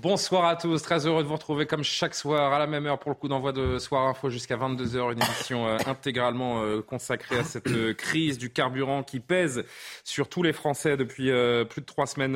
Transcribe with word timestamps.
Bonsoir 0.00 0.44
à 0.44 0.56
tous, 0.56 0.82
très 0.82 1.06
heureux 1.06 1.22
de 1.22 1.28
vous 1.28 1.34
retrouver 1.34 1.64
comme 1.64 1.84
chaque 1.84 2.16
soir 2.16 2.52
à 2.52 2.58
la 2.58 2.66
même 2.66 2.86
heure 2.86 2.98
pour 2.98 3.12
le 3.12 3.14
coup 3.14 3.28
d'envoi 3.28 3.52
de 3.52 3.78
Soir 3.78 4.08
Info 4.08 4.28
jusqu'à 4.28 4.56
22h, 4.56 5.12
une 5.12 5.22
émission 5.22 5.68
euh, 5.68 5.78
intégralement 5.86 6.62
euh, 6.62 6.82
consacrée 6.82 7.38
à 7.38 7.44
cette 7.44 7.68
euh, 7.68 7.94
crise 7.94 8.38
du 8.38 8.50
carburant 8.50 9.04
qui 9.04 9.20
pèse 9.20 9.64
sur 10.02 10.28
tous 10.28 10.42
les 10.42 10.52
Français 10.52 10.96
depuis 10.96 11.30
plus 11.70 11.80
de 11.80 11.86
trois 11.86 12.06
semaines 12.06 12.32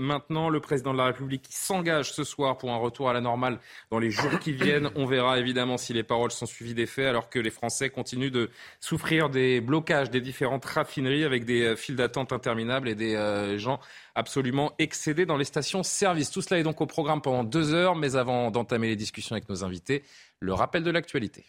maintenant. 0.00 0.50
Le 0.50 0.60
président 0.60 0.92
de 0.92 0.98
la 0.98 1.06
République 1.06 1.46
s'engage 1.48 2.12
ce 2.12 2.24
soir 2.24 2.58
pour 2.58 2.70
un 2.72 2.76
retour 2.76 3.08
à 3.08 3.14
la 3.14 3.22
normale 3.22 3.58
dans 3.90 3.98
les 3.98 4.10
jours 4.10 4.38
qui 4.38 4.52
viennent. 4.52 4.90
On 4.94 5.06
verra 5.06 5.38
évidemment 5.38 5.78
si 5.78 5.94
les 5.94 6.02
paroles 6.02 6.30
sont 6.30 6.44
suivies 6.44 6.74
des 6.74 6.86
faits 6.86 7.06
alors 7.06 7.30
que 7.30 7.38
les 7.38 7.50
Français 7.50 7.88
continuent 7.88 8.30
de 8.30 8.50
souffrir 8.80 9.30
des 9.30 9.62
blocages 9.62 10.10
des 10.10 10.20
différentes 10.20 10.66
raffineries 10.66 11.24
avec 11.24 11.46
des 11.46 11.74
files 11.74 11.96
d'attente 11.96 12.32
interminables 12.32 12.88
et 12.88 12.94
des 12.94 13.58
gens 13.58 13.80
absolument 14.14 14.72
excédé 14.78 15.26
dans 15.26 15.36
les 15.36 15.44
stations-service. 15.44 16.30
Tout 16.30 16.42
cela 16.42 16.60
est 16.60 16.62
donc 16.62 16.80
au 16.80 16.86
programme 16.86 17.22
pendant 17.22 17.44
deux 17.44 17.72
heures, 17.72 17.96
mais 17.96 18.16
avant 18.16 18.50
d'entamer 18.50 18.88
les 18.88 18.96
discussions 18.96 19.34
avec 19.34 19.48
nos 19.48 19.64
invités, 19.64 20.02
le 20.40 20.52
rappel 20.52 20.82
de 20.82 20.90
l'actualité. 20.90 21.46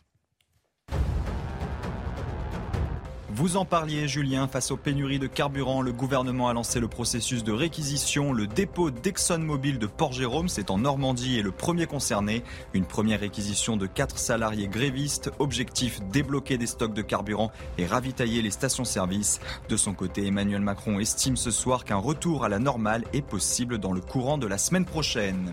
Vous 3.44 3.58
en 3.58 3.66
parliez, 3.66 4.08
Julien. 4.08 4.48
Face 4.48 4.72
aux 4.72 4.78
pénuries 4.78 5.20
de 5.20 5.28
carburant, 5.28 5.82
le 5.82 5.92
gouvernement 5.92 6.48
a 6.48 6.54
lancé 6.54 6.80
le 6.80 6.88
processus 6.88 7.44
de 7.44 7.52
réquisition. 7.52 8.32
Le 8.32 8.48
dépôt 8.48 8.90
d'ExxonMobil 8.90 9.80
de 9.80 9.86
Port-Jérôme, 9.86 10.48
c'est 10.48 10.72
en 10.72 10.78
Normandie, 10.78 11.40
est 11.40 11.42
le 11.42 11.52
premier 11.52 11.86
concerné. 11.86 12.42
Une 12.74 12.86
première 12.86 13.20
réquisition 13.20 13.76
de 13.76 13.86
quatre 13.86 14.18
salariés 14.18 14.70
grévistes. 14.70 15.30
Objectif 15.40 16.00
débloquer 16.04 16.58
des 16.58 16.68
stocks 16.68 16.94
de 16.94 17.02
carburant 17.02 17.52
et 17.78 17.86
ravitailler 17.86 18.42
les 18.42 18.50
stations-service. 18.50 19.42
De 19.68 19.76
son 19.76 19.92
côté, 19.92 20.26
Emmanuel 20.26 20.62
Macron 20.62 21.02
estime 21.02 21.36
ce 21.36 21.52
soir 21.52 21.84
qu'un 21.84 21.98
retour 21.98 22.46
à 22.46 22.50
la 22.50 22.60
normale 22.60 23.04
est 23.12 23.22
possible 23.22 23.78
dans 23.78 23.92
le 23.92 24.00
courant 24.00 24.38
de 24.38 24.48
la 24.48 24.58
semaine 24.58 24.86
prochaine. 24.86 25.52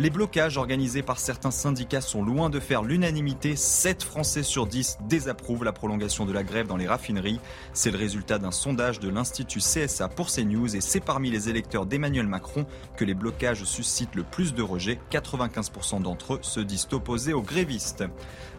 Les 0.00 0.08
blocages 0.08 0.56
organisés 0.56 1.02
par 1.02 1.18
certains 1.18 1.50
syndicats 1.50 2.00
sont 2.00 2.24
loin 2.24 2.48
de 2.48 2.58
faire 2.58 2.82
l'unanimité. 2.82 3.54
7 3.54 4.02
Français 4.02 4.42
sur 4.42 4.66
10 4.66 4.96
désapprouvent 5.06 5.62
la 5.62 5.74
prolongation 5.74 6.24
de 6.24 6.32
la 6.32 6.42
grève 6.42 6.66
dans 6.66 6.78
les 6.78 6.88
raffineries. 6.88 7.38
C'est 7.74 7.90
le 7.90 7.98
résultat 7.98 8.38
d'un 8.38 8.50
sondage 8.50 8.98
de 8.98 9.10
l'Institut 9.10 9.58
CSA 9.58 10.08
pour 10.08 10.30
CNews 10.30 10.74
et 10.74 10.80
c'est 10.80 11.00
parmi 11.00 11.30
les 11.30 11.50
électeurs 11.50 11.84
d'Emmanuel 11.84 12.26
Macron 12.26 12.64
que 12.96 13.04
les 13.04 13.12
blocages 13.12 13.64
suscitent 13.64 14.14
le 14.14 14.22
plus 14.22 14.54
de 14.54 14.62
rejets. 14.62 14.98
95% 15.10 16.00
d'entre 16.00 16.36
eux 16.36 16.38
se 16.40 16.60
disent 16.60 16.88
opposés 16.92 17.34
aux 17.34 17.42
grévistes. 17.42 18.04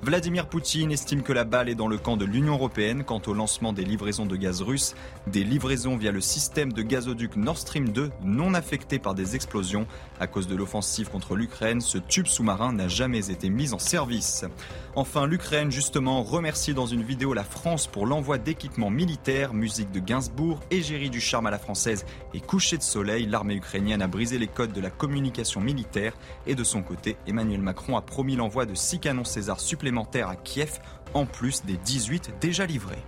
Vladimir 0.04 0.48
Poutine 0.48 0.92
estime 0.92 1.22
que 1.22 1.32
la 1.32 1.44
balle 1.44 1.70
est 1.70 1.76
dans 1.76 1.88
le 1.88 2.00
camp 2.00 2.18
de 2.18 2.26
l'Union 2.26 2.54
européenne 2.54 3.04
quant 3.04 3.22
au 3.28 3.36
lancement 3.36 3.72
des 3.72 3.84
livraisons 3.84 4.26
de 4.26 4.36
gaz 4.36 4.64
russe, 4.64 4.96
des 5.28 5.44
livraisons 5.44 5.96
via 5.96 6.12
le 6.12 6.22
système 6.22 6.74
de 6.74 6.82
gazoduc 6.82 7.36
Nord 7.36 7.60
Stream 7.60 7.90
2 7.90 8.10
non 8.24 8.56
affecté 8.56 8.98
par 8.98 9.14
des 9.14 9.36
explosions. 9.36 9.86
À 10.20 10.26
cause 10.26 10.48
de 10.48 10.56
l'offensive 10.56 11.10
contre 11.10 11.36
l'Ukraine, 11.36 11.82
ce 11.82 12.00
tube 12.00 12.26
sous-marin 12.26 12.74
n'a 12.74 12.88
jamais 12.88 13.30
été 13.30 13.52
mis 13.52 13.74
en 13.74 13.80
service. 13.80 14.44
Enfin, 14.96 15.28
l'Ukraine, 15.28 15.72
justement, 15.72 16.24
remercie 16.24 16.74
dans 16.74 16.88
une 16.88 17.04
vidéo 17.04 17.36
la 17.36 17.44
France 17.44 17.86
pour 17.86 18.08
l'envoi 18.08 18.40
d'équipements 18.40 18.90
militaires, 18.90 19.54
musique 19.54 19.92
de 19.92 20.00
Gainsbourg, 20.00 20.60
égérie 20.72 21.12
du 21.12 21.22
charme 21.22 21.46
à 21.46 21.52
la 21.52 21.60
française 21.60 22.08
et 22.34 22.40
coucher 22.40 22.78
de 22.78 22.84
soleil. 22.84 23.28
L'armée 23.28 23.56
ukrainienne 23.56 24.02
a 24.02 24.08
brisé 24.08 24.40
les 24.40 24.48
codes 24.48 24.74
de 24.74 24.82
la 24.82 24.90
communication 24.90 25.62
militaire 25.62 26.18
et 26.48 26.56
de 26.56 26.64
son 26.64 26.82
côté, 26.82 27.18
Emmanuel 27.28 27.62
Macron 27.62 27.98
a 27.98 28.02
promis 28.02 28.36
l'envoi 28.36 28.66
de 28.66 28.74
6 28.74 29.00
canons 29.00 29.24
César 29.24 29.60
supplémentaires 29.60 29.91
à 29.98 30.36
Kiev, 30.36 30.80
en 31.14 31.26
plus 31.26 31.64
des 31.66 31.78
18 31.78 32.34
déjà 32.40 32.66
livrés. 32.66 33.04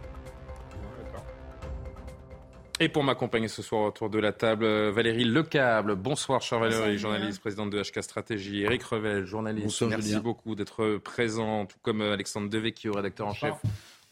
Et 2.80 2.90
pour 2.90 3.04
m'accompagner 3.04 3.48
ce 3.48 3.62
soir 3.62 3.84
autour 3.84 4.10
de 4.10 4.20
la 4.20 4.34
table, 4.34 4.66
Valérie 4.90 5.24
Lecable. 5.24 5.96
Bonsoir, 5.96 6.42
chère 6.42 6.60
Valérie, 6.60 6.98
journaliste, 6.98 7.40
présidente 7.40 7.70
de 7.70 7.82
HK 7.82 8.04
Stratégie. 8.04 8.64
Eric 8.64 8.84
Revel, 8.84 9.26
journaliste. 9.26 9.84
Merci 9.84 10.20
beaucoup 10.20 10.56
d'être 10.56 10.98
présent, 10.98 11.66
tout 11.66 11.78
comme 11.82 12.02
euh, 12.02 12.14
Alexandre 12.14 12.50
Devecchio, 12.50 12.92
rédacteur 12.94 13.28
en 13.28 13.34
chef 13.34 13.56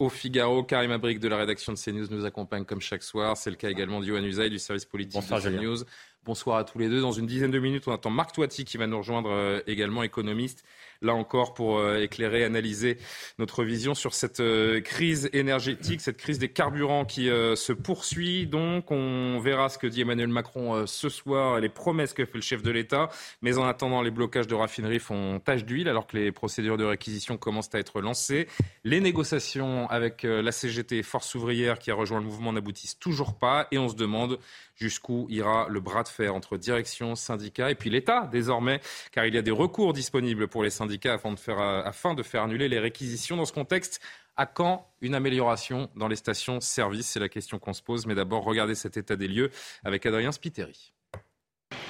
au 0.02 0.10
Figaro. 0.10 0.64
Karim 0.64 0.92
Abric 0.92 1.20
de 1.20 1.28
la 1.28 1.38
rédaction 1.38 1.74
de 1.74 1.78
CNews 1.78 2.08
nous 2.10 2.26
accompagne 2.26 2.66
comme 2.66 2.82
chaque 2.82 3.04
soir. 3.04 3.36
C'est 3.36 3.50
le 3.50 3.56
cas 3.56 3.70
également 3.70 4.00
d'Yohann 4.00 4.26
Usaï 4.26 4.50
du 4.50 4.60
service 4.60 4.86
politique 4.86 5.22
de 5.22 5.40
CNews. 5.40 5.84
Bonsoir 6.24 6.58
à 6.58 6.64
tous 6.64 6.78
les 6.78 6.88
deux. 6.88 7.02
Dans 7.02 7.12
une 7.12 7.26
dizaine 7.26 7.52
de 7.52 7.60
minutes, 7.60 7.88
on 7.88 7.94
attend 7.94 8.10
Marc 8.10 8.34
Toiti 8.34 8.64
qui 8.64 8.78
va 8.78 8.88
nous 8.88 8.98
rejoindre 8.98 9.32
euh, 9.32 9.60
également, 9.68 10.04
économiste 10.04 10.64
là 11.02 11.16
encore 11.16 11.54
pour 11.54 11.80
euh, 11.80 12.02
éclairer, 12.02 12.44
analyser 12.44 12.98
notre 13.40 13.64
vision 13.64 13.96
sur 13.96 14.14
cette 14.14 14.40
euh, 14.40 14.82
crise 14.82 15.30
énergétique, 15.34 16.02
cette 16.02 16.18
crise 16.18 16.38
des 16.40 16.50
carburants 16.50 17.06
qui 17.06 17.30
euh, 17.30 17.56
se 17.56 17.74
poursuit. 17.74 18.46
Donc, 18.46 18.92
on 18.92 19.40
verra 19.40 19.70
ce 19.70 19.78
que 19.78 19.88
dit 19.88 20.02
Emmanuel 20.02 20.30
Macron 20.30 20.86
ce 20.86 21.10
soir 21.10 21.60
les 21.60 21.70
promesses 21.70 22.14
que 22.14 22.26
fait 22.26 22.36
le 22.36 22.42
chef 22.42 22.62
de 22.62 22.72
l'État. 22.72 23.10
Mais 23.42 23.58
en 23.58 23.66
attendant, 23.66 24.02
les 24.02 24.12
blocages 24.12 24.48
de 24.48 24.56
raffineries 24.56 25.00
font 25.00 25.40
tache 25.40 25.66
d'huile 25.66 25.90
alors 25.90 26.08
que 26.08 26.18
les 26.18 26.32
procédures 26.32 26.78
de 26.78 26.86
réquisition 26.86 27.38
commencent 27.38 27.74
à 27.74 27.80
être 27.80 28.02
lancées. 28.02 28.48
Les 28.84 29.00
négociations 29.00 29.90
avec 29.90 30.24
la 30.24 30.52
CGT 30.52 31.04
Force 31.04 31.34
ouvrière 31.36 31.80
qui 31.80 31.92
a 31.92 31.96
rejoint 31.96 32.20
le 32.20 32.26
mouvement 32.26 32.54
n'aboutissent 32.54 33.00
toujours 33.00 33.36
pas 33.38 33.68
et 33.72 33.78
on 33.78 33.90
se 33.90 33.96
demande 33.96 34.40
jusqu'où 34.76 35.28
ira 35.30 35.68
le 35.70 35.80
bras 35.80 36.04
de 36.04 36.08
fer 36.08 36.34
entre 36.34 36.58
direction, 36.58 37.16
syndicats 37.16 37.70
et 37.70 37.76
puis 37.76 37.90
l'État 37.90 38.28
désormais, 38.32 38.82
car 39.12 39.26
il 39.26 39.36
y 39.36 39.38
a 39.38 39.42
des 39.42 39.52
recours 39.52 39.94
disponibles 39.94 40.48
pour 40.48 40.64
les 40.64 40.70
syndicats 40.70 40.91
afin 41.06 41.32
de 41.32 41.40
faire, 41.40 41.60
euh, 41.60 41.82
afin 41.84 42.14
de 42.14 42.24
faire 42.24 42.44
annuler 42.44 42.68
les 42.68 42.80
réquisitions. 42.80 43.38
Dans 43.38 43.46
ce 43.46 43.54
contexte, 43.54 44.02
à 44.38 44.46
quand 44.46 44.88
une 45.02 45.16
amélioration 45.16 45.90
dans 45.96 46.08
les 46.08 46.16
stations-service 46.16 47.08
C'est 47.08 47.20
la 47.20 47.30
question 47.30 47.60
qu'on 47.60 47.74
se 47.74 47.82
pose. 47.82 48.06
Mais 48.06 48.16
d'abord, 48.16 48.44
regardez 48.44 48.76
cet 48.76 48.98
état 48.98 49.16
des 49.16 49.28
lieux 49.28 49.52
avec 49.84 50.06
Adrien 50.06 50.32
Spiteri. 50.32 50.94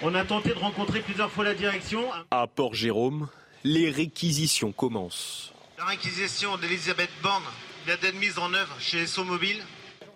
On 0.02 0.16
a 0.16 0.26
tenté 0.26 0.50
de 0.50 0.60
rencontrer 0.60 1.02
plusieurs 1.02 1.32
fois 1.32 1.44
la 1.44 1.54
direction. 1.54 2.04
À 2.32 2.48
Port-Jérôme, 2.48 3.30
les 3.64 3.90
réquisitions 3.90 4.72
commencent. 4.72 5.54
La 5.78 5.86
réquisition 5.86 6.58
d'Elisabeth 6.58 7.12
Borne 7.22 7.44
vient 7.86 7.98
d'être 8.02 8.20
mise 8.20 8.38
en 8.38 8.54
œuvre 8.54 8.76
chez 8.80 9.06
Mobile. 9.24 9.64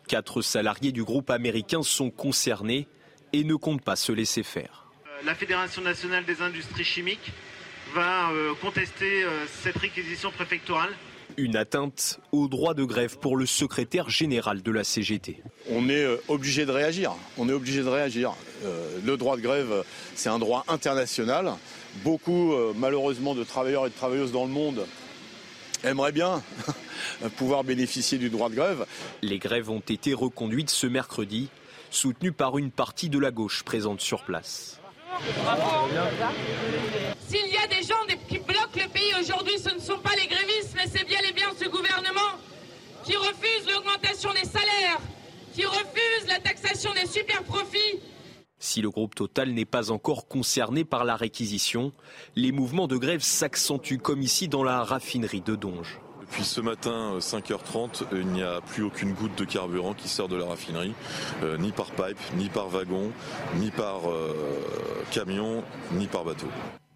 Quatre 0.07 0.41
salariés 0.41 0.91
du 0.91 1.03
groupe 1.03 1.29
américain 1.29 1.81
sont 1.81 2.11
concernés 2.11 2.87
et 3.33 3.43
ne 3.43 3.55
comptent 3.55 3.83
pas 3.83 3.95
se 3.95 4.11
laisser 4.11 4.43
faire. 4.43 4.85
La 5.23 5.33
Fédération 5.33 5.81
nationale 5.81 6.25
des 6.25 6.41
industries 6.41 6.83
chimiques 6.83 7.31
va 7.95 8.29
euh, 8.31 8.53
contester 8.61 9.23
euh, 9.23 9.45
cette 9.63 9.77
réquisition 9.77 10.29
préfectorale. 10.29 10.89
Une 11.37 11.55
atteinte 11.55 12.19
au 12.33 12.49
droit 12.49 12.73
de 12.73 12.83
grève 12.83 13.17
pour 13.19 13.37
le 13.37 13.45
secrétaire 13.45 14.09
général 14.09 14.61
de 14.61 14.71
la 14.71 14.83
CGT. 14.83 15.41
On 15.69 15.87
est 15.87 16.03
euh, 16.03 16.17
obligé 16.27 16.65
de 16.65 16.71
réagir. 16.71 17.13
On 17.37 17.47
est 17.47 17.53
obligé 17.53 17.83
de 17.83 17.87
réagir. 17.87 18.33
Le 19.05 19.15
droit 19.15 19.37
de 19.37 19.41
grève, 19.41 19.83
c'est 20.15 20.29
un 20.29 20.39
droit 20.39 20.65
international. 20.67 21.53
Beaucoup, 22.03 22.53
malheureusement, 22.75 23.35
de 23.35 23.43
travailleurs 23.43 23.85
et 23.85 23.89
de 23.89 23.95
travailleuses 23.95 24.31
dans 24.31 24.45
le 24.45 24.51
monde 24.51 24.85
aimeraient 25.83 26.11
bien 26.11 26.41
pouvoir 27.37 27.63
bénéficier 27.63 28.17
du 28.17 28.29
droit 28.29 28.49
de 28.49 28.55
grève. 28.55 28.85
Les 29.21 29.37
grèves 29.37 29.69
ont 29.69 29.81
été 29.81 30.13
reconduites 30.13 30.71
ce 30.71 30.87
mercredi, 30.87 31.49
soutenues 31.91 32.31
par 32.31 32.57
une 32.57 32.71
partie 32.71 33.09
de 33.09 33.19
la 33.19 33.31
gauche 33.31 33.63
présente 33.63 34.01
sur 34.01 34.23
place. 34.23 34.79
S'il 37.27 37.47
y 37.47 37.57
a 37.57 37.67
des 37.67 37.83
gens 37.83 37.95
qui 38.27 38.39
bloquent 38.39 38.75
le 38.75 38.89
pays 38.89 39.13
aujourd'hui, 39.19 39.57
ce 39.59 39.73
ne 39.73 39.79
sont 39.79 39.99
pas 39.99 40.15
les 40.15 40.27
grévistes, 40.27 40.75
mais 40.75 40.87
c'est 40.87 41.05
bien 41.05 41.19
et 41.27 41.33
bien 41.33 41.47
ce 41.59 41.67
gouvernement 41.69 42.39
qui 43.03 43.15
refuse 43.15 43.71
l'augmentation 43.71 44.31
des 44.33 44.47
salaires, 44.47 44.99
qui 45.53 45.65
refuse 45.65 46.27
la 46.27 46.39
taxation 46.39 46.91
des 46.93 47.07
super 47.07 47.43
profits. 47.43 47.99
Si 48.57 48.81
le 48.81 48.89
groupe 48.89 49.15
Total 49.15 49.51
n'est 49.51 49.65
pas 49.65 49.91
encore 49.91 50.27
concerné 50.27 50.85
par 50.85 51.05
la 51.05 51.15
réquisition, 51.15 51.93
les 52.35 52.51
mouvements 52.51 52.87
de 52.87 52.97
grève 52.97 53.21
s'accentuent 53.21 53.99
comme 53.99 54.21
ici 54.21 54.47
dans 54.47 54.63
la 54.63 54.83
raffinerie 54.83 55.41
de 55.41 55.55
Donge. 55.55 55.99
Depuis 56.27 56.43
ce 56.43 56.59
matin, 56.59 57.19
5h30, 57.19 58.01
euh, 58.11 58.21
il 58.21 58.27
n'y 58.27 58.41
a 58.41 58.59
plus 58.59 58.81
aucune 58.81 59.13
goutte 59.13 59.37
de 59.37 59.45
carburant 59.45 59.93
qui 59.93 60.09
sort 60.09 60.27
de 60.27 60.35
la 60.35 60.45
raffinerie, 60.45 60.95
euh, 61.43 61.55
ni 61.57 61.71
par 61.71 61.91
pipe, 61.91 62.17
ni 62.35 62.49
par 62.49 62.67
wagon, 62.67 63.11
ni 63.57 63.69
par 63.69 64.09
euh, 64.09 64.33
camion, 65.11 65.63
ni 65.91 66.07
par 66.07 66.25
bateau. 66.25 66.47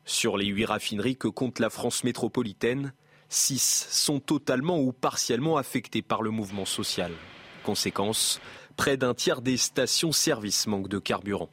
Sur 0.03 0.35
les 0.35 0.47
huit 0.47 0.65
raffineries 0.65 1.15
que 1.15 1.27
compte 1.27 1.59
la 1.59 1.69
France 1.69 2.03
métropolitaine, 2.03 2.91
6 3.29 3.87
sont 3.91 4.19
totalement 4.19 4.79
ou 4.79 4.91
partiellement 4.91 5.57
affectées 5.57 6.01
par 6.01 6.23
le 6.23 6.31
mouvement 6.31 6.65
social. 6.65 7.11
Conséquence, 7.63 8.41
Près 8.79 8.95
d'un 8.95 9.13
tiers 9.13 9.41
des 9.41 9.57
stations-service 9.57 10.65
manquent 10.65 10.87
de 10.87 10.99
carburant. 10.99 11.49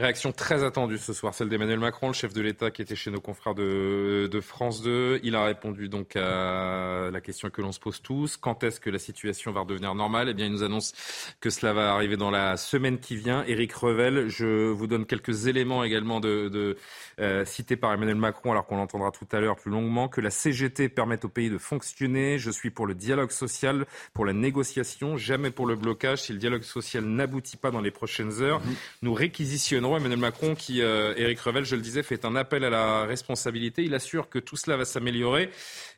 Réaction 0.00 0.32
très 0.32 0.64
attendue 0.64 0.98
ce 0.98 1.12
soir, 1.12 1.34
celle 1.34 1.48
d'Emmanuel 1.48 1.78
Macron, 1.78 2.08
le 2.08 2.14
chef 2.14 2.32
de 2.32 2.40
l'État 2.40 2.72
qui 2.72 2.82
était 2.82 2.96
chez 2.96 3.12
nos 3.12 3.20
confrères 3.20 3.54
de, 3.54 4.28
de, 4.28 4.40
France 4.40 4.82
2. 4.82 5.20
Il 5.22 5.36
a 5.36 5.44
répondu 5.44 5.88
donc 5.88 6.16
à 6.16 7.10
la 7.12 7.20
question 7.20 7.48
que 7.48 7.62
l'on 7.62 7.70
se 7.70 7.78
pose 7.78 8.02
tous. 8.02 8.36
Quand 8.36 8.64
est-ce 8.64 8.80
que 8.80 8.90
la 8.90 8.98
situation 8.98 9.52
va 9.52 9.60
redevenir 9.60 9.94
normale? 9.94 10.28
Eh 10.28 10.34
bien, 10.34 10.46
il 10.46 10.50
nous 10.50 10.64
annonce 10.64 10.94
que 11.40 11.48
cela 11.48 11.72
va 11.72 11.94
arriver 11.94 12.16
dans 12.16 12.32
la 12.32 12.56
semaine 12.56 12.98
qui 12.98 13.14
vient. 13.14 13.44
Éric 13.44 13.72
Revel, 13.72 14.28
je 14.28 14.68
vous 14.68 14.88
donne 14.88 15.06
quelques 15.06 15.46
éléments 15.46 15.84
également 15.84 16.18
de, 16.18 16.48
de 16.48 16.76
euh, 17.20 17.44
cités 17.44 17.76
par 17.76 17.92
Emmanuel 17.92 18.16
Macron, 18.16 18.50
alors 18.50 18.66
qu'on 18.66 18.78
l'entendra 18.78 19.12
tout 19.12 19.28
à 19.30 19.38
l'heure 19.38 19.54
plus 19.54 19.70
longuement, 19.70 20.08
que 20.08 20.20
la 20.20 20.30
CGT 20.30 20.88
permette 20.88 21.24
au 21.24 21.28
pays 21.28 21.50
de 21.50 21.58
fonctionner. 21.58 22.40
Je 22.40 22.50
suis 22.50 22.70
pour 22.70 22.88
le 22.88 22.96
dialogue 22.96 23.30
social, 23.30 23.86
pour 24.12 24.26
la 24.26 24.32
négociation, 24.32 25.16
jamais 25.16 25.52
pour 25.52 25.66
le 25.66 25.76
blocage. 25.76 26.22
Si 26.22 26.32
le 26.32 26.40
dialogue 26.40 26.64
social 26.64 27.04
n'aboutit 27.04 27.56
pas 27.56 27.70
dans 27.70 27.80
les 27.80 27.92
prochaines 27.92 28.42
heures, 28.42 28.58
mmh. 28.58 28.74
nous 29.02 29.14
réquisitionnons 29.14 29.83
Emmanuel 29.96 30.18
Macron 30.18 30.54
qui, 30.54 30.80
euh, 30.80 31.14
Éric 31.16 31.40
Revel, 31.40 31.64
je 31.64 31.76
le 31.76 31.82
disais, 31.82 32.02
fait 32.02 32.24
un 32.24 32.36
appel 32.36 32.64
à 32.64 32.70
la 32.70 33.04
responsabilité. 33.04 33.84
Il 33.84 33.94
assure 33.94 34.28
que 34.28 34.38
tout 34.38 34.56
cela 34.56 34.76
va 34.76 34.84
s'améliorer. 34.84 35.50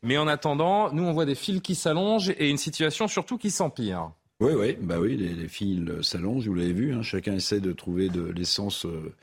Mais 0.03 0.19
en 0.19 0.27
attendant, 0.27 0.93
nous, 0.93 1.05
on 1.05 1.13
voit 1.13 1.25
des 1.25 1.35
fils 1.35 1.61
qui 1.61 1.75
s'allongent 1.75 2.33
et 2.39 2.49
une 2.51 2.59
situation 2.59 3.09
surtout 3.09 3.39
qui 3.39 3.51
s'empire. 3.51 4.11
Oui, 4.41 4.53
oui, 4.55 4.77
bah 4.81 4.97
oui, 5.01 5.17
les, 5.17 5.49
fils 5.49 5.89
s'allongent, 6.03 6.47
vous 6.47 6.55
l'avez 6.55 6.73
vu. 6.73 6.93
Hein. 6.93 7.03
chacun 7.03 7.35
essaie 7.35 7.61
de 7.61 7.73
trouver 7.73 8.09
de 8.09 8.23
l'essence 8.23 8.85
euh, 8.85 9.15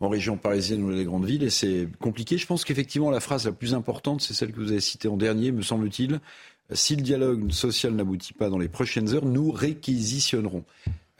en 0.00 0.08
région 0.08 0.36
parisienne 0.36 0.82
ou 0.82 0.90
dans 0.90 0.96
les 0.96 1.04
grandes 1.04 1.26
villes 1.26 1.44
et 1.44 1.50
c'est 1.50 1.86
compliqué. 2.00 2.38
Je 2.38 2.46
pense 2.46 2.64
qu'effectivement, 2.64 3.10
la 3.10 3.20
phrase 3.20 3.46
la 3.46 3.52
plus 3.52 3.74
importante, 3.74 4.20
c'est 4.20 4.34
celle 4.34 4.52
que 4.52 4.60
vous 4.60 4.72
avez 4.72 4.80
citée 4.80 5.08
en 5.08 5.16
dernier, 5.16 5.52
me 5.52 5.62
semble-t-il. 5.62 6.20
Si 6.72 6.96
le 6.96 7.02
dialogue 7.02 7.50
social 7.50 7.94
n'aboutit 7.94 8.34
pas 8.34 8.50
dans 8.50 8.58
les 8.58 8.68
prochaines 8.68 9.14
heures, 9.14 9.24
nous 9.24 9.50
réquisitionnerons. 9.50 10.64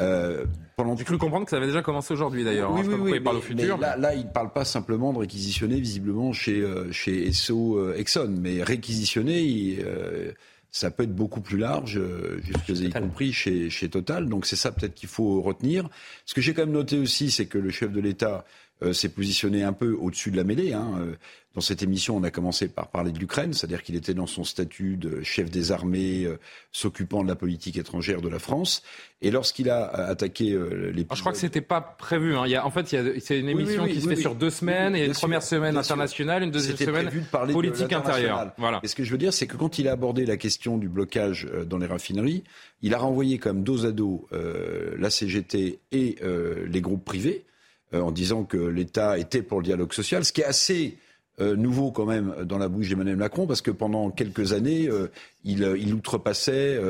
Euh, 0.00 0.45
pendant... 0.77 0.97
J'ai 0.97 1.05
cru 1.05 1.19
comprendre 1.19 1.45
que 1.45 1.50
ça 1.50 1.56
avait 1.56 1.67
déjà 1.67 1.83
commencé 1.83 2.12
aujourd'hui 2.12 2.45
d'ailleurs. 2.45 2.73
Oui, 2.73 2.83
hein, 2.83 2.89
oui, 2.89 2.95
oui, 3.00 3.12
il 3.17 3.23
parle 3.23 3.39
au 3.39 3.41
futur. 3.41 3.79
là, 3.79 3.97
là, 3.97 4.15
il 4.15 4.27
ne 4.27 4.31
parle 4.31 4.53
pas 4.53 4.65
simplement 4.65 5.12
de 5.12 5.19
réquisitionner 5.19 5.81
visiblement 5.81 6.33
chez, 6.33 6.61
euh, 6.61 6.91
chez 6.93 7.27
Esso 7.27 7.79
euh, 7.79 7.97
Exxon, 7.97 8.35
mais 8.41 8.62
réquisitionner, 8.62 9.79
euh, 9.85 10.31
ça 10.71 10.91
peut 10.91 11.03
être 11.03 11.15
beaucoup 11.15 11.41
plus 11.41 11.59
large, 11.59 12.00
jusque 12.43 12.69
y 12.81 12.91
compris 12.91 13.33
chez, 13.33 13.71
chez 13.71 13.89
Total. 13.89 14.29
Donc 14.29 14.47
c'est 14.47 14.56
ça 14.56 14.71
peut-être 14.71 14.95
qu'il 14.95 15.09
faut 15.09 15.41
retenir. 15.41 15.89
Ce 16.27 16.35
que 16.35 16.41
j'ai 16.41 16.55
quand 16.55 16.62
même 16.62 16.75
noté 16.75 16.99
aussi, 16.99 17.31
c'est 17.31 17.47
que 17.47 17.59
le 17.59 17.71
chef 17.71 17.91
de 17.91 18.00
l'État 18.00 18.45
s'est 18.92 19.08
positionné 19.08 19.62
un 19.62 19.72
peu 19.72 19.92
au-dessus 19.92 20.30
de 20.30 20.36
la 20.36 20.44
mêlée. 20.44 20.72
Hein. 20.72 21.14
Dans 21.58 21.62
cette 21.62 21.82
émission, 21.82 22.16
on 22.16 22.22
a 22.22 22.30
commencé 22.30 22.69
par 22.69 22.86
parler 22.86 23.10
de 23.10 23.19
l'Ukraine, 23.19 23.52
c'est-à-dire 23.52 23.82
qu'il 23.82 23.96
était 23.96 24.14
dans 24.14 24.28
son 24.28 24.44
statut 24.44 24.96
de 24.96 25.25
chef 25.25 25.50
des 25.50 25.72
armées, 25.72 26.25
euh, 26.25 26.38
s'occupant 26.70 27.25
de 27.25 27.28
la 27.28 27.34
politique 27.34 27.76
étrangère 27.78 28.20
de 28.20 28.28
la 28.28 28.38
France. 28.38 28.84
Et 29.22 29.32
lorsqu'il 29.32 29.69
a 29.69 29.88
attaqué 29.88 30.52
euh, 30.52 30.92
les... 30.94 31.04
Ah, 31.10 31.16
je 31.16 31.20
crois 31.20 31.32
que 31.32 31.38
c'était 31.38 31.60
pas 31.60 31.80
prévu. 31.80 32.36
Hein. 32.36 32.42
Il 32.44 32.52
y 32.52 32.54
a, 32.54 32.64
en 32.64 32.70
fait, 32.70 32.86
c'est 32.86 33.40
une 33.40 33.48
émission 33.48 33.86
qui 33.88 34.00
se 34.00 34.08
fait 34.08 34.14
sur 34.14 34.36
deux 34.36 34.50
semaines, 34.50 34.94
et 34.94 35.06
une 35.06 35.14
première 35.14 35.42
semaine 35.42 35.76
internationale, 35.76 36.44
une 36.44 36.52
deuxième 36.52 36.76
semaine 36.76 37.08
de 37.08 37.52
politique 37.52 37.92
intérieure. 37.92 38.52
Voilà. 38.56 38.78
Et 38.84 38.86
ce 38.86 38.94
que 38.94 39.02
je 39.02 39.10
veux 39.10 39.19
dire, 39.19 39.32
c'est 39.32 39.48
que 39.48 39.56
quand 39.56 39.80
il 39.80 39.88
a 39.88 39.92
abordé 39.92 40.26
la 40.26 40.36
question 40.36 40.78
du 40.78 40.88
blocage 40.88 41.48
euh, 41.52 41.64
dans 41.64 41.78
les 41.78 41.86
raffineries, 41.86 42.44
il 42.82 42.94
a 42.94 42.98
renvoyé 42.98 43.38
comme 43.38 43.64
dos 43.64 43.84
à 43.84 43.90
dos 43.90 44.28
la 44.30 45.10
CGT 45.10 45.80
et 45.90 46.16
les 46.69 46.80
groupes 46.80 47.04
privés, 47.04 47.44
en 47.93 48.11
disant 48.11 48.44
que 48.44 48.56
l'État 48.56 49.19
était 49.19 49.43
pour 49.43 49.61
le 49.61 49.64
dialogue 49.64 49.93
social, 49.93 50.25
ce 50.25 50.32
qui 50.32 50.43
est 50.43 50.44
assez 50.44 50.99
euh, 51.40 51.55
nouveau 51.55 51.93
quand 51.93 52.05
même 52.05 52.35
dans 52.44 52.58
la 52.58 52.69
bouche 52.69 52.88
d'Emmanuel 52.88 53.17
Macron, 53.17 53.46
parce 53.46 53.62
que 53.62 53.70
pendant 53.70 54.11
quelques 54.11 54.52
années, 54.52 54.88
euh, 54.88 55.06
il, 55.44 55.62
euh, 55.62 55.79
il, 55.79 55.94
outrepassait, 55.94 56.81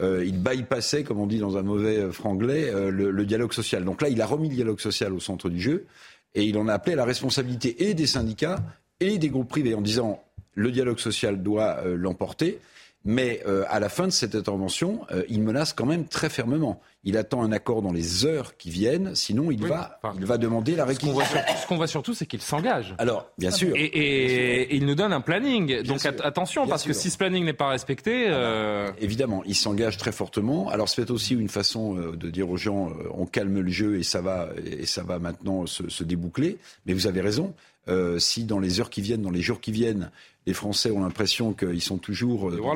il 0.00 0.42
bypassait, 0.42 1.04
comme 1.04 1.20
on 1.20 1.28
dit 1.28 1.38
dans 1.38 1.56
un 1.56 1.62
mauvais 1.62 2.10
franglais, 2.10 2.72
le, 2.90 3.12
le, 3.12 3.24
dialogue 3.24 3.52
social. 3.52 3.84
Donc 3.84 4.02
là, 4.02 4.08
il 4.08 4.20
a 4.20 4.26
remis 4.26 4.48
le 4.48 4.56
dialogue 4.56 4.80
social 4.80 5.12
au 5.12 5.20
centre 5.20 5.48
du 5.48 5.60
jeu, 5.60 5.86
et 6.34 6.42
il 6.42 6.58
en 6.58 6.66
a 6.66 6.74
appelé 6.74 6.94
à 6.94 6.96
la 6.96 7.04
responsabilité 7.04 7.88
et 7.88 7.94
des 7.94 8.08
syndicats 8.08 8.58
et 8.98 9.18
des 9.18 9.28
groupes 9.28 9.48
privés, 9.48 9.74
en 9.74 9.80
disant 9.80 10.20
le 10.54 10.72
dialogue 10.72 10.98
social 10.98 11.42
doit 11.42 11.82
l'emporter. 11.84 12.58
Mais 13.04 13.42
euh, 13.46 13.64
à 13.68 13.80
la 13.80 13.90
fin 13.90 14.06
de 14.06 14.12
cette 14.12 14.34
intervention, 14.34 15.00
euh, 15.10 15.24
il 15.28 15.42
menace 15.42 15.74
quand 15.74 15.84
même 15.84 16.06
très 16.06 16.30
fermement. 16.30 16.80
Il 17.06 17.18
attend 17.18 17.42
un 17.42 17.52
accord 17.52 17.82
dans 17.82 17.92
les 17.92 18.24
heures 18.24 18.56
qui 18.56 18.70
viennent, 18.70 19.14
sinon 19.14 19.50
il, 19.50 19.66
va, 19.66 20.00
il 20.18 20.24
va 20.24 20.38
demander 20.38 20.74
la 20.74 20.86
réquisition. 20.86 21.20
Ce 21.60 21.66
qu'on 21.66 21.76
voit 21.76 21.86
surtout, 21.86 22.14
c'est 22.14 22.24
qu'il 22.24 22.40
s'engage. 22.40 22.94
Alors, 22.96 23.28
bien 23.36 23.50
sûr. 23.50 23.74
Et, 23.76 24.74
il 24.74 24.86
nous 24.86 24.94
donne 24.94 25.12
un 25.12 25.20
planning. 25.20 25.82
Donc 25.82 26.06
attention, 26.06 26.66
parce 26.66 26.84
que 26.84 26.94
si 26.94 27.10
ce 27.10 27.18
planning 27.18 27.44
n'est 27.44 27.52
pas 27.52 27.68
respecté... 27.68 28.28
Euh... 28.28 28.90
Évidemment, 28.98 29.42
il 29.44 29.54
s'engage 29.54 29.98
très 29.98 30.12
fortement. 30.12 30.70
Alors 30.70 30.88
c'est 30.88 31.10
aussi 31.10 31.34
une 31.34 31.50
façon 31.50 31.98
euh, 31.98 32.16
de 32.16 32.30
dire 32.30 32.48
aux 32.48 32.56
gens, 32.56 32.90
on 33.12 33.26
calme 33.26 33.60
le 33.60 33.70
jeu 33.70 33.98
et 33.98 34.02
ça 34.02 34.22
va, 34.22 34.48
et 34.64 34.86
ça 34.86 35.02
va 35.02 35.18
maintenant 35.18 35.66
se, 35.66 35.90
se 35.90 36.04
déboucler. 36.04 36.56
Mais 36.86 36.94
vous 36.94 37.06
avez 37.06 37.20
raison. 37.20 37.52
Euh, 37.88 38.18
si 38.18 38.44
dans 38.44 38.58
les 38.58 38.80
heures 38.80 38.90
qui 38.90 39.02
viennent, 39.02 39.22
dans 39.22 39.30
les 39.30 39.42
jours 39.42 39.60
qui 39.60 39.72
viennent, 39.72 40.10
les 40.46 40.54
Français 40.54 40.90
ont 40.90 41.00
l'impression 41.00 41.52
qu'ils 41.52 41.82
sont 41.82 41.98
toujours 41.98 42.50
euh, 42.50 42.56
dans, 42.56 42.74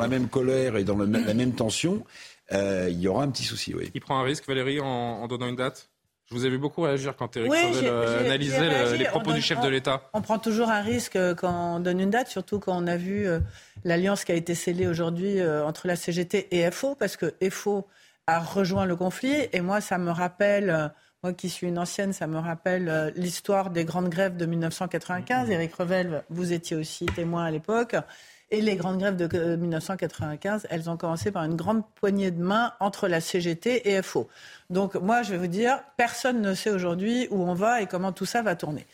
la 0.00 0.08
même, 0.08 0.28
colère 0.28 0.76
et 0.76 0.84
dans 0.84 0.96
la 0.96 1.06
même 1.06 1.52
tension, 1.52 2.04
euh, 2.52 2.88
il 2.90 2.98
y 2.98 3.08
aura 3.08 3.24
un 3.24 3.30
petit 3.30 3.44
souci. 3.44 3.74
Oui. 3.74 3.90
Il 3.94 4.00
prend 4.00 4.18
un 4.18 4.22
risque, 4.22 4.46
Valérie, 4.46 4.80
en, 4.80 5.26
donnant 5.28 5.48
une 5.48 5.56
date? 5.56 5.90
Je 6.30 6.34
vous 6.34 6.44
ai 6.44 6.50
vu 6.50 6.58
beaucoup 6.58 6.82
réagir 6.82 7.16
quand 7.16 7.34
Eric 7.38 7.50
oui, 7.50 7.88
analysait 7.88 8.98
les 8.98 9.06
propos 9.06 9.32
du 9.32 9.40
chef 9.40 9.62
de 9.62 9.68
l'État. 9.68 10.10
On 10.12 10.20
prend 10.20 10.38
toujours 10.38 10.68
un 10.68 10.82
risque 10.82 11.18
quand 11.36 11.76
on 11.76 11.80
donne 11.80 12.00
une 12.00 12.10
date, 12.10 12.28
surtout 12.28 12.58
quand 12.58 12.76
on 12.76 12.86
a 12.86 12.98
vu 12.98 13.26
l'alliance 13.84 14.24
qui 14.24 14.32
a 14.32 14.34
été 14.34 14.54
scellée 14.54 14.86
aujourd'hui 14.86 15.42
entre 15.42 15.86
la 15.86 15.96
CGT 15.96 16.48
et 16.50 16.70
FO, 16.70 16.94
parce 16.96 17.16
que 17.16 17.32
FO 17.50 17.86
a 18.26 18.40
rejoint 18.40 18.84
le 18.84 18.94
conflit. 18.94 19.48
Et 19.54 19.62
moi, 19.62 19.80
ça 19.80 19.96
me 19.96 20.10
rappelle 20.10 20.92
moi 21.22 21.32
qui 21.32 21.48
suis 21.48 21.66
une 21.66 21.78
ancienne, 21.78 22.12
ça 22.12 22.26
me 22.26 22.38
rappelle 22.38 22.88
euh, 22.88 23.10
l'histoire 23.16 23.70
des 23.70 23.84
grandes 23.84 24.08
grèves 24.08 24.36
de 24.36 24.46
1995. 24.46 25.50
Éric 25.50 25.74
Revel, 25.74 26.22
vous 26.30 26.52
étiez 26.52 26.76
aussi 26.76 27.06
témoin 27.06 27.44
à 27.44 27.50
l'époque. 27.50 27.96
Et 28.50 28.62
les 28.62 28.76
grandes 28.76 28.98
grèves 28.98 29.16
de 29.16 29.56
1995, 29.56 30.64
euh, 30.64 30.68
elles 30.70 30.88
ont 30.88 30.96
commencé 30.96 31.30
par 31.30 31.44
une 31.44 31.56
grande 31.56 31.82
poignée 31.96 32.30
de 32.30 32.40
main 32.40 32.72
entre 32.80 33.06
la 33.08 33.20
CGT 33.20 33.90
et 33.90 34.00
FO. 34.00 34.28
Donc 34.70 34.94
moi, 34.94 35.22
je 35.22 35.32
vais 35.32 35.38
vous 35.38 35.48
dire, 35.48 35.82
personne 35.98 36.40
ne 36.40 36.54
sait 36.54 36.70
aujourd'hui 36.70 37.26
où 37.30 37.42
on 37.42 37.52
va 37.52 37.82
et 37.82 37.86
comment 37.86 38.12
tout 38.12 38.24
ça 38.24 38.40
va 38.40 38.54
tourner. 38.54 38.86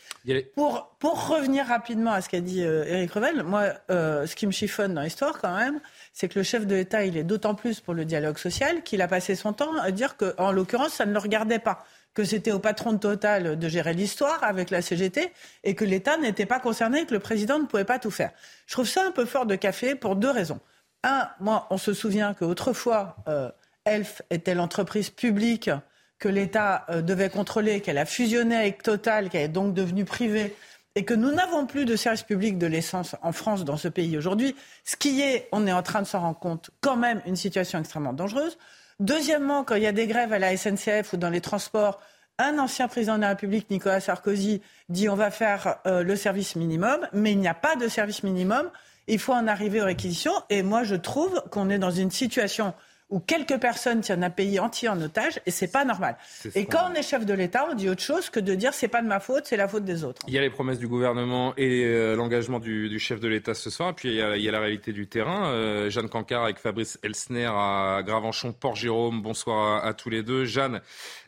Pour, 0.55 0.95
pour 0.99 1.29
revenir 1.29 1.67
rapidement 1.67 2.11
à 2.11 2.19
ce 2.19 2.27
qu'a 2.27 2.41
dit 2.41 2.65
euh, 2.65 2.83
Éric 2.85 3.11
Revel, 3.11 3.43
moi, 3.43 3.67
ce 3.87 4.35
qui 4.35 4.47
me 4.47 4.51
chiffonne 4.51 4.93
dans 4.93 5.03
l'histoire 5.03 5.39
quand 5.39 5.55
même, 5.55 5.79
c'est 6.11 6.27
que 6.27 6.39
le 6.39 6.43
chef 6.43 6.65
de 6.67 6.75
l'État, 6.75 7.05
il 7.05 7.15
est 7.15 7.23
d'autant 7.23 7.55
plus 7.55 7.79
pour 7.79 7.93
le 7.93 8.03
dialogue 8.03 8.39
social 8.39 8.83
qu'il 8.83 9.01
a 9.01 9.07
passé 9.07 9.35
son 9.35 9.53
temps 9.53 9.77
à 9.79 9.91
dire 9.91 10.17
qu'en 10.17 10.51
l'occurrence, 10.51 10.93
ça 10.93 11.05
ne 11.05 11.13
le 11.13 11.19
regardait 11.19 11.59
pas 11.59 11.85
que 12.15 12.23
c'était 12.23 12.51
au 12.51 12.59
patron 12.59 12.93
de 12.93 12.97
Total 12.97 13.59
de 13.59 13.69
gérer 13.69 13.93
l'histoire 13.93 14.43
avec 14.43 14.71
la 14.71 14.81
CGT 14.81 15.31
et 15.63 15.75
que 15.75 15.85
l'État 15.85 16.17
n'était 16.17 16.47
pas 16.47 16.59
concerné 16.59 17.01
et 17.01 17.05
que 17.05 17.13
le 17.13 17.19
président 17.19 17.59
ne 17.59 17.65
pouvait 17.65 17.85
pas 17.85 17.99
tout 17.99 18.09
faire. 18.09 18.31
Je 18.65 18.73
trouve 18.73 18.87
ça 18.87 19.05
un 19.05 19.11
peu 19.11 19.25
fort 19.25 19.45
de 19.45 19.55
café 19.55 19.93
pour 19.93 20.15
deux 20.15 20.31
raisons. 20.31 20.59
Un, 21.03 21.29
moi, 21.39 21.67
on 21.69 21.77
se 21.77 21.93
souvient 21.93 22.33
qu'autrefois, 22.33 23.17
euh, 23.27 23.51
Elf 23.83 24.23
était 24.31 24.55
l'entreprise 24.55 25.11
publique 25.11 25.69
que 26.17 26.29
l'État 26.29 26.85
euh, 26.89 27.01
devait 27.01 27.29
contrôler, 27.29 27.81
qu'elle 27.81 27.97
a 27.97 28.05
fusionné 28.05 28.55
avec 28.55 28.81
Total, 28.81 29.29
qu'elle 29.29 29.43
est 29.43 29.47
donc 29.49 29.73
devenue 29.73 30.05
privée, 30.05 30.55
et 30.95 31.03
que 31.03 31.13
nous 31.13 31.31
n'avons 31.31 31.67
plus 31.67 31.83
de 31.83 31.97
service 31.97 32.23
public 32.23 32.57
de 32.57 32.67
l'essence 32.67 33.17
en 33.21 33.33
France, 33.33 33.65
dans 33.65 33.75
ce 33.75 33.89
pays 33.89 34.17
aujourd'hui, 34.17 34.55
ce 34.85 34.95
qui 34.95 35.21
est, 35.21 35.49
on 35.51 35.67
est 35.67 35.73
en 35.73 35.83
train 35.83 36.01
de 36.01 36.07
s'en 36.07 36.21
rendre 36.21 36.39
compte, 36.39 36.71
quand 36.79 36.95
même 36.95 37.21
une 37.25 37.35
situation 37.35 37.77
extrêmement 37.77 38.13
dangereuse. 38.13 38.57
Deuxièmement, 38.99 39.63
quand 39.63 39.75
il 39.75 39.83
y 39.83 39.87
a 39.87 39.91
des 39.91 40.07
grèves 40.07 40.31
à 40.31 40.39
la 40.39 40.55
SNCF 40.55 41.13
ou 41.13 41.17
dans 41.17 41.29
les 41.29 41.41
transports, 41.41 41.99
un 42.37 42.59
ancien 42.59 42.87
président 42.87 43.15
de 43.15 43.21
la 43.21 43.29
République, 43.29 43.69
Nicolas 43.69 43.99
Sarkozy, 43.99 44.61
dit 44.89 45.09
on 45.09 45.15
va 45.15 45.31
faire 45.31 45.77
euh, 45.85 46.03
le 46.03 46.15
service 46.15 46.55
minimum, 46.55 47.07
mais 47.13 47.31
il 47.31 47.39
n'y 47.39 47.47
a 47.47 47.53
pas 47.53 47.75
de 47.75 47.87
service 47.87 48.23
minimum. 48.23 48.69
Il 49.07 49.19
faut 49.19 49.33
en 49.33 49.47
arriver 49.47 49.81
aux 49.81 49.85
réquisitions. 49.85 50.33
Et 50.49 50.63
moi, 50.63 50.83
je 50.83 50.95
trouve 50.95 51.43
qu'on 51.51 51.69
est 51.69 51.77
dans 51.77 51.91
une 51.91 52.11
situation 52.11 52.73
où 53.09 53.19
quelques 53.19 53.59
personnes 53.59 54.01
tiennent 54.01 54.23
un 54.23 54.31
pays 54.31 54.59
entier 54.59 54.89
en 54.89 54.99
otage 54.99 55.39
et 55.45 55.51
c'est 55.51 55.71
pas 55.71 55.85
normal. 55.85 56.17
Et 56.55 56.65
quand 56.65 56.89
on 56.91 56.95
est 56.95 57.03
chef 57.03 57.25
de 57.25 57.33
l'État, 57.33 57.67
on 57.69 57.75
dit 57.75 57.87
autre 57.87 58.01
chose 58.01 58.31
que 58.31 58.39
de 58.39 58.55
dire 58.55 58.73
c'est 58.73 58.87
pas 58.87 59.03
de 59.03 59.07
ma 59.07 59.19
faute, 59.19 59.43
c'est 59.45 59.57
la 59.57 59.67
faute 59.67 59.85
des 59.85 60.03
autres. 60.03 60.23
Il 60.27 60.33
y 60.33 60.39
a 60.39 60.41
les 60.41 60.49
promesses 60.49 60.79
du 60.79 60.87
gouvernement 60.87 61.53
et 61.55 61.83
euh, 61.85 62.15
l'engagement 62.15 62.59
du, 62.59 62.97
chef 62.97 63.19
de 63.19 63.27
l'État 63.27 63.53
ce 63.53 63.69
soir, 63.69 63.89
et 63.89 63.93
puis 63.93 64.09
il 64.09 64.15
y 64.15 64.49
a, 64.49 64.51
la 64.51 64.59
réalité 64.59 64.91
du 64.91 65.07
terrain. 65.07 65.49
Euh, 65.49 65.89
Jeanne 65.91 66.09
Cancard 66.09 66.43
avec 66.43 66.57
Fabrice 66.57 66.97
Elsner 67.03 67.49
à 67.51 68.01
Gravenchon, 68.03 68.53
Port-Jérôme. 68.53 69.21
Bonsoir 69.21 69.85
à, 69.85 69.93
tous 69.93 70.09
les 70.09 70.23
deux. 70.23 70.45
Jeanne, 70.45 70.81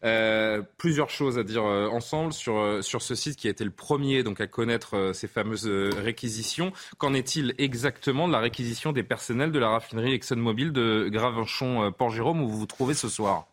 euh, 0.04 0.64
plusieurs 0.78 1.12
choses 1.12 1.38
à 1.38 1.44
dire 1.44 1.64
ensemble 1.64 2.34
sur, 2.34 2.84
sur 2.84 3.04
ce 3.04 3.14
site 3.14 3.36
qui 3.36 3.48
a 3.48 3.52
été 3.52 3.64
le 3.64 3.72
premier 3.72 4.24
donc 4.24 4.42
à 4.42 4.48
connaître 4.48 5.12
ces 5.14 5.28
fameuses 5.28 5.68
réquisitions. 5.68 6.74
Qu'en 6.98 7.14
est-il 7.14 7.54
exactement 7.60 8.28
de 8.28 8.34
la 8.34 8.40
réquisition 8.40 8.94
des 8.94 9.04
personnels 9.04 9.52
de 9.52 9.60
la 9.60 9.70
raffinerie 9.70 10.14
ExxonMobil 10.14 10.72
de 10.72 11.10
Gravenchon 11.12 11.67
euh, 11.84 11.92
Port-Jérôme, 11.92 12.42
où 12.42 12.48
vous 12.48 12.60
vous 12.60 12.66
trouvez 12.66 12.94
ce 12.94 13.10
soir 13.10 13.48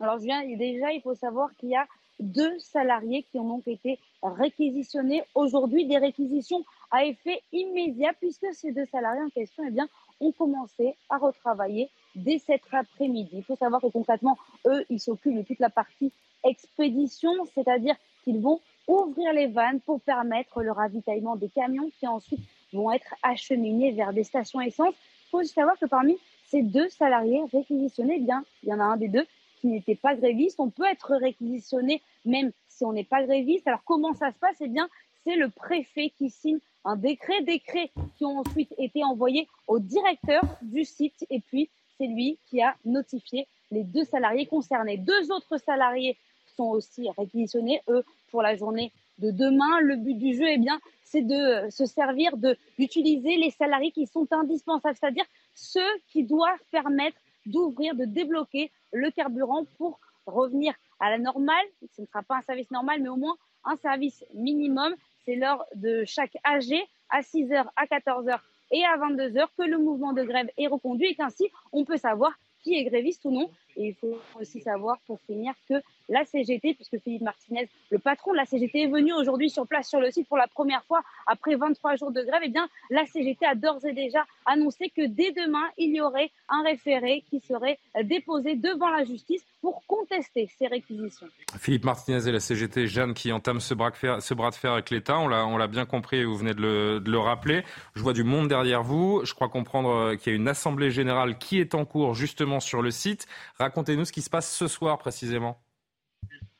Alors, 0.00 0.18
je 0.18 0.24
viens, 0.24 0.42
déjà, 0.56 0.92
il 0.92 1.00
faut 1.02 1.14
savoir 1.14 1.54
qu'il 1.56 1.70
y 1.70 1.76
a 1.76 1.86
deux 2.20 2.58
salariés 2.58 3.24
qui 3.30 3.38
ont 3.38 3.48
donc 3.48 3.66
été 3.66 3.98
réquisitionnés 4.22 5.22
aujourd'hui, 5.34 5.86
des 5.86 5.98
réquisitions 5.98 6.64
à 6.90 7.04
effet 7.04 7.42
immédiat, 7.52 8.12
puisque 8.20 8.46
ces 8.52 8.72
deux 8.72 8.86
salariés 8.86 9.22
en 9.22 9.30
question 9.30 9.64
eh 9.66 9.70
bien, 9.70 9.88
ont 10.20 10.32
commencé 10.32 10.94
à 11.10 11.18
retravailler 11.18 11.90
dès 12.14 12.38
cet 12.38 12.62
après-midi. 12.70 13.30
Il 13.32 13.44
faut 13.44 13.56
savoir 13.56 13.80
que 13.80 13.88
concrètement, 13.88 14.38
eux, 14.66 14.84
ils 14.90 15.00
s'occupent 15.00 15.36
de 15.36 15.42
toute 15.42 15.58
la 15.58 15.70
partie 15.70 16.12
expédition, 16.44 17.32
c'est-à-dire 17.54 17.96
qu'ils 18.22 18.40
vont 18.40 18.60
ouvrir 18.86 19.32
les 19.32 19.46
vannes 19.46 19.80
pour 19.80 20.00
permettre 20.00 20.62
le 20.62 20.72
ravitaillement 20.72 21.36
des 21.36 21.48
camions 21.48 21.90
qui 21.98 22.06
ensuite 22.06 22.40
vont 22.72 22.92
être 22.92 23.14
acheminés 23.22 23.92
vers 23.92 24.12
des 24.12 24.24
stations 24.24 24.60
essence. 24.60 24.94
Il 24.94 25.30
faut 25.30 25.38
aussi 25.40 25.52
savoir 25.52 25.78
que 25.78 25.86
parmi 25.86 26.16
ces 26.54 26.62
deux 26.62 26.88
salariés 26.88 27.42
réquisitionnés, 27.52 28.20
bien, 28.20 28.44
il 28.62 28.68
y 28.68 28.72
en 28.72 28.78
a 28.78 28.84
un 28.84 28.96
des 28.96 29.08
deux 29.08 29.26
qui 29.60 29.66
n'était 29.66 29.96
pas 29.96 30.14
gréviste. 30.14 30.60
On 30.60 30.70
peut 30.70 30.84
être 30.84 31.16
réquisitionné 31.16 32.00
même 32.24 32.52
si 32.68 32.84
on 32.84 32.92
n'est 32.92 33.02
pas 33.02 33.24
gréviste. 33.24 33.66
Alors 33.66 33.82
comment 33.84 34.14
ça 34.14 34.30
se 34.30 34.38
passe? 34.38 34.58
Eh 34.60 34.68
bien, 34.68 34.88
c'est 35.24 35.34
le 35.34 35.48
préfet 35.48 36.12
qui 36.16 36.30
signe 36.30 36.60
un 36.84 36.94
décret, 36.94 37.42
décret 37.42 37.90
qui 38.16 38.24
ont 38.24 38.38
ensuite 38.38 38.72
été 38.78 39.02
envoyés 39.02 39.48
au 39.66 39.80
directeur 39.80 40.42
du 40.62 40.84
site 40.84 41.26
et 41.28 41.40
puis 41.40 41.70
c'est 41.98 42.06
lui 42.06 42.38
qui 42.46 42.62
a 42.62 42.76
notifié 42.84 43.48
les 43.72 43.82
deux 43.82 44.04
salariés 44.04 44.46
concernés. 44.46 44.96
Deux 44.96 45.32
autres 45.32 45.58
salariés 45.58 46.16
sont 46.56 46.70
aussi 46.70 47.08
réquisitionnés, 47.18 47.82
eux, 47.88 48.04
pour 48.30 48.42
la 48.42 48.54
journée 48.54 48.92
de 49.18 49.30
demain. 49.30 49.80
Le 49.80 49.96
but 49.96 50.14
du 50.14 50.34
jeu, 50.34 50.46
eh 50.48 50.58
bien, 50.58 50.80
c'est 51.02 51.22
de 51.22 51.70
se 51.70 51.86
servir 51.86 52.36
de 52.36 52.56
d'utiliser 52.78 53.36
les 53.36 53.50
salariés 53.50 53.92
qui 53.92 54.06
sont 54.06 54.26
indispensables, 54.32 54.96
c'est-à-dire 54.98 55.26
ceux 55.54 55.80
qui 56.08 56.24
doivent 56.24 56.64
permettre 56.70 57.18
d'ouvrir, 57.46 57.94
de 57.94 58.04
débloquer 58.04 58.70
le 58.92 59.10
carburant 59.10 59.64
pour 59.78 60.00
revenir 60.26 60.74
à 61.00 61.10
la 61.10 61.18
normale. 61.18 61.66
Ce 61.94 62.00
ne 62.00 62.06
sera 62.06 62.22
pas 62.22 62.36
un 62.36 62.42
service 62.42 62.70
normal, 62.70 63.00
mais 63.02 63.08
au 63.08 63.16
moins 63.16 63.36
un 63.64 63.76
service 63.76 64.24
minimum. 64.34 64.94
C'est 65.24 65.36
l'heure 65.36 65.64
de 65.74 66.04
chaque 66.04 66.36
AG 66.44 66.74
à 67.10 67.20
6h, 67.20 67.66
à 67.76 67.86
14h 67.86 68.38
et 68.72 68.84
à 68.84 68.96
22h 68.96 69.46
que 69.56 69.62
le 69.62 69.78
mouvement 69.78 70.12
de 70.12 70.22
grève 70.22 70.50
est 70.58 70.66
reconduit 70.66 71.08
et 71.08 71.14
qu'ainsi 71.14 71.48
on 71.72 71.84
peut 71.84 71.96
savoir 71.96 72.32
qui 72.62 72.76
est 72.76 72.84
gréviste 72.84 73.24
ou 73.24 73.30
non. 73.30 73.50
Et 73.76 73.88
il 73.88 73.94
faut 73.94 74.18
aussi 74.40 74.60
savoir, 74.60 74.98
pour 75.06 75.18
finir, 75.26 75.52
que 75.68 75.74
la 76.08 76.24
CGT, 76.24 76.74
puisque 76.74 76.98
Philippe 77.02 77.22
Martinez, 77.22 77.68
le 77.90 77.98
patron 77.98 78.32
de 78.32 78.36
la 78.36 78.44
CGT, 78.44 78.82
est 78.82 78.86
venu 78.88 79.14
aujourd'hui 79.14 79.48
sur 79.48 79.66
place 79.66 79.88
sur 79.88 80.00
le 80.00 80.10
site 80.10 80.28
pour 80.28 80.36
la 80.36 80.46
première 80.46 80.84
fois 80.84 81.02
après 81.26 81.56
23 81.56 81.96
jours 81.96 82.12
de 82.12 82.22
grève, 82.22 82.42
eh 82.44 82.50
bien 82.50 82.68
la 82.90 83.06
CGT 83.06 83.46
a 83.46 83.54
d'ores 83.54 83.84
et 83.86 83.92
déjà 83.94 84.24
annoncé 84.44 84.90
que 84.94 85.06
dès 85.06 85.32
demain, 85.32 85.64
il 85.78 85.94
y 85.96 86.02
aurait 86.02 86.30
un 86.50 86.62
référé 86.62 87.24
qui 87.30 87.40
serait 87.40 87.78
déposé 88.02 88.54
devant 88.54 88.90
la 88.90 89.04
justice 89.04 89.42
pour 89.62 89.82
contester 89.86 90.50
ces 90.58 90.66
réquisitions. 90.66 91.26
Philippe 91.58 91.84
Martinez 91.84 92.28
et 92.28 92.32
la 92.32 92.40
CGT, 92.40 92.86
Jeanne, 92.86 93.14
qui 93.14 93.32
entament 93.32 93.60
ce 93.60 93.72
bras 93.72 93.90
de 93.90 93.96
fer, 93.96 94.20
ce 94.20 94.34
bras 94.34 94.50
de 94.50 94.56
fer 94.56 94.72
avec 94.72 94.90
l'État, 94.90 95.18
on 95.18 95.28
l'a 95.28 95.66
bien 95.68 95.86
compris 95.86 96.24
vous 96.24 96.36
venez 96.36 96.54
de 96.54 96.60
le, 96.60 97.00
de 97.00 97.10
le 97.10 97.18
rappeler. 97.18 97.64
Je 97.94 98.02
vois 98.02 98.12
du 98.12 98.24
monde 98.24 98.48
derrière 98.48 98.82
vous. 98.82 99.22
Je 99.24 99.34
crois 99.34 99.48
comprendre 99.48 99.90
euh, 99.90 100.16
qu'il 100.16 100.32
y 100.32 100.36
a 100.36 100.36
une 100.36 100.48
assemblée 100.48 100.90
générale 100.90 101.38
qui 101.38 101.58
est 101.58 101.74
en 101.74 101.84
cours 101.84 102.14
justement 102.14 102.60
sur 102.60 102.82
le 102.82 102.90
site. 102.90 103.26
Racontez-nous 103.64 104.04
ce 104.04 104.12
qui 104.12 104.20
se 104.20 104.28
passe 104.28 104.54
ce 104.54 104.68
soir 104.68 104.98
précisément. 104.98 105.56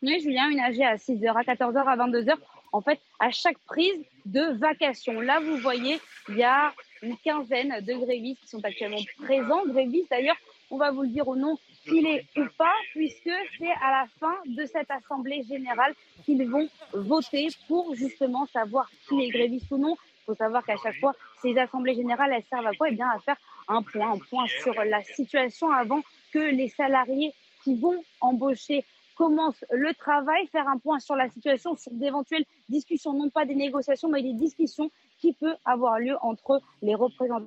Oui, 0.00 0.20
Julien, 0.20 0.48
une 0.48 0.58
AG 0.58 0.80
à 0.80 0.96
6h, 0.96 1.36
à 1.36 1.42
14h, 1.42 1.76
à 1.76 1.96
22h. 1.98 2.34
En 2.72 2.80
fait, 2.80 2.98
à 3.20 3.30
chaque 3.30 3.58
prise 3.66 4.02
de 4.24 4.56
vacation. 4.58 5.20
Là, 5.20 5.38
vous 5.38 5.58
voyez, 5.58 6.00
il 6.30 6.36
y 6.36 6.42
a 6.42 6.72
une 7.02 7.18
quinzaine 7.18 7.74
de 7.82 7.92
grévistes 7.92 8.40
qui 8.40 8.48
sont 8.48 8.64
actuellement 8.64 9.02
présents. 9.18 9.66
Grévistes, 9.66 10.08
d'ailleurs, 10.10 10.38
on 10.70 10.78
va 10.78 10.92
vous 10.92 11.02
le 11.02 11.08
dire 11.08 11.28
au 11.28 11.36
nom 11.36 11.58
qu'il 11.84 12.06
est 12.06 12.24
ou 12.38 12.46
pas, 12.56 12.72
puisque 12.92 13.36
c'est 13.58 13.74
à 13.82 13.90
la 13.90 14.06
fin 14.18 14.36
de 14.46 14.64
cette 14.64 14.90
assemblée 14.90 15.42
générale 15.46 15.92
qu'ils 16.24 16.48
vont 16.48 16.66
voter 16.94 17.48
pour 17.68 17.94
justement 17.94 18.46
savoir 18.46 18.88
qui 19.06 19.24
est 19.24 19.28
gréviste 19.28 19.70
ou 19.70 19.76
non. 19.76 19.94
Il 20.22 20.24
faut 20.24 20.34
savoir 20.36 20.64
qu'à 20.64 20.78
chaque 20.82 20.98
fois, 21.00 21.12
ces 21.42 21.54
assemblées 21.58 21.96
générales, 21.96 22.32
elles 22.32 22.44
servent 22.48 22.66
à 22.66 22.72
quoi? 22.72 22.88
Eh 22.88 22.94
bien, 22.94 23.10
à 23.10 23.18
faire 23.18 23.36
un 23.68 23.82
point, 23.82 24.12
un 24.12 24.18
point 24.18 24.46
sur 24.62 24.72
la 24.82 25.02
situation 25.02 25.70
avant 25.70 26.00
que 26.34 26.40
les 26.40 26.68
salariés 26.68 27.32
qui 27.62 27.76
vont 27.76 28.02
embaucher 28.20 28.84
commence 29.16 29.64
le 29.70 29.94
travail, 29.94 30.48
faire 30.48 30.66
un 30.66 30.78
point 30.78 30.98
sur 30.98 31.14
la 31.14 31.28
situation, 31.28 31.76
sur 31.76 31.92
d'éventuelles 31.92 32.44
discussions, 32.68 33.12
non 33.12 33.30
pas 33.30 33.44
des 33.44 33.54
négociations, 33.54 34.08
mais 34.08 34.20
des 34.20 34.32
discussions 34.32 34.90
qui 35.20 35.32
peuvent 35.32 35.56
avoir 35.64 36.00
lieu 36.00 36.16
entre 36.22 36.60
les 36.82 36.96
représentants 36.96 37.46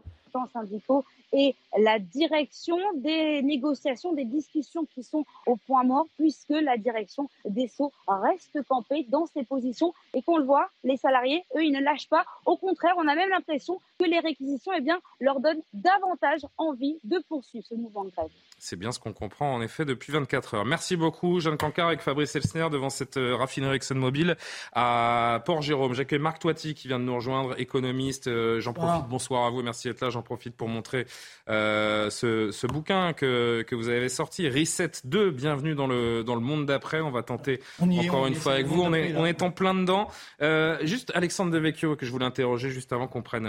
syndicaux 0.53 1.03
et 1.33 1.55
la 1.77 1.99
direction 1.99 2.77
des 2.95 3.41
négociations, 3.41 4.13
des 4.13 4.23
discussions 4.23 4.85
qui 4.85 5.03
sont 5.03 5.25
au 5.45 5.57
point 5.57 5.83
mort, 5.83 6.07
puisque 6.17 6.49
la 6.49 6.77
direction 6.77 7.29
des 7.43 7.67
Sceaux 7.67 7.91
reste 8.07 8.61
campée 8.69 9.05
dans 9.09 9.25
ses 9.25 9.43
positions 9.43 9.93
et 10.13 10.21
qu'on 10.21 10.37
le 10.37 10.45
voit, 10.45 10.69
les 10.85 10.95
salariés, 10.95 11.43
eux, 11.57 11.65
ils 11.65 11.73
ne 11.73 11.81
lâchent 11.81 12.07
pas. 12.07 12.25
Au 12.45 12.55
contraire, 12.55 12.93
on 12.97 13.07
a 13.09 13.15
même 13.15 13.29
l'impression 13.29 13.81
que 13.99 14.05
les 14.05 14.19
réquisitions 14.19 14.71
eh 14.77 14.81
bien, 14.81 14.99
leur 15.19 15.41
donnent 15.41 15.61
davantage 15.73 16.45
envie 16.57 16.97
de 17.03 17.21
poursuivre 17.27 17.65
ce 17.65 17.75
mouvement 17.75 18.05
de 18.05 18.11
grève. 18.11 18.29
C'est 18.59 18.75
bien 18.75 18.91
ce 18.91 18.99
qu'on 18.99 19.13
comprend 19.13 19.53
en 19.53 19.61
effet 19.61 19.85
depuis 19.85 20.11
24 20.11 20.55
heures. 20.55 20.65
Merci 20.65 20.95
beaucoup, 20.95 21.39
Jeanne 21.39 21.57
Cancard 21.57 21.87
avec 21.87 22.01
Fabrice 22.01 22.35
Elsner 22.35 22.69
devant 22.71 22.89
cette 22.89 23.17
euh, 23.17 23.35
raffinerie 23.35 23.75
ExxonMobil 23.75 24.35
à 24.73 25.43
Port-Jérôme. 25.45 25.93
J'accueille 25.93 26.17
Marc 26.17 26.39
Toiti 26.39 26.73
qui 26.73 26.87
vient 26.87 26.97
de 26.97 27.03
nous 27.03 27.15
rejoindre, 27.15 27.59
économiste. 27.59 28.27
Euh, 28.27 28.59
j'en 28.59 28.73
profite, 28.73 29.07
bonsoir 29.09 29.45
à 29.45 29.51
vous, 29.51 29.61
merci 29.61 29.87
d'être 29.87 30.01
là. 30.01 30.09
J'en 30.09 30.23
profite 30.23 30.55
pour 30.55 30.69
montrer 30.69 31.05
euh, 31.49 32.09
ce, 32.09 32.49
ce, 32.49 32.65
bouquin 32.65 33.13
que, 33.13 33.61
que, 33.61 33.75
vous 33.75 33.89
avez 33.89 34.09
sorti, 34.09 34.49
Reset 34.49 34.91
2, 35.03 35.29
bienvenue 35.29 35.75
dans 35.75 35.87
le, 35.87 36.23
dans 36.23 36.35
le 36.35 36.41
monde 36.41 36.65
d'après. 36.65 36.99
On 36.99 37.11
va 37.11 37.21
tenter 37.21 37.61
encore 37.79 38.25
une 38.25 38.35
fois 38.35 38.53
avec 38.53 38.65
vous. 38.65 38.81
On 38.81 38.91
est, 38.91 39.15
on 39.15 39.25
est 39.27 39.43
en 39.43 39.51
plein 39.51 39.75
dedans. 39.75 40.09
Euh, 40.41 40.79
juste 40.81 41.11
Alexandre 41.13 41.51
Devecchio, 41.51 41.95
que 41.95 42.07
je 42.07 42.11
voulais 42.11 42.25
interroger 42.25 42.71
juste 42.71 42.91
avant 42.91 43.07
qu'on 43.07 43.21
prenne 43.21 43.47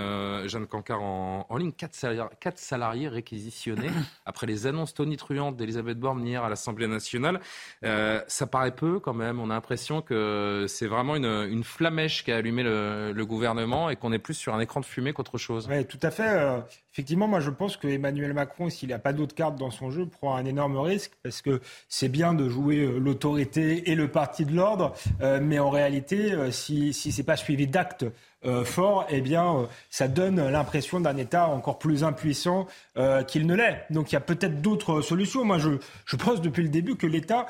Jeanne 0.49 0.67
Cancard 0.67 1.03
en, 1.03 1.47
en 1.49 1.57
ligne. 1.57 1.73
Quatre 1.73 1.95
salariés, 1.95 2.37
quatre 2.41 2.59
salariés 2.59 3.09
réquisitionnés 3.09 3.89
après 4.27 4.47
les 4.47 4.67
annonces 4.67 4.93
tonitruante 4.99 5.57
d'Elisabeth 5.57 6.01
Borne 6.01 6.27
hier 6.27 6.43
à 6.43 6.49
l'Assemblée 6.49 6.89
nationale. 6.89 7.39
Euh, 7.85 8.21
ça 8.27 8.49
paraît 8.49 8.75
peu 8.75 8.99
quand 8.99 9.15
même. 9.15 9.39
On 9.39 9.49
a 9.51 9.55
l'impression 9.55 10.03
que 10.03 10.67
c'est 10.69 10.89
vraiment 10.89 11.15
une, 11.15 11.25
une, 11.25 11.63
flamèche 11.63 12.25
qui 12.25 12.33
a 12.33 12.37
allumé 12.37 12.65
le, 12.65 13.25
gouvernement 13.25 13.91
et 13.91 13.97
qu'on 13.97 14.13
est 14.13 14.19
plus 14.19 14.35
sur 14.35 14.55
un 14.55 14.61
écran 14.61 14.81
de 14.81 14.87
fumée 14.87 15.13
qu'autre 15.13 15.39
chose. 15.39 15.69
Oui, 15.71 15.85
tout 15.85 16.01
à 16.03 16.11
fait. 16.11 16.29
Euh, 16.29 16.59
effectivement, 16.93 17.29
moi 17.29 17.39
je 17.39 17.51
pense 17.51 17.77
que 17.77 17.87
Emmanuel 17.87 18.35
Macron, 18.35 18.71
s'il 18.71 18.89
n'a 18.89 18.99
pas 18.99 19.13
d'autres 19.13 19.35
cartes 19.35 19.57
dans 19.57 19.71
son 19.71 19.91
jeu, 19.91 20.07
prend 20.07 20.35
un 20.35 20.45
énorme 20.45 20.79
risque 20.79 21.13
parce 21.23 21.43
que 21.43 21.61
c'est 21.89 22.09
bien 22.09 22.35
de 22.35 22.49
jouer 22.49 22.79
euh, 22.79 22.99
l'autorité 22.99 23.91
et 23.91 23.95
le 23.95 24.09
parti 24.09 24.47
de 24.47 24.55
l'ordre, 24.55 24.95
mais 25.21 25.59
en 25.59 25.71
réalité, 25.71 26.35
si, 26.51 26.93
si 26.93 27.13
c'est 27.13 27.23
pas 27.23 27.37
suivi 27.37 27.67
d'actes 27.67 28.07
euh, 28.45 28.65
fort, 28.65 29.05
eh 29.11 29.21
bien, 29.21 29.53
euh, 29.53 29.67
ça 29.91 30.07
donne 30.07 30.49
l'impression 30.49 31.01
d'un 31.01 31.17
État 31.17 31.49
encore 31.49 31.81
plus 31.81 32.05
impuissant 32.05 32.69
euh, 32.97 33.25
qu'il 33.25 33.49
ne 33.49 33.55
l'est. 33.57 33.85
Donc 33.91 34.13
il 34.13 34.15
y 34.15 34.17
a 34.17 34.21
peut-être 34.21 34.63
d'autres 34.63 35.01
solutions. 35.01 35.45
Moi, 35.45 35.59
je, 35.59 35.71
je 36.07 36.15
pense 36.15 36.41
depuis 36.41 36.63
le 36.63 36.69
début 36.69 36.95
que 36.95 37.07
l'État 37.07 37.47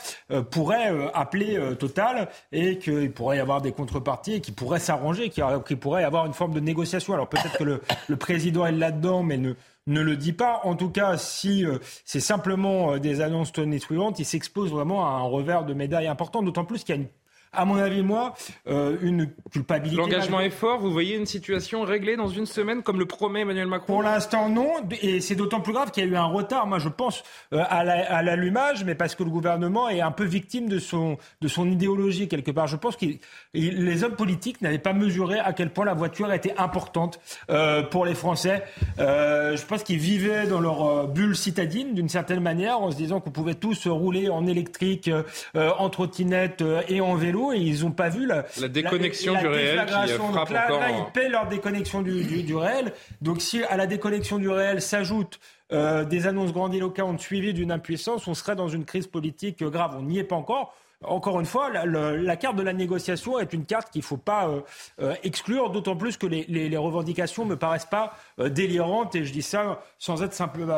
pourrait 0.50 0.90
appeler 1.14 1.59
Total 1.78 2.28
et 2.52 2.78
qu'il 2.78 3.12
pourrait 3.12 3.37
y 3.37 3.40
avoir 3.40 3.61
des 3.61 3.73
contreparties 3.73 4.35
et 4.35 4.40
qu'il 4.40 4.54
pourrait 4.54 4.80
s'arranger, 4.80 5.30
qu'il 5.30 5.78
pourrait 5.78 6.02
y 6.02 6.04
avoir 6.04 6.26
une 6.26 6.33
forme 6.33 6.54
de 6.54 6.61
négociation. 6.61 7.12
Alors 7.12 7.28
peut-être 7.28 7.59
que 7.59 7.64
le, 7.64 8.16
président 8.16 8.64
est 8.66 8.73
là-dedans, 8.73 9.23
mais 9.23 9.37
ne 9.37 9.54
ne 9.87 10.00
le 10.02 10.16
dit 10.16 10.33
pas. 10.33 10.61
En 10.64 10.75
tout 10.75 10.90
cas, 10.90 11.16
si 11.16 11.64
c'est 12.04 12.21
simplement 12.21 12.99
des 12.99 13.21
annonces 13.21 13.52
tonitruantes, 13.52 14.18
il 14.18 14.25
s'expose 14.25 14.71
vraiment 14.71 15.07
à 15.07 15.18
un 15.18 15.23
revers 15.23 15.64
de 15.64 15.75
médaille 15.75 16.07
important, 16.07 16.42
d'autant 16.42 16.64
plus 16.64 16.85
qu'il 16.85 16.95
y 16.95 16.99
a 16.99 17.00
une 17.02 17.09
à 17.52 17.64
mon 17.64 17.76
avis, 17.76 18.02
moi, 18.02 18.35
euh, 18.69 18.97
une 19.00 19.31
culpabilité. 19.50 20.00
L'engagement 20.00 20.40
est 20.40 20.50
fort. 20.50 20.81
Vous 20.81 20.93
voyez 20.93 21.17
une 21.17 21.26
situation 21.26 21.83
réglée 21.83 22.17
dans 22.17 22.28
une 22.28 22.47
semaine, 22.47 22.83
comme 22.83 22.99
le 22.99 23.07
promet 23.07 23.40
Emmanuel 23.40 23.67
Macron 23.67 23.95
Pour 23.95 24.02
l'instant, 24.02 24.49
non. 24.49 24.73
Et 25.00 25.21
c'est 25.21 25.35
d'autant 25.35 25.61
plus 25.61 25.73
grave 25.73 25.90
qu'il 25.90 26.05
y 26.05 26.07
a 26.07 26.11
eu 26.11 26.17
un 26.17 26.26
retard, 26.26 26.67
moi, 26.67 26.78
je 26.78 26.88
pense, 26.88 27.23
euh, 27.55 27.62
à 27.69 28.23
l'allumage, 28.23 28.85
mais 28.85 28.95
parce 28.95 29.14
que 29.14 29.23
le 29.23 29.31
gouvernement 29.31 29.88
est 29.88 30.00
un 30.00 30.11
peu 30.11 30.25
victime 30.25 30.69
de 30.69 30.78
son, 30.78 31.17
de 31.40 31.49
son 31.49 31.71
idéologie, 31.71 32.28
quelque 32.28 32.50
part. 32.50 32.67
Je 32.67 32.76
pense 32.76 32.97
que 32.97 33.07
les 33.55 34.05
hommes 34.05 34.17
politiques 34.17 34.61
n'avaient 34.61 34.78
pas 34.78 34.93
mesuré 34.93 35.38
à 35.38 35.52
quel 35.52 35.71
point 35.71 35.87
la 35.87 35.95
voiture 35.95 36.33
était 36.33 36.55
importante 36.59 37.19
euh, 37.50 37.83
pour 37.83 38.05
les 38.05 38.14
Français. 38.14 38.62
Je 38.99 39.67
pense 39.67 39.83
qu'ils 39.83 39.99
vivaient 39.99 40.47
dans 40.47 40.61
leur 40.61 41.09
bulle 41.09 41.37
citadine, 41.37 41.95
d'une 41.95 42.09
certaine 42.09 42.40
manière, 42.40 42.81
en 42.81 42.90
se 42.90 42.97
disant 42.97 43.21
qu'on 43.21 43.31
pouvait 43.31 43.55
tous 43.55 43.87
rouler 43.87 44.28
en 44.28 44.47
électrique, 44.47 45.11
en 45.55 45.88
trottinette 45.88 46.62
et 46.88 47.00
en 47.00 47.14
vélo 47.14 47.38
et 47.52 47.59
ils 47.59 47.83
n'ont 47.83 47.92
pas 47.92 48.09
vu 48.09 48.26
la, 48.26 48.45
la 48.61 48.68
déconnexion 48.68 49.38
du 49.38 49.47
réel 49.47 49.87
qui 49.87 50.12
frappe 50.12 50.50
là, 50.50 50.64
encore. 50.64 50.80
Là, 50.80 50.90
ils 50.90 51.12
paient 51.12 51.28
leur 51.28 51.49
déconnexion 51.49 52.02
du, 52.02 52.25
du, 52.25 52.42
du, 52.42 52.57
réel. 52.57 52.92
Donc 53.21 53.40
si 53.40 53.62
à 53.64 53.76
la 53.76 53.87
déconnexion 53.87 54.38
du 54.38 54.49
réel 54.49 54.83
s'ajoute 54.83 55.40
euh, 55.73 56.04
des 56.04 56.26
annonces 56.26 56.52
grandiloquentes 56.52 57.21
suivies 57.21 57.54
d'une 57.54 57.73
impuissance, 57.73 58.26
on 58.28 58.35
serait 58.35 58.57
dans 58.57 58.68
une 58.68 58.85
crise 58.85 59.07
politique 59.07 59.62
grave. 59.62 59.97
On 59.99 60.02
n'y 60.02 60.18
est 60.18 60.25
pas 60.25 60.37
encore. 60.37 60.75
Encore 61.04 61.38
une 61.38 61.47
fois, 61.47 61.71
la, 61.71 61.87
la, 61.87 62.16
la, 62.16 62.37
carte 62.37 62.57
de 62.57 62.62
la 62.62 62.73
négociation 62.73 63.38
est 63.38 63.52
une 63.52 63.64
carte 63.64 63.90
qu'il 63.90 64.00
ne 64.00 64.04
faut 64.04 64.16
pas 64.16 64.49
euh, 64.49 64.61
euh, 65.00 65.14
exclure, 65.23 65.71
d'autant 65.71 65.95
plus 65.95 66.16
que 66.16 66.26
les, 66.26 66.45
les, 66.49 66.68
les, 66.68 66.76
revendications 66.76 67.45
ne 67.45 67.50
me 67.50 67.57
paraissent 67.57 67.87
pas 67.87 68.14
euh, 68.40 68.49
délirantes, 68.49 69.14
et 69.14 69.25
je 69.25 69.33
dis 69.33 69.42
ça 69.42 69.80
sans 69.99 70.25
être 70.25 70.33
simplement 70.33 70.76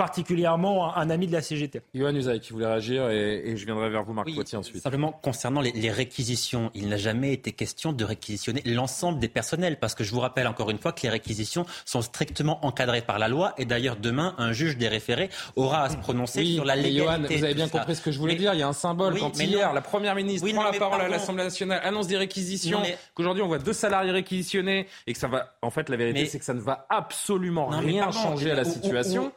particulièrement 0.00 0.96
un, 0.96 1.10
ami 1.10 1.26
de 1.26 1.32
la 1.32 1.42
CGT. 1.42 1.82
Yohann 1.92 2.16
Usaï 2.16 2.40
qui 2.40 2.54
voulait 2.54 2.64
réagir 2.64 3.10
et, 3.10 3.54
je 3.54 3.66
viendrai 3.66 3.90
vers 3.90 4.02
vous, 4.02 4.14
Marc 4.14 4.32
Poitier, 4.34 4.56
ensuite. 4.56 4.82
Simplement, 4.82 5.12
concernant 5.12 5.60
les, 5.60 5.90
réquisitions, 5.90 6.70
il 6.74 6.88
n'a 6.88 6.96
jamais 6.96 7.34
été 7.34 7.52
question 7.52 7.92
de 7.92 8.02
réquisitionner 8.02 8.62
l'ensemble 8.64 9.18
des 9.18 9.28
personnels, 9.28 9.78
parce 9.78 9.94
que 9.94 10.02
je 10.02 10.12
vous 10.12 10.20
rappelle 10.20 10.46
encore 10.46 10.70
une 10.70 10.78
fois 10.78 10.92
que 10.92 11.02
les 11.02 11.10
réquisitions 11.10 11.66
sont 11.84 12.00
strictement 12.00 12.64
encadrées 12.64 13.02
par 13.02 13.18
la 13.18 13.28
loi, 13.28 13.52
et 13.58 13.66
d'ailleurs 13.66 13.96
demain, 13.96 14.34
un 14.38 14.52
juge 14.52 14.78
des 14.78 14.88
référés 14.88 15.28
aura 15.54 15.82
à 15.82 15.90
se 15.90 15.98
prononcer 15.98 16.46
sur 16.46 16.64
la 16.64 16.76
légalité. 16.76 17.04
Yohann, 17.04 17.26
vous 17.26 17.44
avez 17.44 17.54
bien 17.54 17.68
compris 17.68 17.94
ce 17.94 18.00
que 18.00 18.10
je 18.10 18.18
voulais 18.18 18.36
dire. 18.36 18.54
Il 18.54 18.60
y 18.60 18.62
a 18.62 18.68
un 18.68 18.72
symbole 18.72 19.18
quand 19.18 19.38
hier, 19.38 19.74
la 19.74 19.82
première 19.82 20.14
ministre 20.14 20.50
prend 20.50 20.62
la 20.62 20.78
parole 20.78 21.02
à 21.02 21.08
l'Assemblée 21.08 21.44
nationale, 21.44 21.82
annonce 21.84 22.06
des 22.06 22.16
réquisitions, 22.16 22.80
qu'aujourd'hui 23.14 23.42
on 23.42 23.48
voit 23.48 23.58
deux 23.58 23.74
salariés 23.74 24.12
réquisitionnés, 24.12 24.86
et 25.06 25.12
que 25.12 25.18
ça 25.18 25.28
va. 25.28 25.56
En 25.60 25.68
fait, 25.68 25.90
la 25.90 25.96
vérité, 25.96 26.24
c'est 26.24 26.38
que 26.38 26.44
ça 26.46 26.54
ne 26.54 26.60
va 26.60 26.86
absolument 26.88 27.66
rien 27.66 28.10
changer 28.10 28.50
à 28.50 28.54
la 28.54 28.64
situation 28.64 29.30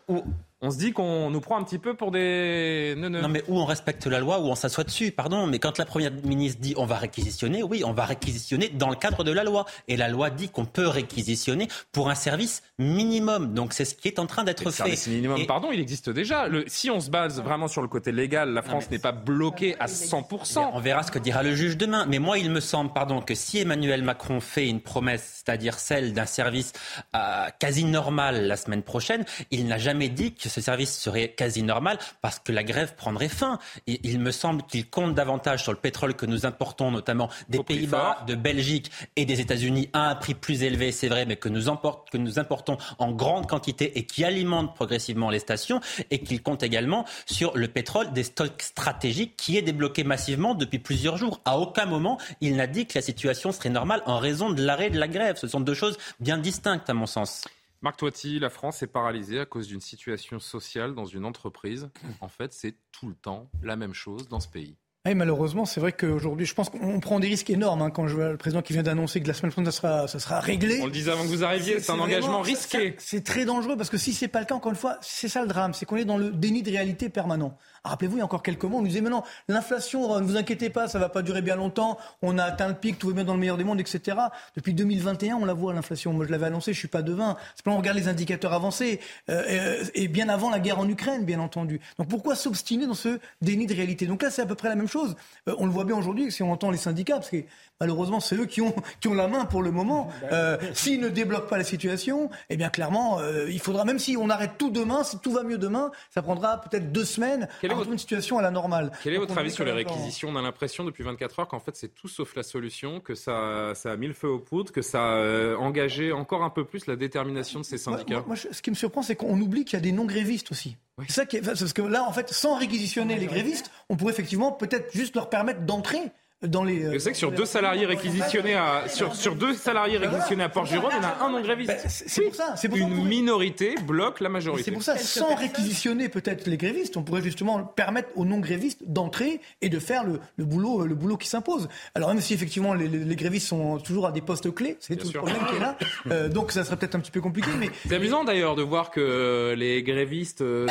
on 0.63 0.71
se 0.71 0.77
dit 0.77 0.93
qu'on 0.93 1.29
nous 1.29 1.41
prend 1.41 1.57
un 1.57 1.63
petit 1.63 1.77
peu 1.77 1.93
pour 1.93 2.09
des 2.09 2.95
Non, 2.97 3.27
mais 3.27 3.43
où 3.49 3.59
on 3.59 3.65
respecte 3.65 4.07
la 4.07 4.21
loi, 4.21 4.39
où 4.39 4.45
on 4.45 4.55
s'assoit 4.55 4.85
dessus, 4.85 5.11
pardon. 5.11 5.45
Mais 5.45 5.59
quand 5.59 5.77
la 5.77 5.85
première 5.85 6.11
ministre 6.23 6.61
dit 6.61 6.73
on 6.77 6.85
va 6.85 6.95
réquisitionner, 6.95 7.63
oui, 7.63 7.83
on 7.85 7.91
va 7.91 8.05
réquisitionner 8.05 8.69
dans 8.69 8.89
le 8.89 8.95
cadre 8.95 9.25
de 9.25 9.31
la 9.31 9.43
loi. 9.43 9.65
Et 9.89 9.97
la 9.97 10.07
loi 10.07 10.29
dit 10.29 10.47
qu'on 10.47 10.63
peut 10.63 10.87
réquisitionner 10.87 11.67
pour 11.91 12.09
un 12.09 12.15
service 12.15 12.63
minimum. 12.79 13.53
Donc 13.53 13.73
c'est 13.73 13.83
ce 13.83 13.93
qui 13.93 14.07
est 14.07 14.19
en 14.19 14.25
train 14.25 14.45
d'être 14.45 14.63
fait. 14.63 14.71
Service 14.71 15.07
minimum, 15.07 15.45
pardon, 15.45 15.69
il 15.73 15.81
existe 15.81 16.09
déjà. 16.09 16.47
Le... 16.47 16.63
Si 16.67 16.89
on 16.89 17.01
se 17.01 17.09
base 17.09 17.41
vraiment 17.41 17.67
sur 17.67 17.81
le 17.81 17.89
côté 17.89 18.13
légal, 18.13 18.53
la 18.53 18.61
France 18.61 18.89
n'est 18.89 18.99
pas 18.99 19.11
bloquée 19.11 19.75
à 19.79 19.87
100%. 19.87 20.69
On 20.73 20.79
verra 20.79 21.03
ce 21.03 21.11
que 21.11 21.19
dira 21.19 21.43
le 21.43 21.53
juge 21.55 21.75
demain. 21.75 22.05
Mais 22.07 22.19
moi, 22.19 22.37
il 22.37 22.49
me 22.49 22.61
semble, 22.61 22.93
pardon, 22.93 23.21
que 23.21 23.35
si 23.35 23.59
Emmanuel 23.59 24.01
Macron 24.01 24.39
fait 24.39 24.69
une 24.69 24.79
promesse, 24.79 25.43
c'est-à-dire 25.43 25.77
celle 25.77 26.13
d'un 26.13 26.25
service 26.25 26.71
euh, 27.15 27.47
quasi 27.59 27.83
normal 27.83 28.47
la 28.47 28.55
semaine 28.55 28.81
prochaine, 28.81 29.25
il 29.51 29.67
n'a 29.67 29.77
jamais 29.77 30.07
dit 30.07 30.33
que 30.33 30.52
ce 30.53 30.61
service 30.61 30.95
serait 30.95 31.29
quasi 31.29 31.63
normal 31.63 31.97
parce 32.21 32.39
que 32.39 32.51
la 32.51 32.63
grève 32.63 32.95
prendrait 32.95 33.27
fin. 33.27 33.57
Et 33.87 33.99
il 34.03 34.19
me 34.19 34.31
semble 34.31 34.63
qu'il 34.63 34.87
compte 34.87 35.15
davantage 35.15 35.63
sur 35.63 35.71
le 35.71 35.79
pétrole 35.79 36.13
que 36.15 36.27
nous 36.27 36.45
importons, 36.45 36.91
notamment 36.91 37.29
des 37.49 37.63
Pays-Bas, 37.63 38.23
de 38.27 38.35
Belgique 38.35 38.91
et 39.15 39.25
des 39.25 39.41
États-Unis 39.41 39.89
à 39.93 40.09
un 40.09 40.15
prix 40.15 40.35
plus 40.35 40.63
élevé, 40.63 40.91
c'est 40.91 41.07
vrai, 41.07 41.25
mais 41.25 41.37
que 41.37 41.49
nous, 41.49 41.63
que 42.11 42.17
nous 42.17 42.37
importons 42.37 42.77
en 42.99 43.11
grande 43.11 43.47
quantité 43.47 43.97
et 43.97 44.05
qui 44.05 44.23
alimente 44.23 44.75
progressivement 44.75 45.29
les 45.29 45.39
stations, 45.39 45.81
et 46.11 46.19
qu'il 46.19 46.41
compte 46.41 46.61
également 46.61 47.05
sur 47.25 47.57
le 47.57 47.67
pétrole 47.67 48.13
des 48.13 48.23
stocks 48.23 48.61
stratégiques 48.61 49.35
qui 49.35 49.57
est 49.57 49.61
débloqué 49.61 50.03
massivement 50.03 50.53
depuis 50.53 50.79
plusieurs 50.79 51.17
jours. 51.17 51.41
À 51.45 51.57
aucun 51.57 51.85
moment, 51.85 52.19
il 52.41 52.55
n'a 52.55 52.67
dit 52.67 52.85
que 52.85 52.97
la 52.97 53.01
situation 53.01 53.51
serait 53.51 53.69
normale 53.69 54.03
en 54.05 54.19
raison 54.19 54.51
de 54.51 54.63
l'arrêt 54.63 54.89
de 54.91 54.99
la 54.99 55.07
grève. 55.07 55.37
Ce 55.37 55.47
sont 55.47 55.61
deux 55.61 55.73
choses 55.73 55.97
bien 56.19 56.37
distinctes, 56.37 56.89
à 56.89 56.93
mon 56.93 57.07
sens. 57.07 57.43
Marc 57.83 57.97
Toiti, 57.97 58.39
la 58.39 58.49
France 58.49 58.81
est 58.81 58.87
paralysée 58.87 59.41
à 59.41 59.45
cause 59.45 59.67
d'une 59.67 59.81
situation 59.81 60.39
sociale 60.39 60.95
dans 60.95 61.05
une 61.05 61.25
entreprise. 61.25 61.89
En 62.21 62.29
fait, 62.29 62.53
c'est 62.53 62.75
tout 62.93 63.09
le 63.09 63.13
temps 63.13 63.49
la 63.61 63.75
même 63.75 63.93
chose 63.93 64.29
dans 64.29 64.39
ce 64.39 64.47
pays. 64.47 64.77
Oui, 65.05 65.15
malheureusement, 65.15 65.65
c'est 65.65 65.81
vrai 65.81 65.91
qu'aujourd'hui, 65.91 66.45
je 66.45 66.53
pense 66.53 66.69
qu'on 66.69 67.01
prend 67.01 67.19
des 67.19 67.27
risques 67.27 67.49
énormes. 67.49 67.81
Hein, 67.81 67.89
quand 67.89 68.07
je 68.07 68.15
vois 68.15 68.29
le 68.29 68.37
président 68.37 68.61
qui 68.61 68.71
vient 68.71 68.83
d'annoncer 68.83 69.19
que 69.21 69.27
la 69.27 69.33
semaine 69.33 69.51
prochaine, 69.51 69.69
ça 69.69 69.77
sera, 69.77 70.07
ça 70.07 70.17
sera 70.17 70.39
réglé. 70.39 70.79
On 70.81 70.85
le 70.85 70.93
disait 70.93 71.11
avant 71.11 71.23
que 71.23 71.27
vous 71.27 71.43
arriviez, 71.43 71.81
c'est 71.81 71.91
un 71.91 71.99
engagement 71.99 72.39
risqué. 72.39 72.95
C'est 72.99 73.25
très 73.25 73.43
dangereux 73.43 73.75
parce 73.75 73.89
que 73.89 73.97
si 73.97 74.13
c'est 74.13 74.29
pas 74.29 74.39
le 74.39 74.45
cas, 74.45 74.55
encore 74.55 74.71
une 74.71 74.77
fois, 74.77 74.97
c'est 75.01 75.27
ça 75.27 75.41
le 75.41 75.49
drame, 75.49 75.73
c'est 75.73 75.85
qu'on 75.85 75.97
est 75.97 76.05
dans 76.05 76.17
le 76.17 76.31
déni 76.31 76.63
de 76.63 76.71
réalité 76.71 77.09
permanent. 77.09 77.57
Rappelez-vous, 77.85 78.15
il 78.15 78.19
y 78.19 78.21
a 78.21 78.25
encore 78.25 78.43
quelques 78.43 78.63
mois, 78.63 78.79
on 78.79 78.81
nous 78.81 78.87
disait 78.87 79.01
maintenant, 79.01 79.25
l'inflation, 79.49 80.19
ne 80.19 80.25
vous 80.25 80.37
inquiétez 80.37 80.69
pas, 80.69 80.87
ça 80.87 80.99
va 80.99 81.09
pas 81.09 81.21
durer 81.21 81.41
bien 81.41 81.57
longtemps, 81.57 81.97
on 82.21 82.37
a 82.37 82.43
atteint 82.43 82.69
le 82.69 82.75
pic, 82.75 82.97
tout 82.97 83.07
va 83.07 83.13
bien 83.13 83.25
dans 83.25 83.33
le 83.33 83.39
meilleur 83.39 83.57
des 83.57 83.65
mondes, 83.65 83.81
etc. 83.81 84.17
Depuis 84.55 84.73
2021, 84.73 85.35
on 85.35 85.43
la 85.45 85.53
voit, 85.53 85.73
l'inflation. 85.73 86.13
Moi, 86.13 86.25
je 86.25 86.31
l'avais 86.31 86.45
annoncé, 86.45 86.71
je 86.71 86.79
suis 86.79 86.87
pas 86.87 87.01
devin. 87.01 87.35
C'est 87.55 87.67
on 87.67 87.77
regarde 87.77 87.97
les 87.97 88.07
indicateurs 88.07 88.53
avancés, 88.53 89.01
euh, 89.29 89.83
et, 89.95 90.07
bien 90.07 90.29
avant 90.29 90.49
la 90.49 90.59
guerre 90.59 90.79
en 90.79 90.87
Ukraine, 90.87 91.25
bien 91.25 91.39
entendu. 91.39 91.81
Donc 91.97 92.07
pourquoi 92.07 92.35
s'obstiner 92.35 92.87
dans 92.87 92.93
ce 92.93 93.19
déni 93.41 93.67
de 93.67 93.73
réalité? 93.73 94.05
Donc 94.05 94.23
là, 94.23 94.29
c'est 94.29 94.41
à 94.41 94.45
peu 94.45 94.55
près 94.55 94.69
la 94.69 94.75
même 94.75 94.87
chose. 94.87 95.15
Euh, 95.49 95.55
on 95.57 95.65
le 95.65 95.71
voit 95.71 95.83
bien 95.83 95.97
aujourd'hui, 95.97 96.31
si 96.31 96.41
on 96.41 96.51
entend 96.51 96.71
les 96.71 96.77
syndicats, 96.77 97.15
parce 97.15 97.29
que 97.29 97.43
malheureusement, 97.81 98.21
c'est 98.21 98.35
eux 98.35 98.45
qui 98.45 98.61
ont, 98.61 98.73
qui 99.01 99.09
ont 99.09 99.13
la 99.13 99.27
main 99.27 99.45
pour 99.45 99.61
le 99.61 99.71
moment. 99.71 100.09
Euh, 100.31 100.57
S'ils 100.73 101.01
ne 101.01 101.09
débloquent 101.09 101.47
pas 101.47 101.57
la 101.57 101.63
situation, 101.63 102.29
eh 102.49 102.55
bien 102.55 102.69
clairement, 102.69 103.19
euh, 103.19 103.49
il 103.49 103.59
faudra, 103.59 103.83
même 103.83 103.99
si 103.99 104.15
on 104.17 104.29
arrête 104.29 104.51
tout 104.57 104.69
demain, 104.69 105.03
si 105.03 105.19
tout 105.19 105.31
va 105.31 105.43
mieux 105.43 105.57
demain, 105.57 105.91
ça 106.09 106.21
prendra 106.21 106.61
peut-être 106.61 106.91
deux 106.91 107.05
semaines 107.05 107.47
est 107.73 107.77
votre... 107.77 107.91
une 107.91 107.97
situation 107.97 108.37
à 108.37 108.41
la 108.41 108.51
normale. 108.51 108.91
Quel 109.03 109.13
est 109.13 109.17
votre 109.17 109.37
avis 109.37 109.51
sur 109.51 109.65
les 109.65 109.71
réquisitions 109.71 110.29
On 110.29 110.35
a 110.35 110.41
l'impression 110.41 110.83
depuis 110.83 111.03
24 111.03 111.39
heures 111.39 111.47
qu'en 111.47 111.59
fait 111.59 111.75
c'est 111.75 111.93
tout 111.93 112.07
sauf 112.07 112.35
la 112.35 112.43
solution, 112.43 112.99
que 112.99 113.15
ça, 113.15 113.73
ça 113.75 113.91
a 113.91 113.97
mis 113.97 114.07
le 114.07 114.13
feu 114.13 114.29
aux 114.29 114.39
poudres, 114.39 114.71
que 114.71 114.81
ça 114.81 115.03
a 115.03 115.15
euh, 115.17 115.55
engagé 115.57 116.11
encore 116.11 116.43
un 116.43 116.49
peu 116.49 116.65
plus 116.65 116.87
la 116.87 116.95
détermination 116.95 117.59
de 117.59 117.65
ces 117.65 117.77
syndicats. 117.77 118.23
Moi, 118.25 118.35
ce 118.35 118.61
qui 118.61 118.69
me 118.69 118.75
surprend, 118.75 119.01
c'est 119.01 119.15
qu'on 119.15 119.39
oublie 119.39 119.65
qu'il 119.65 119.77
y 119.77 119.81
a 119.81 119.83
des 119.83 119.91
non-grévistes 119.91 120.51
aussi. 120.51 120.77
C'est 121.07 121.11
ça 121.11 121.25
qui 121.25 121.37
est... 121.37 121.41
Parce 121.41 121.73
que 121.73 121.81
là, 121.81 122.03
en 122.03 122.11
fait, 122.11 122.29
sans 122.31 122.57
réquisitionner 122.57 123.17
les 123.17 123.25
grévistes, 123.25 123.71
on 123.89 123.95
pourrait 123.95 124.13
effectivement 124.13 124.51
peut-être 124.51 124.93
juste 124.93 125.15
leur 125.15 125.29
permettre 125.29 125.61
d'entrer 125.61 126.11
dans 126.43 126.63
les. 126.63 126.93
Je 126.93 126.97
sais 126.99 127.11
que 127.11 127.17
sur 127.17 127.31
deux 127.31 127.45
salariés 127.45 127.85
réquisitionnés 127.85 128.55
à 128.55 128.87
sur, 128.87 129.15
sur 129.15 129.35
deux 129.35 129.53
salariés 129.53 129.97
réquisitionnés 129.97 130.43
à 130.43 130.49
Port-Jérôme, 130.49 130.91
il 130.93 130.97
y 130.97 131.05
en 131.05 131.09
a 131.09 131.25
un 131.25 131.31
non 131.31 131.41
gréviste. 131.41 131.69
Ben, 131.69 131.79
c'est 131.87 132.21
pour 132.21 132.35
ça. 132.35 132.55
C'est 132.55 132.75
une 132.75 133.05
minorité 133.05 133.75
bloque 133.85 134.19
la 134.19 134.29
majorité. 134.29 134.63
C'est 134.63 134.71
pour 134.71 134.83
ça. 134.83 134.97
Sans 134.97 135.35
réquisitionner 135.35 136.09
peut-être 136.09 136.47
les 136.47 136.57
grévistes, 136.57 136.97
on 136.97 137.03
pourrait 137.03 137.21
justement 137.21 137.63
permettre 137.63 138.09
aux 138.15 138.25
non 138.25 138.39
grévistes 138.39 138.81
d'entrer 138.85 139.41
et 139.61 139.69
de 139.69 139.79
faire 139.79 140.03
le, 140.03 140.19
le, 140.37 140.45
boulot 140.45 140.85
le 140.85 140.95
boulot 140.95 141.17
qui 141.17 141.27
s'impose. 141.27 141.67
Alors 141.95 142.09
même 142.09 142.21
si 142.21 142.33
effectivement 142.33 142.73
les, 142.73 142.87
les, 142.87 143.15
grévistes 143.15 143.47
sont 143.47 143.77
toujours 143.79 144.07
à 144.07 144.11
des 144.11 144.21
postes 144.21 144.53
clés, 144.53 144.77
c'est 144.79 144.95
tout 144.95 145.07
le 145.07 145.19
problème 145.19 145.45
qui 145.49 145.55
est 145.55 145.59
là. 145.59 145.77
Euh, 146.11 146.27
donc 146.27 146.51
ça 146.51 146.63
serait 146.65 146.75
peut-être 146.75 146.95
un 146.95 146.99
petit 146.99 147.11
peu 147.11 147.21
compliqué. 147.21 147.49
Mais 147.59 147.69
c'est 147.87 147.95
amusant 147.95 148.23
d'ailleurs 148.23 148.55
de 148.55 148.61
voir 148.61 148.91
que 148.91 149.53
les 149.57 149.83
grévistes 149.83 150.41
euh, 150.41 150.67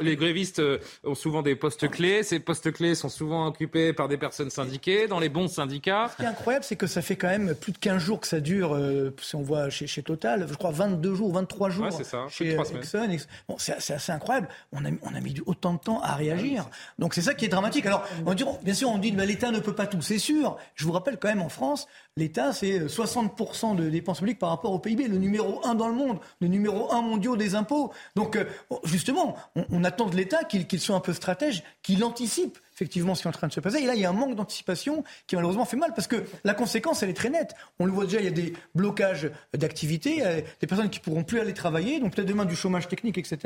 les 0.00 0.16
grévistes 0.16 0.60
euh, 0.60 0.78
ont 1.04 1.14
souvent 1.14 1.42
des 1.42 1.56
postes 1.56 1.90
clés. 1.90 2.22
Ces 2.22 2.40
postes 2.40 2.72
clés 2.72 2.94
sont 2.94 3.08
souvent 3.08 3.46
occupés 3.46 3.92
par 3.92 4.08
des 4.08 4.16
personnes 4.16 4.50
syndiquées 4.50 5.01
dans 5.08 5.18
les 5.18 5.28
bons 5.28 5.48
syndicats. 5.48 6.08
Ce 6.10 6.16
qui 6.16 6.22
est 6.22 6.26
incroyable, 6.26 6.64
c'est 6.64 6.76
que 6.76 6.86
ça 6.86 7.02
fait 7.02 7.16
quand 7.16 7.28
même 7.28 7.54
plus 7.54 7.72
de 7.72 7.78
15 7.78 8.02
jours 8.02 8.20
que 8.20 8.26
ça 8.26 8.40
dure, 8.40 8.74
euh, 8.74 9.14
si 9.20 9.36
on 9.36 9.42
voit 9.42 9.70
chez, 9.70 9.86
chez, 9.86 10.02
Total, 10.02 10.46
je 10.48 10.54
crois 10.54 10.72
22 10.72 11.14
jours, 11.14 11.32
23 11.32 11.70
jours 11.70 11.92
ça, 11.92 12.26
chez 12.28 12.52
Exxon. 12.52 13.08
Bon, 13.48 13.56
c'est 13.58 13.92
assez 13.92 14.12
incroyable. 14.12 14.48
On 14.72 14.84
a, 14.84 14.88
on 15.02 15.14
a 15.14 15.20
mis 15.20 15.36
autant 15.46 15.74
de 15.74 15.78
temps 15.78 16.00
à 16.02 16.14
réagir. 16.14 16.68
Donc 16.98 17.14
c'est 17.14 17.22
ça 17.22 17.34
qui 17.34 17.44
est 17.44 17.48
dramatique. 17.48 17.86
Alors, 17.86 18.04
on 18.26 18.34
dit, 18.34 18.44
bien 18.62 18.74
sûr, 18.74 18.90
on 18.90 18.98
dit 18.98 19.14
que 19.14 19.20
l'État 19.20 19.50
ne 19.50 19.60
peut 19.60 19.74
pas 19.74 19.86
tout, 19.86 20.02
c'est 20.02 20.18
sûr. 20.18 20.56
Je 20.74 20.84
vous 20.84 20.92
rappelle 20.92 21.18
quand 21.18 21.28
même, 21.28 21.42
en 21.42 21.48
France, 21.48 21.86
l'État, 22.16 22.52
c'est 22.52 22.86
60% 22.86 23.76
de 23.76 23.88
dépenses 23.88 24.18
publiques 24.18 24.38
par 24.38 24.50
rapport 24.50 24.72
au 24.72 24.78
PIB, 24.78 25.08
le 25.08 25.18
numéro 25.18 25.64
1 25.64 25.74
dans 25.74 25.88
le 25.88 25.94
monde, 25.94 26.18
le 26.40 26.48
numéro 26.48 26.92
1 26.92 27.02
mondial 27.02 27.36
des 27.36 27.54
impôts. 27.54 27.92
Donc, 28.16 28.36
euh, 28.36 28.44
justement, 28.84 29.36
on, 29.56 29.64
on 29.70 29.84
attend 29.84 30.06
de 30.06 30.16
l'État 30.16 30.44
qu'il 30.44 30.80
soit 30.80 30.96
un 30.96 31.00
peu 31.00 31.12
stratège, 31.12 31.62
qu'il 31.82 32.04
anticipe 32.04 32.58
effectivement 32.82 33.14
ce 33.14 33.22
qui 33.22 33.28
est 33.28 33.30
en 33.30 33.32
train 33.32 33.46
de 33.46 33.52
se 33.52 33.60
passer. 33.60 33.78
Et 33.78 33.86
là, 33.86 33.94
il 33.94 34.00
y 34.00 34.04
a 34.04 34.10
un 34.10 34.14
manque 34.14 34.34
d'anticipation 34.34 35.04
qui 35.26 35.36
malheureusement 35.36 35.64
fait 35.64 35.76
mal 35.76 35.92
parce 35.94 36.08
que 36.08 36.24
la 36.44 36.54
conséquence, 36.54 37.02
elle 37.02 37.10
est 37.10 37.14
très 37.14 37.30
nette. 37.30 37.54
On 37.78 37.86
le 37.86 37.92
voit 37.92 38.04
déjà, 38.04 38.18
il 38.18 38.24
y 38.24 38.28
a 38.28 38.32
des 38.32 38.52
blocages 38.74 39.30
d'activité, 39.54 40.22
des 40.60 40.66
personnes 40.66 40.90
qui 40.90 41.00
pourront 41.00 41.24
plus 41.24 41.40
aller 41.40 41.54
travailler, 41.54 42.00
donc 42.00 42.14
peut-être 42.14 42.28
demain 42.28 42.44
du 42.44 42.56
chômage 42.56 42.88
technique, 42.88 43.18
etc. 43.18 43.38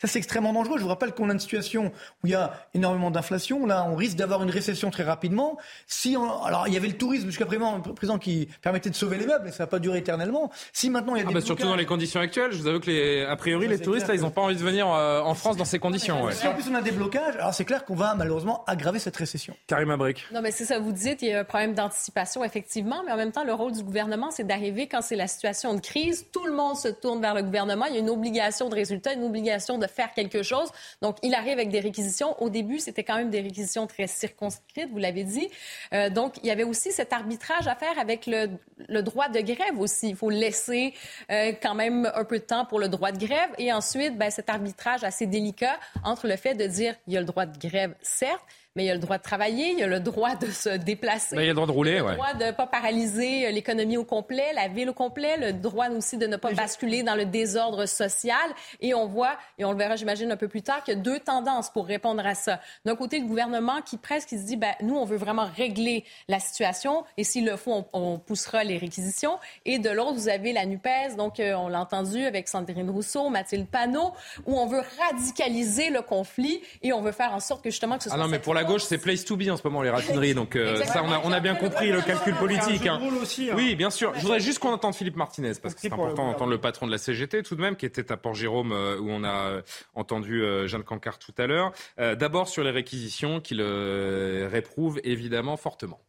Ça, 0.00 0.06
c'est 0.06 0.18
extrêmement 0.18 0.52
dangereux. 0.52 0.78
Je 0.78 0.82
vous 0.82 0.88
rappelle 0.88 1.12
qu'on 1.12 1.30
a 1.30 1.32
une 1.32 1.40
situation 1.40 1.92
où 2.22 2.26
il 2.26 2.30
y 2.30 2.34
a 2.34 2.66
énormément 2.74 3.10
d'inflation. 3.10 3.66
Là, 3.66 3.86
on 3.88 3.96
risque 3.96 4.16
d'avoir 4.16 4.42
une 4.42 4.50
récession 4.50 4.90
très 4.90 5.04
rapidement. 5.04 5.58
Si 5.86 6.16
alors, 6.16 6.64
il 6.68 6.74
y 6.74 6.76
avait 6.76 6.88
le 6.88 6.96
tourisme 6.96 7.26
jusqu'à 7.26 7.46
présent, 7.46 8.18
qui 8.18 8.48
permettait 8.60 8.90
de 8.90 8.94
sauver 8.94 9.18
les 9.18 9.26
meubles, 9.26 9.48
et 9.48 9.52
ça 9.52 9.64
n'a 9.64 9.66
pas 9.66 9.78
duré 9.78 9.98
éternellement. 9.98 10.50
Si 10.72 10.90
maintenant 10.90 11.14
il 11.14 11.18
y 11.18 11.22
a 11.22 11.24
ah 11.24 11.28
des 11.28 11.34
bah 11.34 11.40
surtout 11.40 11.66
dans 11.66 11.76
les 11.76 11.86
conditions 11.86 12.20
actuelles, 12.20 12.52
je 12.52 12.58
vous 12.58 12.66
avoue 12.66 12.80
que 12.80 12.90
les, 12.90 13.24
a 13.24 13.36
priori 13.36 13.68
les 13.68 13.78
touristes 13.78 14.08
là, 14.08 14.14
ils 14.14 14.22
n'ont 14.22 14.30
pas 14.30 14.42
envie 14.42 14.56
de 14.56 14.62
venir 14.62 14.88
euh, 14.88 15.20
en 15.20 15.34
France 15.34 15.56
dans 15.56 15.64
ces 15.64 15.78
conditions. 15.78 16.30
Si 16.30 16.46
en 16.46 16.54
plus 16.54 16.68
on 16.70 16.74
a 16.74 16.82
des 16.82 16.90
blocages, 16.90 17.36
alors 17.36 17.54
c'est 17.54 17.64
clair 17.64 17.84
qu'on 17.84 17.94
va 17.94 18.14
malheureusement 18.14 18.64
aggraver 18.66 18.81
cette 18.98 19.16
récession. 19.16 19.56
Karim 19.66 19.90
Abric. 19.90 20.24
Non, 20.32 20.40
mais 20.42 20.50
c'est 20.50 20.64
ça, 20.64 20.78
vous 20.78 20.92
dites, 20.92 21.22
il 21.22 21.28
y 21.28 21.32
a 21.32 21.40
un 21.40 21.44
problème 21.44 21.74
d'anticipation, 21.74 22.44
effectivement, 22.44 23.02
mais 23.06 23.12
en 23.12 23.16
même 23.16 23.32
temps, 23.32 23.44
le 23.44 23.54
rôle 23.54 23.72
du 23.72 23.82
gouvernement, 23.82 24.30
c'est 24.30 24.44
d'arriver 24.44 24.88
quand 24.88 25.02
c'est 25.02 25.16
la 25.16 25.26
situation 25.26 25.74
de 25.74 25.80
crise. 25.80 26.26
Tout 26.32 26.44
le 26.44 26.52
monde 26.52 26.76
se 26.76 26.88
tourne 26.88 27.20
vers 27.20 27.34
le 27.34 27.42
gouvernement. 27.42 27.86
Il 27.86 27.94
y 27.94 27.96
a 27.96 28.00
une 28.00 28.10
obligation 28.10 28.68
de 28.68 28.74
résultat, 28.74 29.14
une 29.14 29.24
obligation 29.24 29.78
de 29.78 29.86
faire 29.86 30.12
quelque 30.14 30.42
chose. 30.42 30.70
Donc, 31.00 31.16
il 31.22 31.34
arrive 31.34 31.52
avec 31.52 31.70
des 31.70 31.80
réquisitions. 31.80 32.40
Au 32.42 32.50
début, 32.50 32.78
c'était 32.78 33.04
quand 33.04 33.16
même 33.16 33.30
des 33.30 33.40
réquisitions 33.40 33.86
très 33.86 34.06
circonscrites, 34.06 34.90
vous 34.90 34.98
l'avez 34.98 35.24
dit. 35.24 35.48
Euh, 35.92 36.10
donc, 36.10 36.34
il 36.42 36.46
y 36.46 36.50
avait 36.50 36.64
aussi 36.64 36.92
cet 36.92 37.12
arbitrage 37.12 37.66
à 37.68 37.74
faire 37.74 37.98
avec 37.98 38.26
le, 38.26 38.50
le 38.88 39.02
droit 39.02 39.28
de 39.28 39.40
grève 39.40 39.78
aussi. 39.78 40.10
Il 40.10 40.16
faut 40.16 40.30
laisser 40.30 40.94
euh, 41.30 41.52
quand 41.62 41.74
même 41.74 42.10
un 42.14 42.24
peu 42.24 42.38
de 42.38 42.44
temps 42.44 42.64
pour 42.64 42.78
le 42.78 42.88
droit 42.88 43.12
de 43.12 43.18
grève. 43.18 43.50
Et 43.58 43.72
ensuite, 43.72 44.18
ben, 44.18 44.30
cet 44.30 44.48
arbitrage 44.48 45.04
assez 45.04 45.26
délicat 45.26 45.78
entre 46.04 46.26
le 46.26 46.36
fait 46.36 46.54
de 46.54 46.66
dire 46.66 46.94
il 47.06 47.14
y 47.14 47.16
a 47.16 47.20
le 47.20 47.26
droit 47.26 47.46
de 47.46 47.58
grève, 47.58 47.94
certes, 48.02 48.44
mais 48.74 48.84
il 48.84 48.86
y 48.86 48.90
a 48.90 48.94
le 48.94 49.00
droit 49.00 49.18
de 49.18 49.22
travailler, 49.22 49.72
il 49.72 49.78
y 49.78 49.82
a 49.82 49.86
le 49.86 50.00
droit 50.00 50.34
de 50.34 50.46
se 50.50 50.70
déplacer. 50.70 51.36
Ben, 51.36 51.42
il 51.42 51.46
y 51.46 51.48
a 51.48 51.52
le 51.52 51.56
droit 51.56 51.66
de 51.66 51.72
rouler, 51.72 51.98
Le 51.98 52.14
droit 52.14 52.34
de 52.34 52.44
ne 52.44 52.50
pas 52.52 52.66
paralyser 52.66 53.52
l'économie 53.52 53.96
au 53.96 54.04
complet, 54.04 54.52
la 54.54 54.68
ville 54.68 54.90
au 54.90 54.94
complet, 54.94 55.36
le 55.36 55.52
droit 55.52 55.88
aussi 55.90 56.16
de 56.16 56.26
ne 56.26 56.36
pas 56.36 56.52
basculer 56.52 57.02
dans 57.02 57.14
le 57.14 57.26
désordre 57.26 57.86
social. 57.86 58.36
Et 58.80 58.94
on 58.94 59.06
voit, 59.06 59.36
et 59.58 59.64
on 59.64 59.72
le 59.72 59.78
verra, 59.78 59.96
j'imagine, 59.96 60.32
un 60.32 60.36
peu 60.36 60.48
plus 60.48 60.62
tard, 60.62 60.82
qu'il 60.84 60.94
y 60.94 60.96
a 60.96 61.00
deux 61.00 61.20
tendances 61.20 61.70
pour 61.70 61.86
répondre 61.86 62.24
à 62.26 62.34
ça. 62.34 62.60
D'un 62.84 62.96
côté, 62.96 63.18
le 63.18 63.26
gouvernement 63.26 63.82
qui 63.82 63.98
presque 63.98 64.28
qui 64.28 64.38
se 64.38 64.44
dit, 64.44 64.56
ben, 64.56 64.74
nous, 64.80 64.96
on 64.96 65.04
veut 65.04 65.16
vraiment 65.16 65.46
régler 65.56 66.04
la 66.28 66.40
situation, 66.40 67.04
et 67.16 67.24
s'il 67.24 67.44
le 67.44 67.56
faut, 67.56 67.84
on, 67.92 68.18
poussera 68.18 68.64
les 68.64 68.78
réquisitions. 68.78 69.38
Et 69.64 69.78
de 69.78 69.90
l'autre, 69.90 70.14
vous 70.14 70.28
avez 70.28 70.52
la 70.52 70.64
NUPES, 70.64 71.16
donc 71.16 71.40
euh, 71.40 71.54
on 71.54 71.68
l'a 71.68 71.80
entendu 71.80 72.24
avec 72.24 72.48
Sandrine 72.48 72.88
Rousseau, 72.88 73.28
Mathilde 73.28 73.66
Panot, 73.66 74.12
où 74.46 74.58
on 74.58 74.66
veut 74.66 74.82
radicaliser 74.98 75.90
le 75.90 76.02
conflit 76.02 76.62
et 76.82 76.92
on 76.92 77.00
veut 77.00 77.12
faire 77.12 77.32
en 77.32 77.40
sorte 77.40 77.62
que 77.64 77.70
justement 77.70 77.96
que 77.96 78.04
ce 78.04 78.10
soit... 78.10 78.18
Ah 78.18 78.22
non, 78.22 78.28
mais 78.28 78.38
pour 78.38 78.54
la 78.54 78.61
gauche, 78.64 78.82
c'est 78.82 78.98
place 78.98 79.24
to 79.24 79.36
be 79.36 79.48
en 79.48 79.56
ce 79.56 79.62
moment, 79.64 79.82
les 79.82 79.90
raffineries. 79.90 80.34
Donc 80.34 80.56
euh, 80.56 80.82
ça, 80.84 81.02
on 81.04 81.10
a, 81.10 81.20
on 81.24 81.32
a, 81.32 81.40
bien 81.40 81.54
compris 81.54 81.90
le 81.90 82.00
calcul 82.00 82.34
politique. 82.34 82.86
Hein. 82.86 83.00
Hein. 83.02 83.54
Oui, 83.56 83.74
bien 83.74 83.90
sûr. 83.90 84.12
Je 84.14 84.20
voudrais 84.20 84.40
juste 84.40 84.58
qu'on 84.58 84.72
entende 84.72 84.94
Philippe 84.94 85.16
Martinez, 85.16 85.52
parce 85.62 85.74
que 85.74 85.80
c'est 85.80 85.92
important 85.92 86.26
d'entendre 86.26 86.50
le 86.50 86.58
patron 86.58 86.86
de 86.86 86.92
la 86.92 86.98
CGT 86.98 87.42
tout 87.42 87.56
de 87.56 87.60
même, 87.60 87.76
qui 87.76 87.86
était 87.86 88.10
à 88.12 88.16
Port-Jérôme, 88.16 88.72
euh, 88.72 88.98
où 88.98 89.10
on 89.10 89.24
a 89.24 89.62
entendu 89.94 90.42
Jeanne 90.66 90.84
Cancard 90.84 91.18
tout 91.18 91.34
à 91.38 91.46
l'heure. 91.46 91.72
D'abord 91.98 92.48
sur 92.48 92.64
les 92.64 92.70
réquisitions 92.70 93.40
qu'il 93.40 93.62
réprouve 93.62 95.00
évidemment 95.04 95.56
fortement. 95.56 96.00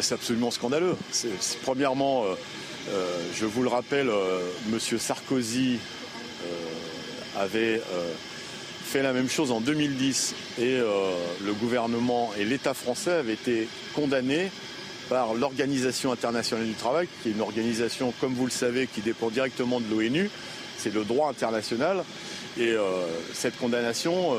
C'est 0.00 0.14
absolument 0.14 0.50
scandaleux. 0.50 0.96
C'est, 1.10 1.30
premièrement, 1.62 2.24
euh, 2.24 2.34
euh, 2.88 3.18
je 3.34 3.44
vous 3.44 3.62
le 3.62 3.68
rappelle, 3.68 4.08
euh, 4.08 4.40
M. 4.70 4.78
Sarkozy 4.98 5.78
avait 7.38 7.80
fait 8.92 9.02
la 9.02 9.14
même 9.14 9.30
chose 9.30 9.52
en 9.52 9.62
2010 9.62 10.34
et 10.60 10.76
le 10.76 11.52
gouvernement 11.54 12.30
et 12.38 12.44
l'État 12.44 12.74
français 12.74 13.12
avaient 13.12 13.32
été 13.32 13.66
condamnés 13.94 14.50
par 15.08 15.32
l'Organisation 15.32 16.12
internationale 16.12 16.66
du 16.66 16.74
travail, 16.74 17.08
qui 17.22 17.30
est 17.30 17.32
une 17.32 17.40
organisation, 17.40 18.12
comme 18.20 18.34
vous 18.34 18.44
le 18.44 18.50
savez, 18.50 18.86
qui 18.86 19.00
dépend 19.00 19.30
directement 19.30 19.80
de 19.80 19.86
l'ONU. 19.90 20.28
C'est 20.76 20.92
le 20.92 21.04
droit 21.04 21.30
international. 21.30 22.04
Et 22.60 22.74
cette 23.32 23.56
condamnation 23.56 24.36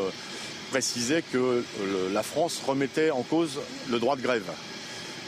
précisait 0.70 1.24
que 1.34 1.64
la 2.14 2.22
France 2.22 2.62
remettait 2.68 3.10
en 3.10 3.24
cause 3.24 3.60
le 3.90 3.98
droit 3.98 4.16
de 4.16 4.22
grève. 4.22 4.52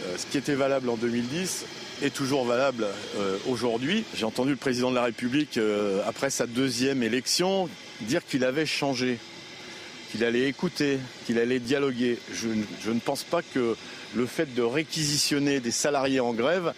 Euh, 0.03 0.17
ce 0.17 0.25
qui 0.25 0.37
était 0.37 0.55
valable 0.55 0.89
en 0.89 0.95
2010 0.95 1.65
est 2.01 2.13
toujours 2.13 2.45
valable 2.45 2.85
euh, 3.17 3.37
aujourd'hui. 3.47 4.03
J'ai 4.15 4.25
entendu 4.25 4.51
le 4.51 4.57
président 4.57 4.89
de 4.89 4.95
la 4.95 5.03
République, 5.03 5.57
euh, 5.57 6.01
après 6.07 6.29
sa 6.29 6.47
deuxième 6.47 7.03
élection, 7.03 7.69
dire 8.01 8.25
qu'il 8.25 8.43
avait 8.43 8.65
changé, 8.65 9.17
qu'il 10.11 10.23
allait 10.23 10.47
écouter, 10.47 10.99
qu'il 11.25 11.39
allait 11.39 11.59
dialoguer. 11.59 12.17
Je, 12.33 12.89
ne 12.89 12.99
pense 12.99 13.23
pas 13.23 13.41
que 13.41 13.75
le 14.15 14.25
fait 14.25 14.53
de 14.53 14.61
réquisitionner 14.61 15.59
des 15.59 15.71
salariés 15.71 16.19
en 16.19 16.33
grève 16.33 16.73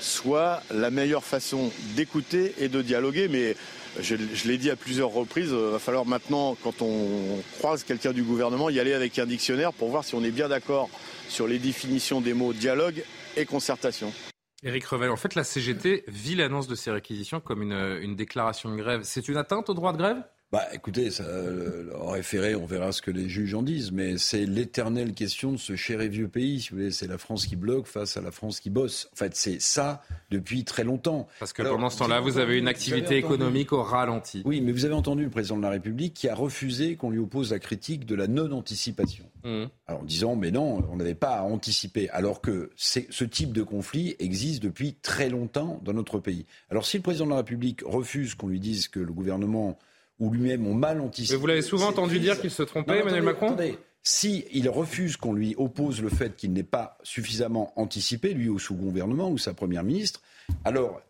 soit 0.00 0.62
la 0.70 0.90
meilleure 0.90 1.24
façon 1.24 1.70
d'écouter 1.94 2.54
et 2.58 2.68
de 2.68 2.80
dialoguer, 2.80 3.28
mais 3.28 3.54
je, 4.00 4.16
je 4.32 4.48
l'ai 4.48 4.56
dit 4.56 4.70
à 4.70 4.76
plusieurs 4.76 5.10
reprises, 5.10 5.50
il 5.50 5.72
va 5.72 5.78
falloir 5.78 6.06
maintenant, 6.06 6.56
quand 6.62 6.80
on 6.80 7.42
croise 7.58 7.84
quelqu'un 7.84 8.12
du 8.12 8.22
gouvernement, 8.22 8.70
y 8.70 8.80
aller 8.80 8.94
avec 8.94 9.18
un 9.18 9.26
dictionnaire 9.26 9.74
pour 9.74 9.90
voir 9.90 10.04
si 10.04 10.14
on 10.14 10.24
est 10.24 10.30
bien 10.30 10.48
d'accord 10.48 10.88
sur 11.28 11.46
les 11.46 11.58
définitions 11.58 12.22
des 12.22 12.32
mots 12.32 12.54
dialogue 12.54 13.02
et 13.36 13.44
concertation. 13.44 14.12
Éric 14.62 14.84
Revel, 14.86 15.10
en 15.10 15.16
fait, 15.16 15.34
la 15.34 15.44
CGT 15.44 16.04
vit 16.08 16.34
l'annonce 16.34 16.66
de 16.66 16.74
ces 16.74 16.90
réquisitions 16.90 17.40
comme 17.40 17.62
une, 17.62 17.72
une 18.02 18.16
déclaration 18.16 18.70
de 18.70 18.76
grève. 18.76 19.02
C'est 19.04 19.28
une 19.28 19.36
atteinte 19.36 19.68
au 19.70 19.74
droit 19.74 19.92
de 19.92 19.98
grève? 19.98 20.22
Bah, 20.52 20.66
écoutez, 20.72 21.12
ça, 21.12 21.22
euh, 21.22 21.92
en 22.00 22.10
référé, 22.10 22.56
on 22.56 22.66
verra 22.66 22.90
ce 22.90 23.02
que 23.02 23.12
les 23.12 23.28
juges 23.28 23.54
en 23.54 23.62
disent, 23.62 23.92
mais 23.92 24.18
c'est 24.18 24.46
l'éternelle 24.46 25.12
question 25.12 25.52
de 25.52 25.56
ce 25.56 25.76
cher 25.76 26.00
et 26.00 26.08
vieux 26.08 26.26
pays. 26.26 26.60
Si 26.60 26.70
vous 26.70 26.78
voulez, 26.78 26.90
c'est 26.90 27.06
la 27.06 27.18
France 27.18 27.46
qui 27.46 27.54
bloque 27.54 27.86
face 27.86 28.16
à 28.16 28.20
la 28.20 28.32
France 28.32 28.58
qui 28.58 28.68
bosse. 28.68 29.08
En 29.12 29.16
fait, 29.16 29.36
c'est 29.36 29.60
ça 29.60 30.02
depuis 30.32 30.64
très 30.64 30.82
longtemps. 30.82 31.28
Parce 31.38 31.52
que 31.52 31.62
pendant 31.62 31.88
ce 31.88 31.98
temps-là, 31.98 32.18
vous 32.18 32.38
avez 32.38 32.58
une 32.58 32.66
activité 32.66 33.16
économique 33.16 33.72
au 33.72 33.84
ralenti. 33.84 34.42
Oui, 34.44 34.60
mais 34.60 34.72
vous 34.72 34.84
avez 34.84 34.94
entendu 34.94 35.22
le 35.22 35.30
président 35.30 35.56
de 35.56 35.62
la 35.62 35.70
République 35.70 36.14
qui 36.14 36.28
a 36.28 36.34
refusé 36.34 36.96
qu'on 36.96 37.10
lui 37.10 37.20
oppose 37.20 37.52
la 37.52 37.60
critique 37.60 38.04
de 38.04 38.16
la 38.16 38.26
non-anticipation. 38.26 39.26
Mmh. 39.44 39.66
Alors, 39.86 40.00
en 40.00 40.04
disant, 40.04 40.34
mais 40.34 40.50
non, 40.50 40.84
on 40.90 40.96
n'avait 40.96 41.14
pas 41.14 41.36
à 41.36 41.42
anticiper. 41.42 42.10
Alors 42.10 42.40
que 42.40 42.70
ce 42.74 43.24
type 43.24 43.52
de 43.52 43.62
conflit 43.62 44.16
existe 44.18 44.64
depuis 44.64 44.94
très 44.94 45.28
longtemps 45.28 45.80
dans 45.84 45.92
notre 45.92 46.18
pays. 46.18 46.44
Alors, 46.70 46.86
si 46.86 46.96
le 46.96 47.04
président 47.04 47.26
de 47.26 47.30
la 47.30 47.36
République 47.36 47.82
refuse 47.86 48.34
qu'on 48.34 48.48
lui 48.48 48.58
dise 48.58 48.88
que 48.88 48.98
le 48.98 49.12
gouvernement 49.12 49.78
ou 50.20 50.30
lui-même 50.30 50.66
ont 50.66 50.74
mal 50.74 51.00
anticipé. 51.00 51.34
Mais 51.34 51.40
vous 51.40 51.46
l'avez 51.46 51.62
souvent 51.62 51.88
entendu 51.88 52.20
dire 52.20 52.40
qu'il 52.40 52.50
se 52.50 52.62
trompait, 52.62 53.00
Emmanuel 53.00 53.22
Macron 53.22 53.48
attendez. 53.48 53.78
Si 54.02 54.46
il 54.52 54.68
refuse 54.68 55.16
qu'on 55.16 55.34
lui 55.34 55.54
oppose 55.58 56.00
le 56.00 56.08
fait 56.08 56.34
qu'il 56.36 56.52
n'ait 56.52 56.62
pas 56.62 56.96
suffisamment 57.02 57.72
anticipé, 57.76 58.32
lui 58.32 58.48
ou 58.48 58.58
sous 58.58 58.74
gouvernement 58.74 59.30
ou 59.30 59.36
sa 59.36 59.52
première 59.52 59.84
ministre, 59.84 60.22
alors 60.64 61.02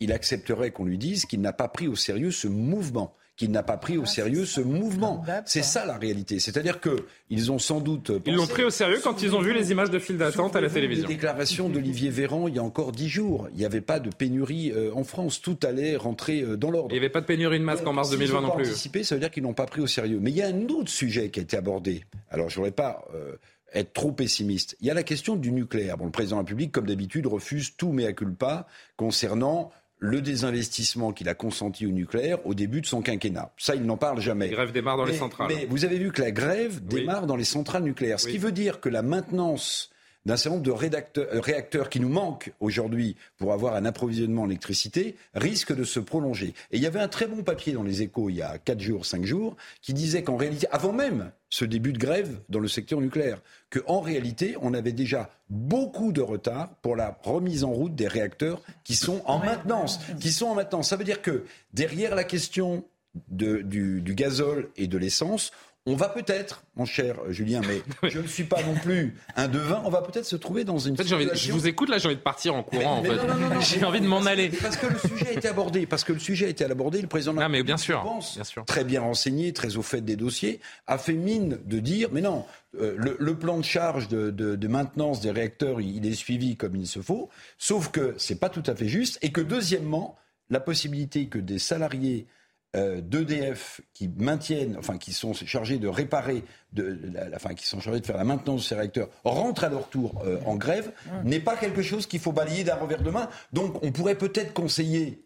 il 0.00 0.12
accepterait 0.12 0.70
qu'on 0.70 0.84
lui 0.84 0.96
dise 0.96 1.26
qu'il 1.26 1.40
n'a 1.40 1.52
pas 1.52 1.68
pris 1.68 1.88
au 1.88 1.96
sérieux 1.96 2.30
ce 2.30 2.48
mouvement 2.48 3.14
qu'il 3.38 3.52
n'a 3.52 3.62
pas 3.62 3.76
pris 3.76 3.96
au 3.96 4.04
sérieux 4.04 4.44
ce 4.44 4.60
mouvement. 4.60 5.24
C'est 5.46 5.62
ça 5.62 5.86
la 5.86 5.96
réalité. 5.96 6.40
C'est-à-dire 6.40 6.80
que 6.80 7.04
ils 7.30 7.52
ont 7.52 7.60
sans 7.60 7.80
doute. 7.80 8.10
Ils 8.26 8.34
l'ont 8.34 8.48
pris 8.48 8.64
au 8.64 8.70
sérieux 8.70 9.00
quand 9.02 9.22
ils 9.22 9.34
ont 9.34 9.40
vu 9.40 9.54
les 9.54 9.70
images 9.70 9.90
de 9.90 9.98
file 10.00 10.18
d'attente 10.18 10.56
à 10.56 10.60
la 10.60 10.68
télévision. 10.68 11.04
La 11.04 11.14
déclaration 11.14 11.68
d'Olivier 11.68 12.10
Véran 12.10 12.48
il 12.48 12.56
y 12.56 12.58
a 12.58 12.64
encore 12.64 12.90
dix 12.90 13.08
jours. 13.08 13.48
Il 13.52 13.58
n'y 13.58 13.64
avait 13.64 13.80
pas 13.80 14.00
de 14.00 14.10
pénurie 14.10 14.72
euh, 14.72 14.90
en 14.92 15.04
France. 15.04 15.40
Tout 15.40 15.56
allait 15.62 15.96
rentrer 15.96 16.42
euh, 16.42 16.56
dans 16.56 16.70
l'ordre. 16.70 16.88
Il 16.90 16.94
n'y 16.94 16.98
avait 16.98 17.10
pas 17.10 17.20
de 17.20 17.26
pénurie 17.26 17.60
de 17.60 17.64
masques 17.64 17.86
en 17.86 17.92
mars 17.92 18.10
2020 18.10 18.40
non 18.40 18.50
plus. 18.50 18.68
Anticipé, 18.68 19.04
ça 19.04 19.14
veut 19.14 19.20
dire 19.20 19.30
qu'ils 19.30 19.44
n'ont 19.44 19.54
pas 19.54 19.66
pris 19.66 19.80
au 19.80 19.86
sérieux. 19.86 20.18
Mais 20.20 20.30
il 20.30 20.36
y 20.36 20.42
a 20.42 20.48
un 20.48 20.68
autre 20.68 20.90
sujet 20.90 21.30
qui 21.30 21.38
a 21.38 21.42
été 21.44 21.56
abordé. 21.56 22.04
Alors 22.30 22.50
je 22.50 22.56
voudrais 22.56 22.72
pas. 22.72 23.04
Euh, 23.14 23.36
être 23.74 23.92
trop 23.92 24.12
pessimiste. 24.12 24.78
Il 24.80 24.86
y 24.86 24.90
a 24.90 24.94
la 24.94 25.02
question 25.02 25.36
du 25.36 25.52
nucléaire. 25.52 25.98
Bon, 25.98 26.06
le 26.06 26.10
président 26.10 26.36
de 26.36 26.40
la 26.40 26.44
République, 26.46 26.72
comme 26.72 26.86
d'habitude, 26.86 27.26
refuse 27.26 27.76
tout 27.76 27.92
mea 27.92 28.14
culpa 28.14 28.66
concernant 28.96 29.70
le 30.00 30.20
désinvestissement 30.20 31.12
qu'il 31.12 31.28
a 31.28 31.34
consenti 31.34 31.86
au 31.86 31.90
nucléaire 31.90 32.44
au 32.46 32.54
début 32.54 32.80
de 32.80 32.86
son 32.86 33.02
quinquennat. 33.02 33.52
Ça, 33.56 33.74
il 33.74 33.82
n'en 33.82 33.96
parle 33.96 34.20
jamais. 34.20 34.46
La 34.46 34.52
grève 34.52 34.72
démarre 34.72 34.96
dans 34.96 35.04
les 35.04 35.16
centrales. 35.16 35.48
Mais 35.48 35.66
vous 35.66 35.84
avez 35.84 35.98
vu 35.98 36.12
que 36.12 36.22
la 36.22 36.30
grève 36.30 36.84
démarre 36.86 37.26
dans 37.26 37.36
les 37.36 37.44
centrales 37.44 37.82
nucléaires. 37.82 38.20
Ce 38.20 38.28
qui 38.28 38.38
veut 38.38 38.52
dire 38.52 38.80
que 38.80 38.88
la 38.88 39.02
maintenance 39.02 39.90
d'un 40.28 40.36
certain 40.36 40.56
nombre 40.56 40.66
de 40.66 41.18
euh, 41.20 41.40
réacteurs 41.40 41.88
qui 41.88 42.00
nous 42.00 42.10
manquent 42.10 42.52
aujourd'hui 42.60 43.16
pour 43.38 43.54
avoir 43.54 43.74
un 43.74 43.86
approvisionnement 43.86 44.42
en 44.42 44.50
électricité 44.50 45.16
risque 45.34 45.74
de 45.74 45.84
se 45.84 46.00
prolonger. 46.00 46.48
Et 46.70 46.76
il 46.76 46.82
y 46.82 46.86
avait 46.86 47.00
un 47.00 47.08
très 47.08 47.26
bon 47.26 47.42
papier 47.42 47.72
dans 47.72 47.82
les 47.82 48.02
échos 48.02 48.28
il 48.28 48.36
y 48.36 48.42
a 48.42 48.58
4 48.58 48.78
jours, 48.78 49.06
5 49.06 49.24
jours, 49.24 49.56
qui 49.80 49.94
disait 49.94 50.22
qu'en 50.22 50.36
réalité, 50.36 50.66
avant 50.70 50.92
même 50.92 51.32
ce 51.48 51.64
début 51.64 51.94
de 51.94 51.98
grève 51.98 52.40
dans 52.50 52.60
le 52.60 52.68
secteur 52.68 53.00
nucléaire, 53.00 53.40
qu'en 53.70 54.00
réalité, 54.00 54.54
on 54.60 54.74
avait 54.74 54.92
déjà 54.92 55.30
beaucoup 55.48 56.12
de 56.12 56.20
retard 56.20 56.74
pour 56.82 56.94
la 56.94 57.18
remise 57.22 57.64
en 57.64 57.70
route 57.70 57.94
des 57.94 58.06
réacteurs 58.06 58.60
qui 58.84 58.96
sont 58.96 59.22
en 59.24 59.38
maintenance. 59.38 59.98
Qui 60.20 60.30
sont 60.30 60.46
en 60.46 60.54
maintenance. 60.54 60.90
Ça 60.90 60.96
veut 60.96 61.04
dire 61.04 61.22
que 61.22 61.44
derrière 61.72 62.14
la 62.14 62.24
question 62.24 62.84
du, 63.30 64.02
du 64.02 64.14
gazole 64.14 64.68
et 64.76 64.88
de 64.88 64.98
l'essence, 64.98 65.52
on 65.88 65.96
va 65.96 66.08
peut-être, 66.08 66.62
mon 66.76 66.84
cher 66.84 67.16
Julien, 67.30 67.60
mais 67.66 67.82
je 68.10 68.18
ne 68.18 68.26
suis 68.26 68.44
pas 68.44 68.62
non 68.62 68.74
plus 68.74 69.16
un 69.36 69.48
devin, 69.48 69.82
on 69.84 69.90
va 69.90 70.02
peut-être 70.02 70.26
se 70.26 70.36
trouver 70.36 70.64
dans 70.64 70.78
une 70.78 70.96
situation... 70.96 71.34
je 71.34 71.52
vous 71.52 71.66
écoute 71.66 71.88
là, 71.88 71.98
j'ai 71.98 72.08
envie 72.08 72.16
de 72.16 72.20
partir 72.20 72.54
en 72.54 72.62
courant. 72.62 72.98
en 72.98 73.02
fait. 73.02 73.18
j'ai 73.60 73.84
envie 73.84 74.00
de 74.00 74.06
m'en 74.06 74.24
aller. 74.26 74.50
Parce 74.50 74.76
que 74.76 74.86
le 74.86 74.98
sujet 74.98 75.28
a 75.28 75.32
été 75.32 75.48
abordé, 75.48 75.86
parce 75.86 76.04
que 76.04 76.12
le 76.12 76.18
sujet 76.18 76.46
a 76.46 76.48
été 76.48 76.64
abordé, 76.64 77.00
le 77.00 77.08
président. 77.08 77.32
Mais 77.48 77.62
bien 77.62 77.76
sûr, 77.76 78.02
bien 78.34 78.44
sûr, 78.44 78.64
très 78.64 78.84
bien 78.84 79.00
renseigné, 79.00 79.52
très 79.52 79.76
au 79.76 79.82
fait 79.82 80.00
des 80.00 80.16
dossiers, 80.16 80.60
a 80.86 80.98
fait 80.98 81.14
mine 81.14 81.58
de 81.64 81.78
dire, 81.78 82.08
mais 82.12 82.20
non, 82.20 82.44
euh, 82.78 82.94
le, 83.18 83.38
plan 83.38 83.58
de 83.58 83.64
charge 83.64 84.08
de, 84.08 84.68
maintenance 84.68 85.20
des 85.20 85.30
réacteurs, 85.30 85.80
il, 85.80 86.06
est 86.06 86.14
suivi 86.14 86.56
comme 86.56 86.76
il 86.76 86.86
se 86.86 87.00
faut, 87.00 87.30
sauf 87.56 87.90
que 87.90 88.14
c'est 88.18 88.38
pas 88.38 88.50
tout 88.50 88.62
à 88.66 88.74
fait 88.74 88.88
juste, 88.88 89.18
et 89.22 89.32
que 89.32 89.40
deuxièmement, 89.40 90.16
la 90.50 90.60
possibilité 90.60 91.26
que 91.26 91.38
des 91.38 91.58
salariés 91.58 92.26
d'EDF 92.74 93.80
qui 93.94 94.08
maintiennent, 94.08 94.76
enfin 94.78 94.98
qui 94.98 95.12
sont 95.12 95.32
chargés 95.32 95.78
de 95.78 95.88
réparer, 95.88 96.44
de, 96.72 96.98
enfin 97.34 97.54
qui 97.54 97.66
sont 97.66 97.80
chargés 97.80 98.00
de 98.00 98.06
faire 98.06 98.16
la 98.16 98.24
maintenance 98.24 98.62
de 98.62 98.66
ces 98.66 98.74
réacteurs, 98.74 99.08
rentrent 99.24 99.64
à 99.64 99.68
leur 99.68 99.88
tour 99.88 100.22
euh, 100.24 100.38
en 100.44 100.56
grève, 100.56 100.92
n'est 101.24 101.40
pas 101.40 101.56
quelque 101.56 101.82
chose 101.82 102.06
qu'il 102.06 102.20
faut 102.20 102.32
balayer 102.32 102.64
d'un 102.64 102.76
revers 102.76 103.02
de 103.02 103.10
main. 103.10 103.28
Donc 103.52 103.82
on 103.82 103.90
pourrait 103.92 104.16
peut-être 104.16 104.52
conseiller 104.52 105.22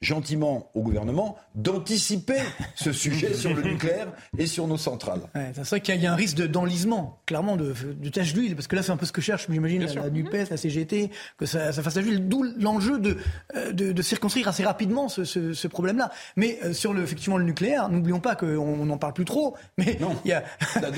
gentiment 0.00 0.70
au 0.74 0.82
gouvernement 0.82 1.36
d'anticiper 1.56 2.38
ce 2.76 2.92
sujet 2.92 3.34
sur 3.34 3.52
le 3.52 3.62
nucléaire 3.62 4.12
et 4.38 4.46
sur 4.46 4.68
nos 4.68 4.76
centrales. 4.76 5.22
c'est 5.34 5.66
vrai 5.66 5.80
qu'il 5.80 6.00
y 6.00 6.06
a 6.06 6.12
un 6.12 6.16
risque 6.16 6.36
d'enlisement, 6.36 7.20
clairement, 7.26 7.56
de, 7.56 7.72
de 7.72 8.08
tache 8.08 8.32
d'huile, 8.32 8.54
parce 8.54 8.68
que 8.68 8.76
là 8.76 8.82
c'est 8.82 8.92
un 8.92 8.96
peu 8.96 9.06
ce 9.06 9.12
que 9.12 9.20
cherche, 9.20 9.46
j'imagine, 9.50 9.84
la, 9.84 10.10
NUPES, 10.10 10.50
la 10.50 10.56
CGT, 10.56 11.10
que 11.36 11.46
ça, 11.46 11.72
ça 11.72 11.82
fasse 11.82 11.94
tache 11.94 12.04
d'huile, 12.04 12.28
d'où 12.28 12.44
l'enjeu 12.58 13.00
de, 13.00 13.16
euh, 13.56 13.72
de, 13.72 13.90
de, 13.90 14.02
circonscrire 14.02 14.46
assez 14.46 14.64
rapidement 14.64 15.08
ce, 15.08 15.24
ce, 15.24 15.52
ce 15.52 15.68
problème-là. 15.68 16.12
Mais 16.36 16.58
euh, 16.64 16.72
sur 16.72 16.94
le, 16.94 17.02
effectivement 17.02 17.36
le 17.36 17.44
nucléaire, 17.44 17.88
n'oublions 17.88 18.20
pas 18.20 18.36
qu'on 18.36 18.84
n'en 18.86 18.98
parle 18.98 19.14
plus 19.14 19.24
trop, 19.24 19.56
mais 19.78 19.98
non, 20.00 20.16
il 20.24 20.30
y 20.30 20.32
a, 20.32 20.44
euh, 20.76 20.90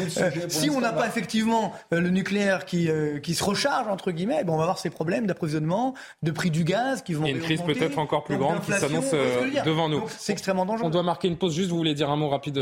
si 0.48 0.68
on 0.68 0.80
n'a 0.80 0.92
pas 0.92 1.06
effectivement 1.06 1.72
le 1.90 2.10
nucléaire 2.10 2.66
qui, 2.66 2.90
qui 3.22 3.34
se 3.34 3.44
recharge, 3.44 3.88
entre 3.88 4.10
guillemets, 4.10 4.44
bon, 4.44 4.54
on 4.54 4.56
va 4.56 4.64
avoir 4.64 4.78
ces 4.78 4.90
problèmes 4.90 5.26
d'approvisionnement, 5.26 5.94
de 6.22 6.30
prix 6.30 6.50
du 6.50 6.64
gaz 6.64 7.02
qui 7.02 7.14
vont... 7.14 7.24
Et 7.24 7.30
une 7.30 7.40
crise 7.40 7.62
peut-être 7.62 7.98
encore 7.98 8.24
plus 8.24 8.36
grande 8.36 8.60
qui 8.60 8.72
s'annonce 8.90 9.64
devant 9.64 9.88
nous. 9.88 10.04
C'est 10.18 10.32
extrêmement 10.32 10.66
dangereux. 10.66 10.86
On 10.86 10.90
doit 10.90 11.02
marquer 11.02 11.28
une 11.28 11.36
pause. 11.36 11.54
Juste, 11.54 11.70
vous 11.70 11.76
voulez 11.76 11.94
dire 11.94 12.10
un 12.10 12.16
mot 12.16 12.28
rapide, 12.28 12.60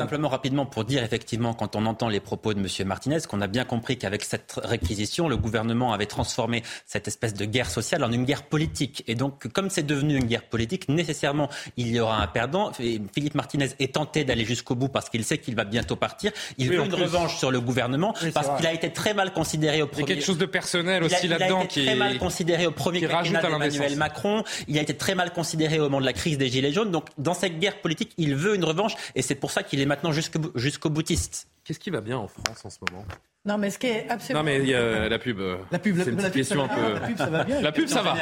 Simplement 0.00 0.28
rapidement 0.28 0.66
pour 0.66 0.84
dire 0.84 1.02
effectivement, 1.02 1.54
quand 1.54 1.76
on 1.76 1.86
entend 1.86 2.08
les 2.08 2.20
propos 2.20 2.54
de 2.54 2.60
M. 2.60 2.66
Martinez, 2.86 3.18
qu'on 3.28 3.40
a 3.40 3.46
bien 3.46 3.64
compris 3.64 3.98
qu'avec 3.98 4.24
cette 4.24 4.58
réquisition, 4.62 5.28
le 5.28 5.36
gouvernement 5.36 5.92
avait 5.92 6.06
transformé 6.06 6.62
cette 6.86 7.08
espèce 7.08 7.34
de 7.34 7.44
guerre 7.44 7.70
sociale 7.70 8.04
en 8.04 8.12
une 8.12 8.24
guerre 8.24 8.42
politique. 8.42 9.04
Et 9.06 9.14
donc, 9.14 9.48
comme 9.48 9.70
c'est 9.70 9.86
devenu 9.86 10.16
une 10.16 10.24
guerre 10.24 10.44
politique, 10.44 10.88
nécessairement, 10.88 11.48
il 11.76 11.88
y 11.88 12.00
aura 12.00 12.22
un 12.22 12.26
perdant. 12.26 12.72
Philippe 12.72 13.34
Martinez 13.34 13.68
est 13.78 13.94
tenté 13.94 14.24
d'aller 14.24 14.44
jusqu'au 14.44 14.74
bout 14.74 14.88
parce 14.88 15.08
qu'il 15.10 15.24
sait 15.24 15.38
qu'il 15.38 15.54
va 15.54 15.64
bientôt 15.64 15.96
partir. 15.96 16.32
Il 16.58 16.68
veut 16.68 16.84
une 16.84 16.94
revanche 16.94 17.36
sur 17.36 17.50
le 17.50 17.60
gouvernement 17.60 18.14
parce 18.34 18.48
qu'il 18.56 18.66
a 18.66 18.72
été 18.72 18.92
très 18.92 19.14
mal 19.14 19.32
considéré 19.32 19.82
au 19.82 19.86
premier. 19.86 20.04
Il 20.04 20.08
y 20.08 20.12
a 20.12 20.14
quelque 20.16 20.26
chose 20.26 20.38
de 20.38 20.46
personnel 20.46 21.04
aussi 21.04 21.28
là-dedans 21.28 21.66
qui 21.66 21.80
est 21.80 21.86
très 21.86 21.94
mal 21.94 22.18
considéré 22.18 22.66
au 22.66 22.72
premier 22.72 23.00
quinquennat 23.00 23.42
d'Emmanuel 23.42 23.96
Macron. 23.96 24.44
Il 24.68 24.78
a 24.78 24.82
été 24.82 24.96
très 24.96 25.14
mal 25.14 25.32
considéré 25.32 25.59
au 25.66 25.82
moment 25.82 26.00
de 26.00 26.06
la 26.06 26.12
crise 26.12 26.38
des 26.38 26.48
Gilets 26.48 26.72
jaunes. 26.72 26.90
Donc, 26.90 27.06
dans 27.18 27.34
cette 27.34 27.58
guerre 27.58 27.80
politique, 27.80 28.12
il 28.16 28.34
veut 28.34 28.54
une 28.54 28.64
revanche 28.64 28.94
et 29.14 29.22
c'est 29.22 29.34
pour 29.34 29.50
ça 29.50 29.62
qu'il 29.62 29.80
est 29.80 29.86
maintenant 29.86 30.12
jusqu'au 30.12 30.90
boutiste. 30.90 31.48
Qu'est-ce 31.64 31.78
qui 31.78 31.90
va 31.90 32.00
bien 32.00 32.18
en 32.18 32.28
France 32.28 32.64
en 32.64 32.70
ce 32.70 32.78
moment? 32.90 33.04
Non, 33.44 33.56
mais 33.56 33.70
ce 33.70 33.78
qui 33.78 33.86
est 33.86 34.08
absolument. 34.08 34.40
Non, 34.40 34.44
mais 34.44 34.58
il 34.58 34.68
y 34.68 34.74
a 34.74 35.08
la 35.08 35.18
pub. 35.18 35.40
La 35.70 35.78
pub, 35.78 35.96
la, 35.96 36.04
une 36.04 36.30
question 36.30 36.64
un 36.64 36.68
peu. 36.68 36.94
La 36.94 37.00
pub, 37.00 37.16
ça 37.16 37.26
va 37.26 37.44
bien. 37.44 37.60
La 37.60 37.72
pub, 37.72 37.86
ça 37.86 38.02
va. 38.02 38.14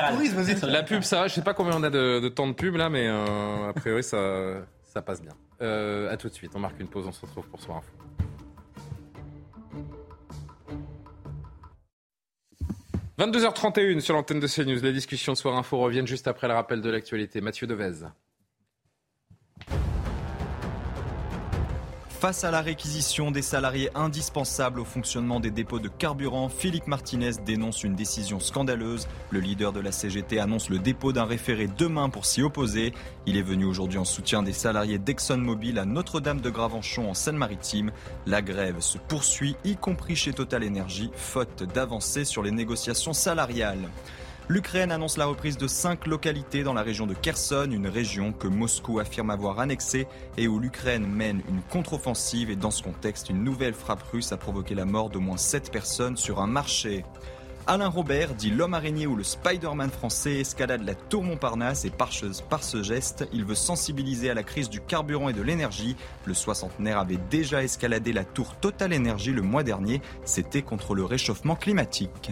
La 0.62 0.82
pub, 0.82 1.02
ça 1.02 1.20
va. 1.20 1.28
Je 1.28 1.34
sais 1.34 1.42
pas 1.42 1.54
combien 1.54 1.76
on 1.76 1.82
a 1.82 1.90
de, 1.90 2.28
temps 2.28 2.46
de 2.46 2.52
pub 2.52 2.76
là, 2.76 2.88
mais 2.88 3.08
euh, 3.08 3.70
a 3.70 3.72
priori, 3.72 4.02
ça, 4.02 4.18
ça 4.84 5.02
passe 5.02 5.20
bien. 5.20 5.32
Euh, 5.60 6.12
à 6.12 6.16
tout 6.16 6.28
de 6.28 6.34
suite. 6.34 6.52
On 6.54 6.60
marque 6.60 6.78
une 6.78 6.88
pause. 6.88 7.06
On 7.08 7.12
se 7.12 7.22
retrouve 7.22 7.46
pour 7.48 7.60
Soir 7.60 7.78
Info. 7.78 7.90
«22h31 13.18 13.98
sur 13.98 14.14
l'antenne 14.14 14.38
de 14.38 14.46
CNews. 14.46 14.80
Les 14.80 14.92
discussions 14.92 15.32
de 15.32 15.38
Soir 15.38 15.56
Info 15.56 15.76
reviennent 15.78 16.06
juste 16.06 16.28
après 16.28 16.46
le 16.46 16.54
rappel 16.54 16.80
de 16.80 16.88
l'actualité. 16.88 17.40
Mathieu 17.40 17.66
Devez. 17.66 18.06
Face 22.20 22.42
à 22.42 22.50
la 22.50 22.62
réquisition 22.62 23.30
des 23.30 23.42
salariés 23.42 23.90
indispensables 23.94 24.80
au 24.80 24.84
fonctionnement 24.84 25.38
des 25.38 25.52
dépôts 25.52 25.78
de 25.78 25.86
carburant, 25.86 26.48
Philippe 26.48 26.88
Martinez 26.88 27.30
dénonce 27.46 27.84
une 27.84 27.94
décision 27.94 28.40
scandaleuse. 28.40 29.06
Le 29.30 29.38
leader 29.38 29.72
de 29.72 29.78
la 29.78 29.92
CGT 29.92 30.40
annonce 30.40 30.68
le 30.68 30.80
dépôt 30.80 31.12
d'un 31.12 31.26
référé 31.26 31.68
demain 31.78 32.08
pour 32.08 32.26
s'y 32.26 32.42
opposer. 32.42 32.92
Il 33.26 33.36
est 33.36 33.42
venu 33.42 33.66
aujourd'hui 33.66 34.00
en 34.00 34.04
soutien 34.04 34.42
des 34.42 34.52
salariés 34.52 34.98
d'ExxonMobil 34.98 35.78
à 35.78 35.84
Notre-Dame 35.84 36.40
de 36.40 36.50
Gravenchon 36.50 37.08
en 37.08 37.14
Seine-Maritime. 37.14 37.92
La 38.26 38.42
grève 38.42 38.80
se 38.80 38.98
poursuit, 38.98 39.54
y 39.62 39.76
compris 39.76 40.16
chez 40.16 40.32
Total 40.32 40.66
Energy, 40.66 41.12
faute 41.14 41.62
d'avancer 41.72 42.24
sur 42.24 42.42
les 42.42 42.50
négociations 42.50 43.12
salariales. 43.12 43.88
L'Ukraine 44.50 44.92
annonce 44.92 45.18
la 45.18 45.26
reprise 45.26 45.58
de 45.58 45.66
cinq 45.66 46.06
localités 46.06 46.62
dans 46.62 46.72
la 46.72 46.80
région 46.80 47.06
de 47.06 47.12
Kherson, 47.12 47.68
une 47.70 47.86
région 47.86 48.32
que 48.32 48.48
Moscou 48.48 48.98
affirme 48.98 49.28
avoir 49.28 49.60
annexée 49.60 50.06
et 50.38 50.48
où 50.48 50.58
l'Ukraine 50.58 51.06
mène 51.06 51.42
une 51.50 51.60
contre-offensive. 51.60 52.48
Et 52.48 52.56
dans 52.56 52.70
ce 52.70 52.82
contexte, 52.82 53.28
une 53.28 53.44
nouvelle 53.44 53.74
frappe 53.74 54.02
russe 54.04 54.32
a 54.32 54.38
provoqué 54.38 54.74
la 54.74 54.86
mort 54.86 55.10
d'au 55.10 55.20
moins 55.20 55.36
sept 55.36 55.70
personnes 55.70 56.16
sur 56.16 56.40
un 56.40 56.46
marché. 56.46 57.04
Alain 57.66 57.88
Robert, 57.88 58.34
dit 58.34 58.48
l'homme 58.48 58.72
araignée 58.72 59.06
ou 59.06 59.16
le 59.16 59.22
Spider-Man 59.22 59.90
français, 59.90 60.40
escalade 60.40 60.82
la 60.82 60.94
tour 60.94 61.24
Montparnasse 61.24 61.84
et 61.84 61.90
par, 61.90 62.08
par 62.48 62.64
ce 62.64 62.82
geste, 62.82 63.28
il 63.34 63.44
veut 63.44 63.54
sensibiliser 63.54 64.30
à 64.30 64.34
la 64.34 64.44
crise 64.44 64.70
du 64.70 64.80
carburant 64.80 65.28
et 65.28 65.34
de 65.34 65.42
l'énergie. 65.42 65.94
Le 66.24 66.32
soixantenaire 66.32 66.98
avait 66.98 67.18
déjà 67.30 67.62
escaladé 67.62 68.14
la 68.14 68.24
tour 68.24 68.56
Total 68.56 68.94
Energy 68.94 69.32
le 69.32 69.42
mois 69.42 69.62
dernier. 69.62 70.00
C'était 70.24 70.62
contre 70.62 70.94
le 70.94 71.04
réchauffement 71.04 71.54
climatique. 71.54 72.30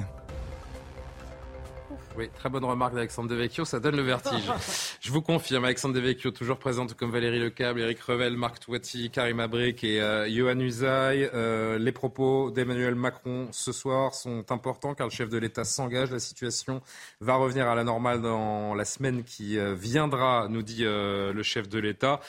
Oui, 2.18 2.30
très 2.34 2.48
bonne 2.48 2.64
remarque 2.64 2.94
d'Alexandre 2.94 3.28
Devecchio, 3.28 3.66
ça 3.66 3.78
donne 3.78 3.96
le 3.96 4.02
vertige. 4.02 4.50
Je 5.02 5.12
vous 5.12 5.20
confirme, 5.20 5.66
Alexandre 5.66 5.94
Devecchio, 5.94 6.30
toujours 6.30 6.56
présente 6.56 6.94
comme 6.94 7.10
Valérie 7.10 7.38
Lecable, 7.38 7.80
Eric 7.80 8.00
Revel, 8.00 8.38
Marc 8.38 8.60
Touati, 8.60 9.10
Karim 9.10 9.38
Abric 9.38 9.84
et 9.84 10.00
euh, 10.00 10.26
Johan 10.26 10.58
Usaï. 10.58 11.28
Euh, 11.34 11.78
les 11.78 11.92
propos 11.92 12.50
d'Emmanuel 12.50 12.94
Macron 12.94 13.48
ce 13.52 13.70
soir 13.70 14.14
sont 14.14 14.50
importants 14.50 14.94
car 14.94 15.08
le 15.08 15.12
chef 15.12 15.28
de 15.28 15.36
l'État 15.36 15.64
s'engage. 15.64 16.10
La 16.10 16.18
situation 16.18 16.80
va 17.20 17.34
revenir 17.34 17.68
à 17.68 17.74
la 17.74 17.84
normale 17.84 18.22
dans 18.22 18.74
la 18.74 18.86
semaine 18.86 19.22
qui 19.22 19.58
euh, 19.58 19.74
viendra, 19.74 20.48
nous 20.48 20.62
dit 20.62 20.84
le 20.84 21.42
chef 21.42 21.68
de 21.68 21.78
l'État. 21.78 22.20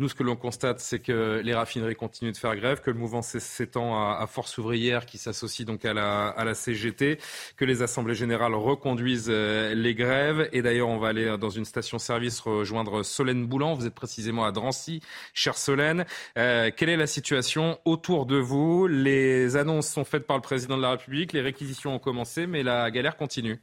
Nous, 0.00 0.08
ce 0.08 0.14
que 0.16 0.24
l'on 0.24 0.34
constate, 0.34 0.80
c'est 0.80 0.98
que 0.98 1.40
les 1.44 1.54
raffineries 1.54 1.94
continuent 1.94 2.32
de 2.32 2.36
faire 2.36 2.56
grève, 2.56 2.80
que 2.80 2.90
le 2.90 2.98
mouvement 2.98 3.22
s'étend 3.22 3.96
à, 3.96 4.26
Force 4.26 4.58
ouvrière 4.58 5.06
qui 5.06 5.18
s'associe 5.18 5.64
donc 5.64 5.84
à 5.84 5.94
la, 5.94 6.54
CGT, 6.54 7.18
que 7.56 7.64
les 7.64 7.80
assemblées 7.80 8.16
générales 8.16 8.54
reconduisent 8.54 9.28
euh, 9.30 9.72
les 9.74 9.94
grèves. 9.94 10.48
Et 10.52 10.62
d'ailleurs, 10.62 10.88
on 10.88 10.98
va 10.98 11.08
aller 11.08 11.36
dans 11.38 11.50
une 11.50 11.64
station-service 11.64 12.40
rejoindre 12.40 13.04
Solène 13.04 13.46
Boulan. 13.46 13.74
Vous 13.74 13.86
êtes 13.86 13.94
précisément 13.94 14.44
à 14.44 14.50
Drancy, 14.50 15.00
chère 15.32 15.56
Solène. 15.56 16.06
Euh, 16.38 16.72
quelle 16.76 16.88
est 16.88 16.96
la 16.96 17.06
situation 17.06 17.78
autour 17.84 18.26
de 18.26 18.36
vous? 18.36 18.88
Les 18.88 19.54
annonces 19.54 19.88
sont 19.88 20.04
faites 20.04 20.26
par 20.26 20.36
le 20.36 20.42
président 20.42 20.76
de 20.76 20.82
la 20.82 20.90
République, 20.90 21.32
les 21.32 21.40
réquisitions 21.40 21.94
ont 21.94 22.00
commencé, 22.00 22.48
mais 22.48 22.64
la 22.64 22.90
galère 22.90 23.16
continue. 23.16 23.60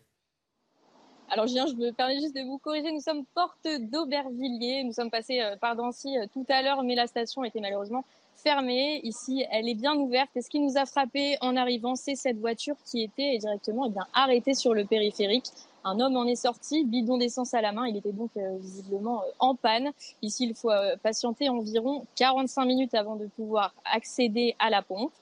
Alors 1.33 1.47
Julien, 1.47 1.65
je 1.65 1.75
me 1.75 1.91
permets 1.93 2.19
juste 2.19 2.35
de 2.35 2.41
vous 2.41 2.57
corriger, 2.57 2.91
nous 2.91 2.99
sommes 2.99 3.23
porte 3.33 3.65
d'Aubervilliers, 3.65 4.83
nous 4.83 4.91
sommes 4.91 5.09
passés 5.09 5.39
euh, 5.39 5.55
par 5.55 5.77
Dancy 5.77 6.17
euh, 6.17 6.25
tout 6.33 6.45
à 6.49 6.61
l'heure, 6.61 6.83
mais 6.83 6.93
la 6.93 7.07
station 7.07 7.45
était 7.45 7.61
malheureusement 7.61 8.03
fermée. 8.35 8.99
Ici, 9.05 9.45
elle 9.49 9.69
est 9.69 9.75
bien 9.75 9.95
ouverte. 9.95 10.29
Et 10.35 10.41
ce 10.41 10.49
qui 10.49 10.59
nous 10.59 10.77
a 10.77 10.85
frappé 10.85 11.37
en 11.39 11.55
arrivant, 11.55 11.95
c'est 11.95 12.15
cette 12.15 12.37
voiture 12.37 12.75
qui 12.83 13.01
était 13.01 13.37
directement 13.37 13.85
eh 13.85 13.91
bien, 13.91 14.05
arrêtée 14.13 14.53
sur 14.53 14.73
le 14.73 14.83
périphérique. 14.83 15.45
Un 15.85 16.01
homme 16.01 16.17
en 16.17 16.25
est 16.25 16.35
sorti, 16.35 16.83
bidon 16.83 17.17
d'essence 17.17 17.53
à 17.53 17.61
la 17.61 17.71
main. 17.71 17.87
Il 17.87 17.95
était 17.95 18.11
donc 18.11 18.31
euh, 18.35 18.57
visiblement 18.57 19.21
en 19.39 19.55
panne. 19.55 19.91
Ici, 20.21 20.43
il 20.43 20.53
faut 20.53 20.71
patienter 21.01 21.47
environ 21.47 22.05
45 22.17 22.65
minutes 22.65 22.93
avant 22.93 23.15
de 23.15 23.27
pouvoir 23.27 23.73
accéder 23.85 24.53
à 24.59 24.69
la 24.69 24.81
pompe. 24.81 25.13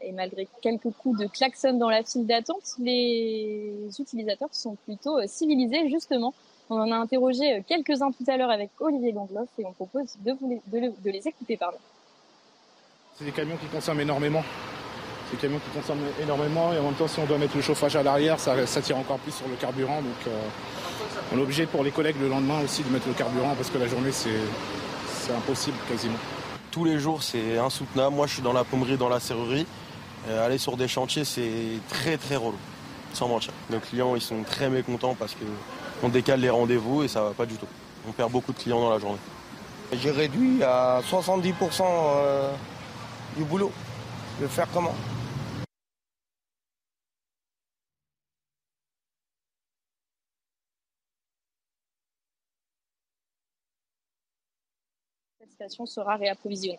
Et 0.00 0.12
malgré 0.12 0.46
quelques 0.62 0.90
coups 0.90 1.18
de 1.18 1.26
klaxon 1.26 1.74
dans 1.74 1.90
la 1.90 2.02
file 2.04 2.26
d'attente, 2.26 2.76
les 2.78 3.72
utilisateurs 3.98 4.48
sont 4.52 4.76
plutôt 4.84 5.18
euh, 5.18 5.26
civilisés, 5.26 5.88
justement. 5.88 6.34
On 6.70 6.76
en 6.76 6.92
a 6.92 6.96
interrogé 6.96 7.54
euh, 7.54 7.60
quelques-uns 7.66 8.12
tout 8.12 8.24
à 8.28 8.36
l'heure 8.36 8.50
avec 8.50 8.70
Olivier 8.78 9.12
Gangloff 9.12 9.48
et 9.58 9.64
on 9.64 9.72
propose 9.72 10.16
de, 10.24 10.36
les, 10.72 10.88
de, 10.88 11.10
les 11.10 11.26
écouter. 11.26 11.56
Pardon. 11.56 11.78
C'est 13.16 13.24
des 13.24 13.32
camions 13.32 13.56
qui 13.56 13.66
consomment 13.66 14.00
énormément. 14.00 14.44
C'est 15.26 15.36
des 15.36 15.42
camions 15.42 15.58
qui 15.58 15.76
consomment 15.76 16.06
énormément 16.22 16.72
et 16.72 16.78
en 16.78 16.84
même 16.84 16.94
temps, 16.94 17.08
si 17.08 17.18
on 17.18 17.26
doit 17.26 17.38
mettre 17.38 17.56
le 17.56 17.62
chauffage 17.62 17.96
à 17.96 18.02
l'arrière, 18.04 18.38
ça, 18.38 18.54
tire 18.80 18.98
encore 18.98 19.18
plus 19.18 19.32
sur 19.32 19.48
le 19.48 19.56
carburant. 19.56 20.00
Donc, 20.00 20.26
euh, 20.28 20.42
on 21.32 21.38
est 21.38 21.42
obligé 21.42 21.66
pour 21.66 21.82
les 21.82 21.90
collègues 21.90 22.20
le 22.20 22.28
lendemain 22.28 22.62
aussi 22.62 22.84
de 22.84 22.90
mettre 22.90 23.08
le 23.08 23.14
carburant 23.14 23.54
parce 23.56 23.70
que 23.70 23.78
la 23.78 23.88
journée, 23.88 24.12
c'est 24.12 25.32
impossible 25.32 25.76
quasiment. 25.88 26.18
Tous 26.70 26.84
les 26.84 26.98
jours, 26.98 27.22
c'est 27.22 27.58
insoutenable. 27.58 28.14
Moi, 28.14 28.26
je 28.26 28.34
suis 28.34 28.42
dans 28.42 28.52
la 28.52 28.62
pommerie, 28.62 28.96
dans 28.96 29.08
la 29.08 29.18
serrurerie. 29.18 29.66
Euh, 30.26 30.44
aller 30.44 30.58
sur 30.58 30.76
des 30.76 30.88
chantiers, 30.88 31.24
c'est 31.24 31.80
très 31.88 32.16
très 32.16 32.36
relou, 32.36 32.58
sans 33.14 33.28
mentir. 33.28 33.52
Nos 33.70 33.78
clients, 33.78 34.16
ils 34.16 34.20
sont 34.20 34.42
très 34.42 34.68
mécontents 34.68 35.14
parce 35.14 35.34
qu'on 35.34 36.08
décale 36.08 36.40
les 36.40 36.50
rendez-vous 36.50 37.04
et 37.04 37.08
ça 37.08 37.22
va 37.22 37.30
pas 37.30 37.46
du 37.46 37.54
tout. 37.54 37.68
On 38.06 38.12
perd 38.12 38.30
beaucoup 38.32 38.52
de 38.52 38.58
clients 38.58 38.80
dans 38.80 38.90
la 38.90 38.98
journée. 38.98 39.18
J'ai 39.92 40.10
réduit 40.10 40.62
à 40.62 41.00
70% 41.08 41.82
euh, 41.82 42.52
du 43.36 43.44
boulot. 43.44 43.72
Je 44.38 44.44
vais 44.44 44.50
faire 44.50 44.68
comment? 44.72 44.94
Cette 55.40 55.52
station 55.52 55.86
sera 55.86 56.16
réapprovisionnée. 56.16 56.78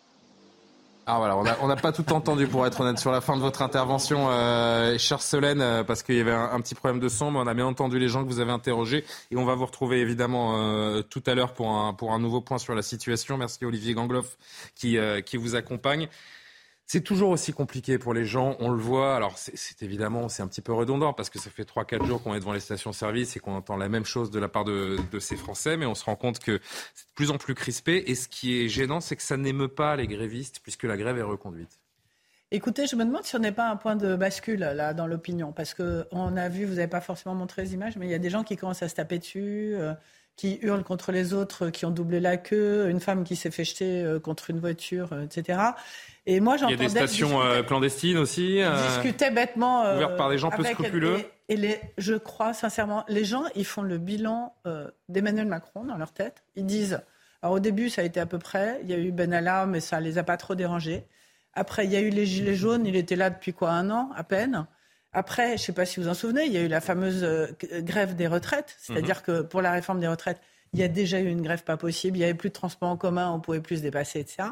Ah 1.12 1.16
voilà, 1.18 1.58
on 1.60 1.66
n'a 1.66 1.74
pas 1.74 1.90
tout 1.90 2.12
entendu 2.12 2.46
pour 2.46 2.64
être 2.68 2.80
honnête 2.80 3.00
sur 3.00 3.10
la 3.10 3.20
fin 3.20 3.36
de 3.36 3.40
votre 3.42 3.62
intervention, 3.62 4.28
euh, 4.30 4.96
chère 4.96 5.20
Solène, 5.20 5.60
euh, 5.60 5.82
parce 5.82 6.04
qu'il 6.04 6.14
y 6.14 6.20
avait 6.20 6.30
un, 6.30 6.60
petit 6.60 6.76
problème 6.76 7.00
de 7.00 7.08
son, 7.08 7.32
mais 7.32 7.40
on 7.40 7.48
a 7.48 7.54
bien 7.54 7.66
entendu 7.66 7.98
les 7.98 8.06
gens 8.06 8.22
que 8.22 8.28
vous 8.28 8.38
avez 8.38 8.52
interrogés 8.52 9.04
et 9.32 9.36
on 9.36 9.44
va 9.44 9.56
vous 9.56 9.66
retrouver 9.66 9.98
évidemment 9.98 10.60
euh, 10.60 11.02
tout 11.02 11.22
à 11.26 11.34
l'heure 11.34 11.52
pour 11.52 11.68
un, 11.68 11.94
pour 11.94 12.12
un 12.12 12.20
nouveau 12.20 12.40
point 12.40 12.58
sur 12.58 12.76
la 12.76 12.82
situation. 12.82 13.36
Merci 13.36 13.64
Olivier 13.64 13.92
Gangloff 13.92 14.36
qui, 14.76 14.98
euh, 14.98 15.20
qui 15.20 15.36
vous 15.36 15.56
accompagne. 15.56 16.08
C'est 16.92 17.02
toujours 17.02 17.30
aussi 17.30 17.52
compliqué 17.52 17.98
pour 17.98 18.14
les 18.14 18.24
gens, 18.24 18.56
on 18.58 18.68
le 18.68 18.80
voit. 18.80 19.14
Alors 19.14 19.38
c'est 19.38 19.80
évidemment 19.84 20.28
c'est 20.28 20.42
un 20.42 20.48
petit 20.48 20.60
peu 20.60 20.72
redondant 20.72 21.12
parce 21.12 21.30
que 21.30 21.38
ça 21.38 21.48
fait 21.48 21.62
3-4 21.62 22.04
jours 22.04 22.20
qu'on 22.20 22.34
est 22.34 22.40
devant 22.40 22.52
les 22.52 22.58
stations-service 22.58 23.36
et 23.36 23.38
qu'on 23.38 23.54
entend 23.54 23.76
la 23.76 23.88
même 23.88 24.04
chose 24.04 24.32
de 24.32 24.40
la 24.40 24.48
part 24.48 24.64
de, 24.64 24.98
ces 25.20 25.36
Français, 25.36 25.76
mais 25.76 25.86
on 25.86 25.94
se 25.94 26.04
rend 26.04 26.16
compte 26.16 26.40
que 26.40 26.58
c'est 26.92 27.06
de 27.06 27.12
plus 27.14 27.30
en 27.30 27.38
plus 27.38 27.54
crispé. 27.54 28.02
Et 28.08 28.16
ce 28.16 28.26
qui 28.26 28.60
est 28.60 28.66
gênant, 28.66 29.00
c'est 29.00 29.14
que 29.14 29.22
ça 29.22 29.36
n'émeut 29.36 29.68
pas 29.68 29.94
les 29.94 30.08
grévistes 30.08 30.58
puisque 30.64 30.82
la 30.82 30.96
grève 30.96 31.16
est 31.16 31.22
reconduite. 31.22 31.78
Écoutez, 32.50 32.88
je 32.88 32.96
me 32.96 33.04
demande 33.04 33.22
si 33.22 33.36
on 33.36 33.38
n'est 33.38 33.52
pas 33.52 33.70
un 33.70 33.76
point 33.76 33.94
de 33.94 34.16
bascule 34.16 34.58
là 34.58 34.92
dans 34.92 35.06
l'opinion, 35.06 35.52
parce 35.52 35.74
qu'on 35.74 36.36
a 36.36 36.48
vu, 36.48 36.64
vous 36.64 36.74
n'avez 36.74 36.88
pas 36.88 37.00
forcément 37.00 37.36
montré 37.36 37.62
les 37.62 37.74
images, 37.74 37.96
mais 37.98 38.06
il 38.06 38.10
y 38.10 38.14
a 38.14 38.18
des 38.18 38.30
gens 38.30 38.42
qui 38.42 38.56
commencent 38.56 38.82
à 38.82 38.88
se 38.88 38.96
taper 38.96 39.20
dessus. 39.20 39.74
Euh, 39.76 39.94
qui 40.40 40.58
hurlent 40.62 40.84
contre 40.84 41.12
les 41.12 41.34
autres, 41.34 41.68
qui 41.68 41.84
ont 41.84 41.90
doublé 41.90 42.18
la 42.18 42.38
queue, 42.38 42.88
une 42.88 43.00
femme 43.00 43.24
qui 43.24 43.36
s'est 43.36 43.50
fait 43.50 43.64
jeter 43.64 44.02
euh, 44.02 44.18
contre 44.18 44.48
une 44.48 44.58
voiture, 44.58 45.12
euh, 45.12 45.24
etc. 45.24 45.60
Et 46.26 46.40
moi, 46.40 46.56
Il 46.58 46.70
y 46.70 46.74
a 46.74 46.76
des 46.76 46.88
stations 46.88 47.42
euh, 47.42 47.62
clandestines 47.62 48.18
aussi. 48.18 48.60
Discuter 48.88 49.30
bêtement. 49.30 49.94
ouvertes 49.94 50.16
par 50.16 50.30
des 50.30 50.38
gens 50.38 50.50
peu 50.50 50.64
scrupuleux. 50.64 51.24
Et, 51.48 51.56
les, 51.56 51.80
je 51.98 52.14
crois 52.14 52.52
sincèrement, 52.52 53.04
les 53.08 53.24
gens, 53.24 53.44
ils 53.54 53.64
font 53.64 53.82
le 53.82 53.98
bilan 53.98 54.54
d'Emmanuel 55.08 55.46
Macron 55.46 55.84
dans 55.84 55.96
leur 55.96 56.12
tête. 56.12 56.44
Ils 56.56 56.66
disent, 56.66 57.00
alors 57.42 57.56
au 57.56 57.60
début, 57.60 57.88
ça 57.88 58.02
a 58.02 58.04
été 58.04 58.20
à 58.20 58.26
peu 58.26 58.38
près. 58.38 58.80
Il 58.82 58.90
y 58.90 58.94
a 58.94 58.98
eu 58.98 59.12
Benalla, 59.12 59.66
mais 59.66 59.80
ça 59.80 60.00
les 60.00 60.18
a 60.18 60.22
pas 60.22 60.36
trop 60.36 60.54
dérangés. 60.54 61.06
Après, 61.54 61.84
il 61.84 61.90
y 61.90 61.96
a 61.96 62.00
eu 62.00 62.10
les 62.10 62.26
Gilets 62.26 62.54
jaunes. 62.54 62.86
Il 62.86 62.96
était 62.96 63.16
là 63.16 63.30
depuis 63.30 63.52
quoi, 63.52 63.70
un 63.70 63.90
an 63.90 64.10
à 64.14 64.22
peine. 64.22 64.66
Après, 65.12 65.48
je 65.48 65.52
ne 65.54 65.58
sais 65.58 65.72
pas 65.72 65.86
si 65.86 65.98
vous 65.98 66.04
vous 66.04 66.10
en 66.10 66.14
souvenez, 66.14 66.44
il 66.46 66.52
y 66.52 66.56
a 66.56 66.60
eu 66.60 66.68
la 66.68 66.80
fameuse 66.80 67.24
euh, 67.24 67.48
grève 67.80 68.14
des 68.14 68.28
retraites, 68.28 68.76
c'est-à-dire 68.78 69.16
mhm. 69.16 69.22
que 69.22 69.42
pour 69.42 69.60
la 69.60 69.72
réforme 69.72 69.98
des 69.98 70.06
retraites, 70.06 70.40
il 70.72 70.78
y 70.78 70.84
a 70.84 70.88
déjà 70.88 71.18
eu 71.18 71.26
une 71.26 71.42
grève 71.42 71.64
pas 71.64 71.76
possible, 71.76 72.16
il 72.16 72.20
n'y 72.20 72.24
avait 72.24 72.34
plus 72.34 72.50
de 72.50 72.54
transport 72.54 72.88
en 72.88 72.96
commun, 72.96 73.32
on 73.32 73.40
pouvait 73.40 73.60
plus 73.60 73.78
se 73.78 73.82
dépasser, 73.82 74.20
etc. 74.20 74.50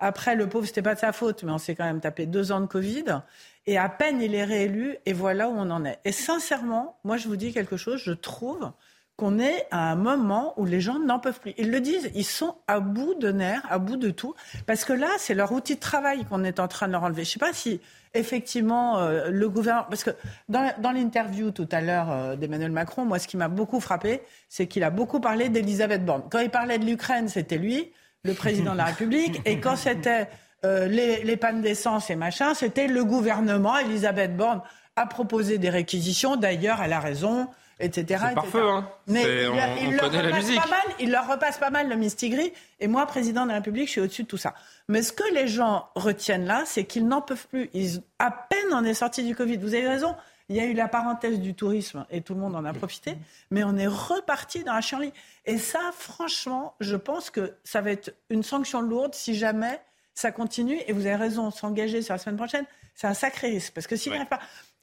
Après, 0.00 0.34
le 0.34 0.48
pauvre, 0.48 0.66
c'était 0.66 0.82
pas 0.82 0.94
de 0.94 1.00
sa 1.00 1.12
faute, 1.12 1.42
mais 1.44 1.52
on 1.52 1.58
s'est 1.58 1.74
quand 1.74 1.84
même 1.84 2.00
tapé 2.00 2.26
deux 2.26 2.52
ans 2.52 2.60
de 2.60 2.66
Covid. 2.66 3.22
Et 3.66 3.78
à 3.78 3.88
peine 3.88 4.20
il 4.20 4.34
est 4.34 4.44
réélu, 4.44 4.96
et 5.06 5.12
voilà 5.12 5.48
où 5.48 5.52
on 5.52 5.70
en 5.70 5.84
est. 5.84 5.98
Et 6.04 6.12
sincèrement, 6.12 6.98
moi, 7.04 7.16
je 7.16 7.28
vous 7.28 7.36
dis 7.36 7.52
quelque 7.52 7.76
chose, 7.76 8.00
je 8.04 8.12
trouve 8.12 8.72
qu'on 9.16 9.38
est 9.38 9.66
à 9.70 9.92
un 9.92 9.94
moment 9.94 10.54
où 10.56 10.64
les 10.64 10.80
gens 10.80 10.98
n'en 10.98 11.20
peuvent 11.20 11.38
plus. 11.38 11.54
Ils 11.56 11.70
le 11.70 11.80
disent, 11.80 12.10
ils 12.14 12.24
sont 12.24 12.56
à 12.66 12.80
bout 12.80 13.14
de 13.14 13.30
nerfs, 13.30 13.62
à 13.70 13.78
bout 13.78 13.96
de 13.96 14.10
tout, 14.10 14.34
parce 14.66 14.84
que 14.84 14.92
là, 14.92 15.08
c'est 15.18 15.34
leur 15.34 15.52
outil 15.52 15.76
de 15.76 15.80
travail 15.80 16.24
qu'on 16.24 16.42
est 16.42 16.58
en 16.58 16.66
train 16.66 16.88
de 16.88 16.92
leur 16.92 17.04
enlever. 17.04 17.24
Je 17.24 17.28
ne 17.28 17.32
sais 17.32 17.38
pas 17.38 17.52
si 17.52 17.80
effectivement 18.12 18.98
euh, 18.98 19.28
le 19.30 19.48
gouvernement, 19.48 19.86
parce 19.88 20.02
que 20.02 20.10
dans, 20.48 20.92
l'interview 20.92 21.52
tout 21.52 21.68
à 21.70 21.80
l'heure 21.80 22.10
euh, 22.10 22.36
d'Emmanuel 22.36 22.72
Macron, 22.72 23.04
moi, 23.04 23.18
ce 23.18 23.28
qui 23.28 23.36
m'a 23.36 23.48
beaucoup 23.48 23.80
frappé, 23.80 24.22
c'est 24.48 24.66
qu'il 24.66 24.82
a 24.82 24.90
beaucoup 24.90 25.20
parlé 25.20 25.48
d'Elisabeth 25.48 26.04
Borne. 26.04 26.24
Quand 26.30 26.40
il 26.40 26.50
parlait 26.50 26.78
de 26.78 26.84
l'Ukraine, 26.84 27.28
c'était 27.28 27.58
lui, 27.58 27.92
le 28.24 28.34
président 28.34 28.72
de 28.72 28.78
la 28.78 28.86
République, 28.86 29.40
et 29.44 29.60
quand 29.60 29.76
c'était 29.76 30.28
euh, 30.64 30.86
les, 30.86 31.22
les 31.24 31.36
pannes 31.36 31.62
d'essence 31.62 32.10
et 32.10 32.16
machin, 32.16 32.54
c'était 32.54 32.86
le 32.86 33.04
gouvernement. 33.04 33.76
Elisabeth 33.78 34.36
Borne 34.36 34.62
a 34.96 35.06
proposé 35.06 35.58
des 35.58 35.70
réquisitions. 35.70 36.36
D'ailleurs, 36.36 36.80
elle 36.82 36.92
a 36.92 37.00
raison 37.00 37.48
etc. 37.80 38.24
C'est 38.28 38.34
parfait, 38.34 38.60
hein 38.60 38.88
Mais 39.06 39.22
il, 39.82 39.96
leur 39.96 40.10
la 40.10 40.32
musique. 40.32 40.60
Pas 40.60 40.68
mal, 40.68 40.82
il 41.00 41.10
leur 41.10 41.28
repasse 41.28 41.58
pas 41.58 41.70
mal 41.70 41.88
le 41.88 41.96
mistigris. 41.96 42.52
Et 42.80 42.86
moi, 42.86 43.06
président 43.06 43.44
de 43.44 43.48
la 43.48 43.54
République, 43.56 43.86
je 43.86 43.92
suis 43.92 44.00
au-dessus 44.00 44.22
de 44.22 44.28
tout 44.28 44.36
ça. 44.36 44.54
Mais 44.88 45.02
ce 45.02 45.12
que 45.12 45.24
les 45.34 45.48
gens 45.48 45.88
retiennent 45.94 46.46
là, 46.46 46.62
c'est 46.66 46.84
qu'ils 46.84 47.06
n'en 47.06 47.20
peuvent 47.20 47.46
plus. 47.48 47.70
Ils, 47.74 48.02
à 48.18 48.30
peine 48.30 48.72
on 48.72 48.84
est 48.84 48.94
sorti 48.94 49.22
du 49.22 49.34
Covid. 49.34 49.56
Vous 49.56 49.74
avez 49.74 49.88
raison. 49.88 50.14
Il 50.48 50.56
y 50.56 50.60
a 50.60 50.66
eu 50.66 50.74
la 50.74 50.88
parenthèse 50.88 51.40
du 51.40 51.54
tourisme 51.54 52.04
et 52.10 52.20
tout 52.20 52.34
le 52.34 52.40
monde 52.40 52.54
en 52.54 52.64
a 52.64 52.72
profité, 52.74 53.16
mais 53.50 53.64
on 53.64 53.76
est 53.76 53.86
reparti 53.86 54.62
dans 54.62 54.74
la 54.74 54.82
chienlit. 54.82 55.12
Et 55.46 55.56
ça, 55.56 55.90
franchement, 55.96 56.74
je 56.80 56.96
pense 56.96 57.30
que 57.30 57.54
ça 57.64 57.80
va 57.80 57.90
être 57.90 58.14
une 58.28 58.42
sanction 58.42 58.82
lourde 58.82 59.14
si 59.14 59.34
jamais 59.34 59.80
ça 60.12 60.32
continue. 60.32 60.78
Et 60.86 60.92
vous 60.92 61.06
avez 61.06 61.16
raison, 61.16 61.50
s'engager 61.50 62.02
sur 62.02 62.12
la 62.14 62.18
semaine 62.18 62.36
prochaine, 62.36 62.66
c'est 62.94 63.06
un 63.06 63.14
sacré 63.14 63.48
risque. 63.48 63.72
Parce 63.72 63.86
que 63.86 63.96
s'il 63.96 64.12
n'arrive 64.12 64.28
pas. 64.28 64.40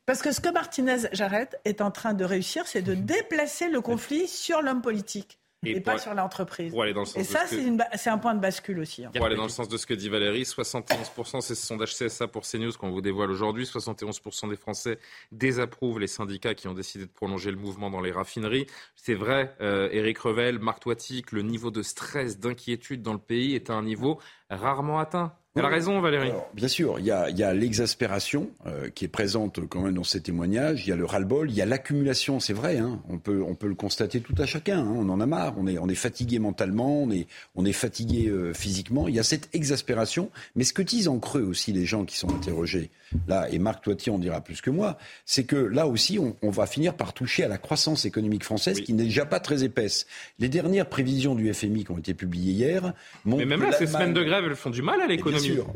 Parce 0.08 0.24
que 0.24 0.32
ce 0.32 0.42
que 0.42 0.50
Martinez 0.50 1.10
Jarret 1.14 1.50
est 1.64 1.80
en 1.80 1.92
train 1.92 2.14
de 2.14 2.26
réussir, 2.26 2.66
c'est 2.66 2.82
de 2.82 2.96
déplacer 2.96 3.70
le 3.70 3.82
conflit 3.82 4.28
sur 4.28 4.64
l'homme 4.64 4.82
politique. 4.82 5.41
Et, 5.64 5.80
pas 5.80 6.00
sur 6.00 6.16
l'entreprise. 6.16 6.74
Et 7.16 7.24
ça, 7.24 7.42
c'est 7.46 8.10
un 8.10 8.18
point 8.18 8.34
de 8.34 8.40
bascule 8.40 8.80
aussi. 8.80 9.04
Pour 9.14 9.26
aller 9.26 9.36
dans 9.36 9.44
le 9.44 9.50
sens 9.50 9.70
de 9.70 9.78
ce 9.78 9.86
que 9.86 9.94
dit 9.94 10.10
Valérie, 10.10 10.42
71%, 10.42 11.42
c'est 11.42 11.54
ce 11.54 11.68
sondage 11.68 11.96
CSA 11.96 12.28
pour 12.28 12.44
CNews 12.44 12.72
qu'on 12.72 12.90
vous 12.90 13.02
dévoile 13.02 13.30
aujourd'hui, 13.30 13.66
71% 13.66 14.50
des 14.50 14.56
Français 14.56 14.98
désapprouvent 15.32 16.00
les 16.00 16.08
syndicats 16.08 16.56
qui 16.56 16.68
ont 16.68 16.74
décidé 16.74 17.06
de 17.06 17.12
prolonger 17.12 17.52
le 17.52 17.58
mouvement 17.58 17.92
dans 17.92 18.02
les 18.02 18.12
raffineries. 18.12 18.66
C'est 18.96 19.14
vrai, 19.14 19.56
euh, 19.62 19.88
Éric 19.92 20.18
Revel, 20.18 20.58
Marc 20.58 20.80
Toiti, 20.80 21.22
que 21.22 21.36
le 21.36 21.44
niveau 21.44 21.70
de 21.70 21.84
stress, 21.84 22.40
d'inquiétude 22.40 23.04
dans 23.04 23.14
le 23.14 23.20
pays 23.20 23.54
est 23.54 23.70
à 23.70 23.74
un 23.74 23.84
niveau 23.84 24.20
rarement 24.50 25.00
atteint. 25.00 25.36
A 25.58 25.68
raison, 25.68 26.00
Valérie. 26.00 26.32
bien 26.54 26.70
sûr, 26.70 26.98
il 27.00 27.06
y 27.06 27.12
a, 27.12 27.54
l'exaspération 27.54 28.50
euh, 28.68 28.90
qui 28.90 29.04
est 29.04 29.10
présente 29.10 29.60
quand 29.68 29.82
même 29.82 29.96
dans 29.96 30.06
ces 30.06 30.22
témoignages. 30.22 30.86
Il 30.86 30.90
y 30.90 30.94
a 30.94 30.96
le 30.96 31.04
ras-le-bol, 31.04 31.52
il 31.52 31.56
y 31.56 31.62
a 31.62 31.66
l'accumulation, 31.66 32.40
c'est 32.40 32.54
vrai. 32.54 32.78
Hein. 32.78 33.02
on, 33.10 33.18
peut, 33.18 33.44
le 33.68 33.76
constater 33.76 34.22
tout 34.22 34.36
à 34.38 34.46
chacun. 34.46 34.80
Hein. 34.80 34.94
on 34.96 35.10
en 35.10 35.20
a 35.20 35.26
marre. 35.26 35.56
On 35.58 35.68
est, 35.68 35.96
fatigué 35.96 36.40
mentalement, 36.40 37.04
on 37.04 37.12
est, 37.12 37.28
on 37.56 37.66
est 37.66 37.74
fatigué 37.74 38.30
euh, 38.30 38.54
physiquement. 38.54 39.10
Il 39.10 39.16
y 39.16 39.20
a 39.20 39.24
cette 39.24 39.50
exaspération. 39.54 40.32
Mais 40.56 40.64
ce 40.64 40.72
que 40.72 40.82
disent 40.82 41.10
en 41.10 41.20
creux 41.20 41.44
aussi 41.44 41.74
les 41.74 41.86
gens 41.86 42.06
qui 42.06 42.18
sont 42.18 42.34
interrogés, 42.34 42.90
là, 43.28 43.48
et 43.50 43.60
Marc 43.60 43.84
Toiti 43.84 44.10
en 44.10 44.18
dira 44.18 44.42
plus 44.42 44.62
que 44.62 44.70
moi, 44.70 44.98
c'est 45.26 45.44
que 45.44 45.56
là 45.56 45.88
aussi, 45.88 46.20
on, 46.20 46.50
va 46.50 46.66
finir 46.66 46.96
par 46.96 47.14
toucher 47.14 47.44
à 47.44 47.48
la 47.48 47.58
croissance 47.58 48.06
économique 48.06 48.44
française 48.44 48.82
qui 48.82 48.94
n'est 48.94 49.06
déjà 49.06 49.26
pas 49.26 49.40
très 49.40 49.64
épaisse. 49.64 50.06
Les 50.40 50.50
dernières 50.50 50.88
prévisions 50.88 51.36
du 51.36 51.54
FMI 51.54 51.86
qui 51.86 51.92
ont 51.92 51.98
été 51.98 52.14
publiées 52.14 52.52
hier 52.52 52.94
montrent 53.26 53.40
Mais 53.40 53.46
même 53.46 53.62
là, 53.62 53.72
ces 53.72 53.88
semaines 53.88 54.14
de 54.14 54.24
grève, 54.24 54.44
elles 54.46 54.56
font 54.56 54.70
du 54.70 54.82
mal 54.82 55.02
à 55.02 55.08
l'économie. 55.08 55.42
Sûr. 55.42 55.68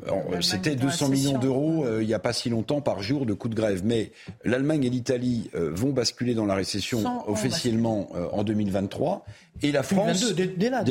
C'était 0.41 0.75
200 0.75 1.09
millions 1.09 1.39
d'euros 1.39 1.85
euh, 1.85 2.01
il 2.01 2.07
n'y 2.07 2.13
a 2.13 2.19
pas 2.19 2.33
si 2.33 2.49
longtemps 2.49 2.81
par 2.81 3.01
jour 3.01 3.25
de 3.25 3.33
coûts 3.33 3.49
de 3.49 3.55
grève. 3.55 3.81
Mais 3.83 4.11
l'Allemagne 4.43 4.83
et 4.83 4.89
l'Italie 4.89 5.49
euh, 5.55 5.71
vont 5.73 5.91
basculer 5.91 6.33
dans 6.33 6.45
la 6.45 6.55
récession 6.55 7.23
officiellement 7.27 8.09
euh, 8.15 8.27
en 8.31 8.43
2023. 8.43 9.25
Et 9.61 9.71
la 9.71 9.83
France, 9.83 10.33
début 10.33 10.69
la 10.69 10.83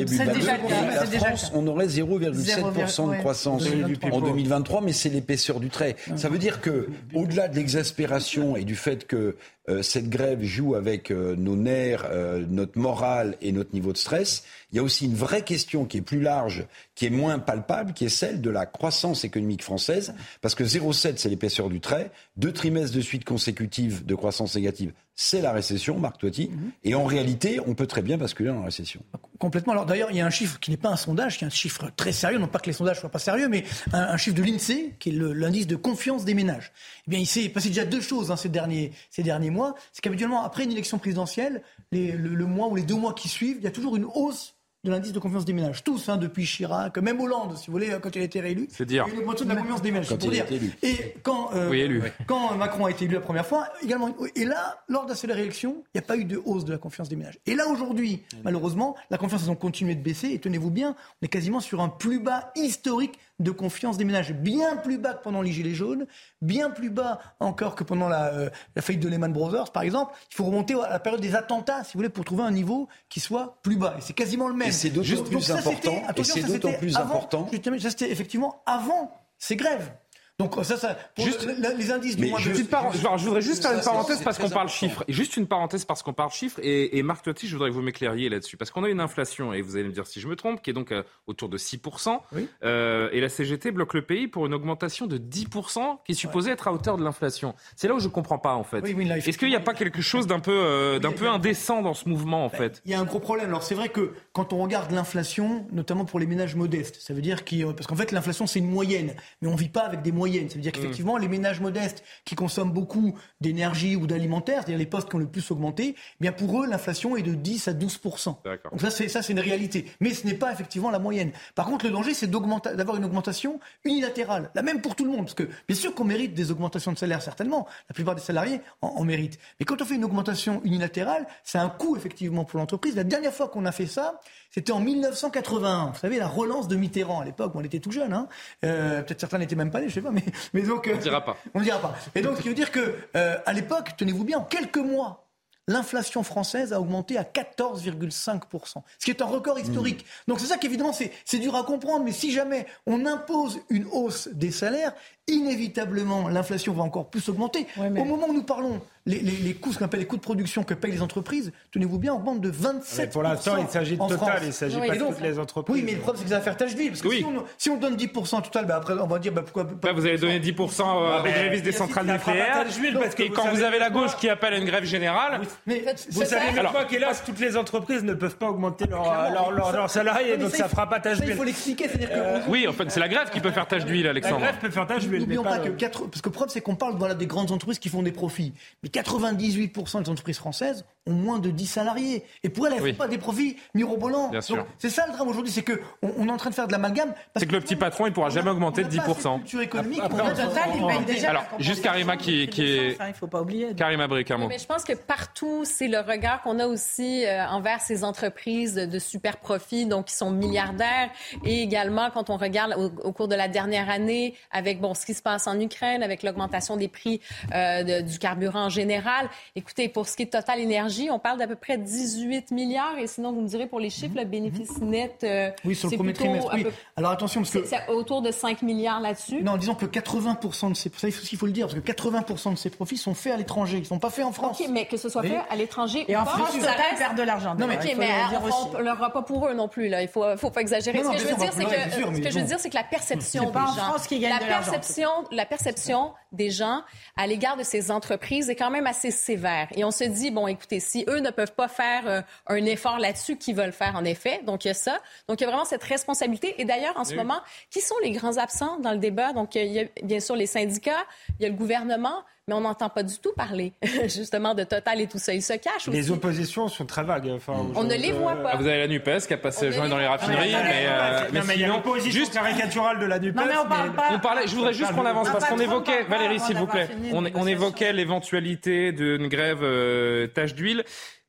France, 1.19 1.51
on 1.53 1.67
aurait 1.67 1.85
0,7% 1.85 3.11
de 3.11 3.19
croissance 3.19 3.63
en 4.11 4.21
2023, 4.21 4.81
mais 4.81 4.91
c'est 4.91 5.09
l'épaisseur 5.09 5.59
du 5.59 5.69
trait. 5.69 5.95
Ça 6.15 6.29
veut 6.29 6.34
dire 6.37 6.61
que, 6.61 6.87
au-delà 7.13 7.47
de 7.47 7.55
l'exaspération 7.55 8.55
et 8.55 8.63
du 8.63 8.75
fait 8.75 9.07
que 9.07 9.35
euh, 9.69 9.81
cette 9.81 10.09
grève 10.09 10.43
joue 10.43 10.75
avec 10.75 11.11
euh, 11.11 11.35
nos 11.35 11.55
nerfs, 11.55 12.05
euh, 12.09 12.45
notre 12.47 12.77
morale 12.77 13.35
et 13.41 13.51
notre 13.51 13.73
niveau 13.73 13.93
de 13.93 13.97
stress, 13.97 14.43
il 14.71 14.77
y 14.77 14.79
a 14.79 14.83
aussi 14.83 15.05
une 15.05 15.15
vraie 15.15 15.43
question 15.43 15.85
qui 15.85 15.97
est 15.97 16.01
plus 16.01 16.21
large, 16.21 16.65
qui 16.93 17.05
est 17.05 17.09
moins 17.09 17.39
palpable, 17.39 17.93
qui 17.93 18.05
est 18.05 18.09
celle 18.09 18.41
de 18.41 18.49
la 18.49 18.65
croissance 18.65 19.23
économique 19.23 19.63
française, 19.63 20.13
parce 20.41 20.53
que 20.53 20.63
0,7 20.63 21.13
c'est 21.17 21.29
l'épaisseur 21.29 21.69
du 21.69 21.79
trait, 21.79 22.11
deux 22.37 22.51
trimestres 22.51 22.95
de 22.95 23.01
suite 23.01 23.25
consécutive 23.25 24.05
de 24.05 24.15
croissance 24.15 24.55
négative, 24.55 24.93
c'est 25.15 25.41
la 25.41 25.53
récession, 25.53 25.97
Marc 25.97 26.17
Toiti. 26.17 26.49
Mhm. 26.49 26.71
Et 26.83 26.93
en 26.93 27.05
réalité, 27.05 27.59
on 27.65 27.73
peut 27.73 27.87
très 27.87 28.01
bien 28.01 28.17
basculer 28.17 28.49
dans 28.49 28.59
la 28.59 28.65
récession. 28.65 29.01
Complètement. 29.39 29.71
Alors 29.71 29.85
d'ailleurs, 29.85 30.11
il 30.11 30.17
y 30.17 30.21
a 30.21 30.25
un 30.25 30.29
chiffre 30.29 30.59
qui 30.59 30.71
n'est 30.71 30.77
pas 30.77 30.89
un 30.89 30.97
sondage, 30.97 31.37
qui 31.37 31.45
est 31.45 31.47
un 31.47 31.49
chiffre 31.49 31.89
très 31.95 32.11
sérieux. 32.11 32.37
Non 32.37 32.47
pas 32.47 32.59
que 32.59 32.67
les 32.67 32.73
sondages 32.73 32.99
soient 32.99 33.09
pas 33.09 33.19
sérieux, 33.19 33.47
mais 33.47 33.63
un, 33.93 34.17
chiffre 34.17 34.35
de 34.35 34.43
l'INSEE, 34.43 34.93
qui 34.99 35.09
est 35.09 35.13
l'indice 35.13 35.67
de 35.67 35.77
confiance 35.77 36.25
des 36.25 36.33
ménages. 36.33 36.71
Eh 37.07 37.11
bien, 37.11 37.19
il 37.19 37.25
s'est 37.25 37.47
passé 37.47 37.69
déjà 37.69 37.85
deux 37.85 38.01
choses 38.01 38.29
hein, 38.29 38.35
ces, 38.35 38.49
derniers, 38.49 38.91
ces 39.09 39.23
derniers 39.23 39.51
mois. 39.51 39.54
C'est 39.91 40.01
qu'habituellement, 40.01 40.43
après 40.43 40.63
une 40.63 40.71
élection 40.71 40.97
présidentielle, 40.97 41.61
le 41.91 42.45
mois 42.45 42.67
ou 42.67 42.75
les 42.75 42.83
deux 42.83 42.95
mois 42.95 43.13
qui 43.13 43.27
suivent, 43.27 43.57
il 43.59 43.63
y 43.63 43.67
a 43.67 43.71
toujours 43.71 43.95
une 43.95 44.05
hausse 44.05 44.55
de 44.85 44.91
l'indice 44.91 45.11
de 45.11 45.19
confiance 45.19 45.45
des 45.45 45.53
ménages. 45.53 45.83
Tous, 45.83 46.09
hein, 46.09 46.17
depuis 46.17 46.45
Chirac, 46.45 46.97
même 46.99 47.19
Hollande, 47.19 47.57
si 47.57 47.67
vous 47.67 47.73
voulez, 47.73 47.97
quand 48.01 48.15
il 48.15 48.21
a 48.21 48.25
été 48.25 48.39
réélu. 48.39 48.67
C'est 48.69 48.85
dire. 48.85 49.05
Il 49.07 49.09
y 49.09 49.11
a 49.11 49.15
une 49.15 49.21
augmentation 49.21 49.45
de 49.45 49.53
la 49.53 49.59
confiance 49.59 49.81
des 49.81 49.91
ménages. 49.91 50.09
Quand 50.09 50.17
pour 50.17 50.29
dire. 50.29 50.45
Et 50.83 51.15
quand, 51.23 51.49
euh, 51.55 52.01
quand 52.27 52.55
Macron 52.55 52.85
a 52.85 52.91
été 52.91 53.05
élu 53.05 53.15
la 53.15 53.21
première 53.21 53.45
fois, 53.45 53.67
également. 53.81 54.15
Et 54.35 54.45
là, 54.45 54.83
lors 54.87 55.07
de 55.07 55.13
la 55.27 55.33
réélection, 55.33 55.83
il 55.93 55.97
n'y 55.97 56.05
a 56.05 56.07
pas 56.07 56.17
eu 56.17 56.23
de 56.23 56.39
hausse 56.45 56.65
de 56.65 56.71
la 56.71 56.77
confiance 56.77 57.09
des 57.09 57.15
ménages. 57.15 57.39
Et 57.47 57.55
là, 57.55 57.67
aujourd'hui, 57.67 58.21
malheureusement, 58.43 58.95
la 59.09 59.17
confiance 59.17 59.49
a 59.49 59.55
continué 59.55 59.95
de 59.95 60.03
baisser. 60.03 60.29
Et 60.29 60.39
tenez-vous 60.39 60.69
bien, 60.69 60.95
on 61.21 61.25
est 61.25 61.29
quasiment 61.29 61.59
sur 61.59 61.81
un 61.81 61.89
plus 61.89 62.19
bas 62.19 62.51
historique 62.55 63.17
de 63.39 63.51
confiance 63.51 63.97
des 63.97 64.05
ménages, 64.05 64.33
bien 64.33 64.77
plus 64.77 64.97
bas 64.97 65.13
que 65.13 65.23
pendant 65.23 65.41
les 65.41 65.51
Gilets 65.51 65.73
jaunes, 65.73 66.05
bien 66.41 66.69
plus 66.69 66.89
bas 66.89 67.19
encore 67.39 67.75
que 67.75 67.83
pendant 67.83 68.07
la, 68.07 68.33
euh, 68.33 68.49
la 68.75 68.81
faillite 68.81 69.01
de 69.01 69.09
Lehman 69.09 69.33
Brothers, 69.33 69.71
par 69.71 69.83
exemple. 69.83 70.13
Il 70.31 70.35
faut 70.35 70.45
remonter 70.45 70.73
à 70.73 70.89
la 70.89 70.99
période 70.99 71.21
des 71.21 71.35
attentats, 71.35 71.83
si 71.83 71.93
vous 71.93 71.99
voulez, 71.99 72.09
pour 72.09 72.23
trouver 72.23 72.43
un 72.43 72.51
niveau 72.51 72.87
qui 73.09 73.19
soit 73.19 73.59
plus 73.61 73.75
bas. 73.75 73.95
Et 73.97 74.01
c'est 74.01 74.13
quasiment 74.13 74.47
le 74.47 74.53
même. 74.53 74.69
Et 74.69 74.71
c'est 74.71 74.89
d'autant 74.89 75.23
plus 75.23 75.51
important. 75.51 76.03
Et 76.15 76.23
c'est 76.23 76.43
d'autant 76.43 76.73
plus 76.73 76.95
important. 76.95 77.49
Ça, 77.79 77.89
c'était 77.89 78.11
effectivement 78.11 78.63
avant 78.65 79.11
ces 79.37 79.55
grèves. 79.55 79.91
Donc 80.37 80.53
ça, 80.63 80.75
ça 80.75 80.97
juste, 81.17 81.47
les 81.77 81.91
indices 81.93 82.17
du 82.17 82.27
mois 82.27 82.39
je, 82.39 82.51
je 82.51 83.23
voudrais 83.23 83.41
juste 83.41 83.61
faire 83.61 83.71
une 83.71 83.81
parenthèse 83.81 84.21
parce 84.21 84.37
qu'on 84.37 84.49
parle 84.49 84.67
chiffres. 84.67 85.05
Juste 85.07 85.37
une 85.37 85.47
parenthèse 85.47 85.85
parce 85.85 86.03
qu'on 86.03 86.11
parle 86.11 86.31
chiffres. 86.31 86.59
Et, 86.61 86.97
et 86.97 87.03
Marc 87.03 87.23
Totti, 87.23 87.47
je 87.47 87.53
voudrais 87.53 87.69
que 87.69 87.73
vous 87.73 87.81
m'éclairiez 87.81 88.27
là-dessus. 88.27 88.57
Parce 88.57 88.69
qu'on 88.69 88.83
a 88.83 88.89
une 88.89 88.99
inflation, 88.99 89.53
et 89.53 89.61
vous 89.61 89.77
allez 89.77 89.85
me 89.85 89.93
dire 89.93 90.05
si 90.07 90.19
je 90.19 90.27
me 90.27 90.35
trompe, 90.35 90.61
qui 90.61 90.71
est 90.71 90.73
donc 90.73 90.91
euh, 90.91 91.03
autour 91.27 91.47
de 91.47 91.57
6%. 91.57 92.19
Euh, 92.63 93.07
et 93.13 93.21
la 93.21 93.29
CGT 93.29 93.71
bloque 93.71 93.93
le 93.93 94.01
pays 94.01 94.27
pour 94.27 94.45
une 94.45 94.53
augmentation 94.53 95.07
de 95.07 95.17
10% 95.17 95.99
qui 96.05 96.11
est 96.11 96.15
supposée 96.15 96.51
être 96.51 96.67
à 96.67 96.73
hauteur 96.73 96.97
de 96.97 97.03
l'inflation. 97.05 97.55
C'est 97.77 97.87
là 97.87 97.93
où 97.93 97.99
je 97.99 98.07
ne 98.07 98.11
comprends 98.11 98.39
pas, 98.39 98.55
en 98.55 98.65
fait. 98.65 98.85
Est-ce 98.85 99.37
qu'il 99.37 99.47
n'y 99.47 99.55
a 99.55 99.61
pas 99.61 99.73
quelque 99.73 100.01
chose 100.01 100.27
d'un 100.27 100.41
peu, 100.41 100.51
euh, 100.51 100.99
d'un 100.99 101.13
peu 101.13 101.29
indécent 101.29 101.81
dans 101.81 101.93
ce 101.93 102.09
mouvement, 102.09 102.43
en 102.43 102.49
fait? 102.49 102.81
Il 102.83 102.91
y 102.91 102.93
a 102.93 102.99
un 102.99 103.05
gros 103.05 103.19
problème. 103.19 103.47
Alors 103.47 103.63
c'est 103.63 103.75
vrai 103.75 103.87
que 103.87 104.11
quand 104.33 104.51
on 104.51 104.61
regarde 104.61 104.91
l'inflation, 104.91 105.65
notamment 105.71 106.03
pour 106.03 106.19
les 106.19 106.25
ménages 106.25 106.55
modestes, 106.55 106.97
ça 106.99 107.13
veut 107.13 107.21
dire 107.21 107.45
qu'il... 107.45 107.65
Parce 107.67 107.87
qu'en 107.87 107.95
fait, 107.95 108.11
l'inflation, 108.11 108.47
c'est 108.47 108.59
une 108.59 108.69
moyenne. 108.69 109.15
Mais 109.41 109.47
on 109.47 109.53
ne 109.53 109.57
vit 109.57 109.69
pas 109.69 109.83
avec 109.83 110.01
des 110.01 110.11
moyennes 110.11 110.24
moyenne. 110.25 110.49
Ça 110.49 110.55
veut 110.55 110.61
dire 110.61 110.71
Mm. 110.71 110.75
qu'effectivement, 110.75 111.17
les 111.17 111.27
ménages 111.27 111.61
modestes 111.61 112.03
qui 112.25 112.35
consomment 112.35 112.71
beaucoup 112.71 113.15
d'énergie 113.41 113.95
ou 113.95 114.07
d'alimentaire, 114.07 114.57
c'est-à-dire 114.63 114.77
les 114.79 114.85
postes 114.85 115.09
qui 115.09 115.15
ont 115.15 115.19
le 115.19 115.27
plus 115.27 115.49
augmenté, 115.51 115.95
eh 115.97 116.17
bien 116.19 116.31
pour 116.31 116.61
eux, 116.61 116.67
l'inflation 116.67 117.15
est 117.15 117.21
de 117.21 117.33
10 117.35 117.67
à 117.67 117.73
12 117.73 117.99
D'accord. 118.43 118.71
Donc 118.71 118.81
ça, 118.81 118.89
c'est 118.91 119.07
ça, 119.07 119.21
c'est 119.21 119.33
une 119.33 119.39
réalité. 119.39 119.85
Mais 119.99 120.13
ce 120.13 120.25
n'est 120.25 120.33
pas 120.33 120.51
effectivement 120.51 120.89
la 120.89 120.99
moyenne. 120.99 121.31
Par 121.53 121.65
contre, 121.67 121.85
le 121.85 121.91
danger, 121.91 122.13
c'est 122.13 122.27
d'avoir 122.29 122.97
une 122.97 123.05
augmentation 123.05 123.59
unilatérale, 123.83 124.49
la 124.55 124.61
même 124.63 124.81
pour 124.81 124.95
tout 124.95 125.05
le 125.05 125.11
monde, 125.11 125.25
parce 125.25 125.33
que 125.35 125.47
bien 125.67 125.77
sûr 125.77 125.93
qu'on 125.93 126.03
mérite 126.05 126.33
des 126.33 126.51
augmentations 126.51 126.91
de 126.91 126.97
salaire, 126.97 127.21
certainement. 127.21 127.67
La 127.89 127.93
plupart 127.93 128.15
des 128.15 128.21
salariés 128.21 128.61
en, 128.81 128.87
en 128.87 129.03
méritent. 129.03 129.37
Mais 129.59 129.65
quand 129.65 129.81
on 129.81 129.85
fait 129.85 129.95
une 129.95 130.05
augmentation 130.05 130.61
unilatérale, 130.63 131.27
c'est 131.43 131.57
un 131.59 131.69
coût 131.69 131.95
effectivement 131.95 132.43
pour 132.45 132.59
l'entreprise. 132.59 132.95
La 132.95 133.03
dernière 133.03 133.33
fois 133.33 133.47
qu'on 133.49 133.65
a 133.65 133.71
fait 133.71 133.85
ça, 133.87 134.19
c'était 134.55 134.71
en 134.71 134.79
1981. 134.79 135.91
Vous 135.93 135.99
savez, 135.99 136.17
la 136.17 136.29
relance 136.29 136.69
de 136.69 136.77
Mitterrand 136.77 137.19
à 137.19 137.25
l'époque, 137.25 137.51
on 137.55 137.63
était 137.65 137.81
tout 137.81 137.91
jeune. 137.91 138.13
Hein. 138.13 138.29
Euh, 138.63 139.01
Peut-être 139.01 139.19
certains 139.19 139.37
n'étaient 139.37 139.57
même 139.57 139.69
pas 139.69 139.81
nés, 139.81 139.89
je 139.89 139.95
sais 139.95 140.01
pas. 140.01 140.11
Mais, 140.11 140.23
mais 140.53 140.61
donc, 140.61 140.89
On 140.93 140.97
dira 140.97 141.25
pas. 141.25 141.35
on 141.53 141.59
ne 141.59 141.65
dira 141.65 141.77
pas. 141.79 141.93
Et 142.15 142.21
donc, 142.21 142.37
ce 142.37 142.41
qui 142.41 142.47
veut 142.47 142.55
dire 142.55 142.71
que 142.71 142.95
euh, 143.17 143.37
à 143.45 143.51
l'époque, 143.51 143.97
tenez-vous 143.97 144.23
bien, 144.23 144.37
en 144.37 144.45
quelques 144.45 144.77
mois, 144.77 145.27
l'inflation 145.67 146.23
française 146.23 146.71
a 146.71 146.79
augmenté 146.79 147.17
à 147.17 147.23
14,5%, 147.23 148.83
ce 148.97 149.03
qui 149.03 149.11
est 149.11 149.21
un 149.21 149.25
record 149.25 149.59
historique. 149.59 150.05
Donc 150.29 150.39
c'est 150.39 150.45
ça 150.45 150.57
qu'évidemment, 150.57 150.93
c'est 150.93 151.39
dur 151.39 151.55
à 151.55 151.63
comprendre, 151.63 152.05
mais 152.05 152.13
si 152.13 152.31
jamais 152.31 152.65
on 152.85 153.05
impose 153.05 153.59
une 153.69 153.87
hausse 153.91 154.29
des 154.31 154.51
salaires, 154.51 154.93
inévitablement, 155.27 156.27
l'inflation 156.27 156.73
va 156.73 156.83
encore 156.83 157.09
plus 157.09 157.27
augmenter. 157.29 157.67
Au 157.77 157.89
moment 158.05 158.27
où 158.29 158.33
nous 158.33 158.43
parlons, 158.43 158.81
les, 159.07 159.19
les, 159.19 159.31
les 159.33 159.53
coûts, 159.53 159.71
ce 159.71 159.77
qu'on 159.77 159.85
appelle 159.85 159.99
les 159.99 160.07
coûts 160.07 160.15
de 160.17 160.21
production 160.21 160.63
que 160.63 160.73
payent 160.73 160.91
les 160.91 161.01
entreprises, 161.03 161.51
tenez-vous 161.71 161.99
bien, 161.99 162.13
augmentent 162.13 162.41
de 162.41 162.51
27%. 162.51 162.81
Mais 162.97 163.07
pour 163.07 163.21
l'instant, 163.21 163.57
il 163.57 163.67
s'agit 163.67 163.97
de 163.97 164.01
en 164.01 164.07
Total, 164.07 164.27
France. 164.27 164.39
il 164.41 164.47
ne 164.47 164.51
s'agit 164.51 164.79
pas 164.79 164.95
de 164.95 164.99
toutes 164.99 165.21
les 165.21 165.37
entreprises. 165.37 165.75
Oui, 165.75 165.83
mais 165.85 165.91
le 165.93 165.99
problème, 165.99 166.17
c'est 166.19 166.23
que 166.23 166.29
ça 166.31 166.37
va 166.37 166.41
faire 166.41 166.57
tâche 166.57 166.73
d'huile. 166.75 166.89
Parce 166.89 167.01
que 167.03 167.07
Oui. 167.09 167.17
si, 167.19 167.25
on, 167.25 167.43
si 167.57 167.69
on 167.69 167.77
donne 167.77 167.95
10% 167.95 168.41
Total, 168.41 168.65
bah 168.65 168.77
après, 168.77 168.93
on 168.95 169.05
va 169.05 169.19
dire 169.19 169.31
bah, 169.31 169.43
pourquoi 169.43 169.65
pas. 169.67 169.93
Vous 169.93 170.05
avez 170.07 170.17
donné 170.17 170.39
10% 170.39 170.83
Ah, 170.83 171.19
aux 171.19 171.23
mais 171.23 171.31
grévistes 171.31 171.63
des 171.65 171.71
centrales 171.71 172.07
nucléaires. 172.07 172.47
frappage 172.55 172.75
d'huile, 172.79 172.97
parce 172.99 173.13
que 173.13 173.23
Et 173.23 173.27
vous 173.29 173.35
quand 173.35 173.47
vous 173.49 173.61
avez 173.61 173.77
la 173.77 173.89
gauche 173.91 174.15
qui 174.17 174.27
appelle 174.27 174.53
à 174.53 174.57
une 174.57 174.65
grève 174.65 174.85
générale, 174.85 175.41
Mais 175.67 175.83
Vous 176.09 176.23
savez 176.23 176.57
Alors- 176.59 176.71
quoi 176.71 176.85
qu'hélas, 176.85 177.21
toutes 177.23 177.39
les 177.39 177.57
entreprises 177.57 178.03
ne 178.03 178.13
peuvent 178.15 178.37
pas 178.37 178.49
augmenter 178.49 178.85
leurs 178.87 179.03
leur, 179.31 179.51
leur, 179.51 179.71
leurs 179.71 179.89
salariés, 179.89 180.37
donc 180.37 180.49
ça, 180.51 180.67
fera 180.67 180.89
pas 180.89 180.99
tâche 180.99 181.17
ça, 181.19 181.23
il 181.23 181.27
d'huile. 181.27 181.37
faut 181.37 181.43
l'expliquer. 181.43 181.87
C'est-à-dire 181.89 182.09
que 182.09 182.49
oui, 182.49 182.67
en 182.67 182.73
fait, 182.73 182.89
c'est 182.89 182.99
la 182.99 183.07
grève 183.07 183.29
qui 183.29 183.39
peut 183.39 183.51
faire 183.51 183.67
tâche 183.67 183.85
d'huile, 183.85 184.05
La 184.05 184.09
Alexandre. 184.09 184.39
grève 184.39 184.57
peut 184.59 184.69
faire 184.71 184.87
tâche 184.87 185.03
d'huile, 185.05 185.14
mais 185.15 185.19
N'oublions 185.21 185.43
pas 185.43 185.57
pas 185.57 185.59
que 185.59 185.67
le- 185.69 185.75
4, 185.75 186.07
parce 186.07 186.21
que 186.21 186.29
problème 186.29 186.49
c'est 186.51 186.61
qu'on 186.61 186.75
parle 186.75 186.95
voilà, 186.97 187.13
des 187.15 187.27
grandes 187.27 187.51
entreprises 187.51 187.79
qui 187.79 187.89
font 187.89 188.03
des 188.03 188.11
profits, 188.11 188.53
mais 188.83 188.89
98% 188.89 190.01
des 190.01 190.09
entreprises 190.09 190.37
françaises 190.37 190.85
ont 191.07 191.13
moins 191.13 191.39
de 191.39 191.49
10 191.51 191.67
salariés. 191.67 192.23
Et 192.43 192.49
pour 192.49 192.65
elles, 192.67 192.73
elles 192.73 192.79
ne 192.79 192.83
Oui. 192.85 192.91
font 192.93 192.97
pas 192.97 193.07
des 193.07 193.17
profits 193.19 193.57
mirobolants. 193.75 194.29
Bien 194.29 194.41
sûr. 194.41 194.57
Donc, 194.57 194.65
C'est 194.79 194.89
ça 194.89 195.05
le 195.07 195.13
drame 195.13 195.27
aujourd'hui, 195.27 195.51
c'est 195.51 195.63
qu'on 195.63 195.77
on 196.01 196.27
est 196.27 196.31
en 196.31 196.37
train 196.37 196.49
de 196.49 196.55
faire 196.55 196.67
de 196.67 196.71
l'amalgame. 196.71 197.13
C'est 197.35 197.45
que 197.45 197.51
le 197.51 197.61
petit 197.61 197.75
patron, 197.75 198.07
il 198.07 198.13
pourra 198.13 198.29
jamais 198.29 198.49
augmenter 198.49 198.83
de 198.83 198.87
on 198.87 198.91
n'a 198.91 199.03
pas 199.03 199.11
assez 199.11 199.19
10%. 199.21 199.37
culture 199.39 199.61
économique 199.61 199.99
Après, 199.99 200.09
pour 200.17 200.25
on- 200.25 200.29
mettre- 200.29 200.49
Total, 200.49 200.69
il 200.75 200.85
paye 200.87 201.05
déjà 201.05 201.29
Alors, 201.29 201.43
juste 201.59 201.83
Karima 201.83 202.17
qui, 202.17 202.47
qui 202.47 202.63
est... 202.63 202.97
Il 202.99 203.07
ne 203.07 203.13
faut 203.13 203.27
pas 203.27 203.41
oublier. 203.41 203.73
Karima 203.75 204.07
mot. 204.07 204.15
Mais 204.47 204.57
je 204.59 204.65
pense 204.65 204.83
que 204.83 204.93
partout, 204.93 205.63
c'est 205.65 205.87
le 205.87 205.99
regard 205.99 206.41
qu'on 206.41 206.59
a 206.59 206.65
aussi 206.67 207.25
euh, 207.25 207.45
envers 207.47 207.81
ces 207.81 208.03
entreprises 208.03 208.73
de, 208.73 208.85
de 208.85 208.99
super 208.99 209.37
profits, 209.37 209.85
donc 209.85 210.05
qui 210.05 210.15
sont 210.15 210.31
milliardaires. 210.31 211.09
Et 211.43 211.61
également, 211.61 212.09
quand 212.11 212.29
on 212.29 212.37
regarde 212.37 212.73
au, 212.77 212.85
au 213.07 213.11
cours 213.11 213.27
de 213.27 213.35
la 213.35 213.47
dernière 213.47 213.89
année, 213.89 214.33
avec 214.51 214.79
bon, 214.81 214.93
ce 215.05 215.11
qui 215.11 215.13
se 215.17 215.21
passe 215.21 215.45
en 215.45 215.59
Ukraine, 215.59 216.01
avec 216.01 216.23
l'augmentation 216.23 216.77
des 216.77 216.87
prix 216.87 217.21
euh, 217.53 217.83
de- 217.83 218.01
du 218.01 218.17
carburant 218.17 218.65
en 218.65 218.69
général. 218.69 219.29
Écoutez, 219.55 219.87
pour 219.87 220.07
ce 220.07 220.15
qui 220.15 220.23
est 220.23 220.25
de 220.25 220.31
Total 220.31 220.59
Énergie, 220.59 221.09
on 221.11 221.19
parle 221.19 221.37
d'à 221.37 221.45
peu 221.47 221.55
près 221.55 221.77
18 221.77 222.49
milliards. 222.51 222.97
Et 222.97 223.05
sinon, 223.05 223.31
vous 223.31 223.41
me 223.41 223.47
direz 223.47 223.67
pour 223.67 223.79
les 223.79 223.91
chiffres, 223.91 224.15
le 224.17 224.25
bénéfice 224.25 224.79
net, 224.81 225.19
euh, 225.23 225.51
Oui, 225.63 225.75
sur 225.75 225.89
le 225.91 225.95
premier 225.97 226.13
trimestre. 226.13 226.51
à 226.51 226.55
Oui. 226.55 226.63
peu- 226.63 226.71
Alors 226.97 227.11
attention, 227.11 227.41
parce 227.41 227.51
que. 227.53 227.65
c'est 227.65 227.87
autour 227.89 228.23
de 228.23 228.31
5 228.31 228.63
milliards 228.63 228.99
là-dessus. 228.99 229.43
Non, 229.43 229.57
disons 229.57 229.75
que 229.75 229.85
80% 229.85 230.69
de 230.71 230.75
ces. 230.75 230.89
Ça, 230.97 231.07
il 231.07 231.11
faut, 231.11 231.23
il 231.31 231.37
faut 231.37 231.45
le 231.45 231.51
dire, 231.51 231.67
parce 231.67 231.79
que 231.79 231.85
80% 231.85 232.51
de 232.53 232.57
ces 232.57 232.71
profits 232.71 232.97
sont 232.97 233.13
faits 233.13 233.33
à 233.33 233.37
l'étranger, 233.37 233.77
ils 233.77 233.81
ne 233.81 233.85
sont 233.85 233.99
pas 233.99 234.09
faits 234.09 234.25
en 234.25 234.31
France. 234.31 234.59
OK, 234.59 234.67
mais 234.71 234.85
que 234.87 234.97
ce 234.97 235.07
soit 235.09 235.21
fait 235.21 235.37
à 235.49 235.55
l'étranger 235.55 236.03
Et 236.07 236.15
ou 236.15 236.19
en 236.19 236.23
pas, 236.23 236.31
France, 236.31 236.51
ça 236.53 236.57
Total 236.59 236.75
reste- 236.77 236.97
perd 236.97 237.17
de 237.17 237.21
l'argent. 237.23 237.53
Non, 237.55 237.67
mais- 237.67 237.77
d'ailleurs, 237.77 237.83
OK, 237.83 237.89
il 237.89 237.93
faut 237.93 237.99
mais 237.99 238.07
le 238.07 238.43
on- 238.43 238.47
aussi. 238.47 238.75
on 238.75 238.79
ne 238.79 238.83
l'aura 238.83 239.13
pas 239.13 239.21
pour 239.21 239.47
eux 239.47 239.53
non 239.53 239.67
plus. 239.67 239.87
Là. 239.89 240.01
Il 240.01 240.07
faut, 240.07 240.25
faut 240.37 240.49
pas 240.49 240.61
exagérer. 240.61 240.97
Non, 241.03 241.11
non, 241.11 241.17
ce 241.17 241.17
que 241.17 241.29
je 241.29 241.33
veux 241.33 241.39
dire, 241.39 241.53
c'est 241.53 241.63
que, 241.63 241.69
ce 241.69 242.67
bon. 242.67 242.69
la 242.73 242.83
perception 242.83 243.43
C'est 243.45 243.51
pas 243.51 243.59
des 243.61 243.65
en 243.65 243.73
gens, 243.75 243.81
France 243.83 244.07
qu'ils 244.07 244.19
gagnent 244.19 244.33
la 244.33 244.39
de 244.39 244.49
l'argent, 244.49 244.71
perception, 244.95 245.27
la 245.31 245.45
perception 245.45 246.13
des 246.31 246.49
gens 246.49 246.81
à 247.15 247.27
l'égard 247.27 247.57
de 247.57 247.63
ces 247.63 247.91
entreprises 247.91 248.49
est 248.49 248.55
quand 248.55 248.69
même 248.69 248.87
assez 248.87 249.11
sévère. 249.11 249.67
Et 249.75 249.83
on 249.83 249.91
se 249.91 250.03
dit, 250.03 250.31
bon, 250.31 250.47
écoutez, 250.47 250.79
si 250.79 251.05
eux 251.07 251.19
ne 251.19 251.31
peuvent 251.31 251.53
pas 251.53 251.67
faire 251.67 252.07
euh, 252.07 252.21
un 252.47 252.65
effort 252.65 252.99
là-dessus, 252.99 253.37
qui 253.37 253.53
veulent 253.53 253.71
faire 253.71 253.95
en 253.95 254.05
effet? 254.05 254.41
Donc 254.45 254.65
il 254.65 254.69
y 254.69 254.71
a 254.71 254.73
ça. 254.73 254.99
Donc 255.27 255.41
il 255.41 255.43
y 255.43 255.47
a 255.47 255.49
vraiment 255.49 255.65
cette 255.65 255.83
responsabilité. 255.83 256.55
Et 256.59 256.65
d'ailleurs, 256.65 256.97
en 256.97 257.03
ce 257.03 257.15
moment, 257.15 257.39
qui 257.69 257.81
sont 257.81 257.95
les 258.03 258.11
grands 258.11 258.37
absents 258.37 258.79
dans 258.79 258.91
le 258.91 258.97
débat? 258.97 259.33
Donc 259.33 259.55
il 259.55 259.71
y 259.71 259.79
a 259.79 259.85
bien 260.03 260.19
sûr 260.19 260.35
les 260.35 260.47
syndicats, 260.47 261.05
il 261.39 261.43
y 261.43 261.45
a 261.45 261.49
le 261.49 261.55
gouvernement. 261.55 262.23
Mais 262.47 262.53
on 262.53 262.61
n'entend 262.61 262.89
pas 262.89 263.01
du 263.01 263.17
tout 263.17 263.33
parler, 263.33 263.73
justement, 264.03 264.53
de 264.53 264.63
Total 264.63 265.01
et 265.01 265.07
tout 265.07 265.17
ça. 265.17 265.33
Ils 265.33 265.41
se 265.41 265.53
cachent 265.53 265.87
aussi. 265.87 265.97
Les 265.97 266.11
oppositions 266.11 266.67
sont 266.67 266.85
très 266.85 267.03
vagues. 267.03 267.31
Enfin, 267.31 267.53
On 267.73 267.83
ne 267.83 267.95
les 267.95 268.11
voit 268.11 268.35
pas. 268.35 268.51
Ah, 268.53 268.57
vous 268.57 268.67
avez 268.67 268.77
la 268.77 268.87
NUPES 268.87 269.25
qui 269.27 269.33
a 269.33 269.37
passé 269.37 269.65
est- 269.65 269.89
dans 269.89 269.97
les 269.97 270.05
raffineries, 270.05 270.53
mais, 270.53 270.85
euh, 270.87 271.21
Non, 271.21 271.27
mais 271.33 271.41
mais 271.47 271.55
il 271.55 271.61
y 271.61 271.63
a 271.63 271.67
sinon, 271.67 271.77
l'opposition 271.77 272.19
juste 272.19 272.33
caricaturale 272.33 272.99
de 272.99 273.05
la 273.05 273.17
NUPES. 273.17 273.35
Non, 273.35 273.45
mais 273.47 273.57
on 273.57 273.67
parle 273.67 273.95
pas. 273.95 274.09
On 274.11 274.19
parlait, 274.19 274.45
je 274.45 274.55
voudrais 274.55 274.73
juste 274.73 274.93
qu'on 274.93 275.07
avance 275.07 275.27
parce 275.31 275.45
qu'on 275.45 275.57
évoquait, 275.57 276.03
Valérie, 276.03 276.39
s'il 276.39 276.57
vous 276.57 276.67
plaît, 276.67 276.87
on, 277.13 277.47
évoquait 277.47 277.93
l'éventualité 277.93 278.91
d'une 278.91 279.27
grève 279.27 279.63
euh, 279.63 280.27
tache 280.27 280.53
d'huile. 280.53 280.83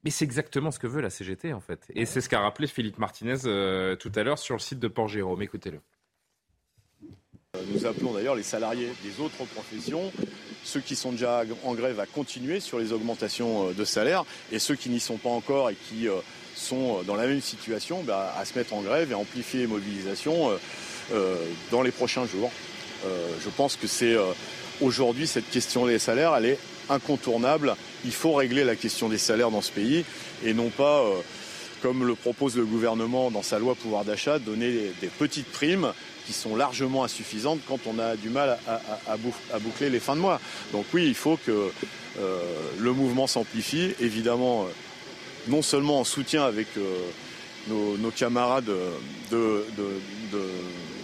Mais 0.04 0.10
c'est 0.10 0.24
exactement 0.26 0.70
ce 0.70 0.78
que 0.78 0.86
veut 0.86 1.00
la 1.00 1.10
CGT, 1.10 1.52
en 1.54 1.60
fait. 1.60 1.80
Et 1.94 2.04
c'est 2.04 2.20
ce 2.20 2.28
qu'a 2.28 2.40
rappelé 2.40 2.68
Philippe 2.68 2.98
Martinez 2.98 3.38
euh, 3.46 3.96
tout 3.96 4.12
à 4.14 4.22
l'heure 4.22 4.38
sur 4.38 4.54
le 4.54 4.60
site 4.60 4.78
de 4.78 4.86
Port-Jérôme. 4.86 5.40
Écoutez-le. 5.42 5.80
Nous 7.72 7.86
appelons 7.86 8.12
d'ailleurs 8.12 8.34
les 8.34 8.42
salariés 8.42 8.90
des 9.04 9.22
autres 9.22 9.44
professions, 9.54 10.12
ceux 10.64 10.80
qui 10.80 10.96
sont 10.96 11.12
déjà 11.12 11.42
en 11.64 11.74
grève 11.74 12.00
à 12.00 12.06
continuer 12.06 12.60
sur 12.60 12.78
les 12.78 12.92
augmentations 12.92 13.68
euh, 13.68 13.72
de 13.72 13.84
salaire 13.84 14.24
et 14.52 14.58
ceux 14.58 14.74
qui 14.74 14.88
n'y 14.88 15.00
sont 15.00 15.16
pas 15.16 15.28
encore 15.30 15.70
et 15.70 15.76
qui 15.88 16.08
euh, 16.08 16.14
sont 16.54 17.02
dans 17.06 17.14
la 17.16 17.26
même 17.26 17.40
situation 17.40 18.02
bah, 18.02 18.34
à 18.38 18.44
se 18.44 18.58
mettre 18.58 18.74
en 18.74 18.80
grève 18.80 19.10
et 19.12 19.14
amplifier 19.14 19.60
les 19.60 19.66
mobilisations 19.66 20.50
euh, 20.50 20.56
euh, 21.12 21.36
dans 21.70 21.82
les 21.82 21.92
prochains 21.92 22.26
jours. 22.26 22.50
Euh, 23.04 23.28
je 23.44 23.50
pense 23.50 23.76
que 23.76 23.86
c'est 23.86 24.14
euh, 24.14 24.24
aujourd'hui 24.80 25.26
cette 25.26 25.48
question 25.50 25.86
des 25.86 25.98
salaires, 25.98 26.34
elle 26.36 26.46
est 26.46 26.58
incontournable. 26.88 27.76
Il 28.04 28.12
faut 28.12 28.32
régler 28.32 28.64
la 28.64 28.76
question 28.76 29.08
des 29.08 29.18
salaires 29.18 29.50
dans 29.50 29.62
ce 29.62 29.72
pays 29.72 30.04
et 30.44 30.54
non 30.54 30.70
pas, 30.70 31.02
euh, 31.02 31.12
comme 31.82 32.06
le 32.06 32.14
propose 32.14 32.56
le 32.56 32.64
gouvernement 32.64 33.30
dans 33.30 33.42
sa 33.42 33.58
loi 33.58 33.74
pouvoir 33.74 34.04
d'achat, 34.04 34.38
donner 34.38 34.72
des 35.00 35.08
petites 35.08 35.50
primes 35.50 35.92
qui 36.26 36.32
sont 36.32 36.56
largement 36.56 37.04
insuffisantes 37.04 37.60
quand 37.68 37.78
on 37.86 37.98
a 37.98 38.16
du 38.16 38.28
mal 38.30 38.58
à, 38.66 39.16
boucler 39.60 39.90
les 39.90 40.00
fins 40.00 40.16
de 40.16 40.20
mois. 40.20 40.40
Donc 40.72 40.84
oui, 40.92 41.06
il 41.06 41.14
faut 41.14 41.38
que 41.46 41.70
euh, 42.18 42.40
le 42.78 42.92
mouvement 42.92 43.26
s'amplifie, 43.26 43.94
évidemment, 44.00 44.64
euh, 44.64 44.66
non 45.48 45.62
seulement 45.62 46.00
en 46.00 46.04
soutien 46.04 46.44
avec 46.44 46.66
euh, 46.76 46.98
nos, 47.68 48.10
camarades 48.10 48.64
de, 48.64 49.30
de- 49.30 49.64
de- 50.32 50.50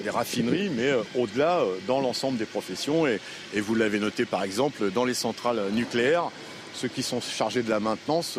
des 0.03 0.11
raffineries, 0.11 0.68
mais 0.70 0.91
au-delà, 1.16 1.61
dans 1.87 2.01
l'ensemble 2.01 2.37
des 2.39 2.45
professions. 2.45 3.07
Et, 3.07 3.20
vous 3.55 3.75
l'avez 3.77 4.01
noté 4.01 4.25
par 4.25 4.43
exemple, 4.43 4.91
dans 4.91 5.05
les 5.05 5.14
centrales 5.14 5.61
nucléaires, 5.73 6.31
ceux 6.75 6.89
qui 6.89 7.05
sont 7.05 7.20
chargés 7.20 7.62
de 7.62 7.70
la 7.70 7.79
maintenance 7.79 8.39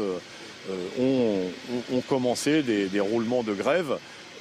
ont, 1.00 2.02
commencé 2.10 2.64
des 2.64 3.00
roulements 3.00 3.44
de 3.44 3.54
grève 3.54 3.98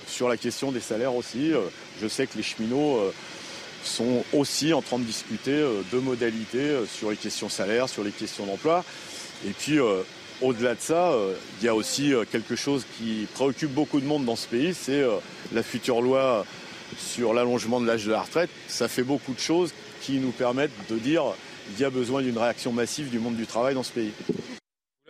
sur 0.09 0.29
la 0.29 0.37
question 0.37 0.73
des 0.73 0.81
salaires 0.81 1.15
aussi. 1.15 1.53
Je 2.01 2.09
sais 2.09 2.27
que 2.27 2.37
les 2.37 2.43
cheminots 2.43 2.97
euh, 2.97 3.13
sont 3.85 4.25
aussi 4.33 4.73
en 4.73 4.83
train 4.83 4.99
de 4.99 5.05
discuter 5.05 5.53
euh, 5.53 5.83
de 5.93 5.99
modalités 5.99 6.59
euh, 6.59 6.87
sur 6.87 7.11
les 7.11 7.17
questions 7.17 7.49
salaires, 7.49 7.89
sur 7.89 8.05
les 8.05 8.11
questions 8.11 8.47
d'emploi. 8.47 8.85
Et 9.47 9.51
puis, 9.51 9.79
au-delà 10.41 10.77
de 10.77 10.81
ça, 10.81 11.13
il 11.61 11.65
y 11.65 11.69
a 11.69 11.75
aussi 11.75 12.13
quelque 12.31 12.55
chose 12.55 12.87
qui 12.97 13.27
préoccupe 13.35 13.73
beaucoup 13.73 14.01
de 14.01 14.07
monde 14.07 14.25
dans 14.25 14.37
ce 14.37 14.47
pays, 14.47 14.73
c'est 14.73 15.03
la 15.53 15.65
future 15.65 16.01
loi 16.01 16.47
sur 16.97 17.35
l'allongement 17.35 17.81
de 17.81 17.87
l'âge 17.89 18.05
de 18.05 18.13
la 18.13 18.23
retraite. 18.23 18.51
Ça 18.69 18.87
fait 18.87 19.03
beaucoup 19.03 19.35
de 19.35 19.41
choses 19.41 19.75
qui 20.01 20.21
nous 20.21 20.31
permettent 20.31 20.71
de 20.89 20.97
dire 20.97 21.25
qu'il 21.71 21.83
y 21.83 21.85
a 21.85 21.91
besoin 21.91 22.23
d'une 22.23 22.39
réaction 22.39 22.71
massive 22.71 23.11
du 23.11 23.19
monde 23.19 23.35
du 23.35 23.49
travail 23.49 23.75
dans 23.75 23.83
ce 23.83 23.91
pays. 23.91 24.13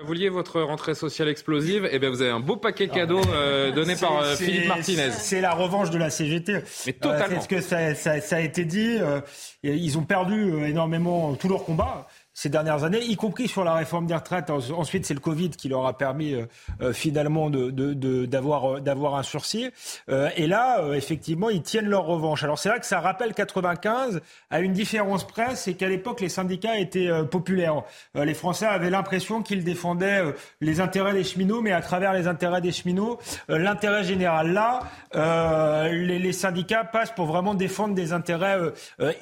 Vous 0.00 0.06
vouliez 0.06 0.30
votre 0.30 0.60
rentrée 0.62 0.94
sociale 0.94 1.28
explosive 1.28 1.88
Eh 1.92 1.98
bien, 1.98 2.08
vous 2.10 2.22
avez 2.22 2.30
un 2.30 2.40
beau 2.40 2.56
paquet 2.56 2.88
cadeau 2.88 3.20
euh, 3.32 3.70
donné 3.72 3.94
par 3.94 4.18
euh, 4.22 4.34
Philippe 4.36 4.66
Martinez. 4.66 5.10
C'est 5.12 5.40
la 5.40 5.52
revanche 5.52 5.90
de 5.90 5.98
la 5.98 6.08
CGT. 6.10 6.60
Mais 6.86 6.92
totalement. 6.94 7.24
Euh, 7.24 7.28
c'est 7.36 7.40
ce 7.42 7.48
que 7.48 7.60
ça, 7.60 7.94
ça- 7.94 8.20
ça 8.20 8.36
a 8.36 8.40
été 8.40 8.64
dit. 8.64 8.96
euh, 9.00 9.20
ils 9.62 9.98
ont 9.98 10.02
perdu 10.04 10.34
euh, 10.50 10.66
énormément 10.66 11.34
tout 11.34 11.48
leur 11.48 11.64
combat. 11.64 12.08
Ces 12.34 12.48
dernières 12.48 12.84
années, 12.84 13.02
y 13.02 13.16
compris 13.16 13.46
sur 13.46 13.62
la 13.62 13.74
réforme 13.74 14.06
des 14.06 14.14
retraites. 14.14 14.48
Ensuite, 14.50 15.04
c'est 15.04 15.14
le 15.14 15.20
Covid 15.20 15.50
qui 15.50 15.68
leur 15.68 15.86
a 15.86 15.96
permis 15.98 16.32
euh, 16.32 16.46
euh, 16.80 16.92
finalement 16.92 17.50
d'avoir 17.50 18.80
de, 18.80 18.90
euh, 18.90 19.12
un 19.12 19.22
sursis. 19.22 19.70
et 20.08 20.46
là, 20.46 20.82
effectivement, 20.94 21.50
ils 21.50 21.62
tiennent 21.62 21.88
leur 21.88 22.06
revanche. 22.06 22.42
Alors 22.44 22.58
c'est 22.58 22.70
vrai 22.70 22.80
que 22.80 22.86
ça 22.86 23.00
rappelle 23.00 23.34
95 23.34 24.22
à 24.50 24.60
une 24.60 24.72
différence 24.72 25.26
près, 25.26 25.54
c'est 25.54 25.74
qu'à 25.74 25.88
l'époque, 25.88 26.20
les 26.20 26.28
syndicats 26.28 26.78
étaient 26.78 27.10
populaires. 27.30 27.82
les 28.14 28.34
Français 28.34 28.66
avaient 28.66 28.90
l'impression 28.90 29.42
qu'ils 29.42 29.64
défendaient 29.64 30.22
les 30.60 30.80
intérêts 30.80 31.12
des 31.12 31.24
cheminots, 31.24 31.60
mais 31.60 31.72
à 31.72 31.82
travers 31.82 32.12
les 32.12 32.26
intérêts 32.26 32.60
des 32.60 32.72
cheminots, 32.72 33.18
l'intérêt 33.48 34.04
général. 34.04 34.52
Là, 34.52 34.80
les, 35.90 36.32
syndicats 36.32 36.84
passent 36.84 37.14
pour 37.14 37.26
vraiment 37.26 37.54
défendre 37.54 37.94
des 37.94 38.12
intérêts 38.12 38.58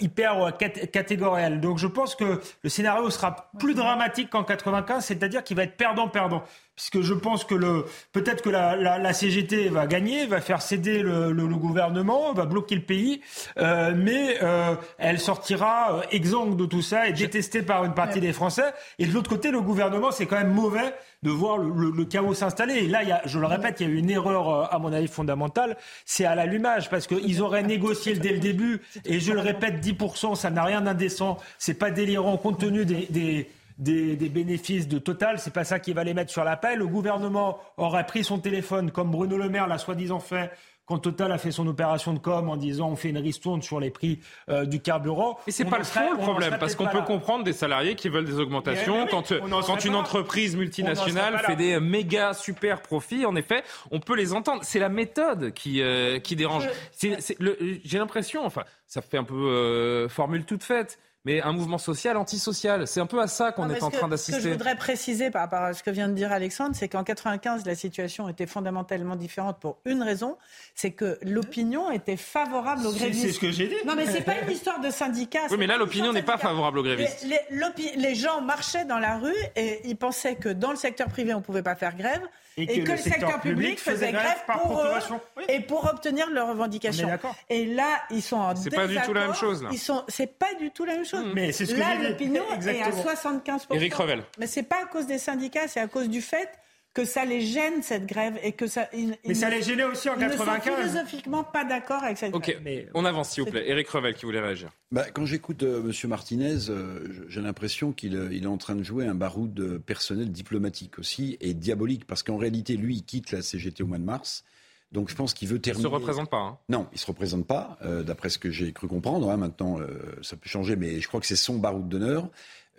hyper 0.01 0.57
catégoriels. 0.93 1.61
Donc 1.61 1.79
je 1.79 1.89
pense 1.89 2.15
que 2.15 2.41
le 2.63 2.71
scénario 2.71 3.00
sera 3.09 3.51
plus 3.59 3.75
dramatique 3.75 4.29
qu'en 4.29 4.45
95, 4.45 5.03
c'est-à-dire 5.03 5.43
qu'il 5.43 5.57
va 5.57 5.63
être 5.63 5.79
perdant-perdant. 5.79 6.43
Puisque 6.81 7.03
je 7.03 7.13
pense 7.13 7.45
que 7.45 7.55
le, 7.55 7.85
peut-être 8.13 8.43
que 8.43 8.49
la, 8.49 9.13
CGT 9.13 9.69
va 9.69 9.87
gagner, 9.87 10.25
va 10.25 10.41
faire 10.41 10.63
céder 10.63 11.03
le, 11.03 11.47
gouvernement, 11.47 12.33
va 12.33 12.47
bloquer 12.47 12.75
le 12.75 12.81
pays, 12.81 13.21
euh, 13.59 13.93
mais 13.95 14.39
euh, 14.43 14.75
elle 14.97 15.21
sortira 15.21 15.99
euh, 15.99 16.03
exsangue 16.11 16.57
de 16.57 16.65
tout 16.65 16.81
ça 16.81 17.07
et 17.07 17.13
détestée 17.13 17.61
par 17.61 17.85
une 17.85 17.93
partie 17.93 18.21
des 18.21 18.33
Français. 18.33 18.73
Et 18.99 19.05
de 19.05 19.13
l'autre 19.13 19.29
côté, 19.29 19.51
le 19.51 19.61
gouvernement, 19.61 20.11
c'est 20.11 20.25
quand 20.25 20.39
même 20.39 20.55
mauvais 20.55 20.95
de 21.23 21.31
voir 21.31 21.59
le, 21.59 22.05
chaos 22.07 22.33
s'installer. 22.33 22.77
Et 22.77 22.89
là, 22.89 23.03
il 23.03 23.11
y 23.11 23.13
a, 23.13 23.21
je 23.27 23.39
le 23.39 23.47
répète, 23.47 23.81
il 23.81 23.87
y 23.87 23.91
a 23.91 23.93
eu 23.93 23.99
une 23.99 24.09
erreur, 24.09 24.73
à 24.73 24.79
mon 24.79 24.91
avis, 24.91 25.07
fondamentale. 25.07 25.77
C'est 26.07 26.25
à 26.25 26.35
l'allumage, 26.35 26.89
parce 26.89 27.07
qu'ils 27.07 27.43
auraient 27.43 27.63
négocié 27.63 28.15
dès 28.15 28.33
le 28.33 28.39
début. 28.39 28.81
Et 29.05 29.21
je 29.21 29.35
le 29.35 29.41
répète, 29.41 29.85
10%, 29.85 30.35
ça 30.35 30.49
n'a 30.49 30.65
rien 30.65 30.81
d'indécent. 30.81 31.37
C'est 31.59 31.75
pas 31.75 31.91
délirant 31.91 32.39
compte 32.39 32.59
tenu 32.59 32.87
des 32.87 33.07
des, 33.11 33.51
bénéfices 33.81 34.89
de 34.89 34.99
Total. 34.99 35.39
C'est 35.39 35.53
pas 35.53 35.65
ça 35.65 35.79
qui 35.79 35.93
va 35.93 36.05
les 36.05 36.15
mettre 36.15 36.31
sur 36.31 36.45
l'appel. 36.45 36.79
Le 36.79 36.87
gouvernement 36.87 37.59
aurait 37.77 38.07
pris 38.07 38.25
son 38.25 38.39
téléphone, 38.39 38.91
comme 38.91 39.11
Bruno 39.11 39.37
Le 39.37 39.49
Maire 39.49 39.67
l'a 39.67 39.79
soi-disant 39.79 40.21
fait 40.21 40.51
quand 40.91 40.99
Total 40.99 41.31
a 41.31 41.39
fait 41.39 41.53
son 41.53 41.69
opération 41.69 42.13
de 42.13 42.19
com 42.19 42.49
en 42.49 42.57
disant 42.57 42.89
on 42.89 42.97
fait 42.97 43.11
une 43.11 43.19
ristourne 43.19 43.63
sur 43.63 43.79
les 43.79 43.91
prix 43.91 44.19
euh, 44.49 44.65
du 44.65 44.81
carburant. 44.81 45.39
Mais 45.47 45.53
c'est 45.53 45.65
pas 45.65 45.79
le 45.79 45.85
fond 45.85 46.11
le 46.11 46.19
problème, 46.19 46.57
parce 46.59 46.75
qu'on 46.75 46.89
peut 46.89 47.03
comprendre 47.03 47.45
des 47.45 47.53
salariés 47.53 47.95
qui 47.95 48.09
veulent 48.09 48.25
des 48.25 48.41
augmentations 48.41 49.07
quand, 49.09 49.33
quand 49.65 49.85
une 49.85 49.95
entreprise 49.95 50.57
multinationale 50.57 51.39
fait 51.39 51.55
des 51.55 51.79
méga 51.79 52.35
super 52.35 52.83
profits. 52.83 53.25
En 53.25 53.37
effet, 53.37 53.63
on 53.93 54.01
peut 54.01 54.17
les 54.17 54.33
entendre. 54.33 54.63
C'est 54.65 54.81
la 54.81 54.89
méthode 54.89 55.53
qui, 55.53 55.81
euh, 55.81 56.19
qui 56.19 56.35
dérange. 56.35 56.69
J'ai 57.01 57.99
l'impression, 57.99 58.45
enfin, 58.45 58.65
ça 58.89 59.01
fait 59.01 59.19
un 59.19 59.25
peu 59.25 59.35
euh, 59.35 60.09
formule 60.09 60.45
toute 60.45 60.65
faite 60.65 60.99
mais 61.25 61.43
un 61.43 61.53
mouvement 61.53 61.79
social 61.79 62.17
antisocial. 62.17 62.87
C'est 62.87 63.01
un 63.01 63.07
peu 63.07 63.21
à 63.21 63.27
ça 63.27 63.53
qu'on 63.53 63.69
est 63.69 63.83
en 63.83 63.91
train 63.91 64.09
d'assister. 64.09 64.33
Ce 64.33 64.39
que 64.39 64.49
je 64.49 64.53
voudrais 64.55 64.77
préciser 64.77 65.31
par 65.31 65.43
rapport 65.43 65.61
à 65.61 65.75
ce 65.75 65.83
que 65.83 65.91
vient 65.91 66.09
de 66.09 66.15
dire 66.15 66.33
Alexandre, 66.33 66.75
c'est 66.75 66.89
qu'en 66.89 67.05
95, 67.05 67.67
la 67.67 67.75
situation 67.75 68.29
était 68.29 68.47
fondamentalement 68.47 69.17
différente 69.17 69.59
pour 69.61 69.79
une 69.85 70.03
raison, 70.03 70.39
c'est 70.75 70.93
que 70.93 71.19
l'opinion 71.23 71.91
était 71.91 72.17
favorable 72.17 72.87
aux 72.87 72.93
grévistes. 72.93 73.27
C'est 73.27 73.33
ce 73.33 73.41
que 73.41 73.51
j'ai 73.51 73.69
dit. 73.69 73.75
Non, 73.87 73.95
mais 73.97 74.07
c'est 74.07 74.23
pas 74.23 74.39
une 74.43 74.51
histoire 74.51 74.81
de 74.81 74.91
syndicats. 74.91 75.41
Oui, 75.51 75.57
mais 75.59 75.67
là, 75.67 75.77
l'opinion 75.77 76.13
n'est 76.13 76.23
pas 76.23 76.39
favorable 76.39 76.79
aux 76.79 76.83
grévistes. 76.83 77.27
Les, 77.27 77.97
les, 77.97 78.15
gens 78.15 78.41
marchaient 78.41 78.85
dans 78.87 78.99
la 78.99 79.19
rue 79.19 79.35
et 79.57 79.81
ils 79.85 79.97
pensaient 79.97 80.37
que 80.37 80.49
dans 80.49 80.71
le 80.71 80.77
secteur 80.77 81.09
privé, 81.09 81.35
on 81.35 81.43
pouvait 81.43 81.63
pas 81.63 81.75
faire 81.75 81.97
grève 81.97 82.23
et, 82.57 82.67
que, 82.83 82.91
le, 82.91 82.97
secteur, 82.97 83.41
public 83.41 83.79
faisait 83.79 84.13
grève, 84.13 84.39
pour 84.47 84.83
eux 84.83 85.45
et 85.49 85.61
pour 85.61 85.85
obtenir 85.91 86.29
leurs 86.31 86.49
revendications. 86.49 87.09
Et 87.49 87.67
là, 87.67 88.03
ils 88.11 88.23
sont 88.23 88.37
en 88.37 88.57
C'est 88.57 88.71
pas 88.71 88.87
du 88.87 89.01
tout 89.01 89.13
la 89.13 89.27
même 89.27 89.35
chose. 89.35 89.65
Ils 89.71 89.79
sont. 89.79 90.05
C'est 90.09 90.39
pas 90.39 90.55
du 90.59 90.71
tout 90.71 90.85
la 90.85 90.97
même 90.97 91.05
chose. 91.05 91.25
Mais 91.35 91.53
c'est 91.53 91.67
ce 91.67 91.75
que 91.75 91.81
là, 91.81 91.95
l'opinion 91.97 92.45
est 92.67 92.83
à 92.83 92.93
75 92.93 93.69
Éric 93.73 93.95
Revel. 93.95 94.23
Mais 94.39 94.47
c'est 94.47 94.63
pas 94.63 94.83
à 94.83 94.87
cause 94.87 95.07
des 95.07 95.19
syndicats, 95.19 95.69
c'est 95.69 95.81
à 95.81 95.87
cause 95.87 96.09
du 96.09 96.21
fait 96.21 96.49
que 96.93 97.05
ça 97.05 97.25
les 97.25 97.41
gêne 97.41 97.83
cette 97.83 98.07
grève 98.07 98.39
et 98.43 98.53
que 98.53 98.67
ça. 98.67 98.89
mais 99.27 99.35
ça 99.35 99.49
les 99.49 99.63
gênait 99.63 99.85
aussi 99.85 100.09
en 100.09 100.17
95. 100.17 100.25
Ils 100.25 100.81
ne 100.81 100.89
sont 100.89 100.89
philosophiquement 100.89 101.45
pas 101.45 101.65
d'accord 101.65 102.03
avec 102.03 102.19
cette 102.19 102.35
Ok, 102.35 102.57
on 102.95 103.05
avance 103.05 103.31
s'il 103.31 103.45
vous 103.45 103.51
plaît. 103.51 103.69
Éric 103.69 103.89
Revel 103.89 104.15
qui 104.15 104.27
voulait 104.27 104.41
réagir. 104.41 104.71
Bah, 104.91 105.05
quand 105.13 105.25
j'écoute 105.25 105.63
euh, 105.63 105.83
M. 105.85 106.09
Martinez, 106.09 106.69
euh, 106.69 107.27
j'ai 107.29 107.41
l'impression 107.41 107.93
qu'il 107.93 108.17
euh, 108.17 108.29
il 108.33 108.43
est 108.43 108.49
en 108.49 108.57
train 108.57 108.75
de 108.75 108.83
jouer 108.83 109.07
un 109.07 109.15
baroud 109.15 109.79
personnel 109.87 110.33
diplomatique 110.33 110.99
aussi 110.99 111.37
et 111.41 111.55
diabolique 111.55 112.07
parce 112.07 112.25
qu'en 112.25 112.37
réalité, 112.37 112.77
lui, 112.77 112.97
il 112.97 113.05
quitte 113.05 113.31
la 113.31 113.43
CGT 113.43 113.85
au 113.85 113.87
mois 113.87 113.99
de 113.99 114.05
mars. 114.05 114.45
Donc 114.91 115.09
je 115.09 115.15
pense 115.15 115.35
qu'il 115.35 115.47
veut 115.47 115.61
terminer. 115.61 115.85
Il 115.85 115.87
ne 115.87 115.91
se 115.91 115.95
représente 115.95 116.31
pas. 116.31 116.39
Hein. 116.39 116.59
Non, 116.69 116.89
il 116.91 116.97
ne 116.97 116.99
se 116.99 117.07
représente 117.07 117.47
pas, 117.47 117.79
d'après 118.05 118.29
ce 118.29 118.41
que 118.41 118.51
j'ai 118.51 118.73
cru 118.73 118.89
comprendre. 118.89 119.31
Hein. 119.31 119.37
maintenant, 119.37 119.79
ça 120.21 120.35
peut 120.37 120.49
changer, 120.49 120.75
mais 120.75 121.01
je 121.01 121.07
crois 121.07 121.21
que 121.21 121.27
c'est 121.27 121.37
son 121.37 121.59
baroud 121.59 121.89
d'honneur. 121.89 122.29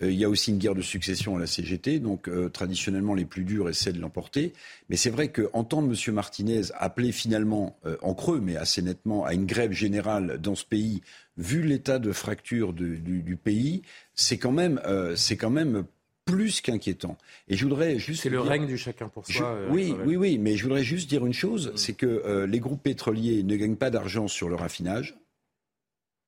Euh, 0.02 0.12
il 0.12 0.18
y 0.18 0.26
a 0.26 0.30
aussi 0.30 0.52
une 0.52 0.58
guerre 0.58 0.76
de 0.76 0.82
succession 0.82 1.36
à 1.36 1.39
la 1.39 1.47
CGT, 1.47 1.99
donc 1.99 2.28
euh, 2.28 2.49
traditionnellement 2.49 3.14
les 3.14 3.26
plus 3.26 3.43
durs 3.43 3.70
essaient 3.70 3.93
de 3.93 3.99
l'emporter. 3.99 4.54
Mais 4.89 4.95
c'est 4.95 5.10
vrai 5.10 5.30
qu'entendre 5.30 5.91
M. 5.91 6.14
Martinez 6.14 6.62
appeler 6.76 7.12
finalement, 7.12 7.78
euh, 7.86 7.97
en 8.02 8.14
creux, 8.14 8.39
mais 8.41 8.56
assez 8.56 8.82
nettement, 8.82 9.26
à 9.26 9.34
une 9.34 9.45
grève 9.45 9.72
générale 9.72 10.39
dans 10.41 10.56
ce 10.56 10.66
pays, 10.66 11.02
vu 11.38 11.62
l'état 11.62 11.99
de 11.99 12.12
fracture 12.12 12.74
du, 12.74 13.38
pays, 13.41 13.82
c'est 14.16 14.38
quand 14.38 14.52
même, 14.52 14.80
c'est 15.16 15.38
quand 15.38 15.49
même 15.49 15.86
plus 16.26 16.62
qu'inquiétant. 16.62 17.18
Et 17.47 17.56
je 17.56 17.64
voudrais 17.64 17.97
juste. 17.97 18.24
C'est 18.24 18.30
le 18.30 18.41
règne 18.41 18.68
du 18.68 18.78
chacun 18.78 19.08
pour 19.08 19.26
soi. 19.26 19.58
oui, 19.70 19.95
oui, 20.06 20.18
oui, 20.18 20.38
mais 20.38 20.58
je 20.58 20.64
voudrais 20.64 20.84
juste 20.84 21.10
dire 21.10 21.26
une 21.26 21.34
chose, 21.34 21.72
c'est 21.76 21.93
que 21.93 22.45
les 22.47 22.60
groupes 22.60 22.84
pétroliers 22.84 23.43
ne 23.43 23.56
gagnent 23.56 23.78
pas 23.78 23.89
d'argent 23.89 24.28
sur 24.28 24.49
le 24.49 24.56
raffinage 24.56 25.16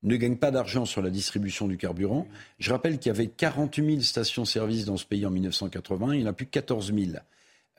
ne 0.04 0.16
gagne 0.16 0.36
pas 0.36 0.52
d'argent 0.52 0.86
sur 0.86 1.02
la 1.02 1.10
distribution 1.10 1.68
du 1.68 1.78
carburant. 1.78 2.28
Je 2.60 2.72
rappelle 2.72 3.00
qu'il 3.00 3.12
y 3.12 3.16
avait 3.16 3.28
40 3.28 3.76
000 3.76 4.02
stations-service 4.02 4.86
dans 4.86 4.98
ce 4.98 5.06
pays 5.06 5.26
en 5.26 5.32
1980, 5.32 6.14
il 6.14 6.20
n'y 6.20 6.26
en 6.26 6.30
a 6.30 6.34
plus 6.34 6.46
que 6.46 6.52
14 6.52 6.94
000. 6.94 7.18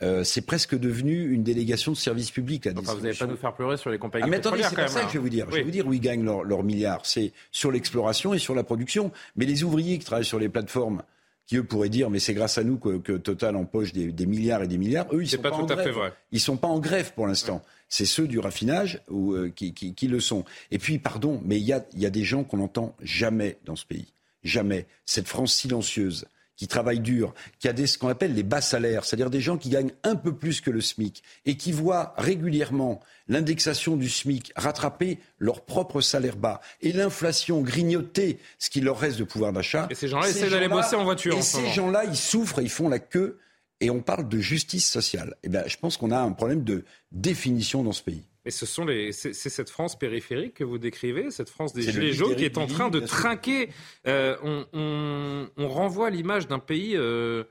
Euh, 0.02 0.24
c'est 0.24 0.40
presque 0.40 0.76
devenu 0.76 1.30
une 1.30 1.44
délégation 1.44 1.92
de 1.92 1.96
service 1.96 2.30
public. 2.30 2.64
La 2.64 2.72
enfin, 2.72 2.94
vous 2.94 3.00
n'allez 3.00 3.16
pas 3.16 3.26
nous 3.26 3.36
faire 3.36 3.54
pleurer 3.54 3.76
sur 3.76 3.90
les 3.90 3.98
compagnies 3.98 4.24
ah, 4.26 4.28
mais 4.28 4.38
attendez, 4.38 4.62
c'est 4.64 4.88
ça 4.88 5.02
que 5.02 5.08
je 5.08 5.12
vais 5.14 5.18
vous 5.20 5.28
dire. 5.28 5.46
Je 5.50 5.56
vais 5.56 5.62
vous 5.62 5.70
dire 5.70 5.86
où 5.86 5.92
ils 5.92 6.00
gagnent 6.00 6.24
leurs 6.24 6.64
milliards. 6.64 7.06
C'est 7.06 7.32
sur 7.52 7.70
l'exploration 7.70 8.34
et 8.34 8.38
sur 8.38 8.54
la 8.54 8.64
production. 8.64 9.12
Mais 9.36 9.46
les 9.46 9.62
ouvriers 9.62 9.98
qui 9.98 10.04
travaillent 10.04 10.24
sur 10.24 10.40
les 10.40 10.48
plateformes, 10.48 11.02
qui 11.46 11.56
eux 11.56 11.64
pourraient 11.64 11.88
dire 11.88 12.10
mais 12.10 12.18
c'est 12.18 12.34
grâce 12.34 12.58
à 12.58 12.64
nous 12.64 12.78
que, 12.78 13.16
Total 13.16 13.56
empoche 13.56 13.92
des, 13.92 14.12
des, 14.12 14.26
milliards 14.26 14.62
et 14.62 14.68
des 14.68 14.78
milliards. 14.78 15.06
Eux 15.12 15.22
ils 15.22 15.28
sont 15.28 15.42
pas, 15.42 15.50
tout 15.50 15.66
à 15.68 15.76
Fait 15.76 15.90
vrai. 15.90 16.12
Ils 16.32 16.40
sont 16.40 16.56
pas 16.56 16.68
en 16.68 16.78
grève 16.78 17.12
pour 17.14 17.26
l'instant. 17.26 17.62
C'est 17.88 18.06
ceux 18.06 18.26
du 18.26 18.38
raffinage 18.38 19.02
ou, 19.08 19.34
euh, 19.34 19.52
qui, 19.54 19.74
qui, 19.74 19.94
qui, 19.94 20.08
le 20.08 20.20
sont. 20.20 20.44
Et 20.70 20.78
puis 20.78 20.98
pardon, 20.98 21.40
mais 21.44 21.58
il 21.58 21.64
y 21.64 21.72
a, 21.72 21.84
y 21.94 22.06
a 22.06 22.10
des 22.10 22.24
gens 22.24 22.44
qu'on 22.44 22.56
n'entend 22.56 22.96
jamais 23.02 23.58
dans 23.64 23.76
ce 23.76 23.86
pays. 23.86 24.12
Jamais. 24.42 24.86
Cette 25.06 25.28
France 25.28 25.54
silencieuse 25.54 26.26
qui 26.56 26.68
travaillent 26.68 27.00
dur, 27.00 27.34
qui 27.58 27.68
a 27.68 27.72
des, 27.72 27.86
ce 27.86 27.98
qu'on 27.98 28.08
appelle 28.08 28.34
les 28.34 28.42
bas 28.42 28.60
salaires, 28.60 29.04
c'est-à-dire 29.04 29.30
des 29.30 29.40
gens 29.40 29.56
qui 29.56 29.70
gagnent 29.70 29.92
un 30.02 30.16
peu 30.16 30.34
plus 30.34 30.60
que 30.60 30.70
le 30.70 30.80
SMIC 30.80 31.22
et 31.46 31.56
qui 31.56 31.72
voient 31.72 32.14
régulièrement 32.16 33.00
l'indexation 33.28 33.96
du 33.96 34.08
SMIC 34.08 34.52
rattraper 34.56 35.18
leur 35.38 35.64
propre 35.64 36.00
salaire 36.00 36.36
bas 36.36 36.60
et 36.80 36.92
l'inflation 36.92 37.60
grignoter 37.62 38.38
ce 38.58 38.70
qui 38.70 38.80
leur 38.80 38.98
reste 38.98 39.18
de 39.18 39.24
pouvoir 39.24 39.52
d'achat. 39.52 39.88
Et 39.90 39.94
ces 39.94 40.08
gens-là 40.08 40.28
essaient 40.28 40.50
d'aller 40.50 40.68
bosser 40.68 40.96
en 40.96 41.04
voiture. 41.04 41.36
Et 41.36 41.42
ces 41.42 41.68
gens-là, 41.68 42.04
ils 42.04 42.16
souffrent, 42.16 42.60
ils 42.60 42.70
font 42.70 42.88
la 42.88 42.98
queue 42.98 43.38
et 43.80 43.90
on 43.90 44.00
parle 44.00 44.28
de 44.28 44.38
justice 44.38 44.88
sociale. 44.88 45.36
Eh 45.42 45.48
bien, 45.48 45.64
je 45.66 45.76
pense 45.76 45.96
qu'on 45.96 46.10
a 46.10 46.18
un 46.18 46.32
problème 46.32 46.64
de 46.64 46.84
définition 47.12 47.82
dans 47.82 47.92
ce 47.92 48.02
pays. 48.02 48.24
Mais 48.44 48.50
ce 48.50 48.66
sont 48.66 48.84
les, 48.84 49.12
c'est, 49.12 49.32
cette 49.32 49.70
France 49.70 49.98
périphérique 49.98 50.54
que 50.54 50.64
vous 50.64 50.78
décrivez, 50.78 51.30
cette 51.30 51.48
France 51.48 51.72
des 51.72 51.82
gilets 51.82 52.12
jaunes 52.12 52.36
qui 52.36 52.44
est 52.44 52.58
en 52.58 52.66
train 52.66 52.90
de 52.90 53.00
trinquer. 53.00 53.70
Euh, 54.06 54.36
on, 54.42 55.48
on, 55.56 55.68
renvoie 55.68 56.10
l'image 56.10 56.46
d'un 56.46 56.58
pays 56.58 56.94
euh, 56.94 57.44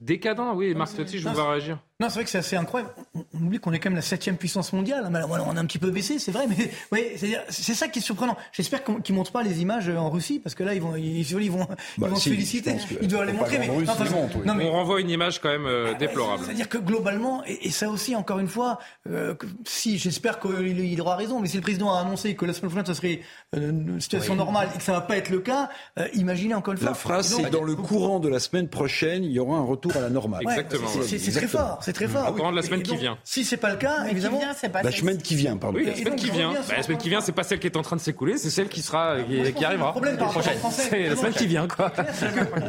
décadent. 0.00 0.52
Oui, 0.56 0.74
Marc 0.74 0.96
Totti, 0.96 1.18
je 1.18 1.28
vous 1.28 1.34
vois 1.34 1.52
réagir. 1.52 1.78
Non, 2.00 2.08
c'est 2.08 2.14
vrai 2.14 2.24
que 2.24 2.30
c'est 2.30 2.38
assez 2.38 2.56
incroyable. 2.56 2.92
On, 3.14 3.44
oublie 3.44 3.58
qu'on 3.58 3.72
est 3.72 3.78
quand 3.78 3.90
même 3.90 3.96
la 3.96 4.02
septième 4.02 4.36
puissance 4.36 4.72
mondiale. 4.72 5.06
on 5.10 5.56
a 5.56 5.60
un 5.60 5.66
petit 5.66 5.78
peu 5.78 5.90
baissé, 5.90 6.18
c'est 6.18 6.32
vrai, 6.32 6.46
mais 6.48 6.70
oui, 6.92 7.12
c'est 7.50 7.74
ça 7.74 7.88
qui 7.88 7.98
est 7.98 8.02
surprenant. 8.02 8.36
J'espère 8.52 8.82
qu'ils 8.82 8.94
ne 9.10 9.14
montrent 9.14 9.32
pas 9.32 9.42
les 9.42 9.60
images 9.60 9.90
en 9.90 10.08
Russie, 10.08 10.38
parce 10.38 10.54
que 10.54 10.62
là, 10.62 10.74
ils 10.74 10.80
vont, 10.80 10.96
ils, 10.96 11.20
ils 11.20 11.50
vont, 11.50 11.66
ils 11.98 12.00
bah, 12.00 12.08
vont 12.08 12.16
se 12.16 12.30
féliciter. 12.30 12.76
Ils 13.02 13.08
doivent 13.08 13.26
les 13.26 13.34
montrer. 13.34 13.58
Mais, 13.58 13.68
non, 14.46 14.54
mais, 14.54 14.64
on 14.64 14.72
renvoie 14.72 15.00
une 15.00 15.10
image 15.10 15.40
quand 15.40 15.50
même 15.50 15.66
euh, 15.66 15.92
déplorable. 15.94 16.44
C'est-à-dire 16.46 16.70
que 16.70 16.78
globalement, 16.78 17.42
et, 17.44 17.70
ça 17.70 17.90
aussi, 17.90 18.16
encore 18.16 18.38
une 18.38 18.48
fois, 18.48 18.78
euh, 19.08 19.34
si 19.64 19.98
j'espère 19.98 20.40
qu'il 20.40 20.80
il 20.80 21.00
aura 21.02 21.16
raison, 21.16 21.40
mais 21.40 21.48
si 21.48 21.56
le 21.56 21.62
président 21.62 21.92
a 21.92 22.00
annoncé 22.00 22.34
que 22.34 22.46
la 22.46 22.54
semaine 22.54 22.70
prochaine, 22.70 22.86
ce 22.86 22.94
serait 22.94 23.20
euh, 23.54 23.70
une 23.70 24.00
situation 24.00 24.34
normale 24.36 24.70
et 24.74 24.78
que 24.78 24.84
ça 24.84 24.92
ne 24.92 24.96
va 24.96 25.02
pas 25.02 25.18
être 25.18 25.28
le 25.28 25.40
cas, 25.40 25.68
imaginez 26.14 26.54
encore 26.54 26.72
une 26.72 26.78
fois. 26.78 26.88
La 26.88 26.94
phrase, 26.94 27.34
c'est 27.36 27.50
dans 27.50 27.62
le 27.62 27.76
courant 27.76 28.20
de 28.20 28.28
la 28.28 28.40
semaine 28.40 28.68
prochaine, 28.68 29.22
il 29.22 29.32
y 29.32 29.38
aura 29.38 29.58
un 29.58 29.64
retour 29.64 29.94
à 29.96 30.00
la 30.00 30.08
normale. 30.08 30.40
Exactement. 30.42 30.88
C'est 31.02 31.32
très 31.32 31.46
fort. 31.46 31.78
C'est 31.90 32.06
très 32.06 32.08
fort 32.08 32.36
semaine 32.62 32.82
qui 32.82 32.96
vient. 32.96 33.18
Si 33.24 33.44
c'est 33.44 33.56
pas 33.56 33.70
le 33.70 33.76
cas, 33.76 34.04
évidemment. 34.06 34.40
la 34.82 34.92
semaine 34.92 35.18
qui 35.18 35.34
vient, 35.34 35.56
pardon. 35.56 35.78
Oui, 35.78 35.86
la 35.86 35.96
semaine 35.96 36.16
qui 36.16 36.30
vient. 36.30 36.52
La 36.52 36.82
semaine 36.82 36.98
qui 36.98 37.08
vient, 37.08 37.20
c'est 37.20 37.32
pas 37.32 37.42
celle 37.42 37.58
qui 37.58 37.66
est 37.66 37.76
en 37.76 37.82
train 37.82 37.96
de 37.96 38.00
s'écouler, 38.00 38.38
c'est 38.38 38.50
celle 38.50 38.68
qui 38.68 38.82
sera, 38.82 39.16
qui, 39.22 39.64
arrivera. 39.64 39.94
C'est 40.70 41.08
la 41.08 41.16
semaine 41.16 41.32
qui 41.32 41.46
vient, 41.46 41.66
quoi. 41.66 41.92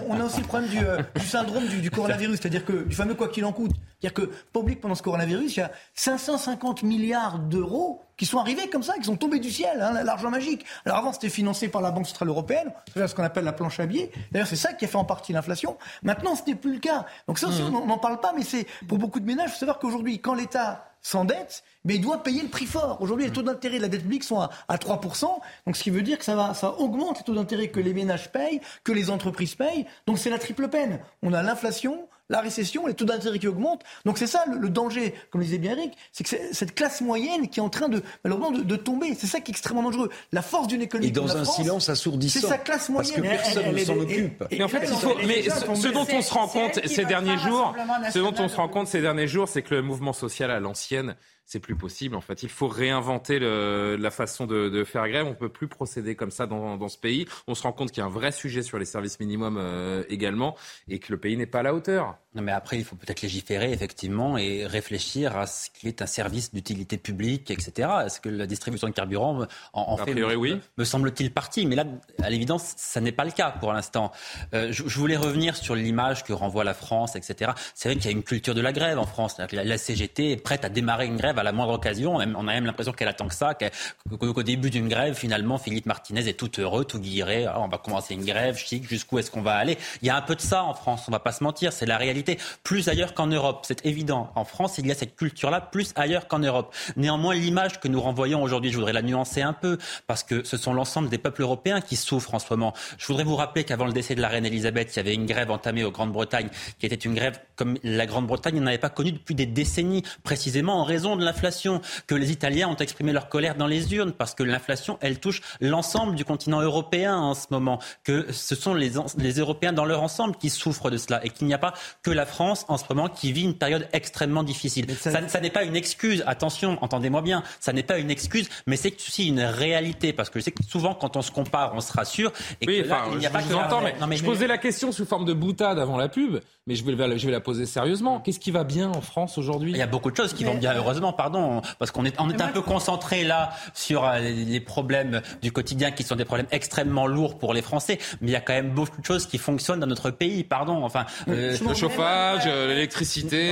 On 0.07 0.19
a 0.19 0.26
aussi 0.26 0.41
le 0.41 0.47
problème 0.47 0.69
du, 0.69 0.80
euh, 0.80 0.99
syndrome 1.24 1.67
du, 1.67 1.91
coronavirus, 1.91 2.39
c'est-à-dire 2.41 2.65
que 2.65 2.84
du 2.84 2.95
fameux 2.95 3.13
quoi 3.13 3.28
qu'il 3.28 3.45
en 3.45 3.51
coûte. 3.51 3.72
C'est-à-dire 3.99 4.13
que 4.13 4.32
public 4.53 4.82
pendant 4.82 4.95
ce 4.95 5.03
coronavirus, 5.03 5.55
il 5.55 5.59
y 5.59 5.63
a 5.63 5.72
550 5.93 6.84
milliards 6.84 7.39
d'euros 7.39 8.01
qui 8.22 8.28
sont 8.28 8.38
arrivés 8.38 8.69
comme 8.69 8.84
ça, 8.84 8.93
qui 8.99 9.05
sont 9.05 9.15
tombés 9.15 9.39
du 9.39 9.49
ciel, 9.49 9.82
hein, 9.82 10.03
l'argent 10.03 10.30
magique. 10.30 10.63
Alors 10.86 10.99
avant, 10.99 11.11
c'était 11.11 11.28
financé 11.28 11.69
par 11.69 11.82
la 11.82 11.89
Banque 11.89 12.05
Centrale 12.05 12.28
Européenne, 12.28 12.72
c'est 12.93 13.07
ce 13.07 13.15
qu'on 13.15 13.24
appelle 13.24 13.45
la 13.45 13.51
planche 13.51 13.80
à 13.80 13.88
billets. 13.88 14.11
D'ailleurs, 14.32 14.45
c'est 14.45 14.55
ça 14.55 14.74
qui 14.74 14.86
a 14.86 14.88
fait 14.88 14.95
en 14.95 15.05
partie 15.05 15.34
l'inflation. 15.34 15.76
Maintenant, 16.03 16.36
ce 16.36 16.43
n'est 16.45 16.53
plus 16.53 16.74
le 16.74 16.80
cas. 16.80 17.07
Donc 17.28 17.39
ça 17.39 17.47
aussi, 17.47 17.63
mmh. 17.63 17.76
on 17.76 17.88
n'en 17.88 17.97
parle 17.97 18.19
pas, 18.19 18.32
mais 18.38 18.43
c'est 18.43 18.67
pour 18.88 18.99
beaucoup 18.99 19.19
de 19.19 19.26
ménages, 19.26 19.47
il 19.47 19.53
faut 19.53 19.59
savoir 19.61 19.80
qu'aujourd'hui, 19.80 20.19
quand 20.19 20.36
l'État 20.36 20.86
s'endette, 21.01 21.63
mais 21.84 21.95
il 21.95 22.01
doit 22.01 22.22
payer 22.22 22.43
le 22.43 22.49
prix 22.49 22.67
fort. 22.67 23.01
Aujourd'hui, 23.01 23.26
les 23.26 23.32
taux 23.32 23.41
d'intérêt 23.41 23.78
de 23.78 23.82
la 23.82 23.88
dette 23.88 24.03
publique 24.03 24.24
sont 24.24 24.39
à, 24.39 24.49
3%, 24.69 25.26
donc 25.65 25.76
ce 25.76 25.82
qui 25.82 25.89
veut 25.89 26.03
dire 26.03 26.19
que 26.19 26.24
ça, 26.24 26.36
va, 26.36 26.53
ça 26.53 26.76
augmente 26.78 27.17
les 27.17 27.24
taux 27.24 27.34
d'intérêt 27.34 27.69
que 27.69 27.80
les 27.80 27.95
ménages 27.95 28.32
payent, 28.32 28.61
que 28.84 28.91
les 28.91 29.09
entreprises 29.09 29.55
payent. 29.55 29.88
Donc 30.05 30.19
c'est 30.19 30.30
la 30.30 30.38
triple 30.38 30.67
peine. 30.67 30.99
On 31.24 31.34
a 31.34 31.41
l'inflation, 31.41 32.07
la 32.32 32.39
récession, 32.39 32.88
les 32.88 32.93
taux 32.93 33.05
d'intérêt 33.05 33.38
qui 33.38 33.47
augmentent. 33.47 33.84
Donc 34.05 34.17
c'est 34.17 34.25
ça 34.25 34.43
le, 34.47 34.69
danger, 34.69 35.13
comme 35.29 35.41
le 35.41 35.45
disait 35.45 35.57
bien 35.59 35.73
Eric, 35.73 35.93
c'est 36.11 36.23
que 36.23 36.29
c'est 36.29 36.53
cette 36.53 36.73
classe 36.73 37.01
moyenne 37.01 37.49
qui 37.49 37.59
est 37.59 37.63
en 37.63 37.69
train 37.69 37.89
de 37.89 38.01
malheureusement 38.23 38.51
de, 38.51 38.75
tomber. 38.77 39.15
C'est 39.19 39.27
ça 39.27 39.41
qui 39.41 39.51
est 39.51 39.53
extrêmement 39.53 39.84
dangereux. 39.84 40.09
La 40.32 40.41
force 40.41 40.67
d'une 40.67 40.82
économie. 40.82 41.09
Et 41.09 41.11
dans 41.11 41.36
un 41.36 41.45
silence 41.45 41.89
assourdissant. 41.89 42.39
C'est 42.39 42.47
sa 42.47 42.57
classe 42.57 42.89
moyenne. 42.89 43.21
Parce 43.21 43.53
que 43.53 43.53
personne 43.53 43.75
ne 43.75 43.77
s'en 43.77 43.97
occupe. 43.97 44.43
Mais 44.49 44.63
en 44.63 44.67
fait, 44.69 44.88
il 44.89 44.97
faut, 44.97 45.15
mais 45.27 45.43
ce, 45.43 45.88
dont 45.89 46.07
on 46.11 46.21
se 46.21 46.34
rend 46.34 46.47
compte 46.47 46.79
ces 46.88 47.05
derniers 47.05 47.38
jours, 47.38 47.75
ce 48.11 48.19
dont 48.19 48.34
on 48.39 48.47
se 48.47 48.55
rend 48.55 48.69
compte 48.69 48.88
ces 48.88 49.01
derniers 49.01 49.27
jours, 49.27 49.47
c'est 49.47 49.61
que 49.61 49.75
le 49.75 49.82
mouvement 49.82 50.13
social 50.13 50.49
à 50.51 50.59
l'ancienne 50.59 51.15
c'est 51.45 51.59
plus 51.59 51.75
possible. 51.75 52.15
En 52.15 52.21
fait, 52.21 52.43
il 52.43 52.49
faut 52.49 52.67
réinventer 52.67 53.39
la 53.39 54.11
façon 54.11 54.45
de, 54.45 54.83
faire 54.83 55.07
grève. 55.07 55.25
On 55.25 55.35
peut 55.35 55.49
plus 55.49 55.67
procéder 55.67 56.15
comme 56.15 56.31
ça 56.31 56.47
dans, 56.47 56.77
dans 56.77 56.87
ce 56.87 56.97
pays. 56.97 57.27
On 57.47 57.55
se 57.55 57.63
rend 57.63 57.73
compte 57.73 57.91
qu'il 57.91 57.99
y 57.99 58.03
a 58.03 58.05
un 58.05 58.09
vrai 58.09 58.31
sujet 58.31 58.61
sur 58.61 58.77
les 58.77 58.85
services 58.85 59.19
minimums 59.19 59.57
euh, 59.57 60.03
également 60.09 60.55
et 60.87 60.99
que 60.99 61.11
le 61.11 61.19
pays 61.19 61.37
n'est 61.37 61.45
pas 61.45 61.59
à 61.59 61.63
la 61.63 61.73
hauteur. 61.73 62.17
Non, 62.34 62.41
mais 62.43 62.53
après, 62.53 62.77
il 62.77 62.86
faut 62.86 62.95
peut-être 62.95 63.21
légiférer 63.21 63.73
effectivement 63.73 64.38
et 64.38 64.65
réfléchir 64.65 65.36
à 65.36 65.47
ce 65.47 65.69
qui 65.69 65.89
est 65.89 66.01
un 66.01 66.05
service 66.05 66.53
d'utilité 66.53 66.97
publique, 66.97 67.51
etc. 67.51 67.89
Est-ce 68.05 68.21
que 68.21 68.29
la 68.29 68.47
distribution 68.47 68.88
de 68.88 68.93
carburant 68.93 69.47
en, 69.73 69.82
en 69.82 69.97
fait 69.97 70.11
priori, 70.11 70.38
oui. 70.38 70.61
me 70.77 70.86
semble-t-il 70.86 71.34
partie 71.34 71.65
Mais 71.65 71.75
là, 71.75 71.84
à 72.23 72.29
l'évidence, 72.29 72.73
ça 72.77 73.01
n'est 73.01 73.11
pas 73.11 73.25
le 73.25 73.32
cas 73.32 73.51
pour 73.51 73.73
l'instant. 73.73 74.13
Euh, 74.53 74.71
je, 74.71 74.88
je, 74.88 74.97
voulais 74.97 75.17
revenir 75.17 75.57
sur 75.57 75.75
l'image 75.75 76.23
que 76.23 76.32
renvoie 76.32 76.63
la 76.63 76.73
France, 76.73 77.17
etc. 77.17 77.51
C'est 77.75 77.89
vrai 77.89 77.97
qu'il 77.97 78.05
y 78.05 78.13
a 78.13 78.15
une 78.15 78.23
culture 78.23 78.55
de 78.55 78.61
la 78.61 78.71
grève 78.71 78.97
en 78.97 79.05
France. 79.05 79.38
La, 79.38 79.65
la 79.65 79.77
CGT 79.77 80.32
est 80.32 80.38
prête 80.38 80.63
à 80.63 80.69
démarrer 80.69 81.07
une 81.07 81.17
grève 81.17 81.38
à 81.38 81.43
la 81.43 81.51
moindre 81.51 81.73
occasion. 81.73 82.15
On 82.15 82.47
a 82.47 82.53
même 82.53 82.65
l'impression 82.65 82.93
qu'elle 82.93 83.09
attend 83.09 83.27
que 83.27 83.36
ça, 83.36 83.55
qu'au 83.55 84.43
début 84.43 84.69
d'une 84.69 84.88
grève, 84.88 85.15
finalement, 85.15 85.57
Philippe 85.57 85.86
Martinez 85.86 86.29
est 86.29 86.39
tout 86.39 86.61
heureux, 86.61 86.86
tout 86.86 86.99
guiré. 86.99 87.45
Ah, 87.45 87.59
on 87.59 87.67
va 87.67 87.77
commencer 87.77 88.13
une 88.13 88.23
grève, 88.23 88.55
chic, 88.57 88.88
jusqu'où 88.88 89.19
est-ce 89.19 89.29
qu'on 89.32 89.41
va 89.41 89.55
aller? 89.55 89.77
Il 90.01 90.07
y 90.07 90.09
a 90.09 90.15
un 90.15 90.21
peu 90.21 90.36
de 90.36 90.41
ça 90.41 90.63
en 90.63 90.73
France, 90.73 91.03
on 91.09 91.11
va 91.11 91.19
pas 91.19 91.34
se 91.34 91.43
mentir, 91.43 91.73
c'est 91.73 91.86
la 91.86 91.97
réalité. 91.97 92.20
Plus 92.63 92.88
ailleurs 92.88 93.13
qu'en 93.13 93.28
Europe, 93.28 93.65
c'est 93.67 93.86
évident. 93.86 94.32
En 94.36 94.45
France, 94.45 94.78
il 94.78 94.88
y 94.88 94.91
a 94.91 94.95
cette 94.95 95.15
culture-là, 95.15 95.61
plus 95.61 95.93
ailleurs 95.95 96.28
qu'en 96.28 96.39
Europe. 96.39 96.74
Néanmoins, 96.95 97.36
l'image 97.36 97.80
que 97.80 97.88
nous 97.88 98.01
renvoyons 98.01 98.41
aujourd'hui, 98.41 98.72
je 98.72 98.78
voudrais 98.78 98.93
la 98.93 99.01
nuancer 99.01 99.41
un 99.41 99.53
peu, 99.53 99.78
parce 100.07 100.24
que 100.24 100.43
ce 100.43 100.57
sont 100.57 100.74
l'ensemble 100.74 101.09
des 101.09 101.17
peuples 101.17 101.41
européens 101.41 101.82
qui 101.82 101.95
souffrent 101.95 102.34
en 102.34 102.39
ce 102.39 102.47
moment. 102.49 102.74
Je 102.97 103.07
voudrais 103.07 103.24
vous 103.24 103.36
rappeler 103.36 103.63
qu'avant 103.63 103.86
le 103.86 103.93
décès 103.93 104.15
de 104.15 104.22
la 104.22 104.28
reine 104.28 104.45
Elisabeth, 104.45 104.95
il 104.95 104.97
y 104.97 104.99
avait 104.99 105.13
une 105.13 105.26
grève 105.26 105.51
entamée 105.51 105.84
au 105.84 105.91
Grande-Bretagne, 105.91 106.49
qui 106.80 106.86
était 106.86 106.95
une 106.95 107.15
grève 107.15 107.39
comme 107.55 107.78
la 107.84 108.05
Grande-Bretagne 108.05 108.59
n'avait 108.59 108.78
pas 108.78 108.89
connue 108.89 109.11
depuis 109.11 109.36
des 109.36 109.45
décennies, 109.45 110.03
précisément 110.24 110.80
en 110.80 110.84
raison 110.84 111.15
de 111.15 111.24
l'inflation, 111.24 111.82
que 112.07 112.15
les 112.15 112.32
Italiens 112.32 112.67
ont 112.69 112.76
exprimé 112.76 113.11
leur 113.13 113.30
colère 113.30 113.55
dans 113.55 113.67
les 113.67 113.93
urnes 113.93 114.11
parce 114.11 114.36
que 114.36 114.43
l'inflation, 114.43 114.97
elle 115.01 115.19
touche 115.19 115.41
l'ensemble 115.59 116.15
du 116.15 116.26
continent 116.26 116.61
européen 116.61 117.17
en 117.17 117.34
ce 117.34 117.47
moment, 117.51 117.80
que 118.03 118.32
ce 118.32 118.55
sont 118.55 118.74
les, 118.74 118.91
les 119.17 119.34
Européens 119.34 119.74
dans 119.74 119.86
leur 119.86 120.01
ensemble 120.01 120.36
qui 120.36 120.49
souffrent 120.49 120.89
de 120.89 120.97
cela 120.97 121.24
et 121.26 121.30
qu'il 121.30 121.47
n'y 121.47 121.53
a 121.53 121.57
pas 121.57 121.74
que 122.03 122.11
la 122.14 122.26
France 122.26 122.66
en 122.68 122.78
ce 122.78 122.86
moment 122.89 123.09
qui 123.09 123.32
vit 123.32 123.43
une 123.43 123.55
période 123.55 123.88
extrêmement 123.93 124.43
difficile. 124.43 124.86
Ça, 124.97 125.28
ça, 125.28 125.39
n'est 125.39 125.49
pas 125.49 125.64
une 125.64 125.76
excuse, 125.76 126.24
attention, 126.28 126.78
entendez-moi 126.82 127.22
bien, 127.22 127.43
ça 127.59 127.74
n'est 127.74 127.84
pas 127.84 127.97
une 127.97 128.12
excuse, 128.12 128.49
mais 128.68 128.76
c'est 128.76 128.95
aussi 128.95 129.28
une 129.28 129.41
réalité 129.41 130.14
parce 130.14 130.30
que 130.30 130.39
je 130.39 130.45
sais 130.45 130.51
que 130.51 130.64
souvent 130.64 130.93
quand 130.93 131.18
on 131.18 131.22
se 131.22 131.32
compare, 131.32 131.74
on 131.76 131.82
se 131.82 131.93
rassure 131.93 132.32
et 132.62 132.68
oui, 132.68 132.84
que 132.84 132.88
là, 132.88 133.05
il 133.12 133.18
n'y 133.18 133.26
a 133.26 133.30
pas 133.30 133.41
que 133.41 133.53
entends, 133.53 133.82
mais, 133.82 133.95
non, 133.99 134.07
mais 134.07 134.18
je 134.18 134.24
posais 134.24 134.47
la 134.47 134.57
question 134.57 134.91
sous 134.91 135.05
forme 135.05 135.26
de 135.26 135.34
boutade 135.34 135.80
avant 135.80 135.97
la 135.97 136.09
pub, 136.09 136.39
mais 136.68 136.76
je 136.76 136.84
vais, 136.84 137.18
je 137.18 137.26
vais 137.26 137.32
la 137.32 137.39
poser 137.39 137.66
sérieusement. 137.66 138.20
Qu'est-ce 138.20 138.39
qui 138.39 138.51
va 138.51 138.64
bien 138.64 138.89
en 138.89 139.01
France 139.01 139.38
aujourd'hui? 139.38 139.72
Il 139.72 139.78
y 139.78 139.82
a 139.82 139.88
beaucoup 139.88 140.12
de 140.12 140.16
choses 140.16 140.34
qui 140.34 140.43
vont 140.43 140.55
bien, 140.55 140.74
heureusement, 140.76 141.14
pardon, 141.14 141.62
parce 141.80 141.91
qu'on 141.91 142.05
est, 142.05 142.16
on 142.20 142.30
est 142.30 142.41
un 142.41 142.49
peu 142.49 142.62
concentré 142.62 143.24
là 143.24 143.51
sur 143.74 144.05
euh, 144.05 144.20
les 144.20 144.59
problèmes 144.59 145.22
du 145.41 145.51
quotidien 145.51 145.91
qui 145.91 146.03
sont 146.03 146.16
des 146.16 146.26
problèmes 146.26 146.47
extrêmement 146.51 147.07
lourds 147.07 147.38
pour 147.38 147.53
les 147.53 147.62
Français, 147.62 147.99
mais 148.22 148.30
il 148.30 148.34
y 148.34 148.36
a 148.36 148.41
quand 148.41 148.53
même 148.53 148.72
beaucoup 148.72 149.01
de 149.01 149.05
choses 149.05 149.26
qui 149.26 149.38
fonctionnent 149.38 149.80
dans 149.80 149.88
notre 149.88 150.12
pays, 150.12 150.43
pardon. 150.43 150.84
Enfin, 150.84 151.05
euh, 151.28 151.57
le 151.57 151.74
chauffage, 151.74 152.01
euh, 152.06 152.68
l'électricité, 152.68 153.52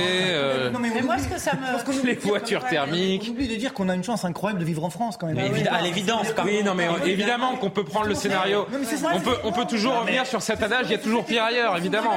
mais, 0.78 1.02
moi, 1.02 1.18
ce 1.18 1.28
que 1.28 1.38
ça 1.38 1.52
me... 1.54 2.02
les 2.06 2.14
voitures 2.14 2.64
thermiques. 2.66 3.24
On 3.28 3.32
oublie 3.32 3.48
de 3.48 3.56
dire 3.56 3.74
qu'on 3.74 3.88
a 3.88 3.94
une 3.94 4.04
chance 4.04 4.24
incroyable 4.24 4.60
de 4.60 4.64
vivre 4.64 4.84
en 4.84 4.90
France 4.90 5.16
quand 5.16 5.26
même. 5.26 5.36
Mais 5.36 5.68
à 5.68 5.80
l'évidence, 5.80 6.26
oui, 6.44 6.62
non, 6.62 6.74
mais 6.74 6.88
évidemment 7.06 7.56
qu'on 7.56 7.70
peut 7.70 7.84
prendre 7.84 8.06
le 8.06 8.14
scénario. 8.14 8.66
On 9.14 9.20
peut, 9.20 9.36
on 9.44 9.52
peut 9.52 9.66
toujours 9.66 10.00
revenir 10.00 10.26
sur 10.26 10.42
cet 10.42 10.62
adage. 10.62 10.86
Il 10.86 10.92
y 10.92 10.94
a 10.94 10.98
toujours 10.98 11.24
pire 11.24 11.44
ailleurs, 11.44 11.76
évidemment. 11.76 12.12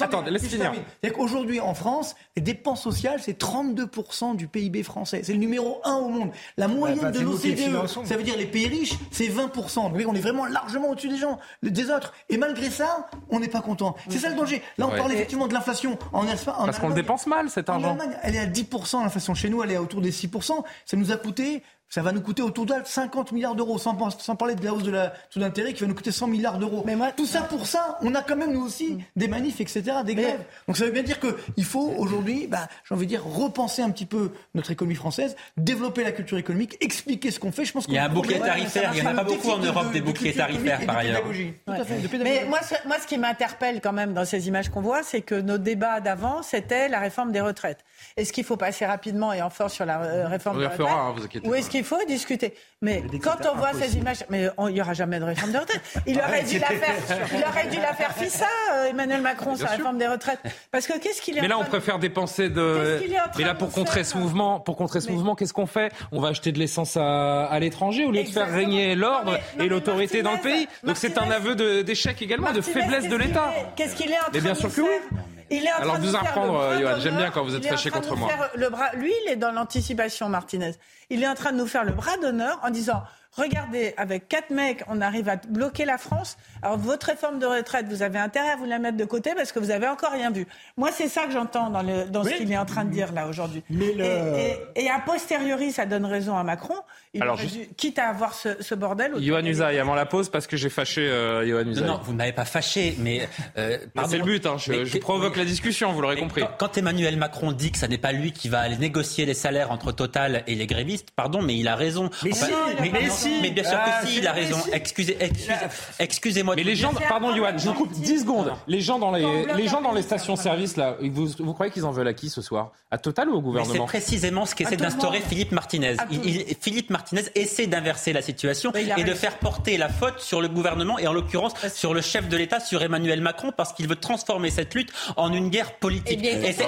Attends, 0.00 0.22
laisse 0.22 0.46
finir. 0.46 0.72
Aujourd'hui, 1.18 1.60
en 1.60 1.74
France, 1.74 2.14
les 2.36 2.42
dépenses 2.42 2.82
sociales, 2.82 3.20
c'est 3.22 3.38
32% 3.40 4.36
du 4.36 4.48
PIB 4.48 4.82
français. 4.82 5.22
C'est 5.24 5.32
le 5.32 5.38
numéro 5.38 5.80
1 5.84 5.94
au 5.94 6.08
monde. 6.08 6.30
La 6.56 6.68
moyenne 6.68 7.00
bah, 7.00 7.10
de 7.10 7.20
l'OCDE, 7.20 7.86
ça 8.04 8.16
veut 8.16 8.22
dire 8.22 8.36
les 8.36 8.46
pays 8.46 8.68
riches, 8.68 8.94
c'est 9.10 9.28
20%. 9.28 9.92
Donc 9.92 10.02
on 10.06 10.14
est 10.14 10.20
vraiment 10.20 10.46
largement 10.46 10.90
au-dessus 10.90 11.08
des 11.08 11.16
gens, 11.16 11.38
des 11.62 11.90
autres. 11.90 12.12
Et 12.28 12.36
malgré 12.36 12.70
ça, 12.70 13.08
on 13.30 13.40
n'est 13.40 13.48
pas 13.48 13.60
content. 13.60 13.96
C'est 14.08 14.18
ça 14.18 14.30
le 14.30 14.36
danger. 14.36 14.62
Là, 14.78 14.86
on 14.86 14.96
parle 14.96 15.12
effectivement 15.12 15.48
de 15.48 15.54
l'inflation 15.54 15.65
en 16.12 16.26
Espagne. 16.26 16.54
Parce 16.64 16.78
qu'on 16.78 16.88
le 16.88 16.94
dépense 16.94 17.26
mal, 17.26 17.50
cet 17.50 17.68
argent. 17.68 17.88
En 17.88 17.90
Allemagne, 17.92 18.16
elle 18.22 18.36
est 18.36 18.40
à 18.40 18.46
10%, 18.46 19.02
l'inflation 19.02 19.34
chez 19.34 19.48
nous, 19.48 19.62
elle 19.62 19.72
est 19.72 19.78
autour 19.78 20.00
des 20.00 20.12
6%. 20.12 20.64
Ça 20.84 20.96
nous 20.96 21.12
a 21.12 21.16
coûté 21.16 21.62
ça 21.88 22.02
va 22.02 22.12
nous 22.12 22.20
coûter 22.20 22.42
au 22.42 22.50
total 22.50 22.82
50 22.84 23.32
milliards 23.32 23.54
d'euros, 23.54 23.78
sans, 23.78 23.94
parler 23.94 24.54
de 24.54 24.64
la 24.64 24.74
hausse 24.74 24.82
de 24.82 24.90
la 24.90 25.12
taux 25.30 25.40
d'intérêt 25.40 25.72
qui 25.72 25.82
va 25.82 25.86
nous 25.86 25.94
coûter 25.94 26.10
100 26.10 26.26
milliards 26.26 26.58
d'euros. 26.58 26.82
Mais 26.86 26.96
moi, 26.96 27.12
tout 27.12 27.26
ça 27.26 27.42
pour 27.42 27.66
ça, 27.66 27.98
on 28.02 28.14
a 28.14 28.22
quand 28.22 28.36
même 28.36 28.52
nous 28.52 28.64
aussi 28.64 28.94
mm. 28.94 29.02
des 29.16 29.28
manifs, 29.28 29.60
etc., 29.60 29.82
des 30.04 30.14
grèves. 30.14 30.44
Donc 30.66 30.76
ça 30.76 30.84
veut 30.84 30.90
bien 30.90 31.02
dire 31.02 31.18
qu'il 31.20 31.64
faut 31.64 31.94
aujourd'hui, 31.96 32.46
bah, 32.48 32.68
j'ai 32.88 32.94
envie 32.94 33.06
de 33.06 33.10
dire, 33.10 33.24
repenser 33.24 33.82
un 33.82 33.90
petit 33.90 34.06
peu 34.06 34.32
notre 34.54 34.70
économie 34.70 34.96
française, 34.96 35.36
développer 35.56 36.02
la 36.02 36.12
culture 36.12 36.38
économique, 36.38 36.76
expliquer 36.80 37.30
ce 37.30 37.38
qu'on 37.38 37.52
fait. 37.52 37.64
Je 37.64 37.72
pense 37.72 37.86
il 37.88 37.94
y 37.94 37.98
a 37.98 38.04
un 38.04 38.08
bouclier 38.08 38.40
tarifaire, 38.40 38.90
il 38.94 39.02
n'y 39.02 39.06
en 39.06 39.12
a 39.12 39.14
pas 39.14 39.24
beaucoup 39.24 39.50
en 39.50 39.58
Europe 39.58 39.92
des 39.92 40.00
boucliers 40.00 40.34
tarifaires 40.34 40.84
par 40.84 40.98
ailleurs. 40.98 41.22
Mais 41.66 42.44
moi, 42.48 42.60
moi, 42.86 42.96
ce 43.00 43.06
qui 43.06 43.18
m'interpelle 43.18 43.80
quand 43.80 43.92
même 43.92 44.12
dans 44.12 44.24
ces 44.24 44.48
images 44.48 44.70
qu'on 44.70 44.80
voit, 44.80 45.02
c'est 45.02 45.22
que 45.22 45.34
nos 45.34 45.58
débats 45.58 46.00
d'avant, 46.00 46.42
c'était 46.42 46.88
la 46.88 46.98
réforme 46.98 47.32
des 47.32 47.40
retraites. 47.40 47.84
Est-ce 48.16 48.32
qu'il 48.32 48.44
faut 48.44 48.56
passer 48.56 48.86
rapidement 48.86 49.32
et 49.32 49.42
en 49.42 49.50
force 49.50 49.74
sur 49.74 49.86
la 49.86 50.02
euh, 50.02 50.28
réforme 50.28 50.58
des 50.58 50.66
retraites 50.66 50.86
hein, 50.88 51.14
Ou 51.44 51.54
est-ce 51.54 51.70
qu'il 51.76 51.84
faut 51.84 52.04
discuter 52.06 52.54
Mais 52.80 53.02
quand 53.22 53.36
on 53.52 53.56
voit 53.56 53.72
ces 53.74 53.96
images, 53.96 54.24
mais 54.30 54.48
il 54.68 54.74
n'y 54.74 54.80
aura 54.80 54.94
jamais 54.94 55.18
de 55.18 55.24
réforme 55.24 55.52
des 55.52 55.58
retraites. 55.58 55.82
Il 56.06 56.18
aurait, 56.18 56.42
dû 56.42 56.58
la 56.58 56.66
faire, 56.68 56.94
il 57.34 57.44
aurait 57.44 57.68
dû 57.68 57.76
la 57.76 57.92
faire 57.94 58.14
FISA, 58.16 58.46
euh, 58.74 58.90
Emmanuel 58.90 59.20
Macron, 59.20 59.56
sa 59.56 59.68
réforme 59.68 59.98
des 59.98 60.06
retraites. 60.06 60.40
Parce 60.70 60.86
que 60.86 60.98
qu'est-ce 60.98 61.20
qu'il 61.20 61.36
est 61.36 61.40
Mais 61.40 61.48
là, 61.48 61.58
on 61.58 61.64
préfère 61.64 61.98
dépenser 61.98 62.48
de. 62.48 63.00
Mais 63.38 63.44
là, 63.44 63.54
pour 63.54 63.70
contrer 63.70 64.04
ce 64.04 64.16
mouvement, 64.16 64.60
pour 64.60 64.76
contrer 64.76 65.00
ce 65.00 65.10
mouvement, 65.10 65.34
qu'est-ce 65.34 65.52
qu'on 65.52 65.66
fait? 65.66 65.92
On 66.12 66.20
va 66.20 66.28
acheter 66.28 66.52
de 66.52 66.58
l'essence 66.58 66.96
à, 66.96 67.56
l'étranger 67.60 68.04
au 68.04 68.10
lieu 68.10 68.22
de 68.22 68.28
faire 68.28 68.50
régner 68.50 68.94
l'ordre 68.94 69.38
et 69.58 69.68
l'autorité 69.68 70.22
dans 70.22 70.32
le 70.32 70.40
pays. 70.40 70.68
Donc 70.84 70.96
c'est 70.96 71.18
un 71.18 71.30
aveu 71.30 71.54
d'échec 71.82 72.20
également, 72.22 72.52
de 72.52 72.60
faiblesse 72.60 73.08
de 73.08 73.16
l'État. 73.16 73.52
Qu'est-ce 73.76 73.94
qu'il 73.94 74.10
est 74.10 74.18
en 74.18 74.22
train 74.22 74.30
Mais 74.32 74.40
bien 74.40 74.54
sûr 74.54 74.74
que 74.74 74.80
oui. 74.80 75.35
Il 75.50 75.64
est 75.64 75.72
en 75.72 75.76
Alors, 75.76 75.98
vous 75.98 76.16
apprendre, 76.16 76.78
Johan. 76.80 76.98
J'aime 76.98 77.16
bien 77.16 77.30
quand 77.30 77.44
vous 77.44 77.54
êtes 77.54 77.66
fâché 77.66 77.90
contre 77.90 78.16
moi. 78.16 78.30
Le 78.56 78.68
bras, 78.68 78.92
lui, 78.94 79.12
il 79.24 79.32
est 79.32 79.36
dans 79.36 79.52
l'anticipation, 79.52 80.28
Martinez. 80.28 80.72
Il 81.10 81.22
est 81.22 81.28
en 81.28 81.34
train 81.34 81.52
de 81.52 81.58
nous 81.58 81.66
faire 81.66 81.84
le 81.84 81.92
bras 81.92 82.16
d'honneur 82.16 82.58
en 82.62 82.70
disant 82.70 83.02
Regardez, 83.36 83.94
avec 83.96 84.28
quatre 84.28 84.50
mecs, 84.50 84.82
on 84.88 85.00
arrive 85.00 85.28
à 85.28 85.36
bloquer 85.36 85.84
la 85.84 85.98
France. 85.98 86.38
Alors, 86.62 86.78
votre 86.78 87.06
réforme 87.06 87.38
de 87.38 87.46
retraite, 87.46 87.86
vous 87.88 88.02
avez 88.02 88.18
intérêt 88.18 88.50
à 88.50 88.56
vous 88.56 88.64
la 88.64 88.78
mettre 88.78 88.96
de 88.96 89.04
côté 89.04 89.32
parce 89.34 89.52
que 89.52 89.58
vous 89.58 89.70
avez 89.70 89.86
encore 89.86 90.12
rien 90.12 90.30
vu. 90.30 90.46
Moi, 90.76 90.90
c'est 90.92 91.08
ça 91.08 91.26
que 91.26 91.32
j'entends 91.32 91.70
dans, 91.70 91.82
le, 91.82 92.06
dans 92.06 92.24
ce 92.24 92.30
qu'il 92.30 92.50
est 92.50 92.56
en 92.56 92.64
train 92.64 92.84
de 92.84 92.90
dire 92.90 93.12
là 93.12 93.28
aujourd'hui. 93.28 93.62
Et, 93.70 94.56
et, 94.74 94.90
a 94.90 95.00
posteriori, 95.00 95.72
ça 95.72 95.86
donne 95.86 96.06
raison 96.06 96.36
à 96.36 96.44
Macron. 96.44 96.76
Il 97.12 97.22
Alors, 97.22 97.38
quitte 97.76 97.98
à 97.98 98.08
avoir 98.08 98.34
ce, 98.34 98.62
ce 98.62 98.74
bordel. 98.74 99.12
Yohann 99.18 99.46
Usaï, 99.46 99.78
avant 99.78 99.94
la 99.94 100.06
pause, 100.06 100.28
parce 100.28 100.46
que 100.46 100.56
j'ai 100.56 100.70
fâché 100.70 101.02
euh, 101.02 101.44
Yohann 101.46 101.68
Usaï. 101.68 101.86
Non, 101.86 102.00
vous 102.02 102.12
ne 102.12 102.18
m'avez 102.18 102.32
pas 102.32 102.44
fâché, 102.44 102.96
mais. 102.98 103.28
Euh, 103.58 103.78
c'est 104.08 104.18
le 104.18 104.24
but, 104.24 104.46
hein, 104.46 104.56
je, 104.58 104.84
je, 104.84 104.98
provoque 104.98 105.36
la 105.36 105.44
discussion, 105.44 105.92
vous 105.92 106.00
l'aurez 106.00 106.16
compris. 106.16 106.42
Quand, 106.42 106.68
quand, 106.68 106.78
Emmanuel 106.78 107.16
Macron 107.16 107.52
dit 107.52 107.72
que 107.72 107.78
ce 107.78 107.86
n'est 107.86 107.98
pas 107.98 108.12
lui 108.12 108.32
qui 108.32 108.48
va 108.48 108.60
aller 108.60 108.76
négocier 108.76 109.26
les 109.26 109.34
salaires 109.34 109.70
entre 109.70 109.92
Total 109.92 110.44
et 110.46 110.54
les 110.54 110.66
grévistes, 110.66 111.10
pardon, 111.14 111.42
mais 111.42 111.56
il 111.56 111.68
a 111.68 111.76
raison. 111.76 112.10
Mais 112.22 112.32
si, 112.32 112.50
mais, 112.80 113.08
si. 113.10 113.25
Mais 113.42 113.50
bien 113.50 113.64
sûr 113.64 113.78
Ah, 113.80 114.00
que 114.00 114.06
si, 114.06 114.14
c'est 114.14 114.20
il 114.20 114.26
a 114.26 114.32
raison. 114.32 114.58
si. 114.62 114.70
Excusez, 114.72 115.16
excusez, 115.20 115.54
excusez-moi. 115.98 116.54
Mais 116.56 116.62
de 116.62 116.68
les 116.68 116.76
gens, 116.76 116.92
pardon 117.08 117.34
Johan, 117.34 117.50
je 117.56 117.68
vous 117.68 117.74
coupe 117.74 117.92
10 117.92 118.20
secondes. 118.20 118.52
Les 118.66 118.80
gens 118.80 118.98
dans 118.98 119.10
les, 119.12 119.46
les 119.56 119.68
gens 119.68 119.80
dans 119.80 119.92
les 119.92 120.02
stations-service 120.02 120.76
là, 120.76 120.96
vous, 121.00 121.28
vous 121.38 121.52
croyez 121.54 121.72
qu'ils 121.72 121.84
en 121.84 121.90
veulent 121.92 122.08
à 122.08 122.14
qui 122.14 122.30
ce 122.30 122.42
soir? 122.42 122.72
À 122.90 122.98
Total 122.98 123.28
ou 123.28 123.32
au 123.32 123.36
Mais 123.36 123.42
c'est 123.42 123.48
gouvernement? 123.62 123.86
précisément 123.86 124.46
ce 124.46 124.54
qu'essaie 124.54 124.76
d'instaurer. 124.76 125.20
Philippe 125.20 125.52
Martinez. 125.52 125.96
Il- 126.10 126.24
il- 126.26 126.56
Philippe 126.60 126.90
Martinez 126.90 127.22
essaie 127.34 127.66
d'inverser 127.66 128.12
la 128.12 128.22
situation 128.22 128.72
et 128.74 129.04
de 129.04 129.14
faire 129.14 129.38
porter 129.38 129.76
la 129.76 129.88
faute 129.88 130.20
sur 130.20 130.40
le 130.40 130.48
gouvernement 130.48 130.98
et 130.98 131.06
en 131.06 131.12
l'occurrence 131.12 131.52
sur 131.74 131.94
le 131.94 132.00
chef 132.00 132.28
de 132.28 132.36
l'État, 132.36 132.60
sur 132.60 132.82
Emmanuel 132.82 133.20
Macron, 133.20 133.52
parce 133.56 133.72
qu'il 133.72 133.88
veut 133.88 133.96
transformer 133.96 134.50
cette 134.50 134.74
lutte 134.74 134.92
en 135.16 135.32
une 135.32 135.48
guerre 135.50 135.72
politique. 135.74 136.22
Et 136.24 136.52
c'est- 136.52 136.64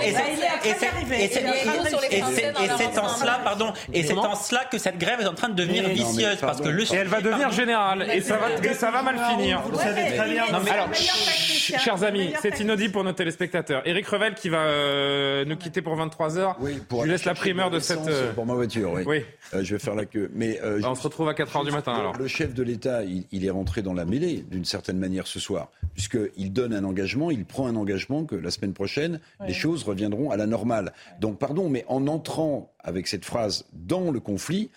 en 2.99 3.09
cela, 3.09 3.41
pardon, 3.45 3.73
et 3.93 4.03
c'est 4.03 4.13
en 4.15 4.35
cela 4.35 4.65
que 4.65 4.79
cette 4.79 4.99
grève 4.99 5.21
est 5.21 5.27
en 5.27 5.35
train 5.35 5.49
de 5.49 5.55
devenir 5.55 5.89
vicieuse, 5.89 6.39
parce 6.49 6.59
pardon. 6.59 6.72
que 6.72 6.76
le 6.76 6.92
Et 6.92 6.96
elle 6.96 7.07
va 7.09 7.20
devenir 7.20 7.51
générale 7.51 8.07
et 8.12 8.20
ça 8.20 8.36
va, 8.36 8.51
et 8.64 8.74
ça 8.74 8.90
va 8.90 9.03
mal 9.03 9.16
finir. 9.30 9.61
Vous 9.62 9.78
savez 9.78 10.16
très 10.16 10.28
bien. 10.30 10.44
Non, 10.53 10.59
mais- 10.64 10.70
Alors, 10.70 10.88
chers 10.94 12.03
amis, 12.05 12.32
c'est 12.42 12.61
inaudible 12.61 12.92
pour 12.92 13.05
nos 13.05 13.12
téléspectateurs. 13.12 13.86
Éric 13.86 14.07
Revel 14.07 14.34
qui 14.34 14.49
va 14.49 14.62
euh, 14.62 15.44
nous 15.44 15.57
quitter 15.57 15.82
pour 15.82 15.96
23h. 15.96 16.57
Oui, 16.61 16.78
Je 16.90 17.03
lui 17.03 17.11
laisse 17.11 17.24
la 17.24 17.34
primeur 17.34 17.70
de 17.70 17.78
cette. 17.80 18.07
euh, 18.09 18.32
Pour 18.32 18.46
ma 18.46 18.55
voiture, 18.55 18.92
oui. 18.92 19.03
Oui. 19.07 19.24
Euh, 19.55 19.62
je 19.62 19.74
vais 19.74 19.78
faire 19.78 19.94
la 19.94 20.05
queue. 20.05 20.30
Mais 20.34 20.61
euh, 20.62 20.80
Bah, 20.80 20.88
on 20.90 20.94
se 20.94 21.03
retrouve 21.03 21.28
à 21.28 21.34
4h 21.34 21.64
du 21.64 21.70
matin 21.70 21.92
le- 21.94 22.01
alors. 22.01 22.16
Le 22.16 22.26
chef 22.28 22.55
de 22.55 22.62
l'État, 22.62 23.03
il, 23.05 23.24
il 23.32 23.44
est 23.46 23.51
rentré 23.51 23.82
dans 23.82 23.94
la 23.94 24.05
mêlée 24.05 24.44
d'une 24.51 24.64
certaine 24.64 24.99
manière 24.99 25.26
ce 25.26 25.40
soir, 25.40 25.68
puisqu'il 25.94 26.53
donne 26.53 26.72
un 26.74 26.84
engagement, 26.84 27.30
il 27.30 27.44
prend 27.44 27.66
un 27.66 27.76
engagement 27.76 28.24
que 28.24 28.34
la 28.36 28.51
semaine 28.51 28.72
prochaine, 28.74 29.20
les 29.46 29.55
choses 29.55 29.84
reviendront 29.84 30.30
à 30.30 30.36
la 30.36 30.46
normale. 30.46 30.92
Donc, 31.20 31.38
pardon, 31.38 31.68
mais 31.68 31.84
en 31.88 32.07
entrant 32.07 32.72
avec 32.80 33.07
cette 33.07 33.24
phrase 33.24 33.64
dans 33.72 34.11
le 34.11 34.20
conflit, 34.20 34.70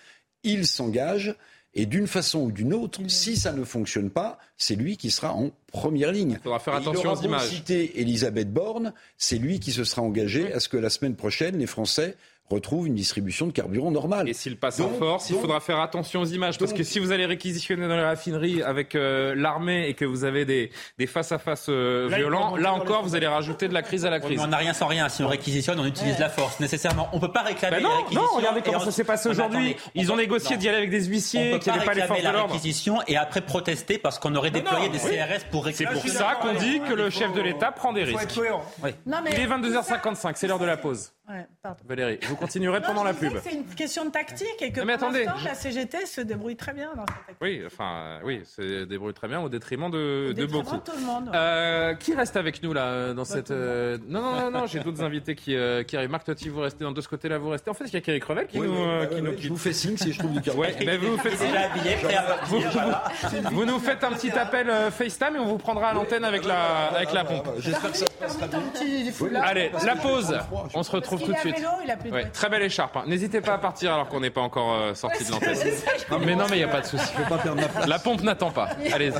il 0.44 0.66
s'engage. 0.66 1.34
Et 1.74 1.86
d'une 1.86 2.06
façon 2.06 2.40
ou 2.40 2.52
d'une 2.52 2.74
autre, 2.74 3.00
si 3.08 3.36
ça 3.36 3.52
ne 3.52 3.64
fonctionne 3.64 4.10
pas, 4.10 4.38
c'est 4.58 4.74
lui 4.74 4.96
qui 4.98 5.10
sera 5.10 5.32
en 5.32 5.50
première 5.68 6.12
ligne. 6.12 6.36
Il 6.38 6.42
faudra 6.42 6.58
faire 6.58 6.74
Et 6.74 6.76
attention 6.76 7.02
il 7.02 7.06
aura 7.06 7.20
aux 7.20 7.24
images. 7.24 7.48
citer 7.48 8.00
Elisabeth 8.00 8.52
Borne, 8.52 8.92
c'est 9.16 9.38
lui 9.38 9.58
qui 9.58 9.72
se 9.72 9.84
sera 9.84 10.02
engagé 10.02 10.52
à 10.52 10.60
ce 10.60 10.68
que 10.68 10.76
la 10.76 10.90
semaine 10.90 11.16
prochaine, 11.16 11.58
les 11.58 11.66
Français 11.66 12.16
retrouvent 12.52 12.86
une 12.86 12.94
distribution 12.94 13.46
de 13.46 13.52
carburant 13.52 13.90
normale. 13.90 14.28
Et 14.28 14.32
s'il 14.34 14.56
passe 14.56 14.80
en 14.80 14.88
Donc- 14.88 14.98
force, 14.98 15.30
il 15.30 15.36
faudra 15.36 15.60
faire 15.60 15.80
attention 15.80 16.20
aux 16.20 16.26
images. 16.26 16.58
Parce 16.58 16.72
que 16.72 16.82
si 16.82 16.98
vous 16.98 17.12
allez 17.12 17.26
réquisitionner 17.26 17.88
dans 17.88 17.96
les 17.96 18.02
raffineries 18.04 18.62
avec 18.62 18.94
euh, 18.94 19.34
l'armée 19.36 19.88
et 19.88 19.94
que 19.94 20.04
vous 20.04 20.24
avez 20.24 20.44
des, 20.44 20.70
des 20.98 21.06
face-à-face 21.06 21.66
euh, 21.68 22.08
violents, 22.14 22.56
là 22.56 22.72
encore, 22.72 23.02
vous 23.02 23.14
allez 23.14 23.26
rajouter 23.26 23.68
de 23.68 23.74
la 23.74 23.82
crise 23.82 24.04
à 24.06 24.10
la 24.10 24.18
Oui, 24.18 24.22
crise. 24.24 24.40
on 24.42 24.46
n'a 24.48 24.56
rien 24.58 24.72
sans 24.72 24.86
rien. 24.86 25.08
Si 25.08 25.22
on 25.22 25.28
réquisitionne, 25.28 25.78
on 25.80 25.86
utilise 25.86 26.18
la 26.18 26.28
force 26.28 26.60
nécessairement. 26.60 27.08
On 27.12 27.18
peut 27.20 27.32
pas 27.32 27.42
réclamer 27.42 27.76
Ben 27.76 27.82
non, 27.82 27.88
les 27.90 27.96
réquisitions. 27.96 28.22
non, 28.22 28.36
regardez 28.36 28.62
comment 28.62 28.78
en- 28.78 28.80
ça 28.84 28.92
s'est 28.92 29.04
passé 29.04 29.28
aujourd'hui. 29.28 29.76
Ils 29.94 30.10
on 30.10 30.14
ont 30.14 30.16
négocié 30.18 30.56
d'y 30.56 30.68
aller 30.68 30.78
avec 30.78 30.90
des 30.90 31.06
On 31.06 31.10
huissiers, 31.10 31.58
qu'il 31.58 31.72
n'y 31.72 31.78
pas 31.80 31.94
les 31.94 32.00
forces 32.02 32.10
réclamer 32.10 32.18
de 32.20 32.24
la 32.24 32.32
l'ordre. 32.32 32.52
réquisition 32.54 32.98
et 33.06 33.16
après 33.16 33.40
protester 33.40 33.98
parce 33.98 34.18
qu'on 34.18 34.34
aurait 34.34 34.50
déployé 34.50 34.88
des 34.88 34.98
CRS 34.98 35.44
pour 35.50 35.62
C'est 35.64 35.84
récupérer. 35.86 35.94
pour 36.00 36.08
ça 36.10 36.38
qu'on 36.40 36.54
dit 36.54 36.80
que 36.88 36.92
le 36.94 37.10
chef 37.10 37.32
de 37.32 37.40
l'État 37.40 37.72
prend 37.72 37.92
des 37.92 38.02
Il 38.02 38.06
faut 38.08 38.18
risques. 38.18 38.36
Il 38.36 38.42
est 38.44 38.50
tout 38.50 38.50
ça- 38.50 39.46
22h55, 39.46 40.32
c'est 40.36 40.46
l'heure 40.46 40.58
de 40.58 40.64
la 40.66 40.76
pause. 40.76 41.12
Ouais. 41.32 41.46
Valérie, 41.88 42.18
vous 42.28 42.36
continuerez 42.36 42.80
Non, 42.80 42.86
pendant 42.86 43.04
la 43.04 43.14
pub. 43.14 43.32
C'est 43.42 43.54
une 43.54 43.64
question 43.64 44.04
de 44.04 44.10
tactique 44.10 44.60
et 44.60 44.70
que 44.70 44.80
mais 44.82 44.98
pour 44.98 45.04
attendez, 45.08 45.24
je- 45.38 45.44
la 45.46 45.54
CGT 45.54 46.04
se 46.04 46.20
débrouille 46.20 46.56
très 46.56 46.72
bien 46.74 46.90
dans 46.94 47.06
cette 47.06 47.16
tactique. 47.26 47.36
Oui, 47.40 47.62
enfin, 47.64 47.94
euh, 47.94 48.20
oui, 48.24 48.42
c'est 48.44 48.84
débrouille 48.86 49.14
très 49.14 49.28
bien 49.28 49.40
au 49.40 49.48
détriment 49.48 49.90
de, 49.90 50.26
Au 50.26 50.28
de 50.28 50.32
détriment 50.34 50.62
beaucoup. 50.62 50.76
de 50.76 50.82
tout 50.82 50.96
le 50.98 51.04
monde. 51.06 51.30
Euh, 51.34 51.94
qui 51.94 52.14
reste 52.14 52.36
avec 52.36 52.62
nous 52.62 52.72
là 52.72 53.14
dans 53.14 53.24
cette 53.24 53.50
euh, 53.50 53.96
non 54.08 54.20
non 54.20 54.40
non 54.42 54.50
non 54.50 54.66
j'ai 54.66 54.80
d'autres 54.84 55.02
invités 55.02 55.34
qui, 55.34 55.56
euh, 55.56 55.82
qui 55.84 55.96
arrivent 55.96 56.10
Marc 56.10 56.24
Totti 56.24 56.48
vous 56.48 56.60
restez 56.60 56.84
dans 56.84 56.92
de 56.92 57.00
ce 57.00 57.08
côté-là 57.08 57.38
vous 57.38 57.48
restez 57.50 57.70
en 57.70 57.74
fait 57.74 57.84
il 57.84 57.94
y 57.94 57.96
a 57.96 58.00
qu'Eric 58.00 58.24
Revel 58.24 58.46
qui 58.46 58.58
Oui, 58.58 58.66
nous 58.66 58.74
oui, 58.74 58.80
euh, 58.82 59.00
ouais, 59.00 59.08
qui 59.08 59.22
nous 59.22 59.32
je 59.38 59.48
vous 59.48 59.56
fais 59.56 59.72
signe 59.72 59.96
si 59.96 60.12
je 60.12 60.18
trouve 60.18 60.32
du 60.32 60.40
carburant. 60.42 60.66
ouais 60.66 60.76
mais 60.84 60.96
vous 60.98 61.16
faites 61.18 61.38
nous 63.66 63.78
faites 63.78 64.04
un 64.04 64.12
petit 64.12 64.30
appel 64.32 64.68
euh, 64.70 64.90
FaceTime 64.90 65.36
et 65.36 65.38
on 65.38 65.46
vous 65.46 65.58
prendra 65.58 65.88
à 65.90 65.94
l'antenne 65.94 66.24
avec 66.24 66.44
la 66.44 66.86
avec 66.88 67.12
la 67.12 67.24
pompe 67.24 67.48
J'espère 67.58 67.90
que 67.92 67.96
ça 67.98 68.06
se 68.06 68.12
passera 68.12 68.46
bien. 68.48 69.40
allez 69.42 69.70
la 69.84 69.96
pause 69.96 70.36
on 70.74 70.82
se 70.82 70.90
retrouve 70.90 71.21
tout 71.26 71.32
de 71.32 71.36
qu'il 71.38 71.48
est 71.50 71.52
à 71.52 71.56
suite 71.56 71.56
vélo, 71.56 71.68
il 71.84 71.90
a 71.90 71.96
plus 71.96 72.08
de 72.10 72.14
Ouais, 72.14 72.20
voiture. 72.22 72.32
très 72.32 72.48
belle 72.50 72.62
écharpe 72.62 72.96
hein. 72.96 73.04
n'hésitez 73.06 73.40
pas 73.40 73.54
à 73.54 73.58
partir 73.58 73.92
alors 73.94 74.08
qu'on 74.08 74.20
n'est 74.20 74.30
pas 74.30 74.40
encore 74.40 74.74
euh, 74.74 74.94
sorti 74.94 75.24
de 75.24 75.30
l'antenne 75.30 75.58
mais 76.24 76.34
non 76.36 76.44
mais 76.50 76.56
il 76.56 76.64
n'y 76.64 76.64
a 76.64 76.68
pas 76.68 76.80
de 76.80 76.86
souci 76.86 77.04
Je 77.16 77.22
peux 77.22 77.28
pas 77.28 77.38
perdre 77.38 77.60
ma 77.60 77.68
place. 77.68 77.86
la 77.86 77.98
pompe 77.98 78.22
n'attend 78.22 78.50
pas 78.50 78.68
allez-y 78.92 79.14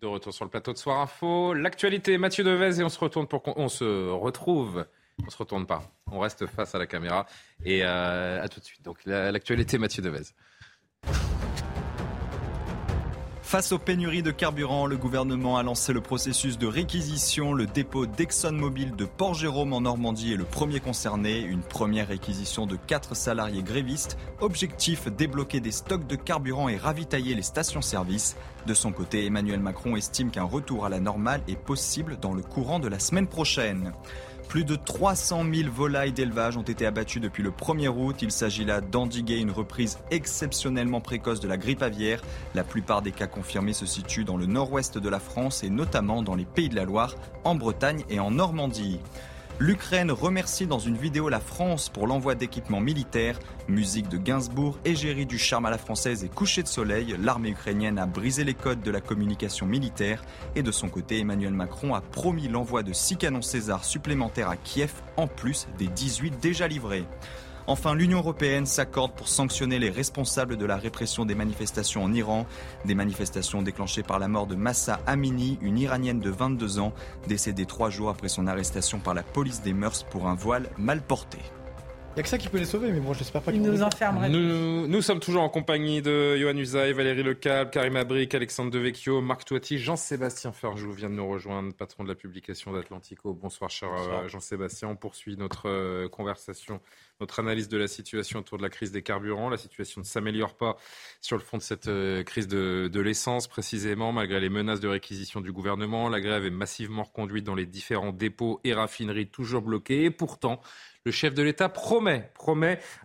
De 0.00 0.06
retour 0.06 0.32
sur 0.32 0.44
le 0.44 0.50
plateau 0.50 0.72
de 0.72 0.78
Soir 0.78 1.00
Info. 1.00 1.54
L'actualité, 1.54 2.18
Mathieu 2.18 2.44
Devez, 2.44 2.78
et 2.80 2.84
on 2.84 2.88
se 2.88 3.00
retourne 3.00 3.26
pour 3.26 3.42
qu'on 3.42 3.54
on 3.56 3.68
se 3.68 4.08
retrouve. 4.10 4.86
On 5.26 5.28
se 5.28 5.36
retourne 5.36 5.66
pas. 5.66 5.82
On 6.12 6.20
reste 6.20 6.46
face 6.46 6.72
à 6.76 6.78
la 6.78 6.86
caméra. 6.86 7.26
Et 7.64 7.80
euh, 7.82 8.40
à 8.40 8.46
tout 8.48 8.60
de 8.60 8.64
suite. 8.64 8.82
Donc 8.84 8.98
la- 9.06 9.32
l'actualité, 9.32 9.76
Mathieu 9.76 10.00
Devez. 10.00 10.22
Face 13.48 13.72
aux 13.72 13.78
pénuries 13.78 14.22
de 14.22 14.30
carburant, 14.30 14.84
le 14.84 14.98
gouvernement 14.98 15.56
a 15.56 15.62
lancé 15.62 15.94
le 15.94 16.02
processus 16.02 16.58
de 16.58 16.66
réquisition. 16.66 17.54
Le 17.54 17.64
dépôt 17.64 18.04
d'ExxonMobil 18.04 18.94
de 18.94 19.06
Port-Jérôme 19.06 19.72
en 19.72 19.80
Normandie 19.80 20.34
est 20.34 20.36
le 20.36 20.44
premier 20.44 20.80
concerné. 20.80 21.40
Une 21.40 21.62
première 21.62 22.08
réquisition 22.08 22.66
de 22.66 22.76
quatre 22.76 23.16
salariés 23.16 23.62
grévistes. 23.62 24.18
Objectif 24.40 25.08
débloquer 25.10 25.60
des 25.60 25.70
stocks 25.70 26.06
de 26.06 26.14
carburant 26.14 26.68
et 26.68 26.76
ravitailler 26.76 27.34
les 27.34 27.40
stations-service. 27.40 28.36
De 28.66 28.74
son 28.74 28.92
côté, 28.92 29.24
Emmanuel 29.24 29.60
Macron 29.60 29.96
estime 29.96 30.30
qu'un 30.30 30.44
retour 30.44 30.84
à 30.84 30.90
la 30.90 31.00
normale 31.00 31.40
est 31.48 31.56
possible 31.56 32.18
dans 32.20 32.34
le 32.34 32.42
courant 32.42 32.80
de 32.80 32.88
la 32.88 32.98
semaine 32.98 33.28
prochaine. 33.28 33.94
Plus 34.48 34.64
de 34.64 34.76
300 34.76 35.44
000 35.52 35.70
volailles 35.70 36.12
d'élevage 36.12 36.56
ont 36.56 36.62
été 36.62 36.86
abattues 36.86 37.20
depuis 37.20 37.42
le 37.42 37.50
1er 37.50 37.88
août. 37.88 38.16
Il 38.22 38.32
s'agit 38.32 38.64
là 38.64 38.80
d'endiguer 38.80 39.36
une 39.36 39.50
reprise 39.50 39.98
exceptionnellement 40.10 41.02
précoce 41.02 41.40
de 41.40 41.48
la 41.48 41.58
grippe 41.58 41.82
aviaire. 41.82 42.22
La 42.54 42.64
plupart 42.64 43.02
des 43.02 43.12
cas 43.12 43.26
confirmés 43.26 43.74
se 43.74 43.84
situent 43.84 44.24
dans 44.24 44.38
le 44.38 44.46
nord-ouest 44.46 44.96
de 44.96 45.08
la 45.10 45.20
France 45.20 45.64
et 45.64 45.68
notamment 45.68 46.22
dans 46.22 46.34
les 46.34 46.46
Pays 46.46 46.70
de 46.70 46.76
la 46.76 46.86
Loire, 46.86 47.14
en 47.44 47.56
Bretagne 47.56 48.04
et 48.08 48.20
en 48.20 48.30
Normandie. 48.30 49.00
L'Ukraine 49.60 50.12
remercie 50.12 50.68
dans 50.68 50.78
une 50.78 50.96
vidéo 50.96 51.28
la 51.28 51.40
France 51.40 51.88
pour 51.88 52.06
l'envoi 52.06 52.36
d'équipements 52.36 52.80
militaires. 52.80 53.40
Musique 53.66 54.08
de 54.08 54.16
Gainsbourg, 54.16 54.78
égérie 54.84 55.26
du 55.26 55.36
charme 55.36 55.66
à 55.66 55.70
la 55.70 55.78
française 55.78 56.22
et 56.22 56.28
coucher 56.28 56.62
de 56.62 56.68
soleil, 56.68 57.16
l'armée 57.18 57.50
ukrainienne 57.50 57.98
a 57.98 58.06
brisé 58.06 58.44
les 58.44 58.54
codes 58.54 58.82
de 58.82 58.90
la 58.92 59.00
communication 59.00 59.66
militaire. 59.66 60.22
Et 60.54 60.62
de 60.62 60.70
son 60.70 60.88
côté, 60.88 61.18
Emmanuel 61.18 61.54
Macron 61.54 61.96
a 61.96 62.00
promis 62.00 62.46
l'envoi 62.46 62.84
de 62.84 62.92
6 62.92 63.16
canons 63.16 63.42
César 63.42 63.84
supplémentaires 63.84 64.48
à 64.48 64.56
Kiev, 64.56 64.92
en 65.16 65.26
plus 65.26 65.66
des 65.76 65.88
18 65.88 66.38
déjà 66.40 66.68
livrés. 66.68 67.04
Enfin, 67.68 67.94
l'Union 67.94 68.20
européenne 68.20 68.64
s'accorde 68.64 69.12
pour 69.12 69.28
sanctionner 69.28 69.78
les 69.78 69.90
responsables 69.90 70.56
de 70.56 70.64
la 70.64 70.78
répression 70.78 71.26
des 71.26 71.34
manifestations 71.34 72.02
en 72.02 72.14
Iran. 72.14 72.46
Des 72.86 72.94
manifestations 72.94 73.60
déclenchées 73.60 74.02
par 74.02 74.18
la 74.18 74.26
mort 74.26 74.46
de 74.46 74.54
Massa 74.54 75.00
Amini, 75.06 75.58
une 75.60 75.78
Iranienne 75.78 76.18
de 76.18 76.30
22 76.30 76.78
ans, 76.78 76.94
décédée 77.26 77.66
trois 77.66 77.90
jours 77.90 78.08
après 78.08 78.28
son 78.28 78.46
arrestation 78.46 79.00
par 79.00 79.12
la 79.12 79.22
police 79.22 79.60
des 79.60 79.74
mœurs 79.74 80.02
pour 80.04 80.28
un 80.28 80.34
voile 80.34 80.70
mal 80.78 81.02
porté. 81.02 81.40
Il 82.10 82.14
n'y 82.14 82.20
a 82.20 82.22
que 82.24 82.30
ça 82.30 82.38
qui 82.38 82.48
peut 82.48 82.58
les 82.58 82.64
sauver, 82.64 82.90
mais 82.90 82.98
bon, 82.98 83.12
j'espère 83.12 83.42
pas 83.42 83.52
Il 83.52 83.62
qu'ils 83.62 83.70
nous 83.70 83.82
enfermerait. 83.82 84.28
Nous, 84.28 84.88
nous 84.88 85.02
sommes 85.02 85.20
toujours 85.20 85.42
en 85.42 85.48
compagnie 85.48 86.02
de 86.02 86.36
Johan 86.36 86.56
Usaï, 86.56 86.92
Valérie 86.92 87.22
Lecable, 87.22 87.70
Karim 87.70 87.94
Abric, 87.94 88.34
Alexandre 88.34 88.72
Devecchio, 88.72 89.20
Marc 89.20 89.44
Toiti, 89.44 89.78
Jean-Sébastien 89.78 90.50
Ferjou 90.50 90.90
vient 90.90 91.10
de 91.10 91.14
nous 91.14 91.28
rejoindre, 91.28 91.72
patron 91.72 92.02
de 92.02 92.08
la 92.08 92.16
publication 92.16 92.72
d'Atlantico. 92.72 93.34
Bonsoir, 93.34 93.70
cher 93.70 93.90
euh, 93.92 94.26
Jean-Sébastien. 94.26 94.88
On 94.88 94.96
poursuit 94.96 95.36
notre 95.36 95.68
euh, 95.68 96.08
conversation, 96.08 96.80
notre 97.20 97.38
analyse 97.38 97.68
de 97.68 97.78
la 97.78 97.86
situation 97.86 98.40
autour 98.40 98.58
de 98.58 98.64
la 98.64 98.70
crise 98.70 98.90
des 98.90 99.02
carburants. 99.02 99.48
La 99.48 99.56
situation 99.56 100.00
ne 100.00 100.06
s'améliore 100.06 100.54
pas 100.54 100.76
sur 101.20 101.36
le 101.36 101.42
fond 101.44 101.58
de 101.58 101.62
cette 101.62 101.86
euh, 101.86 102.24
crise 102.24 102.48
de, 102.48 102.90
de 102.92 103.00
l'essence, 103.00 103.46
précisément, 103.46 104.10
malgré 104.10 104.40
les 104.40 104.48
menaces 104.48 104.80
de 104.80 104.88
réquisition 104.88 105.40
du 105.40 105.52
gouvernement. 105.52 106.08
La 106.08 106.20
grève 106.20 106.44
est 106.44 106.50
massivement 106.50 107.04
reconduite 107.04 107.44
dans 107.44 107.54
les 107.54 107.66
différents 107.66 108.12
dépôts 108.12 108.60
et 108.64 108.74
raffineries 108.74 109.28
toujours 109.28 109.62
bloqués. 109.62 110.02
Et 110.02 110.10
pourtant, 110.10 110.60
le 111.04 111.12
chef 111.12 111.34
de 111.34 111.42
l'État 111.42 111.68
promet, 111.68 112.30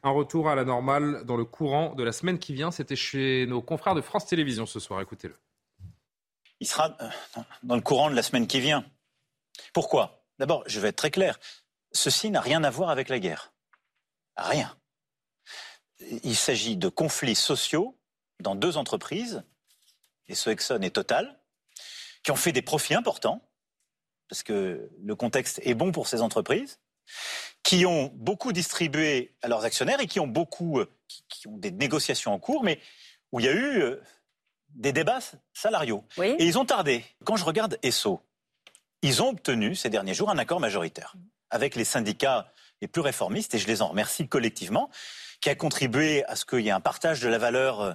un 0.04 0.10
retour 0.10 0.50
à 0.50 0.56
la 0.56 0.66
normale 0.66 1.24
dans 1.26 1.38
le 1.38 1.46
courant 1.46 1.94
de 1.96 2.04
la 2.04 2.12
semaine 2.12 2.40
qui 2.40 2.54
vient. 2.54 2.72
C'était 2.72 2.96
chez 2.96 3.46
nos 3.48 3.62
confrères 3.62 3.96
de 3.96 4.02
France 4.02 4.26
Télévisions 4.26 4.66
ce 4.66 4.80
soir. 4.80 5.02
Écoutez-le. 5.02 5.38
Il 6.60 6.68
sera 6.68 6.98
euh, 7.02 7.10
dans 7.64 7.76
le 7.76 7.82
courant 7.82 8.10
de 8.10 8.16
la 8.16 8.24
semaine 8.24 8.48
qui 8.48 8.60
vient. 8.60 8.86
Pourquoi? 9.74 10.26
D'abord, 10.40 10.64
je 10.66 10.80
vais 10.80 10.90
être 10.90 10.96
très 10.96 11.12
clair. 11.12 11.40
Ceci 11.92 12.32
n'a 12.32 12.42
rien 12.42 12.64
à 12.64 12.70
voir 12.70 12.90
avec 12.90 13.10
la 13.10 13.20
guerre. 13.20 13.54
Rien. 14.36 14.76
Il 16.24 16.36
s'agit 16.36 16.76
de 16.76 16.90
conflits 16.90 17.36
sociaux 17.36 18.00
dans 18.40 18.56
deux 18.56 18.78
entreprises, 18.78 19.44
et 20.28 20.36
ce 20.36 20.50
Exxon 20.50 20.82
et 20.82 20.92
Total, 20.92 21.40
qui 22.24 22.32
ont 22.32 22.36
fait 22.36 22.52
des 22.52 22.62
profits 22.62 22.96
importants, 22.96 23.48
parce 24.28 24.44
que 24.44 24.90
le 25.00 25.16
contexte 25.16 25.62
est 25.64 25.76
bon 25.76 25.92
pour 25.92 26.08
ces 26.08 26.22
entreprises, 26.22 26.80
qui 27.64 27.86
ont 27.86 28.12
beaucoup 28.14 28.52
distribué 28.52 29.34
à 29.42 29.48
leurs 29.48 29.64
actionnaires 29.64 30.02
et 30.02 30.08
qui 30.08 30.20
ont 30.20 30.28
beaucoup, 30.28 30.80
euh, 30.80 30.94
qui, 31.08 31.24
qui 31.30 31.48
ont 31.48 31.58
des 31.58 31.72
négociations 31.72 32.34
en 32.34 32.40
cours, 32.40 32.64
mais 32.64 32.80
où 33.32 33.40
il 33.40 33.46
y 33.46 33.50
a 33.50 33.54
eu 33.54 33.82
euh, 33.82 34.02
des 34.70 34.92
débats 34.92 35.20
salariaux. 35.54 36.04
Et 36.40 36.46
ils 36.46 36.58
ont 36.58 36.66
tardé. 36.66 37.06
Quand 37.24 37.38
je 37.38 37.46
regarde 37.46 37.80
ESSO, 37.82 38.22
ils 39.02 39.22
ont 39.22 39.30
obtenu 39.30 39.76
ces 39.76 39.90
derniers 39.90 40.14
jours 40.14 40.30
un 40.30 40.38
accord 40.38 40.60
majoritaire 40.60 41.16
avec 41.50 41.76
les 41.76 41.86
syndicats 41.86 42.52
les 42.82 42.88
plus 42.88 43.02
réformistes, 43.02 43.54
et 43.56 43.60
je 43.60 43.68
les 43.68 43.82
en 43.82 43.88
remercie 43.88 44.28
collectivement, 44.28 44.90
qui 45.40 45.50
a 45.50 45.56
contribué 45.56 46.26
à 46.26 46.36
ce 46.36 46.46
qu'il 46.46 46.62
y 46.62 46.68
ait 46.68 46.72
un 46.72 46.82
partage 46.82 47.22
de 47.22 47.30
la 47.30 47.38
valeur 47.38 47.82
euh, 47.82 47.94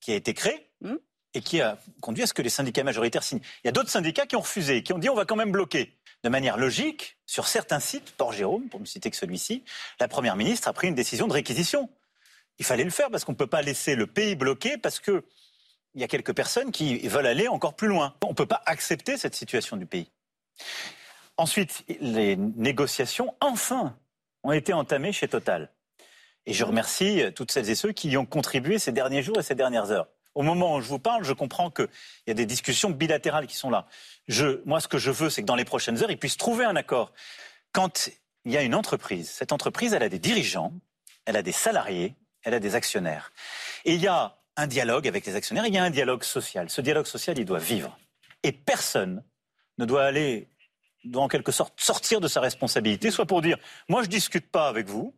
qui 0.00 0.12
a 0.12 0.14
été 0.14 0.32
créé. 0.32 0.70
Hmm 0.80 0.96
et 1.34 1.40
qui 1.40 1.60
a 1.60 1.78
conduit 2.00 2.24
à 2.24 2.26
ce 2.26 2.34
que 2.34 2.42
les 2.42 2.50
syndicats 2.50 2.84
majoritaires 2.84 3.22
signent. 3.22 3.40
Il 3.64 3.66
y 3.66 3.68
a 3.68 3.72
d'autres 3.72 3.90
syndicats 3.90 4.26
qui 4.26 4.36
ont 4.36 4.40
refusé, 4.40 4.82
qui 4.82 4.92
ont 4.92 4.98
dit 4.98 5.08
on 5.08 5.14
va 5.14 5.24
quand 5.24 5.36
même 5.36 5.52
bloquer. 5.52 5.96
De 6.22 6.28
manière 6.28 6.56
logique, 6.56 7.16
sur 7.26 7.48
certains 7.48 7.80
sites, 7.80 8.12
Port-Jérôme, 8.12 8.68
pour 8.68 8.78
ne 8.78 8.84
citer 8.84 9.10
que 9.10 9.16
celui-ci, 9.16 9.64
la 9.98 10.06
Première 10.06 10.36
ministre 10.36 10.68
a 10.68 10.72
pris 10.72 10.88
une 10.88 10.94
décision 10.94 11.26
de 11.26 11.32
réquisition. 11.32 11.90
Il 12.58 12.64
fallait 12.64 12.84
le 12.84 12.90
faire 12.90 13.10
parce 13.10 13.24
qu'on 13.24 13.32
ne 13.32 13.36
peut 13.36 13.48
pas 13.48 13.62
laisser 13.62 13.96
le 13.96 14.06
pays 14.06 14.36
bloqué 14.36 14.78
parce 14.78 15.00
qu'il 15.00 15.22
y 15.96 16.04
a 16.04 16.08
quelques 16.08 16.34
personnes 16.34 16.70
qui 16.70 16.98
veulent 17.08 17.26
aller 17.26 17.48
encore 17.48 17.74
plus 17.74 17.88
loin. 17.88 18.14
On 18.22 18.30
ne 18.30 18.34
peut 18.34 18.46
pas 18.46 18.62
accepter 18.66 19.16
cette 19.16 19.34
situation 19.34 19.76
du 19.76 19.86
pays. 19.86 20.10
Ensuite, 21.36 21.84
les 22.00 22.36
négociations, 22.36 23.34
enfin, 23.40 23.96
ont 24.44 24.52
été 24.52 24.72
entamées 24.72 25.12
chez 25.12 25.26
Total. 25.26 25.70
Et 26.46 26.52
je 26.52 26.64
remercie 26.64 27.22
toutes 27.34 27.50
celles 27.50 27.70
et 27.70 27.74
ceux 27.74 27.92
qui 27.92 28.10
y 28.10 28.16
ont 28.16 28.26
contribué 28.26 28.78
ces 28.78 28.92
derniers 28.92 29.22
jours 29.22 29.38
et 29.38 29.42
ces 29.42 29.54
dernières 29.54 29.90
heures. 29.90 30.08
Au 30.34 30.42
moment 30.42 30.76
où 30.76 30.80
je 30.80 30.88
vous 30.88 30.98
parle, 30.98 31.24
je 31.24 31.32
comprends 31.32 31.70
qu'il 31.70 31.88
y 32.26 32.30
a 32.30 32.34
des 32.34 32.46
discussions 32.46 32.90
bilatérales 32.90 33.46
qui 33.46 33.56
sont 33.56 33.70
là. 33.70 33.86
moi, 34.64 34.80
ce 34.80 34.88
que 34.88 34.98
je 34.98 35.10
veux, 35.10 35.30
c'est 35.30 35.42
que 35.42 35.46
dans 35.46 35.56
les 35.56 35.64
prochaines 35.64 36.02
heures, 36.02 36.10
ils 36.10 36.18
puissent 36.18 36.36
trouver 36.36 36.64
un 36.64 36.76
accord. 36.76 37.12
Quand 37.72 38.08
il 38.44 38.52
y 38.52 38.56
a 38.56 38.62
une 38.62 38.74
entreprise, 38.74 39.30
cette 39.30 39.52
entreprise, 39.52 39.92
elle 39.92 40.02
a 40.02 40.08
des 40.08 40.18
dirigeants, 40.18 40.72
elle 41.26 41.36
a 41.36 41.42
des 41.42 41.52
salariés, 41.52 42.14
elle 42.42 42.54
a 42.54 42.60
des 42.60 42.74
actionnaires. 42.74 43.32
Et 43.84 43.94
il 43.94 44.00
y 44.00 44.08
a 44.08 44.36
un 44.56 44.66
dialogue 44.66 45.06
avec 45.06 45.26
les 45.26 45.36
actionnaires, 45.36 45.66
il 45.66 45.74
y 45.74 45.78
a 45.78 45.84
un 45.84 45.90
dialogue 45.90 46.24
social. 46.24 46.68
Ce 46.70 46.80
dialogue 46.80 47.06
social, 47.06 47.38
il 47.38 47.44
doit 47.44 47.58
vivre. 47.58 47.98
Et 48.42 48.52
personne 48.52 49.22
ne 49.78 49.84
doit 49.84 50.04
aller, 50.04 50.48
doit 51.04 51.22
en 51.22 51.28
quelque 51.28 51.52
sorte 51.52 51.80
sortir 51.80 52.20
de 52.20 52.28
sa 52.28 52.40
responsabilité, 52.40 53.10
soit 53.10 53.26
pour 53.26 53.42
dire, 53.42 53.58
moi 53.88 54.02
je 54.02 54.08
discute 54.08 54.50
pas 54.50 54.68
avec 54.68 54.88
vous, 54.88 55.14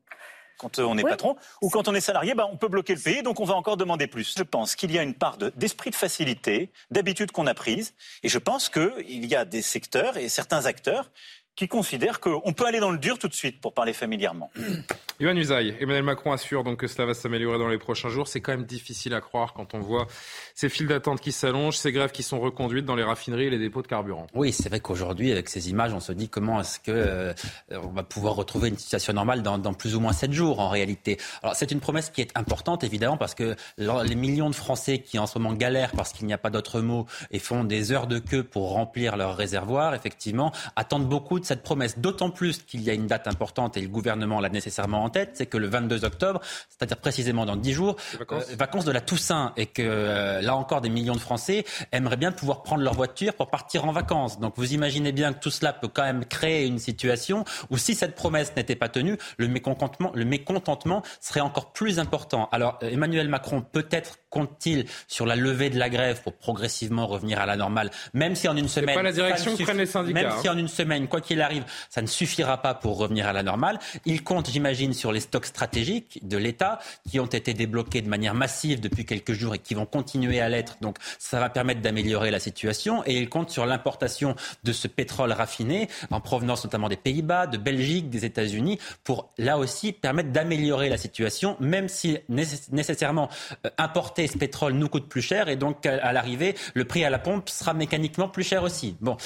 quand 0.65 0.79
euh, 0.79 0.85
on 0.85 0.97
est 0.97 1.03
patron, 1.03 1.37
ou 1.61 1.69
quand 1.69 1.89
on 1.89 1.95
est 1.95 2.01
salarié, 2.01 2.35
bah, 2.35 2.49
on 2.51 2.57
peut 2.57 2.69
bloquer 2.69 2.95
le 2.95 3.01
pays, 3.01 3.23
donc 3.23 3.39
on 3.41 3.45
va 3.45 3.55
encore 3.55 3.77
demander 3.77 4.07
plus. 4.07 4.35
Je 4.37 4.43
pense 4.43 4.75
qu'il 4.75 4.93
y 4.93 4.99
a 4.99 5.03
une 5.03 5.15
part 5.15 5.37
d'esprit 5.57 5.91
de, 5.91 5.95
facilité, 5.95 6.71
d'habitude 6.91 7.33
qu'on 7.33 7.47
a 7.47 7.55
prise, 7.55 7.95
et 8.23 8.29
je 8.29 8.39
pense 8.39 8.71
qu'il 8.71 9.27
y 9.27 9.35
a 9.35 9.45
des 9.45 9.61
secteurs 9.61 10.17
et 10.17 10.29
certains 10.29 10.65
acteurs 10.65 11.11
qui 11.57 11.69
considèrent 11.69 12.21
qu'on 12.21 12.53
peut 12.53 12.67
aller 12.67 12.81
dans 12.81 12.91
le 12.91 12.99
dur 12.99 13.19
tout 13.19 13.29
de 13.29 13.35
suite, 13.35 13.61
pour 13.61 13.75
parler 13.75 13.93
familièrement. 13.93 14.51
Yohann 15.21 15.39
Usaï, 15.39 15.77
Emmanuel 15.79 16.03
Macron 16.03 16.33
assure 16.33 16.65
donc 16.65 16.79
que 16.81 16.89
cela 16.89 17.07
va 17.07 17.15
s'améliorer 17.15 17.57
dans 17.59 17.69
les 17.69 17.79
prochains 17.79 18.09
jours. 18.09 18.27
C'est 18.27 18.41
quand 18.41 18.51
même 18.51 18.65
difficile 18.65 19.15
à 19.15 19.21
croire 19.21 19.53
quand 19.53 19.73
on 19.73 19.79
voit 19.79 20.09
ces 20.57 20.69
files 20.69 20.89
d'attente 20.89 21.21
qui 21.21 21.31
s'allongent, 21.31 21.77
ces 21.77 21.93
grèves 21.93 22.11
qui 22.11 22.25
sont 22.25 22.41
reconduites 22.41 22.85
dans 22.85 22.97
les 22.97 23.05
raffineries 23.05 23.45
et 23.45 23.51
les 23.51 23.61
dépôts 23.61 23.83
de 23.83 23.87
carburant. 23.87 24.27
Oui, 24.35 24.53
c'est 24.53 24.69
vrai 24.69 24.81
qu'aujourd'hui, 24.81 25.31
avec 25.31 25.49
ces 25.49 25.71
images, 25.71 25.93
on 25.95 26.01
se 26.01 26.11
dit 26.11 26.29
comment 26.29 26.61
est-ce 26.61 26.81
que 26.81 26.91
euh, 26.91 27.33
on 27.71 27.93
va 27.93 28.03
pouvoir 28.03 28.35
retrouver 28.35 28.71
une 28.71 28.77
situation 28.77 29.13
normale 29.13 29.43
dans, 29.43 29.57
dans 29.59 29.73
plus 29.73 29.95
ou 29.95 30.01
moins 30.01 30.13
sept 30.13 30.33
jours 30.33 30.59
en 30.59 30.69
réalité. 30.69 31.19
Alors 31.45 31.55
c'est 31.55 31.71
une 31.71 31.81
promesse 31.81 32.11
qui 32.11 32.21
est 32.21 32.37
importante 32.37 32.83
évidemment 32.83 33.17
parce 33.17 33.35
que 33.37 33.55
les 33.79 34.15
millions 34.17 34.51
de 34.51 34.55
Français 34.55 34.99
qui 34.99 35.21
en 35.21 35.27
ce 35.29 35.39
moment 35.39 35.55
galèrent 35.55 35.93
parce 35.93 36.13
qu'il 36.13 36.27
n'y 36.27 36.33
a 36.33 36.39
pas 36.39 36.51
d'autre 36.51 36.81
mot 36.81 37.07
et 37.31 37.39
font 37.39 37.63
des 37.63 37.93
heures 37.93 38.09
de 38.09 38.19
queue 38.19 38.43
pour 38.43 38.71
remplir 38.71 39.17
leur 39.17 39.37
réservoir, 39.37 39.95
effectivement, 39.95 40.53
attendent 40.75 41.09
beaucoup 41.09 41.39
cette 41.45 41.63
promesse, 41.63 41.99
d'autant 41.99 42.31
plus 42.31 42.59
qu'il 42.59 42.83
y 42.83 42.91
a 42.91 42.95
une 42.95 43.07
date 43.07 43.27
importante 43.27 43.77
et 43.77 43.81
le 43.81 43.89
gouvernement 43.89 44.41
l'a 44.41 44.49
nécessairement 44.49 45.05
en 45.05 45.11
tête, 45.11 45.31
c'est 45.35 45.47
que 45.47 45.59
le 45.59 45.67
22 45.67 46.05
octobre, 46.05 46.41
c'est-à-dire 46.69 46.97
précisément 46.97 47.47
dans 47.47 47.57
10 47.57 47.73
jours, 47.73 47.97
vacances. 48.19 48.45
Euh, 48.51 48.57
vacances. 48.57 48.85
de 48.85 48.93
la 48.93 49.01
Toussaint, 49.01 49.53
et 49.57 49.67
que 49.67 49.83
euh, 49.83 50.41
là 50.41 50.57
encore 50.57 50.81
des 50.81 50.89
millions 50.89 51.15
de 51.15 51.21
Français 51.21 51.65
aimeraient 51.93 52.17
bien 52.17 52.33
pouvoir 52.33 52.63
prendre 52.63 52.83
leur 52.83 52.95
voiture 52.95 53.35
pour 53.35 53.51
partir 53.51 53.85
en 53.85 53.93
vacances. 53.93 54.41
Donc 54.41 54.55
vous 54.57 54.73
imaginez 54.73 55.13
bien 55.13 55.33
que 55.33 55.41
tout 55.41 55.51
cela 55.51 55.73
peut 55.73 55.89
quand 55.89 56.03
même 56.03 56.25
créer 56.25 56.67
une 56.67 56.79
situation 56.79 57.45
où 57.71 57.79
si 57.79 57.95
cette 57.95 58.15
promesse 58.15 58.53
n'était 58.57 58.77
pas 58.77 58.89
tenue, 58.89 59.19
le 59.37 59.49
mécontentement, 59.49 60.13
le 60.15 60.25
mécontentement 60.25 61.03
serait 61.21 61.41
encore 61.41 61.73
plus 61.73 61.99
important. 61.99 62.49
Alors 62.53 62.79
euh, 62.83 62.91
Emmanuel 62.91 63.29
Macron 63.29 63.63
peut-être 63.63 64.19
compte-t-il 64.31 64.87
sur 65.07 65.27
la 65.27 65.37
levée 65.37 65.71
de 65.71 65.79
la 65.79 65.89
grève 65.89 66.23
pour 66.23 66.35
progressivement 66.35 67.07
revenir 67.07 67.41
à 67.41 67.47
la 67.47 67.57
normale, 67.57 67.91
même 68.13 68.35
si 68.35 68.49
en 68.49 68.57
une 68.57 68.69
semaine, 68.69 68.95
pas 68.95 69.03
la 69.03 69.13
direction 69.13 69.57
prennent 69.57 69.79
les 69.79 69.87
syndicats. 69.87 70.23
Même 70.23 70.33
si 70.41 70.49
hein. 70.49 70.55
en 70.55 70.59
une 70.59 70.69
semaine, 70.69 71.09
quoi 71.09 71.21
qu'il 71.21 71.34
arrive, 71.43 71.65
ça 71.91 72.03
ne 72.03 72.07
suffira 72.07 72.61
pas 72.63 72.75
pour 72.75 72.99
revenir 72.99 73.27
à 73.27 73.33
la 73.33 73.43
normale. 73.43 73.79
Il 74.05 74.23
compte, 74.23 74.51
j'imagine, 74.51 74.93
sur 74.93 75.13
les 75.13 75.21
stocks 75.21 75.47
stratégiques 75.47 76.21
de 76.23 76.37
l'État 76.37 76.79
qui 77.11 77.21
ont 77.21 77.27
été 77.27 77.55
débloqués 77.55 78.03
de 78.03 78.09
manière 78.09 78.35
massive 78.35 78.81
depuis 78.81 79.05
quelques 79.05 79.33
jours 79.33 79.55
et 79.55 79.59
qui 79.59 79.75
vont 79.75 79.87
continuer 79.87 80.41
à 80.41 80.49
l'être. 80.49 80.77
Donc, 80.81 80.99
ça 81.19 81.41
va 81.41 81.49
permettre 81.49 81.81
d'améliorer 81.81 82.31
la 82.31 82.41
situation. 82.41 83.03
Et 83.07 83.19
il 83.19 83.29
compte 83.29 83.51
sur 83.51 83.67
l'importation 83.67 84.35
de 84.65 84.73
ce 84.73 84.89
pétrole 84.89 85.33
raffiné 85.33 85.89
en 86.11 86.21
provenance 86.21 86.65
notamment 86.65 86.89
des 86.89 86.97
Pays-Bas, 86.97 87.47
de 87.47 87.57
Belgique, 87.57 88.11
des 88.11 88.25
États-Unis, 88.25 88.79
pour 89.03 89.31
là 89.39 89.59
aussi 89.59 89.93
permettre 89.93 90.31
d'améliorer 90.31 90.89
la 90.89 90.97
situation, 90.97 91.57
même 91.61 91.89
si 91.89 92.19
nécessairement 92.29 93.29
euh, 93.65 93.71
importer 93.79 94.27
ce 94.27 94.39
pétrole 94.39 94.73
nous 94.73 94.89
coûte 94.89 95.09
plus 95.09 95.23
cher 95.23 95.49
et 95.49 95.57
donc 95.57 95.87
à, 95.87 96.13
l'arrivée, 96.13 96.55
le 96.75 96.85
prix 96.85 97.05
à 97.05 97.11
la 97.11 97.19
pompe 97.19 97.49
sera 97.49 97.75
mécaniquement 97.75 98.29
plus 98.29 98.45
cher 98.45 98.63
aussi. 98.63 98.97
Bon. 99.01 99.17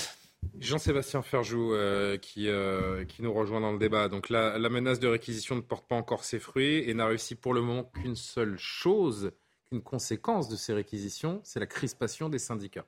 Jean-Sébastien 0.61 1.23
Ferjou 1.23 1.73
euh, 1.73 2.17
qui, 2.17 2.49
euh, 2.49 3.05
qui 3.05 3.23
nous 3.23 3.33
rejoint 3.33 3.61
dans 3.61 3.73
le 3.73 3.79
débat. 3.79 4.09
Donc 4.09 4.29
la, 4.29 4.59
la, 4.59 4.69
menace 4.69 5.01
de 5.01 5.09
réquisition 5.09 5.55
ne 5.55 5.61
porte 5.61 5.87
pas 5.89 5.97
encore 5.97 6.25
ses 6.25 6.39
fruits 6.39 6.89
et 6.89 6.95
n'a 6.95 7.07
réussi 7.07 7.35
pour 7.35 7.55
le 7.55 7.61
moment 7.61 7.85
qu'une 7.85 8.17
seule 8.17 8.57
chose, 8.59 9.33
qu'une 9.69 9.83
conséquence 9.83 10.49
de 10.49 10.57
ces 10.57 10.73
réquisitions, 10.73 11.41
c'est 11.45 11.61
la 11.61 11.67
crispation 11.67 12.29
des 12.29 12.39
syndicats. 12.39 12.87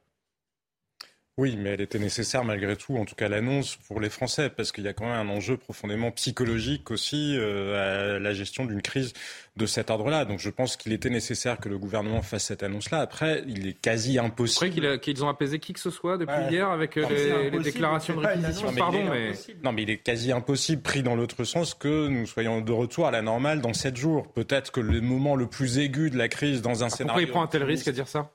Oui, 1.39 1.57
mais 1.57 1.71
elle 1.71 1.81
était 1.81 1.99
nécessaire 1.99 2.45
malgré 2.45 2.77
tout, 2.77 2.97
en 2.97 3.05
tout 3.05 3.15
cas 3.15 3.29
l'annonce 3.29 3.77
pour 3.89 4.01
les 4.01 4.11
Français, 4.11 4.51
parce 4.51 4.73
qu'il 4.73 4.85
y 4.85 4.89
a 4.89 4.93
quand 4.93 5.07
même 5.07 5.27
un 5.27 5.33
enjeu 5.33 5.57
profondément 5.57 6.11
psychologique 6.11 6.91
aussi 6.91 7.37
euh, 7.37 8.17
à 8.17 8.19
la 8.19 8.33
gestion 8.35 8.67
d'une 8.67 8.83
crise 8.83 9.15
de 9.57 9.65
cet 9.65 9.91
ordre-là. 9.91 10.25
Donc 10.25 10.39
je 10.39 10.51
pense 10.51 10.77
qu'il 10.77 10.93
était 10.93 11.09
nécessaire 11.09 11.59
que 11.59 11.69
le 11.69 11.79
gouvernement 11.79 12.21
fasse 12.21 12.45
cette 12.45 12.63
annonce-là. 12.63 13.01
Après, 13.01 13.45
il 13.47 13.69
est 13.69 13.81
quasi 13.81 14.19
impossible. 14.19 14.99
qu'ils 15.01 15.25
ont 15.25 15.29
apaisé 15.29 15.61
qui 15.61 15.73
que 15.73 15.81
ce 15.81 15.91
soit 15.91 16.19
depuis 16.19 16.43
hier 16.51 16.69
avec 16.69 16.97
euh, 16.97 17.51
les, 17.51 17.59
déclarations 17.61 18.17
de 18.17 18.27
réquisition. 18.27 18.73
Pardon, 18.75 19.05
mais... 19.11 19.33
Non, 19.65 19.73
mais 19.73 19.85
il 19.85 19.91
est 19.91 19.99
quasi 19.99 20.33
impossible, 20.33 20.83
pris 20.83 21.03
dans 21.03 21.15
l'autre 21.15 21.45
sens, 21.45 21.75
que 21.75 22.09
nous 22.09 22.27
soyons 22.27 22.61
de 22.61 22.73
retour 22.73 23.07
à 23.07 23.11
la 23.13 23.23
normale 23.23 23.61
dans 23.61 23.73
sept 23.73 23.97
jours. 23.97 24.31
Peut-être 24.33 24.73
que 24.73 24.81
le 24.81 25.01
moment 25.01 25.37
le 25.37 25.47
plus 25.47 25.79
aigu 25.79 26.11
de 26.11 26.19
la 26.19 26.29
crise 26.29 26.61
dans 26.61 26.85
un 26.85 26.89
scénario... 26.89 27.07
Pourquoi 27.07 27.23
il 27.23 27.31
prend 27.31 27.43
un 27.43 27.47
tel 27.47 27.63
risque 27.63 27.89
à 27.89 27.93
dire 27.93 28.09
ça? 28.09 28.31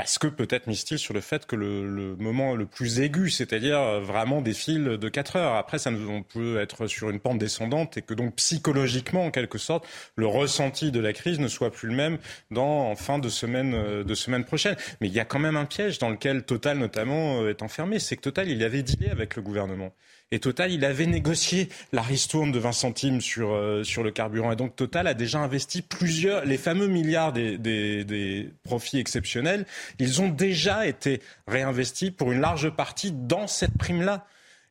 Parce 0.00 0.16
que 0.16 0.28
peut-être 0.28 0.66
mise-t-il 0.66 0.98
sur 0.98 1.12
le 1.12 1.20
fait 1.20 1.44
que 1.44 1.54
le, 1.54 2.16
moment 2.16 2.56
le 2.56 2.64
plus 2.64 3.00
aigu, 3.00 3.28
c'est-à-dire 3.28 3.78
euh, 3.78 4.00
vraiment 4.00 4.40
des 4.40 4.54
fils 4.54 4.78
de 4.78 5.08
4 5.10 5.36
heures. 5.36 5.54
Après, 5.56 5.78
ça 5.78 5.90
on 5.90 6.22
peut 6.22 6.58
être 6.58 6.86
sur 6.86 7.10
une 7.10 7.20
pente 7.20 7.36
descendante 7.36 7.98
et 7.98 8.02
que 8.02 8.14
donc 8.14 8.34
psychologiquement, 8.36 9.26
en 9.26 9.30
quelque 9.30 9.58
sorte, 9.58 9.86
le 10.16 10.26
ressenti 10.26 10.90
de 10.90 11.00
la 11.00 11.12
crise 11.12 11.38
ne 11.38 11.48
soit 11.48 11.70
plus 11.70 11.90
le 11.90 11.94
même 11.94 12.16
dans 12.50 12.90
en 12.90 12.96
fin 12.96 13.18
de 13.18 13.28
semaine 13.28 13.74
euh, 13.74 14.02
de 14.02 14.14
semaine 14.14 14.46
prochaine. 14.46 14.74
Mais 15.02 15.08
il 15.08 15.12
y 15.12 15.20
a 15.20 15.26
quand 15.26 15.38
même 15.38 15.56
un 15.56 15.66
piège 15.66 15.98
dans 15.98 16.08
lequel 16.08 16.44
Total 16.44 16.78
notamment 16.78 17.42
euh, 17.42 17.50
est 17.50 17.60
enfermé, 17.60 17.98
c'est 17.98 18.16
que 18.16 18.22
Total 18.22 18.48
il 18.48 18.64
avait 18.64 18.82
dealé 18.82 19.10
avec 19.10 19.36
le 19.36 19.42
gouvernement. 19.42 19.92
Et 20.32 20.38
Total, 20.38 20.70
il 20.70 20.84
avait 20.84 21.06
négocié 21.06 21.68
la 21.92 22.02
ristourne 22.02 22.52
de 22.52 22.58
20 22.60 22.72
centimes 22.72 23.20
sur, 23.20 23.52
euh, 23.52 23.82
sur 23.82 24.04
le 24.04 24.12
carburant. 24.12 24.52
Et 24.52 24.56
donc 24.56 24.76
Total 24.76 25.08
a 25.08 25.14
déjà 25.14 25.40
investi 25.40 25.82
plusieurs, 25.82 26.44
les 26.44 26.56
fameux 26.56 26.86
milliards 26.86 27.32
des, 27.32 27.58
des, 27.58 28.04
des 28.04 28.50
profits 28.62 28.98
exceptionnels, 28.98 29.66
ils 29.98 30.20
ont 30.22 30.28
déjà 30.28 30.86
été 30.86 31.20
réinvestis 31.48 32.12
pour 32.12 32.30
une 32.30 32.40
large 32.40 32.70
partie 32.70 33.10
dans 33.12 33.48
cette 33.48 33.76
prime-là. 33.76 34.26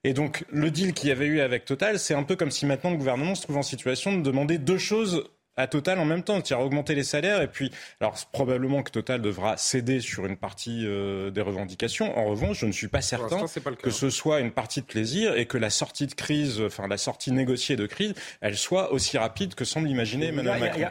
Et 0.05 0.13
donc, 0.13 0.45
le 0.49 0.71
deal 0.71 0.93
qu'il 0.93 1.09
y 1.09 1.11
avait 1.11 1.25
eu 1.25 1.41
avec 1.41 1.65
Total, 1.65 1.99
c'est 1.99 2.13
un 2.13 2.23
peu 2.23 2.37
comme 2.37 2.51
si 2.51 2.65
maintenant 2.65 2.91
le 2.91 2.97
gouvernement 2.97 3.35
se 3.35 3.41
trouve 3.41 3.57
en 3.57 3.63
situation 3.63 4.17
de 4.17 4.21
demander 4.21 4.57
deux 4.57 4.77
choses 4.77 5.25
à 5.59 5.67
Total 5.67 5.99
en 5.99 6.05
même 6.05 6.23
temps, 6.23 6.35
c'est-à-dire 6.35 6.65
augmenter 6.65 6.95
les 6.95 7.03
salaires. 7.03 7.41
Et 7.41 7.47
puis, 7.47 7.71
alors 7.99 8.15
probablement 8.31 8.81
que 8.81 8.91
Total 8.91 9.21
devra 9.21 9.57
céder 9.57 9.99
sur 9.99 10.25
une 10.25 10.37
partie 10.37 10.85
euh, 10.85 11.31
des 11.31 11.41
revendications. 11.41 12.17
En 12.17 12.25
revanche, 12.25 12.59
je 12.59 12.65
ne 12.65 12.71
suis 12.71 12.87
pas 12.87 13.01
certain 13.01 13.45
que 13.81 13.89
ce 13.91 14.09
soit 14.09 14.39
une 14.39 14.51
partie 14.51 14.81
de 14.81 14.85
plaisir 14.85 15.35
et 15.35 15.45
que 15.45 15.57
la 15.57 15.69
sortie 15.69 16.07
de 16.07 16.13
crise, 16.13 16.61
enfin 16.61 16.87
la 16.87 16.97
sortie 16.97 17.31
négociée 17.31 17.75
de 17.75 17.85
crise, 17.85 18.13
elle 18.41 18.57
soit 18.57 18.93
aussi 18.93 19.17
rapide 19.17 19.53
que 19.55 19.65
semble 19.65 19.89
imaginer 19.89 20.27
Emmanuel 20.27 20.59
Macron. 20.59 20.87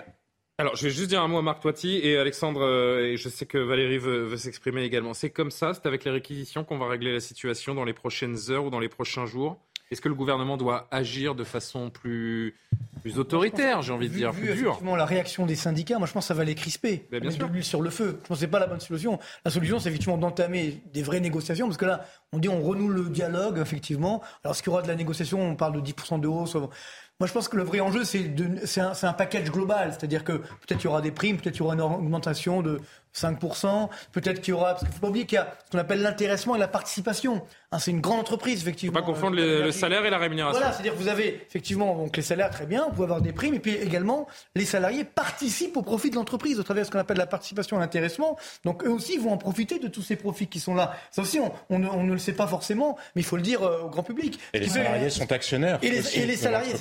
Alors, 0.61 0.75
je 0.75 0.83
vais 0.83 0.91
juste 0.91 1.09
dire 1.09 1.23
un 1.23 1.29
mot 1.29 1.39
à 1.39 1.43
Marc 1.43 1.63
Toiti 1.63 2.01
et 2.03 2.19
Alexandre, 2.19 2.63
euh, 2.63 3.13
et 3.13 3.17
je 3.17 3.29
sais 3.29 3.47
que 3.47 3.59
Valérie 3.59 3.99
veut, 3.99 4.25
veut 4.25 4.37
s'exprimer 4.37 4.83
également. 4.83 5.15
C'est 5.15 5.31
comme 5.31 5.53
ça, 5.53 5.73
c'est 5.73 5.87
avec 5.87 6.05
les 6.05 6.11
réquisitions 6.11 6.65
qu'on 6.65 6.79
va 6.79 6.89
régler 6.89 7.13
la 7.13 7.21
situation 7.21 7.77
dans 7.77 7.85
les 7.85 7.93
prochaines 7.93 8.37
heures 8.51 8.65
ou 8.65 8.71
dans 8.71 8.81
les 8.81 8.89
prochains 8.89 9.25
jours 9.25 9.61
est-ce 9.91 10.01
que 10.01 10.09
le 10.09 10.15
gouvernement 10.15 10.57
doit 10.57 10.87
agir 10.91 11.35
de 11.35 11.45
façon 11.45 11.91
plus, 11.91 12.55
plus 13.01 13.19
autoritaire, 13.19 13.83
j'ai 13.83 13.93
envie 13.93 14.09
de 14.09 14.15
dire, 14.15 14.33
plus 14.33 14.55
dure? 14.55 14.79
la 14.97 15.05
réaction 15.07 15.47
des 15.47 15.57
syndicats, 15.57 15.99
moi 15.99 16.07
je 16.07 16.13
pense 16.13 16.25
que 16.25 16.29
ça 16.29 16.35
va 16.35 16.45
les 16.45 16.55
crisper. 16.55 17.07
Mais 17.11 17.21
bien 17.21 17.31
sûr. 17.31 17.49
l'huile 17.49 17.65
sur 17.65 17.81
le 17.81 17.91
feu. 17.91 18.19
Je 18.23 18.29
pense 18.29 18.39
que 18.39 18.45
ce 18.45 18.51
pas 18.51 18.59
la 18.59 18.67
bonne 18.67 18.81
solution. 18.81 19.19
La 19.45 19.51
solution, 19.51 19.79
c'est 19.79 19.89
effectivement 19.89 20.19
d'entamer 20.19 20.83
des 20.93 21.03
vraies 21.03 21.21
négociations, 21.21 21.67
parce 21.67 21.79
que 21.79 21.87
là, 21.87 22.05
on 22.33 22.39
dit 22.39 22.49
on 22.49 22.61
renoue 22.61 22.89
le 22.89 23.05
dialogue, 23.09 23.59
effectivement. 23.59 24.23
Alors, 24.45 24.55
ce 24.55 24.63
qu'il 24.63 24.71
y 24.71 24.73
aura 24.73 24.83
de 24.83 24.89
la 24.89 24.97
négociation, 24.97 25.41
on 25.41 25.57
parle 25.57 25.81
de 25.81 25.81
10% 25.81 26.21
de 26.21 26.29
hausse. 26.29 26.55
Moi, 26.55 27.27
je 27.27 27.33
pense 27.33 27.49
que 27.49 27.57
le 27.57 27.65
vrai 27.65 27.81
enjeu, 27.81 28.05
c'est 28.05 28.81
un, 28.81 28.93
un, 29.03 29.13
package 29.13 29.51
global. 29.51 29.91
C'est-à-dire 29.91 30.23
que 30.23 30.35
peut-être 30.35 30.83
il 30.83 30.85
y 30.85 30.87
aura 30.87 31.01
des 31.01 31.11
primes, 31.11 31.37
peut-être 31.37 31.57
il 31.57 31.61
y 31.61 31.63
aura 31.63 31.75
une 31.75 31.81
augmentation 31.81 32.63
de 32.63 32.81
5%. 33.19 33.89
Peut-être 34.13 34.41
qu'il 34.41 34.53
y 34.53 34.55
aura, 34.55 34.71
parce 34.71 34.81
qu'il 34.81 34.89
ne 34.89 34.95
faut 34.95 35.01
pas 35.01 35.09
oublier 35.09 35.27
qu'il 35.27 35.37
y 35.37 35.41
a 35.41 35.55
ce 35.67 35.71
qu'on 35.73 35.79
appelle 35.79 36.03
l'intéressement 36.03 36.57
et 36.57 36.59
la 36.59 36.69
participation. 36.69 37.43
Hein, 37.71 37.79
c'est 37.79 37.91
une 37.91 38.01
grande 38.01 38.21
entreprise, 38.21 38.63
effectivement. 38.63 38.99
Faut 38.99 39.05
pas 39.05 39.13
confondre 39.13 39.37
le, 39.37 39.71
salaire 39.73 40.07
et 40.07 40.11
la 40.11 40.19
rémunération. 40.19 40.59
Voilà, 40.59 40.73
c'est-à-dire 40.73 40.95
que 40.95 40.99
vous 40.99 41.09
avez 41.09 41.43
effectivement 41.47 41.97
donc 41.97 42.17
les 42.17 42.23
salaires 42.23 42.51
très 42.51 42.65
bien, 42.65 42.85
vous 42.85 42.93
pouvez 42.93 43.05
avoir 43.05 43.21
des 43.21 43.33
primes, 43.33 43.55
et 43.55 43.59
puis 43.59 43.75
également 43.75 44.27
les 44.55 44.65
salariés 44.65 45.05
participent 45.05 45.77
au 45.77 45.83
profit 45.83 46.11
de 46.11 46.15
l'entreprise 46.15 46.59
au 46.59 46.63
travers 46.63 46.83
de 46.83 46.87
ce 46.87 46.91
qu'on 46.91 46.99
appelle 46.99 47.19
la 47.19 47.27
participation 47.27 47.77
et 47.77 47.81
l'intéressement. 47.81 48.39
Donc 48.65 48.85
eux 48.85 48.91
aussi 48.91 49.19
vont 49.19 49.33
en 49.33 49.37
profiter 49.37 49.79
de 49.79 49.89
tous 49.89 50.03
ces 50.03 50.17
profits 50.17 50.47
qui 50.47 50.61
sont 50.61 50.75
là. 50.75 50.97
Ça 51.11 51.23
aussi, 51.23 51.41
on, 51.69 51.79
ne, 51.79 52.13
le 52.13 52.19
sait 52.19 52.33
pas 52.33 52.47
forcément, 52.47 52.97
mais 53.15 53.23
il 53.23 53.25
faut 53.25 53.37
le 53.37 53.43
dire 53.43 53.63
euh, 53.63 53.83
au 53.83 53.91
grand 53.91 54.03
public. 54.03 54.39
Et 54.55 54.61
les 54.61 54.69
salariés 54.69 55.11
sont 55.11 55.31
actionnaires. 55.31 55.79
Et 55.83 55.91
les, 55.91 56.19
et 56.19 56.27
les 56.27 56.37
salariés, 56.37 56.73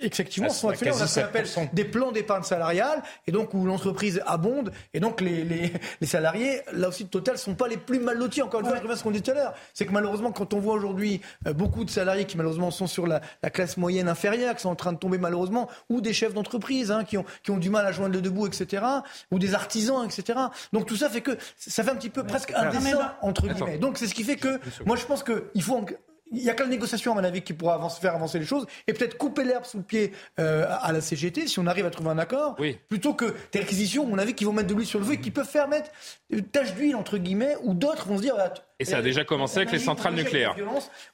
effectivement, 0.00 0.50
sont 0.50 0.70
actionnaires. 0.70 0.96
On 0.98 1.02
a 1.02 1.06
ce 1.06 1.20
qu'on 1.20 1.26
appelle 1.26 1.46
des 1.72 1.84
plans 1.84 2.10
d'épargne 2.10 2.42
salariale, 2.42 3.02
et 3.26 3.32
donc 3.32 3.54
où 3.54 3.64
l'entreprise 3.64 4.20
abonde, 4.26 4.72
et 4.92 4.98
donc 4.98 5.20
les, 5.20 5.44
les, 5.44 5.72
les 6.00 6.06
salariés, 6.06 6.62
là 6.72 6.88
aussi, 6.88 7.06
Total, 7.06 7.36
sont 7.38 7.54
pas 7.54 7.68
les 7.68 7.76
plus 7.76 7.98
mal 7.98 8.16
lotis. 8.16 8.42
Encore 8.42 8.60
une 8.60 8.66
fois, 8.66 8.76
je 8.76 8.82
reviens 8.82 8.94
à 8.94 8.98
ce 8.98 9.02
qu'on 9.02 9.10
dit 9.10 9.22
tout 9.22 9.30
à 9.32 9.34
l'heure. 9.34 9.54
C'est 9.74 9.86
que 9.86 9.92
malheureusement, 9.92 10.32
quand 10.32 10.54
on 10.54 10.60
voit 10.60 10.74
aujourd'hui 10.74 11.20
euh, 11.46 11.52
beaucoup 11.52 11.84
de 11.84 11.90
salariés 11.90 12.24
qui 12.24 12.36
malheureusement 12.36 12.70
sont 12.70 12.86
sur 12.86 13.06
la, 13.06 13.20
classe 13.50 13.76
moyenne 13.76 14.08
inférieure, 14.08 14.54
qui 14.54 14.62
sont 14.62 14.70
en 14.70 14.74
train 14.74 14.92
de 14.92 14.98
tomber 14.98 15.18
malheureusement, 15.18 15.68
ou 15.90 16.00
des 16.00 16.12
chefs 16.12 16.32
d'entreprise 16.34 16.90
hein, 16.90 17.04
qui, 17.04 17.18
ont, 17.18 17.24
qui 17.42 17.50
ont 17.50 17.58
du 17.58 17.70
mal 17.70 17.86
à 17.86 17.92
joindre 17.92 18.14
le 18.14 18.22
debout, 18.22 18.46
etc., 18.46 18.84
ou 19.30 19.38
des 19.38 19.54
artisans, 19.54 20.04
etc. 20.04 20.38
Donc 20.72 20.86
tout 20.86 20.96
ça 20.96 21.10
fait 21.10 21.20
que 21.20 21.36
ça 21.56 21.82
fait 21.84 21.90
un 21.90 21.96
petit 21.96 22.10
peu 22.10 22.24
presque 22.24 22.52
indécent, 22.54 22.98
entre 23.20 23.48
guillemets. 23.48 23.78
Donc 23.78 23.98
c'est 23.98 24.06
ce 24.06 24.14
qui 24.14 24.24
fait 24.24 24.36
que 24.36 24.60
moi 24.86 24.96
je 24.96 25.04
pense 25.04 25.22
qu'il 25.22 25.62
faut 25.62 25.84
il 26.32 26.42
n'y 26.42 26.50
a 26.50 26.54
que 26.54 26.62
la 26.62 26.68
négociation, 26.68 27.12
à 27.12 27.14
mon 27.14 27.24
avis, 27.24 27.42
qui 27.42 27.52
pourra 27.52 27.88
faire 27.90 28.14
avancer 28.14 28.38
les 28.38 28.44
choses 28.44 28.66
et 28.86 28.92
peut-être 28.92 29.16
couper 29.18 29.44
l'herbe 29.44 29.64
sous 29.64 29.78
le 29.78 29.82
pied 29.82 30.12
euh, 30.38 30.66
à 30.68 30.92
la 30.92 31.00
CGT 31.00 31.46
si 31.46 31.58
on 31.58 31.66
arrive 31.66 31.86
à 31.86 31.90
trouver 31.90 32.10
un 32.10 32.18
accord, 32.18 32.56
plutôt 32.88 33.14
que 33.14 33.34
des 33.52 33.60
réquisitions, 33.60 34.04
à 34.04 34.06
mon 34.06 34.18
avis, 34.18 34.34
qui 34.34 34.44
vont 34.44 34.52
mettre 34.52 34.68
de 34.68 34.74
l'huile 34.74 34.86
sur 34.86 34.98
le 34.98 35.04
feu 35.04 35.12
et 35.14 35.20
qui 35.20 35.30
peuvent 35.30 35.48
faire 35.48 35.68
mettre 35.68 35.90
une 36.30 36.44
tache 36.44 36.74
d'huile, 36.74 36.96
entre 36.96 37.18
guillemets, 37.18 37.56
ou 37.62 37.74
d'autres 37.74 38.06
vont 38.06 38.16
se 38.16 38.22
dire. 38.22 38.34
et 38.78 38.84
ça 38.84 38.98
a 38.98 39.02
déjà 39.02 39.24
commencé 39.24 39.58
avec 39.58 39.72
les 39.72 39.78
centrales 39.78 40.14
nucléaires. 40.14 40.56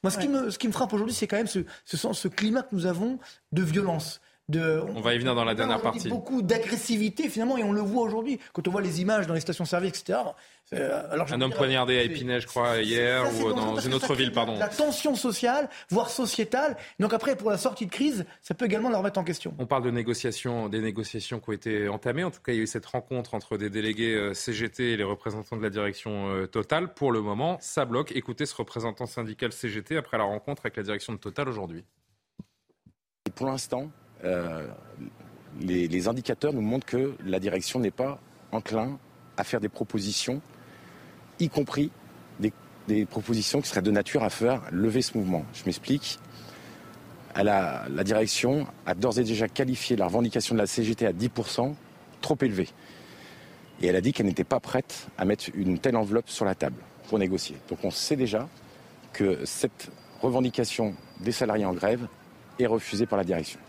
Moi, 0.03 0.11
ce, 0.11 0.19
qui 0.19 0.29
me, 0.29 0.51
ce 0.51 0.59
qui 0.59 0.69
me 0.69 0.73
frappe 0.73 0.93
aujourd'hui, 0.93 1.15
c'est 1.15 1.27
quand 1.27 1.37
même 1.37 1.47
ce, 1.47 1.61
ce, 1.85 1.97
ce 1.97 2.29
climat 2.29 2.63
que 2.63 2.75
nous 2.75 2.87
avons 2.87 3.19
de 3.53 3.63
violence. 3.63 4.21
De, 4.49 4.83
on, 4.97 5.03
va 5.03 5.15
y 5.15 5.19
venir 5.19 5.35
dans 5.35 5.45
la 5.45 5.55
dernière 5.55 5.83
partie. 5.83 6.09
Beaucoup 6.09 6.41
d'agressivité 6.41 7.29
finalement, 7.29 7.59
et 7.59 7.65
on 7.65 7.73
le 7.73 7.83
voit 7.83 8.03
aujourd'hui 8.03 8.41
quand 8.55 8.67
on 8.67 8.71
voit 8.71 8.81
les 8.81 9.03
images 9.03 9.27
dans 9.27 9.35
les 9.35 9.41
stations-service, 9.41 9.91
etc. 9.91 10.21
Euh, 10.75 11.03
un 11.31 11.41
homme 11.41 11.53
poignardé 11.53 11.99
à 11.99 12.03
Épinay, 12.03 12.41
je 12.41 12.47
crois, 12.47 12.79
hier, 12.79 13.25
ou 13.35 13.53
dans 13.53 13.77
une 13.79 13.95
autre 13.95 14.15
ville, 14.15 14.33
pardon. 14.33 14.59
La 14.59 14.69
tension 14.69 15.15
sociale, 15.15 15.69
voire 15.89 16.11
sociétale. 16.11 16.77
Donc 16.99 17.13
après, 17.13 17.37
pour 17.37 17.51
la 17.51 17.59
sortie 17.59 17.87
de 17.87 17.91
crise, 17.91 18.27
ça 18.43 18.55
peut 18.55 18.67
également 18.67 18.91
la 18.91 18.99
remettre 18.99 19.19
en 19.19 19.25
question. 19.25 19.55
On 19.59 19.67
parle 19.67 19.83
de 19.83 19.91
négociations, 19.91 20.69
des 20.69 20.81
négociations 20.81 21.41
qui 21.41 21.51
ont 21.51 21.53
été 21.53 21.89
entamées. 21.89 22.25
En 22.25 22.31
tout 22.31 22.41
cas, 22.41 22.53
il 22.53 22.57
y 22.57 22.61
a 22.61 22.63
eu 22.63 22.67
cette 22.67 22.87
rencontre 22.87 23.35
entre 23.35 23.57
des 23.57 23.71
délégués 23.71 24.15
euh, 24.15 24.35
CGT 24.35 24.93
et 24.93 24.97
les 24.97 25.05
représentants 25.05 25.57
de 25.57 25.63
la 25.63 25.71
direction 25.71 26.31
euh, 26.31 26.47
Total. 26.47 26.93
Pour 26.93 27.13
le 27.13 27.21
moment, 27.23 27.57
ça 27.61 27.85
bloque. 27.85 28.13
Écoutez 28.13 28.45
ce 28.45 28.55
représentant 28.55 29.07
syndical 29.07 29.53
CGT 29.53 29.97
après 29.97 30.19
la 30.19 30.25
rencontre 30.25 30.63
avec 30.65 30.77
la 30.77 30.83
direction 30.83 31.13
de 31.13 31.19
Total 31.19 31.49
aujourd'hui. 31.49 31.85
Pour 33.35 33.47
l'instant, 33.47 33.91
les, 34.25 35.89
les 35.89 36.09
indicateurs 36.09 36.53
nous 36.53 36.61
montrent 36.61 36.87
que 36.87 37.15
la 37.25 37.41
direction 37.41 37.81
n'est 37.81 37.91
pas 37.91 38.21
enclin 38.53 38.99
à 39.37 39.45
faire 39.45 39.61
des 39.61 39.69
propositions 39.69 40.41
y 41.41 41.49
compris 41.49 41.91
des, 42.89 43.05
propositions 43.05 43.61
qui 43.61 43.69
seraient 43.69 43.83
de 43.83 43.91
nature 43.91 44.23
à 44.23 44.31
faire 44.31 44.63
lever 44.73 45.03
ce 45.03 45.17
mouvement. 45.19 45.45
Je 45.53 45.65
m'explique. 45.67 46.19
La 47.37 47.87
direction 48.03 48.67
a 48.87 48.95
d'ores 48.95 49.19
et 49.19 49.25
déjà 49.25 49.47
qualifié 49.47 49.95
la 49.95 50.07
revendication 50.07 50.55
de 50.55 50.61
la 50.61 50.67
CGT 50.67 51.07
à 51.07 51.13
10% 51.13 51.75
trop 52.23 52.39
élevée. 52.41 52.69
Et 53.83 53.89
elle 53.89 53.97
a 53.97 54.01
dit 54.01 54.15
qu'elle 54.15 54.25
n'était 54.25 54.43
pas 54.43 54.59
prête 54.59 55.07
à 55.19 55.27
mettre 55.27 55.51
une 55.55 55.79
telle 55.79 55.97
enveloppe 55.97 56.31
sur 56.31 56.47
la 56.47 56.55
table 56.55 56.83
pour 57.09 57.19
négocier. 57.19 57.57
Donc 57.69 57.81
on 57.85 57.91
sait 57.91 58.17
déjà 58.17 58.49
que 59.13 59.45
cette 59.45 59.91
revendication 60.23 60.95
des 61.21 61.33
salariés 61.33 61.67
en 61.67 61.75
grève 61.75 62.09
est 62.59 62.67
refusée 62.67 63.05
par 63.05 63.19
la 63.19 63.25
direction. 63.25 63.61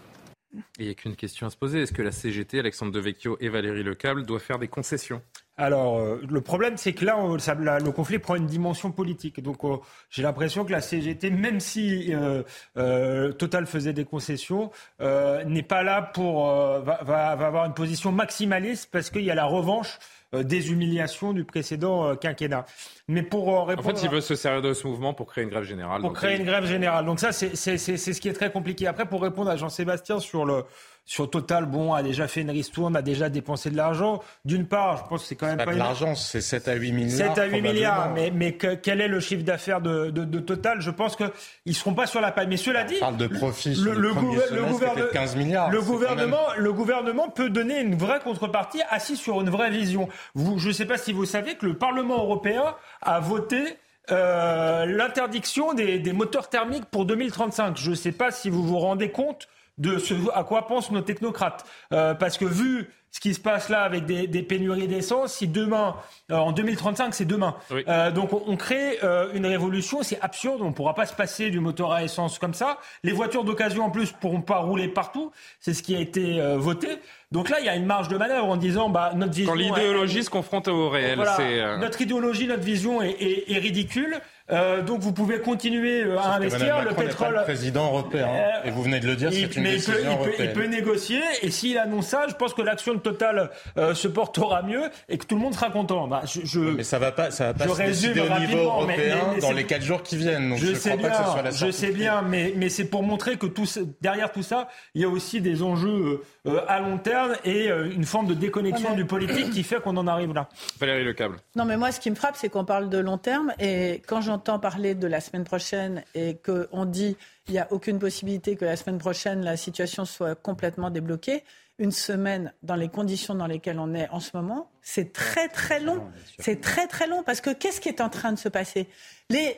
Il 0.80 0.86
n'y 0.86 0.92
a 0.92 0.94
qu'une 0.96 1.16
question 1.16 1.46
à 1.46 1.50
se 1.50 1.58
poser. 1.58 1.82
Est-ce 1.82 1.94
que 1.94 2.02
la 2.02 2.12
CGT, 2.12 2.60
Alexandre 2.60 2.92
Devecchio 2.92 3.38
et 3.40 3.50
Valérie 3.50 3.84
Lecable 3.84 4.26
doivent 4.26 4.42
faire 4.42 4.58
des 4.58 4.68
concessions? 4.68 5.22
Alors, 5.58 6.00
euh, 6.00 6.22
le 6.28 6.42
problème, 6.42 6.78
c'est 6.78 6.94
que 6.94 7.04
là, 7.04 7.18
le 7.18 7.92
conflit 7.92 8.18
prend 8.18 8.36
une 8.36 8.48
dimension 8.48 8.92
politique. 8.92 9.42
Donc, 9.44 9.64
euh, 9.66 9.78
j'ai 10.10 10.24
l'impression 10.24 10.64
que 10.64 10.72
la 10.72 10.80
CGT, 10.80 11.32
même 11.32 11.60
si 11.60 12.14
euh, 12.16 13.32
Total 13.34 13.66
faisait 13.66 13.94
des 13.94 14.06
concessions, 14.06 14.72
n'est 15.00 15.64
pas 15.64 15.84
là 15.84 16.02
pour 16.02 16.48
va, 16.48 17.04
va, 17.04 17.28
avoir 17.30 17.66
une 17.66 17.74
position 17.74 18.12
maximaliste 18.12 18.90
parce 18.92 19.10
qu'il 19.10 19.24
y 19.24 19.32
a 19.32 19.36
la 19.36 19.46
revanche 19.46 20.00
des 20.34 20.72
humiliations 20.72 21.34
du 21.34 21.44
précédent 21.44 22.16
quinquennat. 22.16 22.66
Mais 23.08 23.24
pour 23.24 23.68
répondre. 23.68 23.88
En 23.90 23.96
fait, 23.96 24.04
il 24.04 24.10
veut 24.10 24.22
se 24.22 24.36
servir 24.36 24.62
de 24.62 24.74
ce 24.74 24.86
mouvement 24.88 25.14
pour 25.14 25.28
créer 25.28 25.44
une 25.44 25.50
grève 25.50 25.64
générale. 25.64 26.02
Pour 26.02 26.14
créer 26.14 26.38
une 26.38 26.46
grève 26.46 26.66
générale. 26.66 27.06
Donc, 27.06 27.20
ça, 27.20 27.32
c'est 27.32 27.56
ce 27.56 28.22
qui 28.22 28.30
est 28.30 28.34
très 28.34 28.52
compliqué. 28.52 28.88
Après, 28.88 29.08
pour 29.08 29.22
répondre 29.22 29.50
à 29.50 29.56
Jean-Sébastien 29.58 30.20
sur 30.20 30.46
le, 30.46 30.66
sur 31.10 31.28
Total, 31.28 31.66
bon, 31.66 31.96
a 31.96 32.04
déjà 32.04 32.28
fait 32.28 32.42
une 32.42 32.52
ristourne, 32.52 32.96
a 32.96 33.02
déjà 33.02 33.30
dépensé 33.30 33.72
de 33.72 33.76
l'argent. 33.76 34.22
D'une 34.46 34.68
part, 34.68 34.98
je 34.98 35.10
pense 35.10 35.24
que 35.24 35.28
c'est 35.28 35.36
quand 35.36 35.48
même 35.48 35.58
pas, 35.58 35.66
pas 35.66 35.74
de 35.74 35.80
l'argent, 35.80 36.14
c'est 36.14 36.40
7 36.40 36.68
à 36.68 36.76
8 36.76 36.92
milliards. 36.92 37.36
7 37.36 37.38
à 37.40 37.46
8 37.48 37.62
milliards, 37.64 38.12
mais, 38.12 38.30
mais 38.30 38.56
quel 38.56 39.02
est 39.02 39.08
le 39.08 39.20
chiffre 39.20 39.42
d'affaires 39.42 39.82
de, 39.82 40.12
de, 40.12 40.40
Total? 40.40 40.82
Je 40.82 40.92
pense 40.92 41.16
qu'ils 41.16 41.32
ne 41.66 41.74
seront 41.74 41.96
pas 41.96 42.06
sur 42.06 42.22
la 42.22 42.32
paille. 42.32 42.46
Mais 42.46 42.58
cela 42.58 42.84
dit, 42.84 42.94
On 42.98 43.00
parle 43.00 43.18
de 43.18 43.26
profit 43.26 43.74
le, 43.74 43.94
le, 43.96 44.10
le, 44.12 45.12
15 45.12 45.36
milliards. 45.36 45.72
Le 45.72 45.82
gouvernement, 45.82 46.46
le 46.56 46.74
gouvernement 46.74 47.28
peut 47.30 47.50
donner 47.50 47.82
une 47.82 47.96
vraie 47.96 48.20
contrepartie 48.20 48.84
assis 48.92 49.18
sur 49.18 49.42
une 49.42 49.50
vraie 49.50 49.72
vision. 49.72 50.10
Vous, 50.36 50.60
je 50.60 50.68
ne 50.68 50.74
sais 50.74 50.86
pas 50.86 51.00
si 51.00 51.12
vous 51.12 51.26
savez 51.26 51.56
que 51.56 51.66
le 51.66 51.74
Parlement 51.74 52.20
européen 52.20 52.76
a 53.02 53.20
voté 53.20 53.80
euh, 54.12 54.86
l'interdiction 54.86 55.74
des, 55.74 55.98
des 55.98 56.14
moteurs 56.14 56.50
thermiques 56.50 56.86
pour 56.86 57.06
2035. 57.06 57.78
Je 57.78 57.90
ne 57.90 57.96
sais 57.96 58.12
pas 58.12 58.30
si 58.30 58.52
vous 58.52 58.62
vous 58.62 58.78
rendez 58.78 59.10
compte 59.10 59.48
de 59.80 59.98
ce 59.98 60.14
à 60.34 60.44
quoi 60.44 60.68
pensent 60.68 60.92
nos 60.92 61.02
technocrates. 61.02 61.66
Euh, 61.94 62.14
parce 62.14 62.38
que 62.38 62.46
vu 62.46 62.90
ce 63.12 63.20
qui 63.20 63.34
se 63.34 63.40
passe 63.40 63.70
là 63.70 63.82
avec 63.82 64.06
des, 64.06 64.28
des 64.28 64.44
pénuries 64.44 64.88
d'essence, 64.88 65.34
si 65.34 65.48
demain, 65.48 65.96
euh, 66.32 66.36
en 66.36 66.52
2035, 66.52 67.14
c'est 67.16 67.26
demain. 67.26 67.56
Euh, 67.72 68.12
donc 68.12 68.34
on, 68.34 68.56
crée 68.56 69.00
euh, 69.04 69.32
une 69.34 69.48
révolution, 69.48 70.04
c'est 70.04 70.20
absurde, 70.22 70.62
on 70.62 70.68
ne 70.68 70.74
pourra 70.74 70.94
pas 70.94 71.08
se 71.08 71.16
passer 71.16 71.50
du 71.50 71.60
moteur 71.60 71.92
à 71.92 72.04
essence 72.04 72.38
comme 72.38 72.54
ça. 72.54 72.78
Les 73.04 73.12
voitures 73.12 73.44
d'occasion 73.44 73.86
en 73.86 73.90
plus 73.90 74.12
pourront 74.12 74.42
pas 74.42 74.58
rouler 74.58 74.88
partout, 74.88 75.32
c'est 75.60 75.74
ce 75.74 75.82
qui 75.82 75.96
a 75.96 76.00
été 76.00 76.40
euh, 76.40 76.58
voté. 76.58 77.00
Donc 77.32 77.50
là, 77.50 77.60
il 77.60 77.66
y 77.66 77.70
a 77.70 77.76
une 77.76 77.86
marge 77.86 78.10
de 78.10 78.18
manœuvre 78.18 78.48
en 78.48 78.58
disant, 78.58 78.90
bah, 78.90 79.12
notre 79.16 79.34
vision... 79.34 79.54
Quand 79.54 79.58
l'idéologie 79.58 80.24
se 80.24 80.30
confronte 80.30 80.68
au 80.68 80.90
réel, 80.90 81.20
c'est... 81.38 81.78
Notre 81.78 82.02
idéologie, 82.02 82.48
notre 82.48 82.64
vision 82.64 83.02
est, 83.02 83.12
est, 83.12 83.52
est 83.52 83.58
ridicule. 83.60 84.20
Euh, 84.52 84.82
donc 84.82 85.02
vous 85.02 85.12
pouvez 85.12 85.40
continuer 85.40 86.04
euh, 86.04 86.18
à 86.18 86.36
investir. 86.36 86.84
Le 86.84 86.96
pétrole. 86.96 87.34
Pas 87.34 87.40
le 87.40 87.44
président 87.44 87.86
européen. 87.86 88.28
Euh, 88.28 88.68
et 88.68 88.72
vous 88.72 88.82
venez 88.82 89.00
de 89.00 89.08
le 89.08 89.16
dire, 89.16 89.32
c'est 89.32 89.56
une 89.56 89.64
mais 89.64 89.74
décision 89.74 90.20
il 90.20 90.26
peut, 90.26 90.44
il, 90.44 90.54
peut, 90.54 90.66
négocier. 90.66 91.22
Et 91.42 91.52
s'il 91.52 91.78
annonce 91.78 92.08
ça, 92.08 92.26
je 92.28 92.34
pense 92.34 92.54
que 92.54 92.62
l'action 92.62 92.94
de 92.94 93.00
Total 93.00 93.52
euh, 93.78 93.94
se 93.94 94.08
portera 94.08 94.64
mieux 94.64 94.90
et 95.08 95.18
que 95.18 95.26
tout 95.26 95.36
le 95.36 95.42
monde 95.42 95.54
sera 95.54 95.70
content. 95.70 96.08
Bah, 96.08 96.22
je, 96.26 96.42
je, 96.44 96.60
mais 96.60 96.84
ça 96.84 97.00
va 97.00 97.12
pas, 97.12 97.32
ça 97.32 97.54
va 97.54 97.54
pas 97.54 97.68
se 97.68 97.84
décider 97.84 98.22
au 98.22 98.40
niveau 98.40 98.58
européen 98.58 99.18
mais, 99.28 99.36
mais, 99.36 99.42
dans 99.42 99.52
les 99.52 99.66
quatre 99.66 99.84
jours 99.84 100.02
qui 100.02 100.18
viennent. 100.18 100.50
Donc 100.50 100.58
je, 100.58 100.68
je 100.68 100.74
sais 100.74 100.98
bien, 100.98 101.10
pas 101.10 101.16
que 101.16 101.24
ce 101.24 101.32
soit 101.32 101.42
la 101.44 101.52
je 101.52 101.72
sais 101.72 101.92
bien, 101.92 102.22
mais, 102.24 102.54
mais 102.56 102.70
c'est 102.70 102.86
pour 102.86 103.04
montrer 103.04 103.38
que 103.38 103.46
tout, 103.46 103.66
derrière 104.02 104.32
tout 104.32 104.44
ça, 104.44 104.68
il 104.96 105.02
y 105.02 105.06
a 105.06 105.10
aussi 105.10 105.42
des 105.42 105.62
enjeux 105.62 106.24
euh, 106.48 106.62
à 106.68 106.80
long 106.80 106.98
terme 106.98 107.36
et 107.46 107.68
une 107.68 108.06
forme 108.06 108.28
de 108.28 108.34
déconnexion 108.34 108.96
du 108.96 109.06
politique 109.06 109.52
qui 109.52 109.64
fait 109.64 109.82
qu'on 109.82 109.98
en 109.98 110.08
arrive 110.08 110.34
là. 110.34 110.50
Valérie 110.80 111.04
Le 111.04 111.14
Câble. 111.14 111.38
Non, 111.56 111.66
mais 111.66 111.78
moi, 111.78 111.92
ce 111.92 112.00
qui 112.00 112.10
me 112.10 112.16
frappe, 112.16 112.36
c'est 112.36 112.50
qu'on 112.50 112.66
parle 112.66 112.90
de 112.90 112.98
long 112.98 113.18
terme 113.18 113.54
et 113.60 114.02
quand 114.08 114.22
j'entends 114.22 114.39
parler 114.40 114.96
de 114.96 115.08
la 115.08 115.22
semaine 115.22 115.44
prochaine 115.44 116.04
et 116.16 116.38
qu'on 116.38 116.86
dit 116.86 117.16
il 117.48 117.54
n'y 117.54 117.60
a 117.60 117.68
aucune 117.72 118.00
possibilité 118.00 118.56
que 118.56 118.66
la 118.66 118.76
semaine 118.76 118.98
prochaine 118.98 119.44
la 119.44 119.58
situation 119.58 120.06
soit 120.06 120.36
complètement 120.36 120.90
débloquée, 120.90 121.44
une 121.78 121.92
semaine 121.92 122.54
dans 122.62 122.76
les 122.76 122.90
conditions 122.90 123.36
dans 123.36 123.48
lesquelles 123.48 123.80
on 123.80 123.94
est 123.94 124.10
en 124.10 124.20
ce 124.20 124.32
moment, 124.36 124.70
c'est 124.82 125.14
très 125.14 125.48
très 125.48 125.80
long. 125.80 126.04
C'est 126.38 126.60
très 126.62 126.88
très 126.88 127.08
long 127.08 127.24
parce 127.24 127.42
que 127.42 127.52
qu'est-ce 127.52 127.80
qui 127.80 127.90
est 127.90 128.02
en 128.02 128.10
train 128.10 128.34
de 128.34 128.38
se 128.38 128.50
passer? 128.50 128.88
Les, 129.30 129.58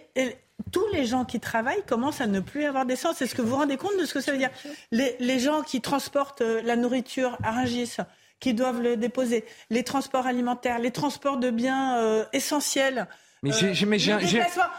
tous 0.71 0.85
les 0.93 1.05
gens 1.05 1.25
qui 1.25 1.39
travaillent 1.39 1.83
commencent 1.87 2.21
à 2.21 2.27
ne 2.27 2.39
plus 2.39 2.65
avoir 2.65 2.85
d'essence. 2.85 3.21
Est-ce 3.21 3.33
que 3.33 3.41
vous 3.41 3.49
vous 3.49 3.55
rendez 3.55 3.77
compte 3.77 3.97
de 3.99 4.05
ce 4.05 4.13
que 4.13 4.21
ça 4.21 4.31
veut 4.31 4.37
dire? 4.37 4.51
Les, 4.91 5.15
les, 5.19 5.39
gens 5.39 5.63
qui 5.63 5.81
transportent 5.81 6.41
euh, 6.41 6.61
la 6.63 6.75
nourriture 6.75 7.37
à 7.43 7.51
Rungis, 7.51 7.97
qui 8.39 8.53
doivent 8.53 8.81
le 8.81 8.97
déposer, 8.97 9.45
les 9.69 9.83
transports 9.83 10.27
alimentaires, 10.27 10.79
les 10.79 10.91
transports 10.91 11.37
de 11.37 11.49
biens 11.49 11.97
euh, 11.97 12.25
essentiels, 12.33 13.07
mais 13.43 13.51
j'ai, 13.73 13.87
mais 13.87 13.97
j'ai, 13.97 14.13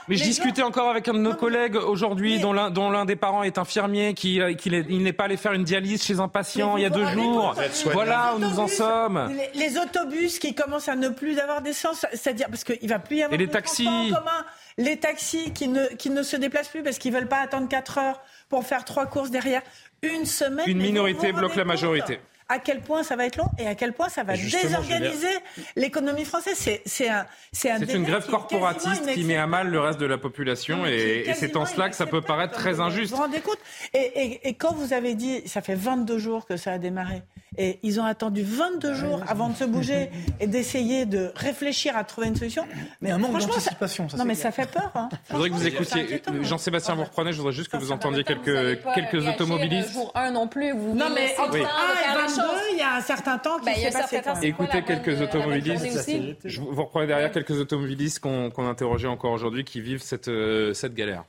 mais 0.06 0.14
je 0.14 0.22
discutais 0.22 0.62
encore 0.62 0.88
avec 0.88 1.08
un 1.08 1.14
de 1.14 1.18
nos 1.18 1.34
collègues 1.34 1.74
aujourd'hui, 1.74 2.38
dont 2.38 2.52
l'un, 2.52 2.70
dont 2.70 2.90
l'un 2.90 3.04
des 3.04 3.16
parents 3.16 3.42
est 3.42 3.58
infirmier, 3.58 4.14
qui, 4.14 4.40
euh, 4.40 4.54
qui 4.54 4.68
il 4.68 5.02
n'est 5.02 5.12
pas 5.12 5.24
allé 5.24 5.36
faire 5.36 5.52
une 5.52 5.64
dialyse 5.64 6.04
chez 6.04 6.20
un 6.20 6.28
patient 6.28 6.76
il 6.76 6.84
y 6.84 6.86
a 6.86 6.90
deux 6.90 7.06
jours. 7.06 7.56
Voilà 7.86 8.34
où 8.36 8.38
nous 8.38 8.60
en 8.60 8.68
sommes. 8.68 9.34
Les, 9.54 9.78
autobus 9.78 10.38
qui 10.38 10.54
commencent 10.54 10.88
à 10.88 10.94
ne 10.94 11.08
plus 11.08 11.40
avoir 11.40 11.60
d'essence, 11.60 12.06
c'est-à-dire 12.12 12.46
parce 12.50 12.62
qu'il 12.62 12.88
va 12.88 13.00
plus 13.00 13.16
y 13.16 13.22
avoir 13.24 13.34
Et 13.34 13.44
les 13.44 13.50
taxis. 13.50 13.88
En 13.88 14.14
commun, 14.14 14.46
les 14.78 14.96
taxis 14.96 15.52
qui 15.52 15.66
ne, 15.66 15.86
qui 15.96 16.10
ne 16.10 16.22
se 16.22 16.36
déplacent 16.36 16.68
plus 16.68 16.84
parce 16.84 16.98
qu'ils 16.98 17.12
veulent 17.12 17.26
pas 17.26 17.40
attendre 17.40 17.68
4 17.68 17.98
heures 17.98 18.20
pour 18.48 18.64
faire 18.64 18.84
trois 18.84 19.06
courses 19.06 19.30
derrière. 19.30 19.62
Une 20.02 20.24
semaine. 20.24 20.68
Une 20.68 20.78
minorité 20.78 21.32
bloque 21.32 21.56
la 21.56 21.64
majorité. 21.64 22.20
À 22.52 22.58
quel 22.58 22.80
point 22.80 23.02
ça 23.02 23.16
va 23.16 23.24
être 23.26 23.36
long 23.36 23.48
et 23.58 23.66
à 23.66 23.74
quel 23.74 23.94
point 23.94 24.10
ça 24.10 24.24
va 24.24 24.34
désorganiser 24.36 25.34
l'économie 25.74 26.24
française. 26.24 26.56
C'est 26.84 27.08
un, 27.08 27.26
c'est 27.50 27.94
une 27.94 28.04
grève 28.04 28.26
corporatiste 28.26 29.06
qui 29.14 29.24
met 29.24 29.36
à 29.36 29.46
mal 29.46 29.68
le 29.68 29.80
reste 29.80 29.98
de 29.98 30.06
la 30.06 30.18
population 30.18 30.84
et, 30.86 31.32
c'est 31.34 31.56
en 31.56 31.64
cela 31.66 31.88
que 31.88 31.96
ça 31.96 32.06
peut 32.06 32.20
paraître 32.20 32.52
très 32.52 32.80
injuste. 32.80 33.10
Vous 33.10 33.16
vous 33.16 33.22
rendez 33.22 33.40
compte? 33.40 33.58
Et, 33.94 34.48
et, 34.48 34.54
quand 34.54 34.74
vous 34.74 34.92
avez 34.92 35.14
dit, 35.14 35.42
ça 35.46 35.62
fait 35.62 35.74
22 35.74 36.18
jours 36.18 36.46
que 36.46 36.56
ça 36.56 36.72
a 36.72 36.78
démarré 36.78 37.22
et 37.58 37.78
ils 37.82 38.00
ont 38.00 38.04
attendu 38.04 38.42
22 38.42 38.94
jours 38.94 39.20
avant 39.28 39.48
de 39.48 39.56
se 39.56 39.64
bouger 39.64 40.10
et 40.40 40.46
d'essayer 40.46 41.06
de 41.06 41.30
réfléchir 41.34 41.96
à 41.96 42.04
trouver 42.04 42.28
une 42.28 42.36
solution. 42.36 42.66
Mais 43.00 43.10
un 43.10 43.18
manque 43.18 43.38
d'anticipation. 43.38 44.08
Ça, 44.08 44.16
non, 44.16 44.24
mais 44.24 44.34
ça 44.34 44.50
fait 44.50 44.70
peur. 44.70 44.90
Hein. 44.94 45.08
Je 45.28 45.32
voudrais 45.34 45.50
que 45.50 45.54
vous 45.54 45.66
écoutiez. 45.66 46.22
Jean-Sébastien, 46.42 46.94
vous 46.94 47.04
reprenez. 47.04 47.32
Je 47.32 47.38
voudrais 47.38 47.52
juste 47.52 47.70
que 47.70 47.76
vous 47.76 47.92
entendiez 47.92 48.24
quelques, 48.24 48.82
quelques 48.94 49.26
automobilistes. 49.26 49.92
Jour 49.92 50.12
1 50.14 50.30
non 50.32 50.48
plus. 50.48 50.72
Vous 50.72 50.94
non, 50.94 51.10
mais 51.14 51.34
entre 51.38 51.56
1 51.56 51.58
et 51.58 52.28
22, 52.28 52.42
il 52.72 52.78
y 52.78 52.82
a 52.82 52.96
un 52.96 53.00
certain 53.00 53.38
temps 53.38 53.58
qui 53.58 53.80
s'est 53.80 53.90
passé. 53.90 54.22
Écoutez 54.42 54.82
quelques 54.82 55.20
automobilistes. 55.20 56.38
Je 56.44 56.60
vous 56.60 56.82
reprenez 56.82 57.06
derrière 57.06 57.30
quelques 57.30 57.58
automobilistes 57.58 58.20
qu'on 58.20 58.68
interrogeait 58.68 59.08
encore 59.08 59.32
aujourd'hui 59.32 59.64
qui 59.64 59.80
vivent 59.80 60.02
cette, 60.02 60.28
euh, 60.28 60.72
cette 60.74 60.94
galère. 60.94 61.24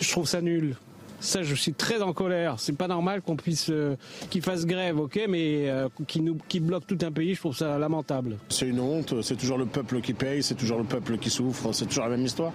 Je 0.00 0.10
trouve 0.10 0.26
ça 0.26 0.40
nul. 0.40 0.76
Ça, 1.20 1.42
je 1.42 1.54
suis 1.54 1.72
très 1.72 2.00
en 2.00 2.12
colère. 2.12 2.54
C'est 2.58 2.76
pas 2.76 2.86
normal 2.86 3.22
qu'on 3.22 3.34
puisse, 3.36 3.70
euh, 3.70 3.96
qu'ils 4.30 4.42
fassent 4.42 4.66
grève, 4.66 4.98
ok, 4.98 5.20
mais 5.28 5.68
euh, 5.68 5.88
qui 6.06 6.20
nous, 6.20 6.38
qui 6.48 6.60
bloque 6.60 6.86
tout 6.86 6.98
un 7.02 7.10
pays, 7.10 7.34
je 7.34 7.40
trouve 7.40 7.56
ça 7.56 7.76
lamentable. 7.76 8.36
C'est 8.48 8.68
une 8.68 8.78
honte. 8.78 9.20
C'est 9.22 9.36
toujours 9.36 9.58
le 9.58 9.66
peuple 9.66 10.00
qui 10.00 10.14
paye, 10.14 10.42
c'est 10.42 10.54
toujours 10.54 10.78
le 10.78 10.84
peuple 10.84 11.18
qui 11.18 11.28
souffre, 11.28 11.72
c'est 11.72 11.86
toujours 11.86 12.04
la 12.04 12.10
même 12.10 12.24
histoire. 12.24 12.52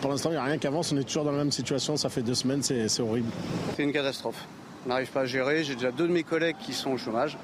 Pour 0.00 0.10
l'instant, 0.10 0.30
il 0.30 0.32
n'y 0.32 0.38
a 0.38 0.44
rien 0.44 0.58
qui 0.58 0.66
avance. 0.66 0.92
On 0.92 0.96
est 0.96 1.04
toujours 1.04 1.24
dans 1.24 1.30
la 1.30 1.38
même 1.38 1.52
situation. 1.52 1.96
Ça 1.96 2.08
fait 2.08 2.22
deux 2.22 2.34
semaines, 2.34 2.62
c'est 2.62 3.00
horrible. 3.00 3.30
C'est 3.76 3.84
une 3.84 3.92
catastrophe. 3.92 4.44
On 4.84 4.88
n'arrive 4.88 5.10
pas 5.10 5.20
à 5.20 5.26
gérer. 5.26 5.62
J'ai 5.62 5.74
déjà 5.74 5.92
deux 5.92 6.08
de 6.08 6.12
mes 6.12 6.24
collègues 6.24 6.56
qui 6.58 6.72
sont 6.72 6.90
au 6.90 6.98
chômage, 6.98 7.38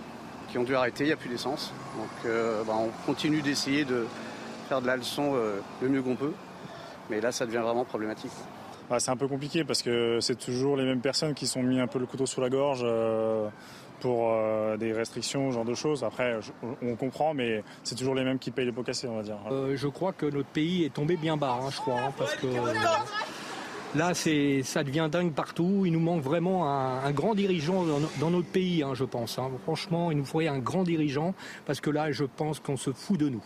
qui 0.51 0.59
ont 0.59 0.64
dû 0.64 0.74
arrêter. 0.74 1.05
Il 1.05 1.07
n'y 1.07 1.12
a 1.12 1.16
plus 1.16 1.30
d'essence. 1.30 1.72
Donc, 1.96 2.11
euh, 2.26 2.64
bah, 2.64 2.74
on 2.76 2.90
continue 3.07 3.40
d'essayer 3.40 3.84
de 3.84 4.05
faire 4.68 4.82
de 4.82 4.86
la 4.88 4.96
leçon 4.96 5.34
le 5.80 5.88
mieux 5.88 6.03
qu'on 6.03 6.16
peut. 6.16 6.32
Mais 7.09 7.20
là, 7.20 7.30
ça 7.32 7.46
devient 7.46 7.62
vraiment 7.62 7.84
problématique. 7.84 8.32
Bah, 8.91 8.99
c'est 8.99 9.12
un 9.12 9.16
peu 9.16 9.28
compliqué 9.28 9.62
parce 9.62 9.82
que 9.82 10.18
c'est 10.20 10.34
toujours 10.34 10.76
les 10.76 10.84
mêmes 10.84 11.01
personnes 11.01 11.32
qui 11.32 11.47
sont 11.47 11.62
mis 11.62 11.78
un 11.78 11.86
peu 11.86 12.01
le 12.01 12.07
couteau 12.07 12.26
sous 12.26 12.41
la 12.41 12.51
gorge 12.51 12.80
euh, 12.82 13.49
pour 14.01 14.32
euh, 14.32 14.76
des 14.76 14.93
restrictions, 14.93 15.51
ce 15.51 15.55
genre 15.55 15.64
de 15.64 15.74
choses. 15.74 16.03
Après, 16.03 16.41
on 16.82 16.97
comprend, 16.97 17.32
mais 17.32 17.62
c'est 17.84 17.95
toujours 17.95 18.16
les 18.16 18.24
mêmes 18.24 18.41
qui 18.41 18.51
payent 18.51 18.66
les 18.66 18.72
pots 18.72 18.82
cassés, 18.82 19.07
on 19.07 19.14
va 19.14 19.22
dire. 19.22 19.38
Euh, 19.53 19.76
je 19.76 19.86
crois 19.86 20.12
que 20.12 20.26
notre 20.26 20.49
pays 20.49 20.82
est 20.82 20.93
tombé 20.93 21.16
bien 21.16 21.36
bas, 21.36 21.57
hein, 21.62 21.70
je 21.70 21.76
crois, 21.76 22.01
hein, 22.01 22.12
parce 22.18 22.34
que 22.34 22.49
là, 23.95 24.12
c'est, 24.12 24.62
ça 24.64 24.82
devient 24.82 25.09
dingue 25.09 25.34
partout. 25.34 25.84
Il 25.86 25.93
nous 25.93 26.01
manque 26.01 26.22
vraiment 26.22 26.68
un, 26.68 27.12
grand 27.12 27.36
dirigeant 27.36 27.84
dans, 28.18 28.30
notre 28.30 28.49
pays, 28.49 28.82
hein, 28.82 28.95
je 28.95 29.05
pense. 29.05 29.38
Franchement, 29.62 30.11
il 30.11 30.18
nous 30.18 30.24
faudrait 30.24 30.49
un 30.49 30.59
grand 30.59 30.82
dirigeant, 30.82 31.32
parce 31.64 31.80
que 31.80 31.91
là, 31.91 32.11
je 32.11 32.24
pense 32.24 32.59
qu'on 32.59 32.76
se 32.76 32.93
fout 32.93 33.20
de 33.20 33.28
nous. 33.28 33.43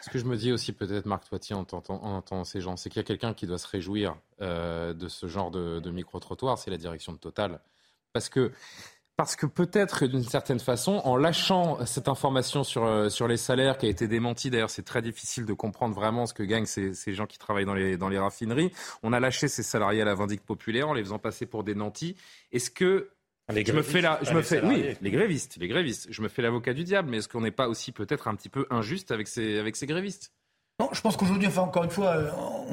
Ce 0.00 0.10
que 0.10 0.18
je 0.18 0.24
me 0.24 0.36
dis 0.36 0.52
aussi 0.52 0.72
peut-être, 0.72 1.06
Marc 1.06 1.28
Toitier, 1.28 1.54
en, 1.56 1.66
entendant 1.70 2.44
ces 2.44 2.60
gens, 2.60 2.76
c'est 2.76 2.88
qu'il 2.88 2.98
y 2.98 3.04
a 3.04 3.06
quelqu'un 3.06 3.34
qui 3.34 3.46
doit 3.46 3.58
se 3.58 3.68
réjouir 3.68 4.16
euh, 4.40 4.94
de 4.94 5.08
ce 5.08 5.26
genre 5.26 5.50
de, 5.50 5.90
micro-trottoir, 5.90 6.58
c'est 6.58 6.70
la 6.70 6.76
direction 6.76 7.12
de 7.12 7.18
Total. 7.18 7.60
Parce 8.12 8.28
que, 8.28 8.52
parce 9.16 9.36
que 9.36 9.46
peut-être 9.46 10.06
d'une 10.06 10.22
certaine 10.22 10.60
façon, 10.60 11.00
en 11.04 11.16
lâchant 11.16 11.84
cette 11.86 12.08
information 12.08 12.64
sur, 12.64 12.84
euh, 12.84 13.08
sur 13.08 13.26
les 13.28 13.36
salaires 13.36 13.78
qui 13.78 13.86
a 13.86 13.88
été 13.88 14.08
démentie, 14.08 14.50
d'ailleurs 14.50 14.70
c'est 14.70 14.84
très 14.84 15.02
difficile 15.02 15.46
de 15.46 15.52
comprendre 15.52 15.94
vraiment 15.94 16.26
ce 16.26 16.34
que 16.34 16.42
gagnent 16.42 16.66
ces, 16.66 16.94
ces, 16.94 17.14
gens 17.14 17.26
qui 17.26 17.38
travaillent 17.38 17.64
dans 17.64 17.74
les, 17.74 17.96
dans 17.96 18.08
les 18.08 18.18
raffineries, 18.18 18.72
on 19.02 19.12
a 19.12 19.20
lâché 19.20 19.48
ces 19.48 19.62
salariés 19.62 20.02
à 20.02 20.04
la 20.04 20.14
vindicte 20.14 20.44
populaire 20.44 20.88
en 20.88 20.94
les 20.94 21.02
faisant 21.02 21.18
passer 21.18 21.46
pour 21.46 21.64
des 21.64 21.74
nantis. 21.74 22.16
Est-ce 22.52 22.70
que 22.70 23.10
je 23.54 23.72
me 23.72 23.82
fais 23.82 24.00
la, 24.00 24.18
je 24.22 24.32
me 24.32 24.42
fais, 24.42 24.62
oui, 24.62 24.94
les 25.00 25.10
grévistes, 25.10 25.56
les 25.58 25.68
grévistes. 25.68 26.08
Je 26.10 26.22
me 26.22 26.28
fais 26.28 26.42
l'avocat 26.42 26.74
du 26.74 26.84
diable, 26.84 27.10
mais 27.10 27.18
est-ce 27.18 27.28
qu'on 27.28 27.40
n'est 27.40 27.50
pas 27.50 27.68
aussi 27.68 27.92
peut-être 27.92 28.28
un 28.28 28.34
petit 28.34 28.48
peu 28.48 28.66
injuste 28.70 29.10
avec 29.10 29.28
ces, 29.28 29.58
avec 29.58 29.76
ces 29.76 29.86
grévistes? 29.86 30.32
Non, 30.82 30.88
je 30.92 31.00
pense 31.00 31.16
qu'aujourd'hui, 31.16 31.46
enfin 31.46 31.62
encore 31.62 31.84
une 31.84 31.90
fois, 31.90 32.16
euh, 32.16 32.30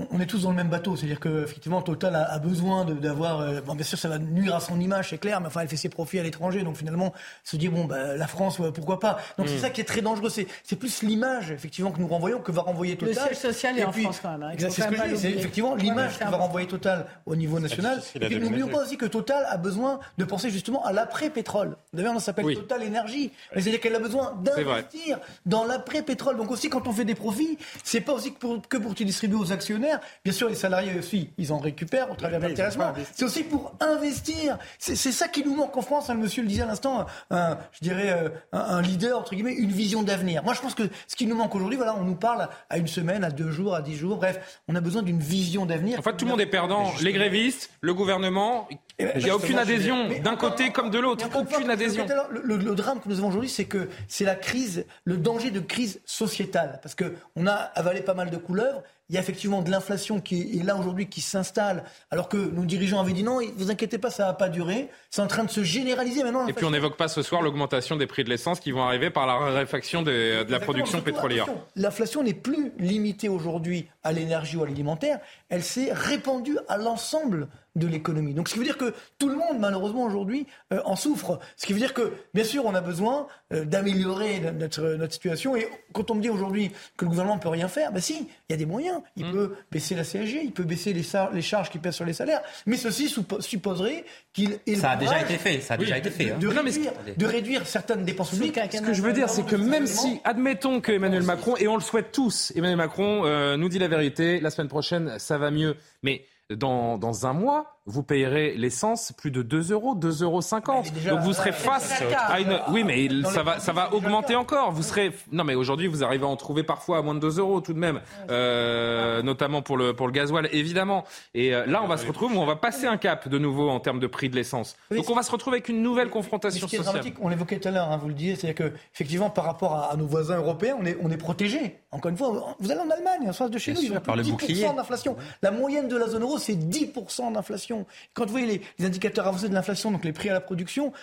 on 0.10 0.20
est 0.20 0.26
tous 0.26 0.44
dans 0.44 0.50
le 0.50 0.56
même 0.56 0.70
bateau. 0.70 0.96
C'est-à-dire 0.96 1.20
qu'effectivement, 1.20 1.82
Total 1.82 2.16
a, 2.16 2.40
besoin 2.40 2.86
d'avoir. 2.86 3.42
Euh, 3.42 3.62
bon, 3.62 3.76
bien 3.76 3.86
sûr, 3.86 4.00
ça 4.00 4.10
va 4.10 4.18
nuire 4.18 4.56
à 4.56 4.60
son 4.60 4.80
image, 4.80 5.10
c'est 5.10 5.20
clair, 5.20 5.40
mais 5.42 5.48
enfin, 5.48 5.62
elle 5.62 5.68
fait 5.68 5.78
ses 5.78 5.90
profits 5.90 6.18
à 6.18 6.24
l'étranger, 6.24 6.64
donc 6.64 6.78
finalement, 6.78 7.14
se 7.44 7.56
dit 7.56 7.70
bon, 7.70 7.86
bah, 7.86 8.16
la 8.16 8.28
France, 8.28 8.60
pourquoi 8.74 9.00
pas. 9.00 9.20
Donc 9.38 9.48
c'est 9.48 9.58
mm. 9.58 9.60
ça 9.60 9.70
qui 9.70 9.82
est 9.82 9.86
très 9.86 10.02
dangereux. 10.02 10.30
C'est 10.30 10.76
plus 10.76 11.04
l'image, 11.04 11.52
effectivement, 11.52 11.92
que 11.92 12.00
nous 12.00 12.08
renvoyons 12.08 12.40
que 12.40 12.52
va 12.52 12.64
renvoyer 12.64 12.98
Total. 12.98 13.30
Le 13.30 13.36
siège 13.36 13.54
social 13.54 13.78
est 13.78 13.86
en 13.86 13.92
France 13.92 14.20
quand 14.22 14.32
même. 14.32 14.44
Hein. 14.44 14.56
C'est 14.58 14.70
ce 14.70 14.88
que 14.88 14.96
je 14.96 15.04
dis. 15.04 15.18
C'est 15.18 15.32
effectivement 15.32 15.76
l'image 15.76 16.18
que 16.18 16.24
va 16.24 16.38
renvoyer 16.38 16.68
Total 16.68 17.06
au 17.26 17.36
niveau 17.36 17.60
national. 17.60 18.02
Et 18.20 18.40
n'oublions 18.40 18.70
pas 18.70 18.84
aussi 18.84 18.98
que 18.98 19.06
Total 19.06 19.46
a 19.48 19.58
besoin 19.58 20.00
de 20.18 20.26
penser 20.26 20.50
justement 20.50 20.84
à 20.84 20.94
l'après-pétrole. 20.94 21.78
D'ailleurs, 21.94 22.16
on 22.16 22.20
s'appelle 22.20 22.56
Total 22.56 22.82
Énergie. 22.82 23.32
C'est-à-dire 23.54 23.80
qu'elle 23.80 23.96
a 23.96 24.00
besoin 24.00 24.34
d'investir 24.42 25.20
dans 25.46 25.66
l'après-pétrole. 25.66 26.38
Donc 26.38 26.50
aussi, 26.50 26.70
quand 26.70 26.88
on 26.88 26.92
fait 26.92 27.06
des 27.06 27.16
profits, 27.16 27.58
c'est 27.84 27.99
pas 28.02 28.14
aussi 28.14 28.34
que 28.34 28.40
pour, 28.40 28.62
que 28.68 28.78
pour 28.78 28.94
distribuer 28.94 29.38
aux 29.38 29.52
actionnaires. 29.52 30.00
Bien 30.24 30.34
sûr, 30.34 30.50
les 30.50 30.56
salariés 30.56 30.98
aussi, 30.98 31.32
ils 31.38 31.52
en 31.52 31.58
récupèrent 31.58 32.12
au 32.12 32.16
travers 32.16 32.40
de 32.40 32.48
l'intéressement. 32.48 32.94
C'est 33.14 33.26
aussi 33.26 33.44
pour 33.44 33.74
investir. 33.80 34.58
C'est 34.78 34.96
ça 34.96 35.28
qui 35.28 35.44
nous 35.44 35.56
manque 35.56 35.76
en 35.78 35.82
France. 35.82 36.10
Hein, 36.10 36.16
le 36.16 36.22
monsieur 36.22 36.42
le 36.42 36.48
disait 36.48 36.64
à 36.64 36.66
l'instant, 36.66 37.06
je 37.32 37.80
dirais 37.82 38.12
euh, 38.12 38.30
un, 38.52 38.82
leader 38.82 39.20
entre 39.20 39.36
guillemets, 39.36 39.54
une 39.54 39.72
vision 39.72 40.04
d'avenir. 40.04 40.44
Moi, 40.44 40.54
je 40.54 40.62
pense 40.62 40.76
que 40.76 40.84
ce 41.08 41.16
qui 41.16 41.26
nous 41.26 41.36
manque 41.36 41.56
aujourd'hui, 41.56 41.78
voilà, 41.78 41.96
on 41.96 42.04
nous 42.04 42.16
parle 42.16 42.50
à 42.70 42.78
une 42.78 42.88
semaine, 42.88 43.24
à 43.24 43.32
deux 43.32 43.52
jours, 43.52 43.76
à 43.76 43.82
dix 43.82 43.96
jours. 43.96 44.18
Bref, 44.18 44.62
on 44.68 44.76
a 44.76 44.82
besoin 44.82 45.04
d'une 45.04 45.20
vision 45.20 45.66
d'avenir. 45.66 46.00
En 46.00 46.02
fait, 46.02 46.16
tout 46.16 46.26
le 46.26 46.32
monde 46.32 46.42
est 46.42 46.46
perdant. 46.46 46.92
Les 47.02 47.14
grévistes, 47.14 47.72
le 47.82 47.94
gouvernement. 47.94 48.68
Ben, 49.00 49.12
Il 49.16 49.24
n'y 49.24 49.30
a 49.30 49.36
aucune 49.36 49.58
adhésion 49.58 50.10
d'un 50.22 50.36
côté 50.36 50.72
comme 50.72 50.90
de 50.90 51.00
l'autre. 51.00 51.26
Aucune 51.36 51.70
adhésion. 51.70 52.06
Le, 52.30 52.58
le, 52.58 52.76
drame 52.76 53.00
que 53.00 53.08
nous 53.08 53.20
avons 53.20 53.30
aujourd'hui, 53.30 53.50
c'est 53.50 53.66
que 53.66 53.90
c'est 54.08 54.26
la 54.26 54.36
crise, 54.36 54.86
le 55.06 55.18
danger 55.18 55.52
de 55.52 55.60
crise 55.60 56.02
sociétale. 56.06 56.80
Parce 56.84 56.96
qu'on 56.96 57.48
a 57.48 57.54
avalé 57.54 58.02
pas 58.02 58.14
mal 58.14 58.30
de 58.30 58.38
couleuvres. 58.38 58.84
Il 59.10 59.16
y 59.16 59.18
a 59.18 59.22
effectivement 59.22 59.62
de 59.62 59.72
l'inflation 59.72 60.22
qui 60.22 60.60
est 60.60 60.64
là 60.64 60.76
aujourd'hui, 60.76 61.08
qui 61.08 61.22
s'installe, 61.22 61.84
alors 62.12 62.30
que 62.30 62.38
nos 62.38 62.66
dirigeants 62.66 63.00
avaient 63.00 63.14
dit 63.14 63.24
non, 63.24 63.40
vous 63.58 63.72
inquiétez 63.72 63.98
pas, 63.98 64.12
ça 64.12 64.26
va 64.26 64.34
pas 64.34 64.50
durer. 64.50 64.90
C'est 65.10 65.22
en 65.22 65.28
train 65.28 65.44
de 65.44 65.50
se 65.50 65.64
généraliser 65.64 66.24
maintenant. 66.24 66.48
Et 66.48 66.54
puis 66.54 66.66
on 66.66 66.72
n'évoque 66.72 66.98
pas 66.98 67.08
ce 67.08 67.22
soir 67.22 67.42
l'augmentation 67.42 67.96
des 67.96 68.08
prix 68.08 68.24
de 68.24 68.30
l'essence 68.30 68.60
qui 68.60 68.72
vont 68.72 68.84
arriver 68.84 69.10
par 69.10 69.26
la 69.26 69.34
raréfaction 69.34 70.04
de 70.04 70.46
la 70.48 70.60
production 70.60 71.02
pétrolière. 71.02 71.48
L'inflation 71.76 72.24
n'est 72.24 72.34
plus 72.34 72.72
limitée 72.78 73.30
aujourd'hui 73.30 73.88
à 74.04 74.12
l'énergie 74.12 74.58
ou 74.58 74.64
à 74.64 74.68
l'alimentaire, 74.68 75.20
elle 75.50 75.64
s'est 75.64 75.92
répandue 75.92 76.58
à 76.68 76.78
l'ensemble 76.78 77.48
de 77.76 77.88
l'économie. 77.88 78.34
Donc 78.34 78.50
ce 78.50 78.54
qui 78.54 78.60
veut 78.60 78.66
dire 78.66 78.78
que 78.78 78.94
tout 79.18 79.30
le 79.30 79.36
monde, 79.36 79.60
malheureusement, 79.60 80.04
aujourd'hui, 80.04 80.48
euh, 80.74 80.82
en 80.86 80.96
souffre. 80.96 81.40
Ce 81.56 81.66
qui 81.66 81.74
veut 81.74 81.80
dire 81.80 81.94
que, 81.94 82.14
bien 82.34 82.44
sûr, 82.44 82.66
on 82.66 82.76
a 82.76 82.82
besoin 82.82 83.28
euh, 83.54 83.66
d'améliorer 83.66 84.40
notre, 84.52 84.96
notre, 84.96 85.14
situation. 85.14 85.56
Et 85.56 85.68
quand 85.94 86.12
on 86.12 86.16
me 86.16 86.22
dit 86.22 86.30
aujourd'hui 86.30 86.72
que 86.98 87.06
le 87.06 87.10
gouvernement 87.10 87.38
ne 87.38 87.42
peut 87.42 87.50
rien 87.50 87.68
faire, 87.68 87.92
ben 87.92 88.02
si, 88.02 88.28
il 88.50 88.52
y 88.52 88.54
a 88.54 88.58
des 88.58 88.66
moyens. 88.66 88.99
Il 89.16 89.28
mm. 89.28 89.32
peut 89.32 89.56
baisser 89.72 89.96
la 89.96 90.04
CSG, 90.04 90.42
il 90.44 90.52
peut 90.52 90.64
baisser 90.64 90.94
les, 90.94 91.04
les, 91.34 91.42
charges 91.42 91.70
qui 91.70 91.80
pèsent 91.80 91.96
sur 91.96 92.06
les 92.06 92.14
salaires. 92.14 92.42
Mais 92.66 92.78
ceci 92.78 93.14
supposerait 93.40 94.06
qu'il 94.34 94.60
Ça 94.78 94.92
a 94.92 94.96
déjà 94.96 95.22
été 95.22 95.38
fait, 95.38 95.62
ça 95.62 95.76
a 95.76 95.78
déjà 95.78 95.98
été 95.98 96.10
fait. 96.10 96.32
Hein. 96.32 96.38
De, 96.40 96.48
réduire, 96.48 96.92
de, 97.18 97.26
réduire, 97.26 97.68
certaines 97.68 98.04
dépenses 98.04 98.32
publiques. 98.32 98.60
Ce 98.72 98.82
que 98.82 98.94
je 98.94 99.02
veux 99.02 99.14
dire, 99.14 99.30
c'est 99.30 99.46
que 99.46 99.56
même 99.56 99.88
si, 99.88 100.20
admettons 100.24 100.82
que 100.82 100.92
Emmanuel 100.92 101.24
Macron, 101.24 101.56
et 101.58 101.68
on 101.68 101.76
le 101.76 101.82
souhaite 101.82 102.12
tous, 102.12 102.52
Emmanuel 102.56 102.78
Macron 102.78 103.26
euh, 103.26 103.58
nous 103.58 103.70
dit 103.70 103.80
la 103.80 103.88
vérité, 103.88 104.40
la 104.40 104.50
semaine 104.50 104.68
prochaine, 104.68 105.18
ça 105.20 105.38
va 105.38 105.52
mieux. 105.52 105.76
Mais 106.04 106.26
dans, 106.50 106.98
dans 106.98 107.28
un 107.28 107.34
mois, 107.34 107.79
vous 107.86 108.04
payerez 108.04 108.54
l'essence 108.56 109.12
plus 109.18 109.32
de 109.32 109.42
2 109.42 109.72
euros, 109.72 109.96
2,50 109.96 110.24
euros. 110.24 110.84
Donc 111.10 111.20
vous 111.22 111.34
serez 111.34 111.52
face 111.52 112.04
à 112.18 112.40
une. 112.40 112.60
Oui, 112.70 112.84
mais 112.84 113.08
ça 113.24 113.44
va, 113.44 113.60
ça 113.60 113.74
va 113.74 113.94
augmenter 113.94 114.36
encore. 114.36 114.72
Vous 114.72 114.84
serez. 114.84 115.12
Non, 115.32 115.44
mais 115.44 115.56
aujourd'hui, 115.56 115.88
vous 115.88 116.04
arrivez 116.04 116.26
à 116.26 116.28
en 116.28 116.36
trouver 116.36 116.64
parfois 116.64 117.00
à 117.00 117.02
moins 117.02 117.16
de 117.16 117.20
2 117.20 117.40
euros 117.40 117.62
tout 117.62 117.74
de 117.74 117.80
même, 117.80 118.02
euh, 118.30 119.22
notamment 119.22 119.62
pour 119.62 119.78
le, 119.78 119.94
pour 119.94 120.08
le 120.08 120.14
gasoil, 120.14 120.50
évidemment. 120.52 121.04
Et 121.34 121.54
euh, 121.56 121.66
là, 121.66 121.82
on 121.84 121.88
va 121.88 121.98
se 121.98 122.06
retrouver, 122.06 122.38
on 122.38 122.46
va 122.46 122.56
passer 122.56 122.86
un 122.86 122.98
cap 122.98 123.28
de 123.28 123.38
nouveau 123.38 123.70
en 123.70 123.80
termes 123.80 124.00
de 124.00 124.08
prix 124.08 124.30
de 124.30 124.36
l'essence. 124.36 124.76
Donc 124.92 125.10
on 125.10 125.16
va 125.16 125.24
se 125.24 125.32
retrouver 125.32 125.58
avec 125.58 125.70
une 125.70 125.82
nouvelle 125.82 126.10
confrontation 126.10 126.68
ce 126.68 126.70
qui 126.70 126.76
est 126.76 126.80
Dramatique, 126.80 127.16
on 127.22 127.30
l'évoquait 127.30 127.60
tout 127.60 127.68
à 127.68 127.72
l'heure, 127.72 127.92
hein, 127.92 127.98
vous 127.98 128.08
le 128.08 128.14
disiez, 128.14 128.36
c'est-à-dire 128.36 128.72
qu'effectivement, 128.72 129.30
par 129.30 129.46
rapport 129.46 129.76
à, 129.76 129.96
nos 129.98 130.06
voisins 130.06 130.38
européens, 130.38 130.78
on 130.80 130.86
est, 130.86 130.98
on 131.02 131.10
est 131.12 131.18
protégé. 131.18 131.80
Encore 131.92 132.12
une 132.12 132.18
fois, 132.18 132.56
vous 132.60 132.72
allez 132.72 132.80
en 132.80 132.90
Allemagne, 132.90 133.30
en 133.30 133.34
face 133.34 133.50
de 133.50 133.58
chez 133.58 133.74
nous, 133.74 133.82
il 133.82 133.92
y 133.92 133.96
a 133.96 134.00
plus 134.00 134.14
de 134.14 134.22
10% 134.22 134.76
d'inflation. 134.76 135.18
La 135.42 135.52
moyenne 135.52 135.88
de 135.88 135.98
la 135.98 136.08
zone 136.08 136.24
euro, 136.24 136.38
c'est 136.38 136.56
10% 136.56 137.34
d'inflation. 137.34 137.79
Quand 138.14 138.26
vous 138.26 138.32
voyez 138.32 138.48
les, 138.48 138.62
les 138.78 138.86
indicateurs 138.86 139.28
avancés 139.28 139.50
de 139.50 139.54
l'inflation, 139.54 139.92
donc 139.92 140.06
les 140.06 140.14
prix 140.14 140.30
à 140.30 140.34
la 140.34 140.42
production, 140.42 140.94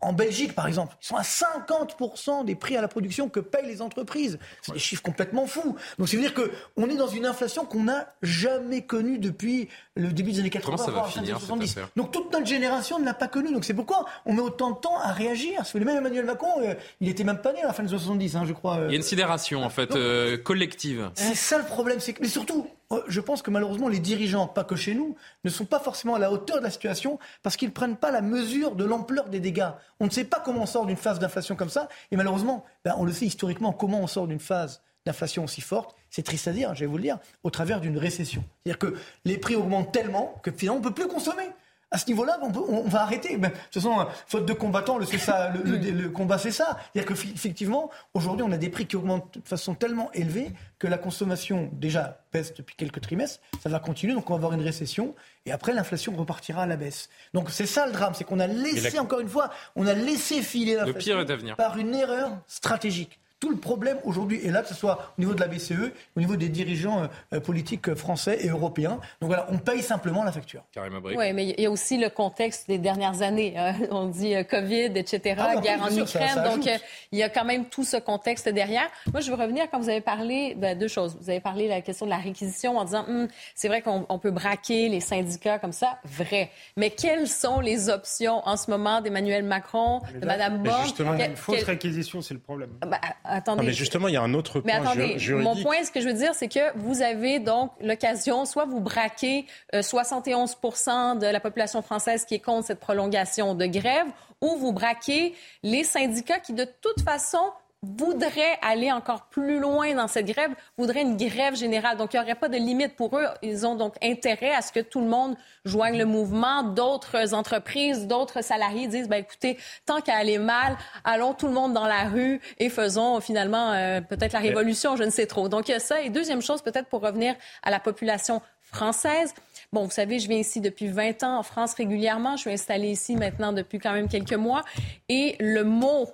en 0.00 0.12
Belgique, 0.12 0.54
par 0.54 0.66
exemple, 0.66 0.96
ils 1.00 1.06
sont 1.06 1.16
à 1.16 1.22
50% 1.22 2.44
des 2.44 2.54
prix 2.54 2.76
à 2.76 2.80
la 2.80 2.88
production 2.88 3.28
que 3.28 3.40
payent 3.40 3.66
les 3.66 3.82
entreprises. 3.82 4.38
C'est 4.60 4.72
des 4.72 4.78
chiffres 4.78 5.02
complètement 5.02 5.46
fous. 5.46 5.76
Donc, 5.98 6.08
ça 6.08 6.16
veut 6.16 6.22
dire 6.22 6.34
qu'on 6.34 6.88
est 6.88 6.96
dans 6.96 7.08
une 7.08 7.26
inflation 7.26 7.64
qu'on 7.64 7.84
n'a 7.84 8.12
jamais 8.22 8.82
connue 8.82 9.18
depuis 9.18 9.68
le 9.94 10.12
début 10.12 10.32
des 10.32 10.40
années 10.40 10.50
80, 10.50 10.76
ça 10.78 10.90
va 10.90 11.04
finir, 11.04 11.38
70. 11.38 11.76
Donc, 11.96 12.12
toute 12.12 12.32
notre 12.32 12.46
génération 12.46 12.98
ne 12.98 13.04
l'a 13.04 13.12
pas 13.12 13.28
connue. 13.28 13.52
Donc, 13.52 13.64
c'est 13.64 13.74
pourquoi 13.74 14.06
on 14.24 14.32
met 14.32 14.40
autant 14.40 14.70
de 14.70 14.76
temps 14.76 14.98
à 14.98 15.12
réagir. 15.12 15.62
Le 15.74 15.84
même 15.84 15.98
Emmanuel 15.98 16.24
Macron, 16.24 16.48
euh, 16.62 16.74
il 17.00 17.08
était 17.08 17.24
même 17.24 17.38
pas 17.38 17.52
né 17.52 17.62
à 17.62 17.66
la 17.66 17.72
fin 17.72 17.82
des 17.82 17.90
70, 17.90 18.36
hein, 18.36 18.44
je 18.46 18.52
crois. 18.54 18.78
il 18.86 18.90
y 18.90 18.94
a 18.94 18.96
une 18.96 19.02
sidération, 19.02 19.62
en 19.62 19.68
fait, 19.68 19.94
euh, 19.94 20.38
collective. 20.38 21.10
C'est 21.14 21.34
ça 21.34 21.58
le 21.58 21.64
problème. 21.64 22.00
c'est 22.00 22.14
que, 22.14 22.22
Mais 22.22 22.28
surtout, 22.28 22.66
euh, 22.92 23.02
je 23.06 23.20
pense 23.20 23.42
que 23.42 23.50
malheureusement, 23.50 23.88
les 23.88 23.98
dirigeants, 23.98 24.46
pas 24.46 24.64
que 24.64 24.76
chez 24.76 24.94
nous, 24.94 25.14
ne 25.44 25.50
sont 25.50 25.66
pas 25.66 25.78
forcément 25.78 26.14
à 26.14 26.18
la 26.18 26.32
hauteur 26.32 26.58
de 26.58 26.62
la 26.62 26.70
situation 26.70 27.18
parce 27.42 27.56
qu'ils 27.56 27.68
ne 27.68 27.74
prennent 27.74 27.96
pas 27.96 28.10
la 28.10 28.22
mesure 28.22 28.74
de 28.74 28.84
l'ampleur 28.84 29.28
des 29.28 29.40
dégâts. 29.40 29.70
On 30.00 30.06
ne 30.06 30.10
sait 30.10 30.24
pas 30.24 30.40
comment 30.42 30.62
on 30.62 30.66
sort 30.66 30.86
d'une 30.86 30.96
phase 30.96 31.18
d'inflation 31.18 31.54
comme 31.54 31.70
ça. 31.70 31.88
Et 32.10 32.16
malheureusement, 32.16 32.64
ben, 32.84 32.94
on 32.96 33.04
le 33.04 33.12
sait 33.12 33.26
historiquement, 33.26 33.72
comment 33.72 34.00
on 34.00 34.06
sort 34.06 34.26
d'une 34.26 34.40
phase 34.40 34.82
d'inflation 35.04 35.44
aussi 35.44 35.60
forte, 35.60 35.96
c'est 36.12 36.22
triste 36.22 36.46
à 36.46 36.52
dire, 36.52 36.74
je 36.74 36.80
vais 36.80 36.86
vous 36.86 36.98
le 36.98 37.02
dire, 37.02 37.18
au 37.42 37.50
travers 37.50 37.80
d'une 37.80 37.98
récession. 37.98 38.44
C'est-à-dire 38.62 38.78
que 38.78 38.94
les 39.24 39.38
prix 39.38 39.56
augmentent 39.56 39.92
tellement 39.92 40.38
que 40.42 40.52
finalement 40.52 40.76
on 40.76 40.82
ne 40.82 40.88
peut 40.88 40.94
plus 40.94 41.08
consommer 41.08 41.48
à 41.92 41.98
ce 41.98 42.06
niveau-là, 42.06 42.40
on, 42.42 42.88
va 42.88 43.02
arrêter. 43.02 43.36
de 43.36 43.48
toute 43.48 43.74
façon, 43.74 44.06
faute 44.26 44.46
de 44.46 44.54
combattants, 44.54 44.96
le, 44.96 45.04
ça, 45.04 45.52
le, 45.64 46.08
combat, 46.08 46.38
c'est 46.38 46.50
ça. 46.50 46.78
C'est-à-dire 46.92 47.14
qu'effectivement, 47.14 47.90
aujourd'hui, 48.14 48.42
on 48.48 48.50
a 48.50 48.56
des 48.56 48.70
prix 48.70 48.86
qui 48.86 48.96
augmentent 48.96 49.38
de 49.38 49.46
façon 49.46 49.74
tellement 49.74 50.10
élevée 50.12 50.52
que 50.78 50.86
la 50.86 50.96
consommation, 50.96 51.68
déjà, 51.74 52.24
baisse 52.32 52.54
depuis 52.54 52.76
quelques 52.76 53.02
trimestres. 53.02 53.40
Ça 53.62 53.68
va 53.68 53.78
continuer, 53.78 54.14
donc 54.14 54.30
on 54.30 54.32
va 54.32 54.38
avoir 54.38 54.54
une 54.54 54.62
récession. 54.62 55.14
Et 55.44 55.52
après, 55.52 55.74
l'inflation 55.74 56.16
repartira 56.16 56.62
à 56.62 56.66
la 56.66 56.76
baisse. 56.76 57.10
Donc 57.34 57.50
c'est 57.50 57.66
ça 57.66 57.84
le 57.84 57.92
drame, 57.92 58.14
c'est 58.14 58.24
qu'on 58.24 58.40
a 58.40 58.46
laissé, 58.46 58.98
encore 58.98 59.20
une 59.20 59.28
fois, 59.28 59.50
on 59.76 59.86
a 59.86 59.92
laissé 59.92 60.40
filer 60.40 60.76
l'inflation 60.76 61.26
par 61.58 61.76
une 61.76 61.94
erreur 61.94 62.38
stratégique 62.46 63.20
tout 63.42 63.50
le 63.50 63.56
problème 63.56 63.98
aujourd'hui 64.04 64.40
est 64.46 64.52
là, 64.52 64.62
que 64.62 64.68
ce 64.68 64.74
soit 64.74 65.14
au 65.18 65.20
niveau 65.20 65.34
de 65.34 65.40
la 65.40 65.48
BCE, 65.48 65.90
au 66.16 66.20
niveau 66.20 66.36
des 66.36 66.48
dirigeants 66.48 67.08
euh, 67.32 67.40
politiques 67.40 67.92
français 67.96 68.38
et 68.40 68.48
européens. 68.48 69.00
Donc 69.20 69.30
voilà, 69.30 69.48
on 69.50 69.58
paye 69.58 69.82
simplement 69.82 70.22
la 70.22 70.30
facture. 70.30 70.62
Oui, 71.04 71.32
mais 71.32 71.48
il 71.48 71.60
y 71.60 71.66
a 71.66 71.70
aussi 71.70 71.98
le 71.98 72.08
contexte 72.08 72.68
des 72.68 72.78
dernières 72.78 73.20
années. 73.20 73.54
Hein. 73.58 73.74
On 73.90 74.06
dit 74.06 74.36
euh, 74.36 74.44
Covid, 74.44 74.92
etc., 74.94 75.34
ah 75.40 75.56
guerre 75.56 75.82
en 75.82 75.90
Ukraine. 75.90 76.40
donc 76.44 76.68
euh, 76.68 76.76
il 77.10 77.18
y 77.18 77.24
a 77.24 77.28
quand 77.28 77.44
même 77.44 77.64
tout 77.64 77.82
ce 77.82 77.96
contexte 77.96 78.48
derrière. 78.48 78.88
Moi, 79.12 79.20
je 79.20 79.32
veux 79.32 79.36
revenir 79.36 79.68
quand 79.72 79.80
vous 79.80 79.88
avez 79.88 80.00
parlé 80.00 80.54
de 80.54 80.60
ben, 80.60 80.78
deux 80.78 80.86
choses. 80.86 81.18
Vous 81.20 81.28
avez 81.28 81.40
parlé 81.40 81.64
de 81.64 81.70
la 81.70 81.80
question 81.80 82.06
de 82.06 82.10
la 82.10 82.18
réquisition 82.18 82.78
en 82.78 82.84
disant, 82.84 83.04
hum, 83.08 83.26
c'est 83.56 83.66
vrai 83.66 83.82
qu'on 83.82 84.18
peut 84.20 84.30
braquer 84.30 84.88
les 84.88 85.00
syndicats 85.00 85.58
comme 85.58 85.72
ça. 85.72 85.98
Vrai. 86.04 86.52
Mais 86.76 86.90
quelles 86.90 87.26
sont 87.26 87.58
les 87.58 87.88
options 87.88 88.46
en 88.46 88.56
ce 88.56 88.70
moment 88.70 89.00
d'Emmanuel 89.00 89.42
Macron, 89.42 90.00
de 90.14 90.24
Mme 90.24 90.62
Borne? 90.62 90.84
Justement, 90.84 91.14
une 91.14 91.34
fausse 91.34 91.64
réquisition, 91.64 92.20
c'est 92.22 92.34
le 92.34 92.40
problème. 92.40 92.70
Ben, 92.86 93.00
attendez. 93.32 93.66
mais 93.66 93.72
justement, 93.72 94.08
il 94.08 94.14
y 94.14 94.16
a 94.16 94.22
un 94.22 94.34
autre 94.34 94.60
point 94.60 94.80
mais 94.80 94.86
attendez, 94.86 95.16
Mon 95.34 95.56
point, 95.56 95.82
ce 95.84 95.90
que 95.90 96.00
je 96.00 96.08
veux 96.08 96.14
dire, 96.14 96.34
c'est 96.34 96.48
que 96.48 96.76
vous 96.76 97.02
avez 97.02 97.38
donc 97.38 97.72
l'occasion, 97.80 98.44
soit 98.44 98.64
vous 98.64 98.80
braquez 98.80 99.46
71% 99.72 100.88
euh, 100.90 101.14
de 101.16 101.26
la 101.26 101.40
population 101.40 101.82
française 101.82 102.24
qui 102.24 102.34
est 102.34 102.40
contre 102.40 102.66
cette 102.66 102.80
prolongation 102.80 103.54
de 103.54 103.66
grève, 103.66 104.06
ou 104.40 104.56
vous 104.56 104.72
braquez 104.72 105.34
les 105.62 105.84
syndicats 105.84 106.40
qui, 106.40 106.52
de 106.52 106.66
toute 106.80 107.02
façon, 107.02 107.52
voudraient 107.82 108.58
aller 108.62 108.92
encore 108.92 109.26
plus 109.26 109.58
loin 109.58 109.94
dans 109.94 110.06
cette 110.06 110.26
grève, 110.26 110.52
voudraient 110.78 111.02
une 111.02 111.16
grève 111.16 111.56
générale. 111.56 111.96
Donc, 111.96 112.14
il 112.14 112.16
n'y 112.16 112.22
aurait 112.22 112.36
pas 112.36 112.48
de 112.48 112.56
limite 112.56 112.94
pour 112.94 113.18
eux. 113.18 113.26
Ils 113.42 113.66
ont 113.66 113.74
donc 113.74 113.94
intérêt 114.00 114.52
à 114.52 114.62
ce 114.62 114.70
que 114.70 114.80
tout 114.80 115.00
le 115.00 115.08
monde 115.08 115.36
joigne 115.64 115.98
le 115.98 116.04
mouvement. 116.04 116.62
D'autres 116.62 117.34
entreprises, 117.34 118.06
d'autres 118.06 118.42
salariés 118.42 118.86
disent, 118.86 119.08
ben, 119.08 119.16
écoutez, 119.16 119.58
tant 119.84 120.00
qu'à 120.00 120.16
aller 120.16 120.38
mal, 120.38 120.76
allons 121.04 121.34
tout 121.34 121.48
le 121.48 121.54
monde 121.54 121.72
dans 121.72 121.86
la 121.86 122.04
rue 122.04 122.40
et 122.58 122.68
faisons 122.68 123.20
finalement 123.20 123.72
euh, 123.72 124.00
peut-être 124.00 124.32
la 124.32 124.38
révolution, 124.38 124.96
je 124.96 125.02
ne 125.02 125.10
sais 125.10 125.26
trop. 125.26 125.48
Donc, 125.48 125.68
il 125.68 125.72
y 125.72 125.74
a 125.74 125.80
ça. 125.80 126.00
Et 126.02 126.08
deuxième 126.08 126.40
chose, 126.40 126.62
peut-être 126.62 126.88
pour 126.88 127.00
revenir 127.00 127.34
à 127.64 127.70
la 127.72 127.80
population 127.80 128.42
française. 128.62 129.34
Bon, 129.72 129.84
vous 129.84 129.90
savez, 129.90 130.18
je 130.18 130.28
viens 130.28 130.38
ici 130.38 130.60
depuis 130.60 130.86
20 130.86 131.24
ans 131.24 131.38
en 131.38 131.42
France 131.42 131.74
régulièrement. 131.74 132.36
Je 132.36 132.42
suis 132.42 132.52
installée 132.52 132.90
ici 132.90 133.16
maintenant 133.16 133.52
depuis 133.52 133.78
quand 133.78 133.92
même 133.92 134.08
quelques 134.08 134.32
mois. 134.34 134.62
Et 135.08 135.36
le 135.40 135.64
mot 135.64 136.08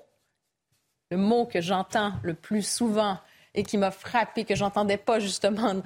le 1.11 1.17
mot 1.17 1.47
que 1.47 1.61
j'entends 1.61 2.13
le 2.23 2.35
plus 2.35 2.63
souvent 2.63 3.19
et 3.55 3.63
qui 3.63 3.79
m'a 3.79 3.91
frappé, 3.91 4.45
que 4.45 4.55
j'entendais 4.55 4.99
pas 4.99 5.19
justement 5.19 5.83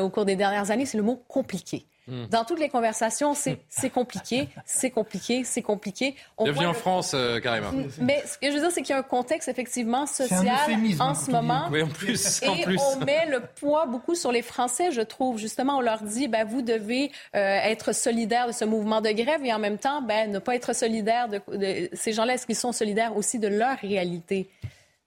au 0.00 0.10
cours 0.10 0.24
des 0.24 0.36
dernières 0.36 0.70
années, 0.70 0.86
c'est 0.86 0.98
le 0.98 1.02
mot 1.02 1.16
compliqué. 1.28 1.86
Hmm. 2.08 2.26
Dans 2.30 2.44
toutes 2.44 2.60
les 2.60 2.68
conversations, 2.68 3.34
c'est 3.34 3.90
compliqué, 3.90 4.48
c'est 4.64 4.90
compliqué, 4.90 5.42
c'est 5.42 5.62
compliqué. 5.62 6.14
Bienvenue 6.40 6.66
en 6.66 6.72
France, 6.72 7.14
euh, 7.14 7.40
Mais 8.00 8.22
ce 8.24 8.38
que 8.38 8.48
je 8.48 8.52
veux 8.52 8.60
dire, 8.60 8.70
c'est 8.70 8.82
qu'il 8.82 8.94
y 8.94 8.96
a 8.96 9.00
un 9.00 9.02
contexte 9.02 9.48
effectivement 9.48 10.06
social 10.06 10.56
en 11.00 11.14
ce 11.16 11.32
moment. 11.32 11.66
Oui, 11.72 11.82
en 11.82 11.88
plus, 11.88 12.42
et 12.42 12.48
en 12.48 12.56
plus. 12.58 12.80
on 12.80 13.04
met 13.04 13.26
le 13.26 13.40
poids 13.40 13.86
beaucoup 13.86 14.14
sur 14.14 14.30
les 14.30 14.42
Français, 14.42 14.92
je 14.92 15.00
trouve. 15.00 15.38
Justement, 15.38 15.78
on 15.78 15.80
leur 15.80 16.02
dit, 16.02 16.28
ben, 16.28 16.46
vous 16.46 16.62
devez 16.62 17.10
euh, 17.34 17.38
être 17.38 17.92
solidaire 17.92 18.46
de 18.46 18.52
ce 18.52 18.64
mouvement 18.64 19.00
de 19.00 19.10
grève 19.10 19.44
et 19.44 19.52
en 19.52 19.58
même 19.58 19.78
temps, 19.78 20.00
ben, 20.00 20.30
ne 20.30 20.38
pas 20.38 20.54
être 20.54 20.76
solidaire 20.76 21.28
de, 21.28 21.40
de 21.56 21.88
ces 21.92 22.12
gens-là. 22.12 22.34
Est-ce 22.34 22.46
qu'ils 22.46 22.54
sont 22.54 22.72
solidaires 22.72 23.16
aussi 23.16 23.40
de 23.40 23.48
leur 23.48 23.78
réalité? 23.78 24.48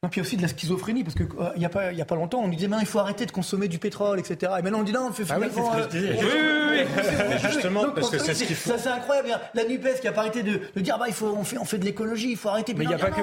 Non, 0.01 0.07
puis 0.07 0.21
aussi 0.21 0.38
de 0.38 0.41
la 0.41 0.47
schizophrénie, 0.47 1.03
parce 1.03 1.13
qu'il 1.13 1.26
euh, 1.26 1.57
n'y 1.57 1.65
a, 1.65 1.69
pas, 1.69 1.91
y 1.91 2.01
a 2.01 2.05
pas 2.05 2.15
longtemps, 2.15 2.39
on 2.39 2.47
nous 2.47 2.55
disait, 2.55 2.69
il 2.80 2.85
faut 2.85 2.99
arrêter 2.99 3.26
de 3.26 3.31
consommer 3.31 3.67
du 3.67 3.80
pétrole, 3.80 4.17
etc. 4.17 4.53
Et 4.57 4.61
maintenant, 4.61 4.80
on 4.80 4.84
dit, 4.84 4.93
non, 4.93 5.07
on 5.09 5.11
fait 5.11 5.26
ah 5.30 5.38
oui, 5.38 5.47
c'est 5.51 5.61
ce 5.61 5.76
que 5.76 5.84
je 5.84 5.88
disais. 5.89 6.19
oui, 6.21 6.30
oui, 6.34 6.88
oui. 6.88 7.39
justement, 7.51 7.84
parce 7.93 8.09
que 8.09 8.17
c'est 8.17 8.34
ce 8.34 8.45
qu'il 8.45 8.55
faut. 8.55 8.69
Ça, 8.69 8.77
c'est 8.77 8.88
incroyable. 8.88 9.27
La 9.53 9.65
NUPES 9.65 9.99
qui 9.99 10.07
a 10.07 10.13
pas 10.13 10.21
arrêté 10.21 10.41
de, 10.41 10.61
de 10.73 10.80
dire, 10.80 10.97
bah, 10.97 11.07
il 11.09 11.13
faut, 11.13 11.35
on, 11.38 11.43
fait, 11.43 11.57
on 11.57 11.65
fait 11.65 11.80
de 11.80 11.84
l'écologie, 11.84 12.31
il 12.31 12.38
faut 12.38 12.47
arrêter. 12.47 12.73
Mais 12.76 12.85
il 12.85 12.88
n'y 12.88 12.93
a 12.93 12.97
pas 12.97 13.11
que. 13.11 13.19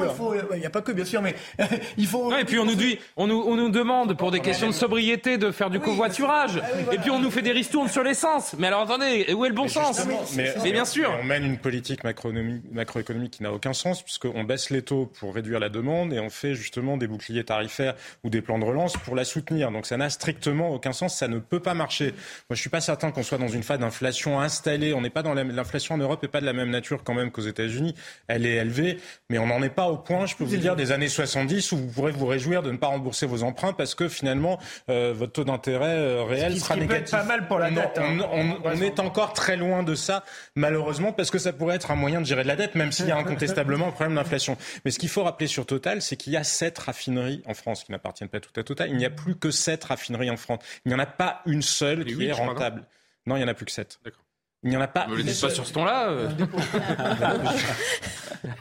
Il 0.52 0.60
n'y 0.60 0.66
a 0.66 0.70
pas 0.70 0.82
que, 0.82 0.92
bien 0.92 1.06
sûr, 1.06 1.22
mais 1.22 1.34
il 1.96 2.06
faut. 2.06 2.30
et 2.36 2.44
puis 2.44 2.58
on 2.58 2.66
nous 2.66 2.74
dit, 2.74 2.98
on 3.16 3.26
nous, 3.26 3.42
on 3.46 3.56
nous 3.56 3.70
demande, 3.70 4.14
pour 4.18 4.30
des 4.30 4.40
questions 4.40 4.66
de 4.66 4.74
sobriété, 4.74 5.38
de 5.38 5.52
faire 5.52 5.70
du 5.70 5.80
covoiturage. 5.80 6.60
Ah 6.62 6.92
et 6.92 6.98
puis 6.98 7.10
on 7.10 7.20
nous 7.20 7.30
fait 7.30 7.40
des 7.40 7.52
ristournes 7.52 7.88
sur 7.88 8.02
l'essence. 8.02 8.54
Mais 8.58 8.66
alors, 8.66 8.82
attendez, 8.82 9.32
où 9.32 9.46
est 9.46 9.48
le 9.48 9.54
bon 9.54 9.68
sens? 9.68 10.06
mais, 10.36 10.72
bien 10.72 10.84
sûr. 10.84 11.10
On 11.18 11.24
mène 11.24 11.46
une 11.46 11.56
politique 11.56 12.04
macroéconomique 12.04 13.30
qui 13.30 13.42
n'a 13.42 13.52
aucun 13.52 13.72
sens, 13.72 14.02
puisqu'on 14.02 14.44
baisse 14.44 14.68
les 14.68 14.82
taux 14.82 15.06
pour 15.06 15.34
réduire 15.34 15.58
la 15.58 15.70
demande 15.70 16.12
et 16.12 16.20
on 16.20 16.28
fait 16.28 16.54
justement 16.66 16.96
des 16.96 17.06
boucliers 17.06 17.44
tarifaires 17.44 17.94
ou 18.24 18.30
des 18.30 18.42
plans 18.42 18.58
de 18.58 18.64
relance 18.64 18.96
pour 18.96 19.14
la 19.14 19.24
soutenir. 19.24 19.70
Donc 19.70 19.86
ça 19.86 19.96
n'a 19.96 20.10
strictement 20.10 20.70
aucun 20.70 20.92
sens, 20.92 21.16
ça 21.16 21.28
ne 21.28 21.38
peut 21.38 21.60
pas 21.60 21.74
marcher. 21.74 22.06
Moi, 22.50 22.56
je 22.56 22.60
suis 22.60 22.70
pas 22.70 22.80
certain 22.80 23.12
qu'on 23.12 23.22
soit 23.22 23.38
dans 23.38 23.46
une 23.46 23.62
phase 23.62 23.78
d'inflation 23.78 24.40
installée. 24.40 24.92
On 24.94 25.00
n'est 25.00 25.10
pas 25.10 25.22
dans 25.22 25.34
l'inflation 25.34 25.94
en 25.94 25.98
Europe 25.98 26.22
n'est 26.22 26.28
pas 26.28 26.40
de 26.40 26.46
la 26.46 26.52
même 26.52 26.70
nature 26.70 27.04
quand 27.04 27.14
même 27.14 27.30
qu'aux 27.30 27.42
États-Unis. 27.42 27.94
Elle 28.26 28.46
est 28.46 28.56
élevée, 28.56 28.98
mais 29.30 29.38
on 29.38 29.46
n'en 29.46 29.62
est 29.62 29.70
pas 29.70 29.86
au 29.88 29.96
point, 29.96 30.26
je 30.26 30.34
peux 30.34 30.44
vous 30.44 30.56
dire, 30.56 30.74
des 30.74 30.90
années 30.90 31.08
70 31.08 31.70
où 31.72 31.76
vous 31.76 31.86
pourrez 31.86 32.10
vous 32.10 32.26
réjouir 32.26 32.62
de 32.62 32.72
ne 32.72 32.76
pas 32.76 32.88
rembourser 32.88 33.26
vos 33.26 33.44
emprunts 33.44 33.72
parce 33.72 33.94
que 33.94 34.08
finalement 34.08 34.58
euh, 34.90 35.12
votre 35.16 35.32
taux 35.32 35.44
d'intérêt 35.44 35.96
euh, 35.96 36.24
réel 36.24 36.58
sera 36.58 36.74
négatif. 36.74 37.12
pas 37.12 37.24
mal 37.24 37.46
pour 37.46 37.60
la 37.60 37.70
dette. 37.70 37.98
On, 37.98 38.20
hein. 38.20 38.58
on, 38.64 38.80
est 38.80 38.98
encore 38.98 39.32
très 39.32 39.56
loin 39.56 39.84
de 39.84 39.94
ça, 39.94 40.24
malheureusement, 40.56 41.12
parce 41.12 41.30
que 41.30 41.38
ça 41.38 41.52
pourrait 41.52 41.76
être 41.76 41.92
un 41.92 41.96
moyen 41.96 42.20
de 42.20 42.26
gérer 42.26 42.42
de 42.42 42.48
la 42.48 42.56
dette, 42.56 42.74
même 42.74 42.90
s'il 42.90 43.06
y 43.06 43.12
a 43.12 43.16
incontestablement 43.16 43.88
un 43.88 43.92
problème 43.92 44.16
d'inflation. 44.16 44.56
Mais 44.84 44.90
ce 44.90 44.98
qu'il 44.98 45.08
faut 45.08 45.22
rappeler 45.22 45.46
sur 45.46 45.66
Total, 45.66 46.00
c'est 46.02 46.16
qu'il 46.16 46.32
y 46.32 46.36
a 46.36 46.44
sept 46.56 46.78
raffineries 46.78 47.42
en 47.46 47.54
France 47.54 47.84
qui 47.84 47.92
n'appartiennent 47.92 48.28
pas 48.28 48.40
tout 48.40 48.58
à 48.58 48.62
Total. 48.62 48.88
Il 48.90 48.96
n'y 48.96 49.04
a 49.04 49.10
plus 49.10 49.36
que 49.36 49.50
7 49.50 49.84
raffineries 49.84 50.30
en 50.30 50.36
France. 50.36 50.60
Il 50.84 50.88
n'y 50.88 50.94
en 50.94 50.98
a 50.98 51.06
pas 51.06 51.42
une 51.46 51.62
seule 51.62 52.04
qui 52.04 52.26
est 52.26 52.32
rentable. 52.32 52.84
Non, 53.26 53.36
il 53.36 53.40
n'y 53.40 53.44
en 53.44 53.48
a 53.48 53.54
plus 53.54 53.66
que 53.66 53.72
7. 53.72 54.00
D'accord. 54.04 54.25
Il 54.66 54.70
n'y 54.70 54.76
en 54.76 54.80
a 54.80 54.88
pas. 54.88 55.06
Ne 55.06 55.14
le 55.14 55.22
dites 55.22 55.40
pas 55.40 55.48
sur 55.48 55.64
ce 55.64 55.72
ton-là. 55.72 56.08
Euh. 56.08 56.28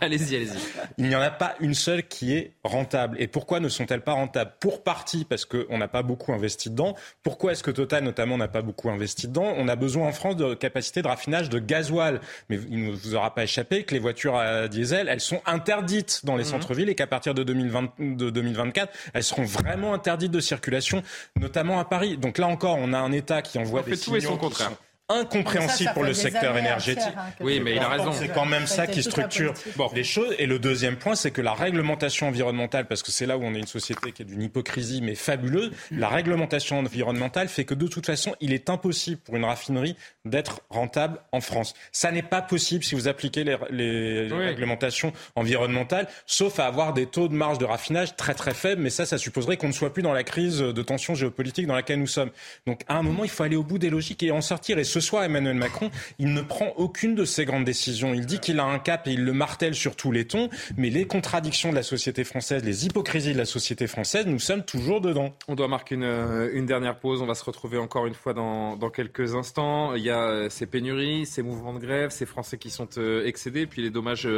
allez-y, 0.01 0.35
allez-y. 0.35 0.57
Il 0.99 1.07
n'y 1.07 1.15
en 1.15 1.21
a 1.21 1.31
pas 1.31 1.55
une 1.59 1.73
seule 1.73 2.07
qui 2.07 2.33
est 2.33 2.51
rentable. 2.63 3.19
Et 3.19 3.25
pourquoi 3.25 3.59
ne 3.59 3.69
sont-elles 3.69 4.03
pas 4.03 4.13
rentables? 4.13 4.53
Pour 4.59 4.83
partie 4.83 5.25
parce 5.25 5.45
qu'on 5.45 5.79
n'a 5.79 5.87
pas 5.87 6.03
beaucoup 6.03 6.31
investi 6.31 6.69
dedans. 6.69 6.95
Pourquoi 7.23 7.53
est-ce 7.53 7.63
que 7.63 7.71
Total, 7.71 8.03
notamment, 8.03 8.37
n'a 8.37 8.47
pas 8.47 8.61
beaucoup 8.61 8.91
investi 8.91 9.27
dedans? 9.27 9.51
On 9.57 9.67
a 9.67 9.75
besoin 9.75 10.07
en 10.07 10.11
France 10.11 10.35
de 10.35 10.53
capacité 10.53 11.01
de 11.01 11.07
raffinage 11.07 11.49
de 11.49 11.57
gasoil. 11.57 12.21
Mais 12.49 12.59
il 12.69 12.85
ne 12.85 12.91
vous 12.91 13.15
aura 13.15 13.33
pas 13.33 13.43
échappé 13.43 13.83
que 13.83 13.95
les 13.95 13.99
voitures 13.99 14.35
à 14.35 14.67
diesel, 14.67 15.07
elles 15.09 15.19
sont 15.19 15.41
interdites 15.47 16.21
dans 16.23 16.35
les 16.35 16.43
mhm. 16.43 16.51
centres-villes 16.51 16.89
et 16.89 16.95
qu'à 16.95 17.07
partir 17.07 17.33
de, 17.33 17.41
2020, 17.41 17.93
de 17.97 18.29
2024, 18.29 18.93
elles 19.15 19.23
seront 19.23 19.45
vraiment 19.45 19.95
interdites 19.95 20.31
de 20.31 20.39
circulation, 20.39 21.01
notamment 21.35 21.79
à 21.79 21.85
Paris. 21.85 22.17
Donc 22.17 22.37
là 22.37 22.45
encore, 22.45 22.77
on 22.79 22.93
a 22.93 22.99
un 22.99 23.11
État 23.11 23.41
qui 23.41 23.57
envoie 23.57 23.81
des 23.81 23.95
signaux 23.95 24.19
tout 24.19 24.23
et 24.23 24.27
son 24.27 24.37
contraire 24.37 24.71
incompréhensible 25.07 25.91
pour 25.93 26.03
le 26.03 26.13
secteur 26.13 26.57
énergétique. 26.57 27.13
Hein, 27.15 27.31
oui, 27.39 27.59
mais 27.59 27.75
il 27.75 27.79
a 27.79 27.89
raison. 27.89 28.11
C'est 28.11 28.29
quand 28.29 28.45
même 28.45 28.65
ça 28.65 28.87
qui 28.87 29.03
structure 29.03 29.53
les 29.93 30.03
choses. 30.03 30.33
Et 30.39 30.47
le 30.47 30.57
deuxième 30.57 30.95
point, 30.97 31.15
c'est 31.15 31.31
que 31.31 31.41
la 31.41 31.53
réglementation 31.53 32.27
environnementale, 32.27 32.87
parce 32.87 33.03
que 33.03 33.11
c'est 33.11 33.25
là 33.25 33.37
où 33.37 33.43
on 33.43 33.53
est 33.53 33.59
une 33.59 33.67
société 33.67 34.11
qui 34.11 34.23
est 34.23 34.25
d'une 34.25 34.41
hypocrisie 34.41 35.01
mais 35.01 35.15
fabuleuse, 35.15 35.71
la 35.91 36.09
réglementation 36.09 36.79
environnementale 36.79 37.49
fait 37.49 37.65
que 37.65 37.75
de 37.75 37.87
toute 37.87 38.05
façon, 38.05 38.35
il 38.41 38.51
est 38.51 38.69
impossible 38.69 39.21
pour 39.21 39.35
une 39.35 39.45
raffinerie 39.45 39.95
d'être 40.25 40.61
rentable 40.69 41.19
en 41.31 41.41
France. 41.41 41.75
Ça 41.91 42.11
n'est 42.11 42.23
pas 42.23 42.41
possible 42.41 42.83
si 42.83 42.95
vous 42.95 43.07
appliquez 43.07 43.43
les, 43.43 44.27
réglementations 44.27 45.13
environnementales, 45.35 46.07
sauf 46.25 46.59
à 46.59 46.65
avoir 46.65 46.93
des 46.93 47.05
taux 47.05 47.27
de 47.27 47.35
marge 47.35 47.59
de 47.59 47.65
raffinage 47.65 48.15
très 48.15 48.33
très 48.33 48.55
faibles. 48.55 48.81
Mais 48.81 48.89
ça, 48.89 49.05
ça 49.05 49.19
supposerait 49.19 49.57
qu'on 49.57 49.67
ne 49.67 49.73
soit 49.73 49.93
plus 49.93 50.01
dans 50.01 50.13
la 50.13 50.23
crise 50.23 50.59
de 50.59 50.81
tension 50.81 51.13
géopolitique 51.13 51.67
dans 51.67 51.75
laquelle 51.75 51.99
nous 51.99 52.07
sommes. 52.07 52.31
Donc 52.65 52.81
à 52.87 52.95
un 52.95 53.03
moment, 53.03 53.23
il 53.23 53.29
faut 53.29 53.43
aller 53.43 53.55
au 53.55 53.63
bout 53.63 53.77
des 53.77 53.91
logiques 53.91 54.23
et 54.23 54.31
en 54.31 54.41
sortir. 54.41 54.79
Et 54.79 54.83
ce 54.95 55.01
soir, 55.01 55.25
Emmanuel 55.25 55.57
Macron, 55.57 55.91
il 56.19 56.33
ne 56.33 56.41
prend 56.41 56.69
aucune 56.77 57.15
de 57.15 57.25
ces 57.25 57.43
grandes 57.43 57.65
décisions. 57.65 58.13
Il 58.13 58.25
dit 58.25 58.39
qu'il 58.39 58.61
a 58.61 58.63
un 58.63 58.79
cap 58.79 59.09
et 59.09 59.11
il 59.11 59.25
le 59.25 59.33
martèle 59.33 59.75
sur 59.75 59.97
tous 59.97 60.13
les 60.13 60.25
tons, 60.25 60.49
mais 60.77 60.89
les 60.89 61.05
contradictions 61.05 61.71
de 61.71 61.75
la 61.75 61.83
société 61.83 62.23
française, 62.23 62.63
les 62.63 62.85
hypocrisies 62.85 63.33
de 63.33 63.37
la 63.37 63.43
société 63.43 63.87
française, 63.87 64.25
nous 64.25 64.39
sommes 64.39 64.63
toujours 64.63 65.01
dedans. 65.01 65.33
On 65.49 65.55
doit 65.55 65.67
marquer 65.67 65.95
une, 65.95 66.03
euh, 66.05 66.65
dernière 66.65 66.97
pause. 66.97 67.21
On 67.21 67.25
va 67.25 67.35
se 67.35 67.43
retrouver 67.43 67.77
encore 67.77 68.07
une 68.07 68.13
fois 68.13 68.33
dans, 68.33 68.77
dans, 68.77 68.89
quelques 68.89 69.35
instants. 69.35 69.95
Il 69.95 70.03
y 70.03 70.09
a 70.09 70.29
euh, 70.29 70.49
ces 70.49 70.65
pénuries, 70.65 71.25
ces 71.25 71.41
mouvements 71.41 71.73
de 71.73 71.79
grève, 71.79 72.11
ces 72.11 72.25
Français 72.25 72.57
qui 72.57 72.69
sont 72.69 72.87
euh, 72.97 73.25
excédés, 73.25 73.67
puis 73.67 73.81
les 73.81 73.89
dommages 73.89 74.29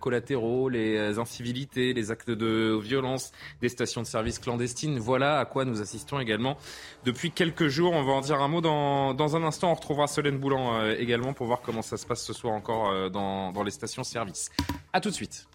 collatéraux, 0.00 0.70
les 0.70 1.18
incivilités, 1.18 1.92
les 1.92 2.10
actes 2.10 2.30
de 2.30 2.80
violence 2.82 3.32
des 3.60 3.68
stations 3.68 4.00
de 4.00 4.06
service 4.06 4.38
clandestines. 4.38 4.98
Voilà 4.98 5.40
à 5.40 5.44
quoi 5.44 5.66
nous 5.66 5.82
assistons 5.82 6.20
également 6.20 6.56
depuis 7.04 7.32
quelques 7.32 7.68
jours. 7.68 7.92
On 7.92 8.02
va 8.02 8.12
en 8.12 8.22
dire 8.22 8.40
un 8.40 8.48
mot 8.48 8.62
dans, 8.62 9.12
dans 9.12 9.36
un 9.36 9.42
instant. 9.42 9.72
On 9.72 9.74
retrouvera 9.74 10.05
Solène 10.06 10.38
Boulan 10.38 10.90
également 10.90 11.32
pour 11.32 11.46
voir 11.46 11.60
comment 11.60 11.82
ça 11.82 11.96
se 11.96 12.06
passe 12.06 12.24
ce 12.24 12.32
soir 12.32 12.54
encore 12.54 13.10
dans, 13.10 13.52
dans 13.52 13.62
les 13.62 13.70
stations-service. 13.70 14.50
A 14.92 15.00
tout 15.00 15.10
de 15.10 15.14
suite. 15.14 15.46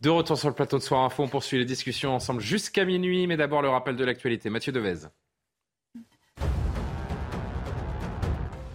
De 0.00 0.08
retour 0.08 0.38
sur 0.38 0.48
le 0.48 0.54
plateau 0.54 0.78
de 0.78 0.82
Soir 0.82 1.04
Info, 1.04 1.22
on 1.22 1.28
poursuit 1.28 1.58
les 1.58 1.66
discussions 1.66 2.14
ensemble 2.14 2.40
jusqu'à 2.40 2.86
minuit, 2.86 3.26
mais 3.26 3.36
d'abord 3.36 3.60
le 3.60 3.68
rappel 3.68 3.96
de 3.96 4.04
l'actualité. 4.04 4.48
Mathieu 4.48 4.72
Devez. 4.72 5.08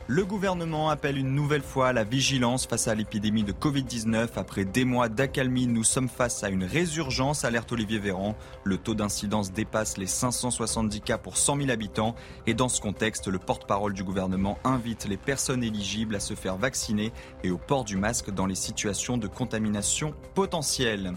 Le 0.07 0.23
gouvernement 0.23 0.89
appelle 0.89 1.17
une 1.17 1.33
nouvelle 1.33 1.63
fois 1.63 1.87
à 1.87 1.93
la 1.93 2.03
vigilance 2.03 2.67
face 2.67 2.87
à 2.87 2.93
l'épidémie 2.93 3.43
de 3.43 3.51
Covid-19. 3.51 4.27
Après 4.35 4.63
des 4.63 4.85
mois 4.85 5.09
d'accalmie, 5.09 5.65
nous 5.65 5.83
sommes 5.83 6.09
face 6.09 6.43
à 6.43 6.49
une 6.49 6.63
résurgence, 6.63 7.43
alerte 7.43 7.71
Olivier 7.71 7.97
Véran. 7.97 8.35
Le 8.63 8.77
taux 8.77 8.93
d'incidence 8.93 9.51
dépasse 9.51 9.97
les 9.97 10.05
570 10.05 11.01
cas 11.01 11.17
pour 11.17 11.37
100 11.37 11.57
000 11.57 11.69
habitants. 11.71 12.13
Et 12.45 12.53
dans 12.53 12.69
ce 12.69 12.81
contexte, 12.81 13.29
le 13.29 13.39
porte-parole 13.39 13.93
du 13.93 14.03
gouvernement 14.03 14.59
invite 14.63 15.07
les 15.07 15.17
personnes 15.17 15.63
éligibles 15.63 16.15
à 16.15 16.19
se 16.19 16.35
faire 16.35 16.57
vacciner 16.57 17.11
et 17.43 17.49
au 17.49 17.57
port 17.57 17.83
du 17.83 17.97
masque 17.97 18.29
dans 18.29 18.45
les 18.45 18.53
situations 18.53 19.17
de 19.17 19.25
contamination 19.25 20.13
potentielle. 20.35 21.13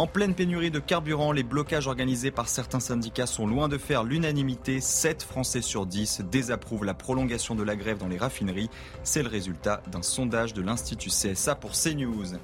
En 0.00 0.06
pleine 0.06 0.32
pénurie 0.32 0.70
de 0.70 0.78
carburant, 0.78 1.30
les 1.30 1.42
blocages 1.42 1.86
organisés 1.86 2.30
par 2.30 2.48
certains 2.48 2.80
syndicats 2.80 3.26
sont 3.26 3.46
loin 3.46 3.68
de 3.68 3.76
faire 3.76 4.02
l'unanimité. 4.02 4.80
7 4.80 5.22
Français 5.22 5.60
sur 5.60 5.84
10 5.84 6.22
désapprouvent 6.22 6.86
la 6.86 6.94
prolongation 6.94 7.54
de 7.54 7.62
la 7.62 7.76
grève 7.76 7.98
dans 7.98 8.08
les 8.08 8.16
raffineries. 8.16 8.70
C'est 9.02 9.22
le 9.22 9.28
résultat 9.28 9.82
d'un 9.92 10.00
sondage 10.00 10.54
de 10.54 10.62
l'Institut 10.62 11.10
CSA 11.10 11.54
pour 11.54 11.72
CNews. 11.72 12.38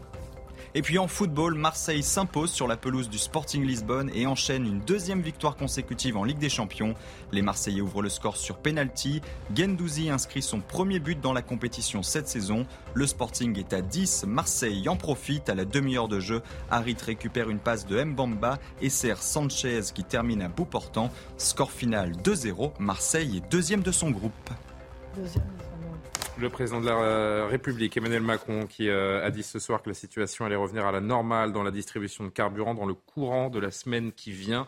Et 0.77 0.83
puis 0.83 0.99
en 0.99 1.09
football, 1.09 1.55
Marseille 1.55 2.03
s'impose 2.03 2.53
sur 2.53 2.69
la 2.69 2.77
pelouse 2.77 3.09
du 3.09 3.17
Sporting 3.17 3.65
Lisbonne 3.65 4.11
et 4.15 4.27
enchaîne 4.27 4.67
une 4.67 4.81
deuxième 4.81 5.23
victoire 5.23 5.57
consécutive 5.57 6.19
en 6.19 6.25
Ligue 6.25 6.37
des 6.37 6.51
Champions. 6.51 6.95
Les 7.33 7.41
Marseillais 7.41 7.81
ouvrent 7.81 8.03
le 8.03 8.11
score 8.11 8.37
sur 8.37 8.59
penalty. 8.59 9.23
Gendouzi 9.55 10.11
inscrit 10.11 10.43
son 10.43 10.61
premier 10.61 10.99
but 10.99 11.19
dans 11.19 11.33
la 11.33 11.41
compétition 11.41 12.03
cette 12.03 12.29
saison. 12.29 12.67
Le 12.93 13.07
Sporting 13.07 13.59
est 13.59 13.73
à 13.73 13.81
10. 13.81 14.27
Marseille 14.29 14.87
en 14.91 14.97
profite 14.97 15.49
à 15.49 15.55
la 15.55 15.65
demi-heure 15.65 16.09
de 16.09 16.21
jeu. 16.21 16.43
Harit 16.71 16.99
récupère 17.03 17.49
une 17.49 17.59
passe 17.59 17.87
de 17.87 18.05
Mbamba 18.05 18.59
et 18.83 18.91
sert 18.91 19.23
Sanchez 19.23 19.81
qui 19.95 20.05
termine 20.05 20.43
à 20.43 20.49
bout 20.49 20.67
portant. 20.67 21.11
Score 21.39 21.73
final 21.73 22.13
2-0. 22.23 22.73
Marseille 22.81 23.39
est 23.39 23.51
deuxième 23.51 23.83
de 23.83 23.93
son 23.93 24.11
groupe. 24.11 24.51
Le 26.39 26.51
président 26.51 26.81
de 26.81 26.87
la 26.87 26.97
euh, 26.97 27.47
République, 27.47 27.97
Emmanuel 27.97 28.23
Macron, 28.23 28.67
qui 28.67 28.89
euh, 28.89 29.25
a 29.25 29.31
dit 29.31 29.43
ce 29.43 29.59
soir 29.59 29.83
que 29.83 29.89
la 29.89 29.95
situation 29.95 30.45
allait 30.45 30.57
revenir 30.57 30.85
à 30.87 30.93
la 30.93 31.01
normale 31.01 31.53
dans 31.53 31.63
la 31.63 31.71
distribution 31.71 32.25
de 32.25 32.31
carburant 32.31 32.75
dans 32.75 32.85
le 32.85 32.95
courant 32.95 33.49
de 33.49 33.59
la 33.59 33.71
semaine 33.71 34.13
qui 34.13 34.33
vient. 34.33 34.67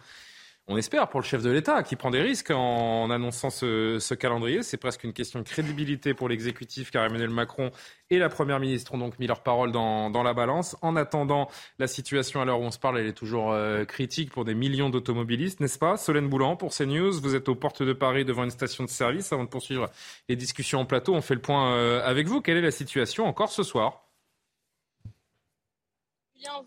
On 0.71 0.77
espère 0.77 1.09
pour 1.09 1.21
le 1.21 1.25
chef 1.25 1.43
de 1.43 1.49
l'État 1.49 1.83
qui 1.83 1.97
prend 1.97 2.11
des 2.11 2.21
risques 2.21 2.51
en 2.51 3.11
annonçant 3.11 3.49
ce, 3.49 4.13
calendrier. 4.13 4.63
C'est 4.63 4.77
presque 4.77 5.03
une 5.03 5.15
question 5.15 5.39
de 5.39 5.45
crédibilité 5.45 6.13
pour 6.13 6.29
l'exécutif 6.29 6.91
car 6.91 7.07
Emmanuel 7.07 7.31
Macron 7.31 7.71
et 8.11 8.19
la 8.19 8.29
Première 8.29 8.61
ministre 8.61 8.93
ont 8.93 8.99
donc 8.99 9.19
mis 9.19 9.27
leur 9.27 9.43
parole 9.43 9.73
dans, 9.73 10.23
la 10.23 10.35
balance. 10.35 10.77
En 10.83 10.95
attendant, 10.95 11.49
la 11.79 11.87
situation 11.87 12.43
à 12.43 12.45
l'heure 12.45 12.61
où 12.61 12.65
on 12.65 12.71
se 12.71 12.79
parle, 12.79 12.99
elle 12.99 13.07
est 13.07 13.15
toujours 13.15 13.53
euh, 13.53 13.87
critique 13.87 14.31
pour 14.31 14.45
des 14.45 14.55
millions 14.55 14.91
d'automobilistes, 14.91 15.61
n'est-ce 15.61 15.79
pas? 15.79 15.97
Solène 15.97 16.29
Boulan 16.29 16.55
pour 16.55 16.75
CNews, 16.75 17.19
vous 17.19 17.35
êtes 17.35 17.49
aux 17.49 17.55
portes 17.55 17.83
de 17.83 17.95
Paris 17.95 18.27
devant 18.27 18.45
une 18.45 18.51
station 18.51 18.85
de 18.85 18.91
service. 18.91 19.33
Avant 19.33 19.45
de 19.45 19.49
poursuivre 19.49 19.89
les 20.29 20.37
discussions 20.37 20.81
en 20.81 20.85
plateau, 20.85 21.15
on 21.15 21.23
fait 21.23 21.35
le 21.35 21.41
point 21.41 21.73
euh, 21.73 22.03
avec 22.05 22.27
vous. 22.27 22.43
Quelle 22.43 22.59
est 22.59 22.63
la 22.63 22.73
situation 22.73 23.27
encore 23.27 23.51
ce 23.51 23.63
soir? 23.63 24.08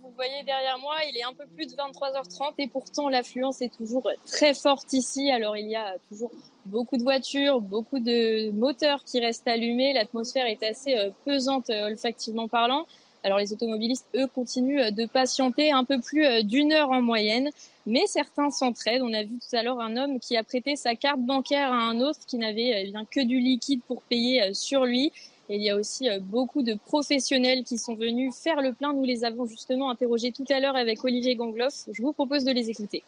Vous 0.01 0.11
voyez 0.15 0.43
derrière 0.43 0.77
moi, 0.79 0.95
il 1.09 1.17
est 1.17 1.23
un 1.23 1.33
peu 1.33 1.45
plus 1.45 1.65
de 1.65 1.73
23h30 1.73 2.53
et 2.57 2.67
pourtant 2.67 3.09
l'affluence 3.09 3.61
est 3.61 3.73
toujours 3.75 4.09
très 4.25 4.53
forte 4.53 4.91
ici. 4.93 5.31
Alors 5.31 5.57
il 5.57 5.67
y 5.67 5.75
a 5.75 5.95
toujours 6.09 6.31
beaucoup 6.65 6.97
de 6.97 7.03
voitures, 7.03 7.61
beaucoup 7.61 7.99
de 7.99 8.51
moteurs 8.51 9.03
qui 9.03 9.19
restent 9.19 9.47
allumés. 9.47 9.93
L'atmosphère 9.93 10.45
est 10.45 10.63
assez 10.63 10.97
euh, 10.97 11.09
pesante 11.25 11.69
euh, 11.69 11.87
olfactivement 11.87 12.47
parlant. 12.47 12.85
Alors 13.23 13.37
les 13.37 13.53
automobilistes, 13.53 14.07
eux, 14.15 14.27
continuent 14.27 14.81
euh, 14.81 14.91
de 14.91 15.05
patienter 15.05 15.71
un 15.71 15.83
peu 15.83 15.99
plus 15.99 16.43
d'une 16.43 16.73
heure 16.73 16.91
en 16.91 17.01
moyenne, 17.01 17.49
mais 17.85 18.05
certains 18.07 18.49
s'entraident. 18.49 19.03
On 19.03 19.13
a 19.13 19.23
vu 19.23 19.39
tout 19.39 19.55
à 19.55 19.63
l'heure 19.63 19.79
un 19.79 19.95
homme 19.95 20.19
qui 20.19 20.35
a 20.35 20.43
prêté 20.43 20.75
sa 20.75 20.95
carte 20.95 21.21
bancaire 21.21 21.71
à 21.71 21.77
un 21.77 22.01
autre 22.01 22.19
qui 22.27 22.37
n'avait 22.37 22.83
eh 22.83 22.91
bien 22.91 23.05
que 23.05 23.21
du 23.21 23.39
liquide 23.39 23.81
pour 23.87 24.01
payer 24.03 24.53
sur 24.53 24.85
lui 24.85 25.11
il 25.55 25.61
y 25.61 25.69
a 25.69 25.75
aussi 25.75 26.09
euh, 26.09 26.19
beaucoup 26.21 26.63
de 26.63 26.75
professionnels 26.85 27.63
qui 27.63 27.77
sont 27.77 27.95
venus 27.95 28.33
faire 28.33 28.61
le 28.61 28.73
plein. 28.73 28.93
Nous 28.93 29.03
les 29.03 29.25
avons 29.25 29.45
justement 29.45 29.89
interrogés 29.89 30.31
tout 30.31 30.45
à 30.49 30.59
l'heure 30.59 30.75
avec 30.75 31.03
Olivier 31.03 31.35
Gangloff. 31.35 31.87
Je 31.91 32.01
vous 32.01 32.13
propose 32.13 32.43
de 32.43 32.51
les 32.51 32.69
écouter. 32.69 33.03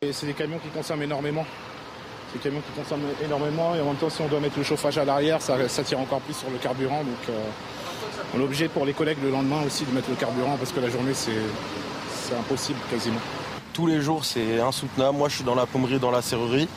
C'est 0.00 0.26
des 0.26 0.32
camions 0.32 0.58
qui 0.58 0.68
consomment 0.68 1.02
énormément. 1.02 1.44
C'est 2.28 2.38
des 2.38 2.44
camions 2.44 2.60
qui 2.60 2.80
consomment 2.80 3.08
énormément 3.24 3.74
et 3.74 3.80
en 3.80 3.86
même 3.86 3.96
temps 3.96 4.10
si 4.10 4.22
on 4.22 4.28
doit 4.28 4.40
mettre 4.40 4.58
le 4.58 4.64
chauffage 4.64 4.98
à 4.98 5.04
l'arrière, 5.04 5.40
ça, 5.40 5.56
tire 5.84 6.00
encore 6.00 6.20
plus 6.20 6.34
sur 6.34 6.50
le 6.50 6.58
carburant. 6.58 7.02
Donc 7.02 7.28
euh, 7.28 7.44
on 8.34 8.40
est 8.40 8.44
obligé 8.44 8.68
pour 8.68 8.84
les 8.84 8.92
collègues 8.92 9.18
le 9.22 9.30
lendemain 9.30 9.62
aussi 9.66 9.84
de 9.84 9.90
mettre 9.92 10.10
le 10.10 10.16
carburant 10.16 10.56
parce 10.56 10.72
que 10.72 10.80
la 10.80 10.90
journée 10.90 11.14
c'est 11.14 12.34
impossible 12.34 12.78
quasiment. 12.90 13.20
Tous 13.72 13.86
les 13.86 14.00
jours 14.00 14.24
c'est 14.24 14.60
insoutenable. 14.60 15.16
Moi 15.16 15.28
je 15.28 15.36
suis 15.36 15.44
dans 15.44 15.54
la 15.54 15.66
pommerie, 15.66 15.98
dans 15.98 16.10
la 16.10 16.22
serrurerie. 16.22 16.68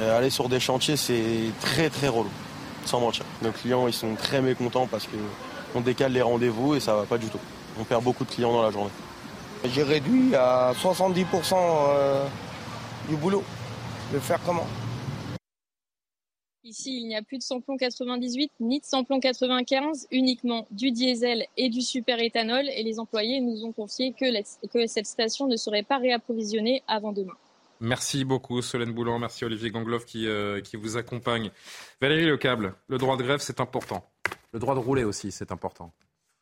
Euh, 0.00 0.18
aller 0.18 0.30
sur 0.30 0.48
des 0.48 0.60
chantiers 0.60 0.96
c'est 0.96 1.50
très 1.60 1.90
très 1.90 2.08
relou 2.08 2.30
sans 2.88 3.00
mentir. 3.00 3.24
Nos 3.42 3.52
clients, 3.52 3.86
ils 3.86 3.92
sont 3.92 4.14
très 4.14 4.40
mécontents 4.40 4.86
parce 4.86 5.06
qu'on 5.06 5.80
décale 5.80 6.12
les 6.12 6.22
rendez-vous 6.22 6.74
et 6.74 6.80
ça 6.80 6.94
va 6.94 7.04
pas 7.04 7.18
du 7.18 7.28
tout. 7.28 7.38
On 7.78 7.84
perd 7.84 8.02
beaucoup 8.02 8.24
de 8.24 8.30
clients 8.30 8.52
dans 8.52 8.62
la 8.62 8.70
journée. 8.70 8.90
J'ai 9.64 9.82
réduit 9.82 10.34
à 10.34 10.72
70% 10.72 11.54
euh, 11.54 12.24
du 13.08 13.16
boulot. 13.16 13.44
Je 14.10 14.16
vais 14.16 14.22
faire 14.22 14.40
comment? 14.44 14.66
Ici, 16.64 17.00
il 17.00 17.08
n'y 17.08 17.16
a 17.16 17.22
plus 17.22 17.38
de 17.38 17.42
samplon 17.42 17.76
98 17.76 18.52
ni 18.60 18.80
de 18.80 18.84
samplon 18.84 19.20
95, 19.20 20.08
uniquement 20.10 20.66
du 20.70 20.90
diesel 20.90 21.44
et 21.56 21.68
du 21.68 21.82
superéthanol. 21.82 22.68
Et 22.68 22.82
les 22.82 22.98
employés 22.98 23.40
nous 23.40 23.64
ont 23.64 23.72
confié 23.72 24.12
que, 24.12 24.26
que 24.68 24.86
cette 24.86 25.06
station 25.06 25.46
ne 25.46 25.56
serait 25.56 25.82
pas 25.82 25.98
réapprovisionnée 25.98 26.82
avant 26.86 27.12
demain. 27.12 27.34
Merci 27.80 28.24
beaucoup 28.24 28.60
Solène 28.62 28.92
Boulan, 28.92 29.18
merci 29.18 29.44
Olivier 29.44 29.70
Gangloff 29.70 30.04
qui, 30.04 30.26
euh, 30.26 30.60
qui 30.60 30.76
vous 30.76 30.96
accompagne. 30.96 31.50
Valérie 32.00 32.26
Lecable, 32.26 32.74
le 32.88 32.98
droit 32.98 33.16
de 33.16 33.22
grève 33.22 33.40
c'est 33.40 33.60
important. 33.60 34.10
Le 34.52 34.58
droit 34.58 34.74
de 34.74 34.80
rouler 34.80 35.04
aussi 35.04 35.30
c'est 35.30 35.52
important. 35.52 35.92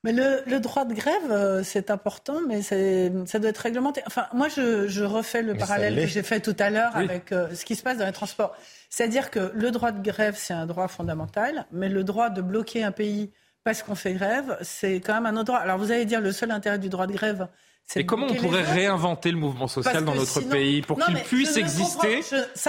Mais 0.07 0.13
le, 0.13 0.61
droit 0.61 0.85
de 0.85 0.95
grève, 0.95 1.33
euh, 1.33 1.65
c'est 1.65 1.91
important, 1.91 2.41
mais 2.47 2.63
ça 2.63 3.39
doit 3.41 3.51
être 3.51 3.59
réglementé. 3.59 4.03
Enfin, 4.07 4.29
moi, 4.33 4.47
je, 4.49 5.03
refais 5.03 5.43
le 5.43 5.55
parallèle 5.55 5.97
que 5.97 6.07
j'ai 6.07 6.23
fait 6.23 6.39
tout 6.39 6.55
à 6.61 6.71
l'heure 6.71 6.95
avec 6.95 7.33
euh, 7.33 7.53
ce 7.55 7.65
qui 7.65 7.75
se 7.75 7.83
passe 7.83 7.99
dans 7.99 8.07
les 8.07 8.13
transports. 8.13 8.57
C'est-à-dire 8.89 9.33
que 9.33 9.51
le 9.53 9.73
droit 9.73 9.91
de 9.91 10.01
grève, 10.01 10.37
c'est 10.37 10.55
un 10.55 10.67
droit 10.67 10.87
fondamental, 10.87 11.67
mais 11.73 11.89
le 11.89 12.05
droit 12.05 12.31
de 12.31 12.41
bloquer 12.41 12.85
un 12.85 12.93
pays 12.93 13.33
parce 13.65 13.83
qu'on 13.83 13.97
fait 13.97 14.13
grève, 14.13 14.57
c'est 14.61 15.01
quand 15.01 15.15
même 15.15 15.27
un 15.27 15.35
autre 15.35 15.47
droit. 15.47 15.59
Alors, 15.59 15.77
vous 15.77 15.91
allez 15.91 16.05
dire, 16.05 16.21
le 16.21 16.31
seul 16.31 16.53
intérêt 16.53 16.79
du 16.79 16.89
droit 16.89 17.09
de 17.09 17.13
grève, 17.13 17.49
et 17.95 18.07
comment 18.07 18.27
on 18.29 18.35
pourrait 18.35 18.63
réinventer 18.63 19.31
le 19.31 19.39
mouvement 19.39 19.69
social 19.69 20.05
dans 20.05 20.15
notre 20.15 20.41
pays 20.41 20.83
pour 20.83 20.99
qu'il 20.99 21.17
puisse 21.23 21.57
exister 21.57 22.21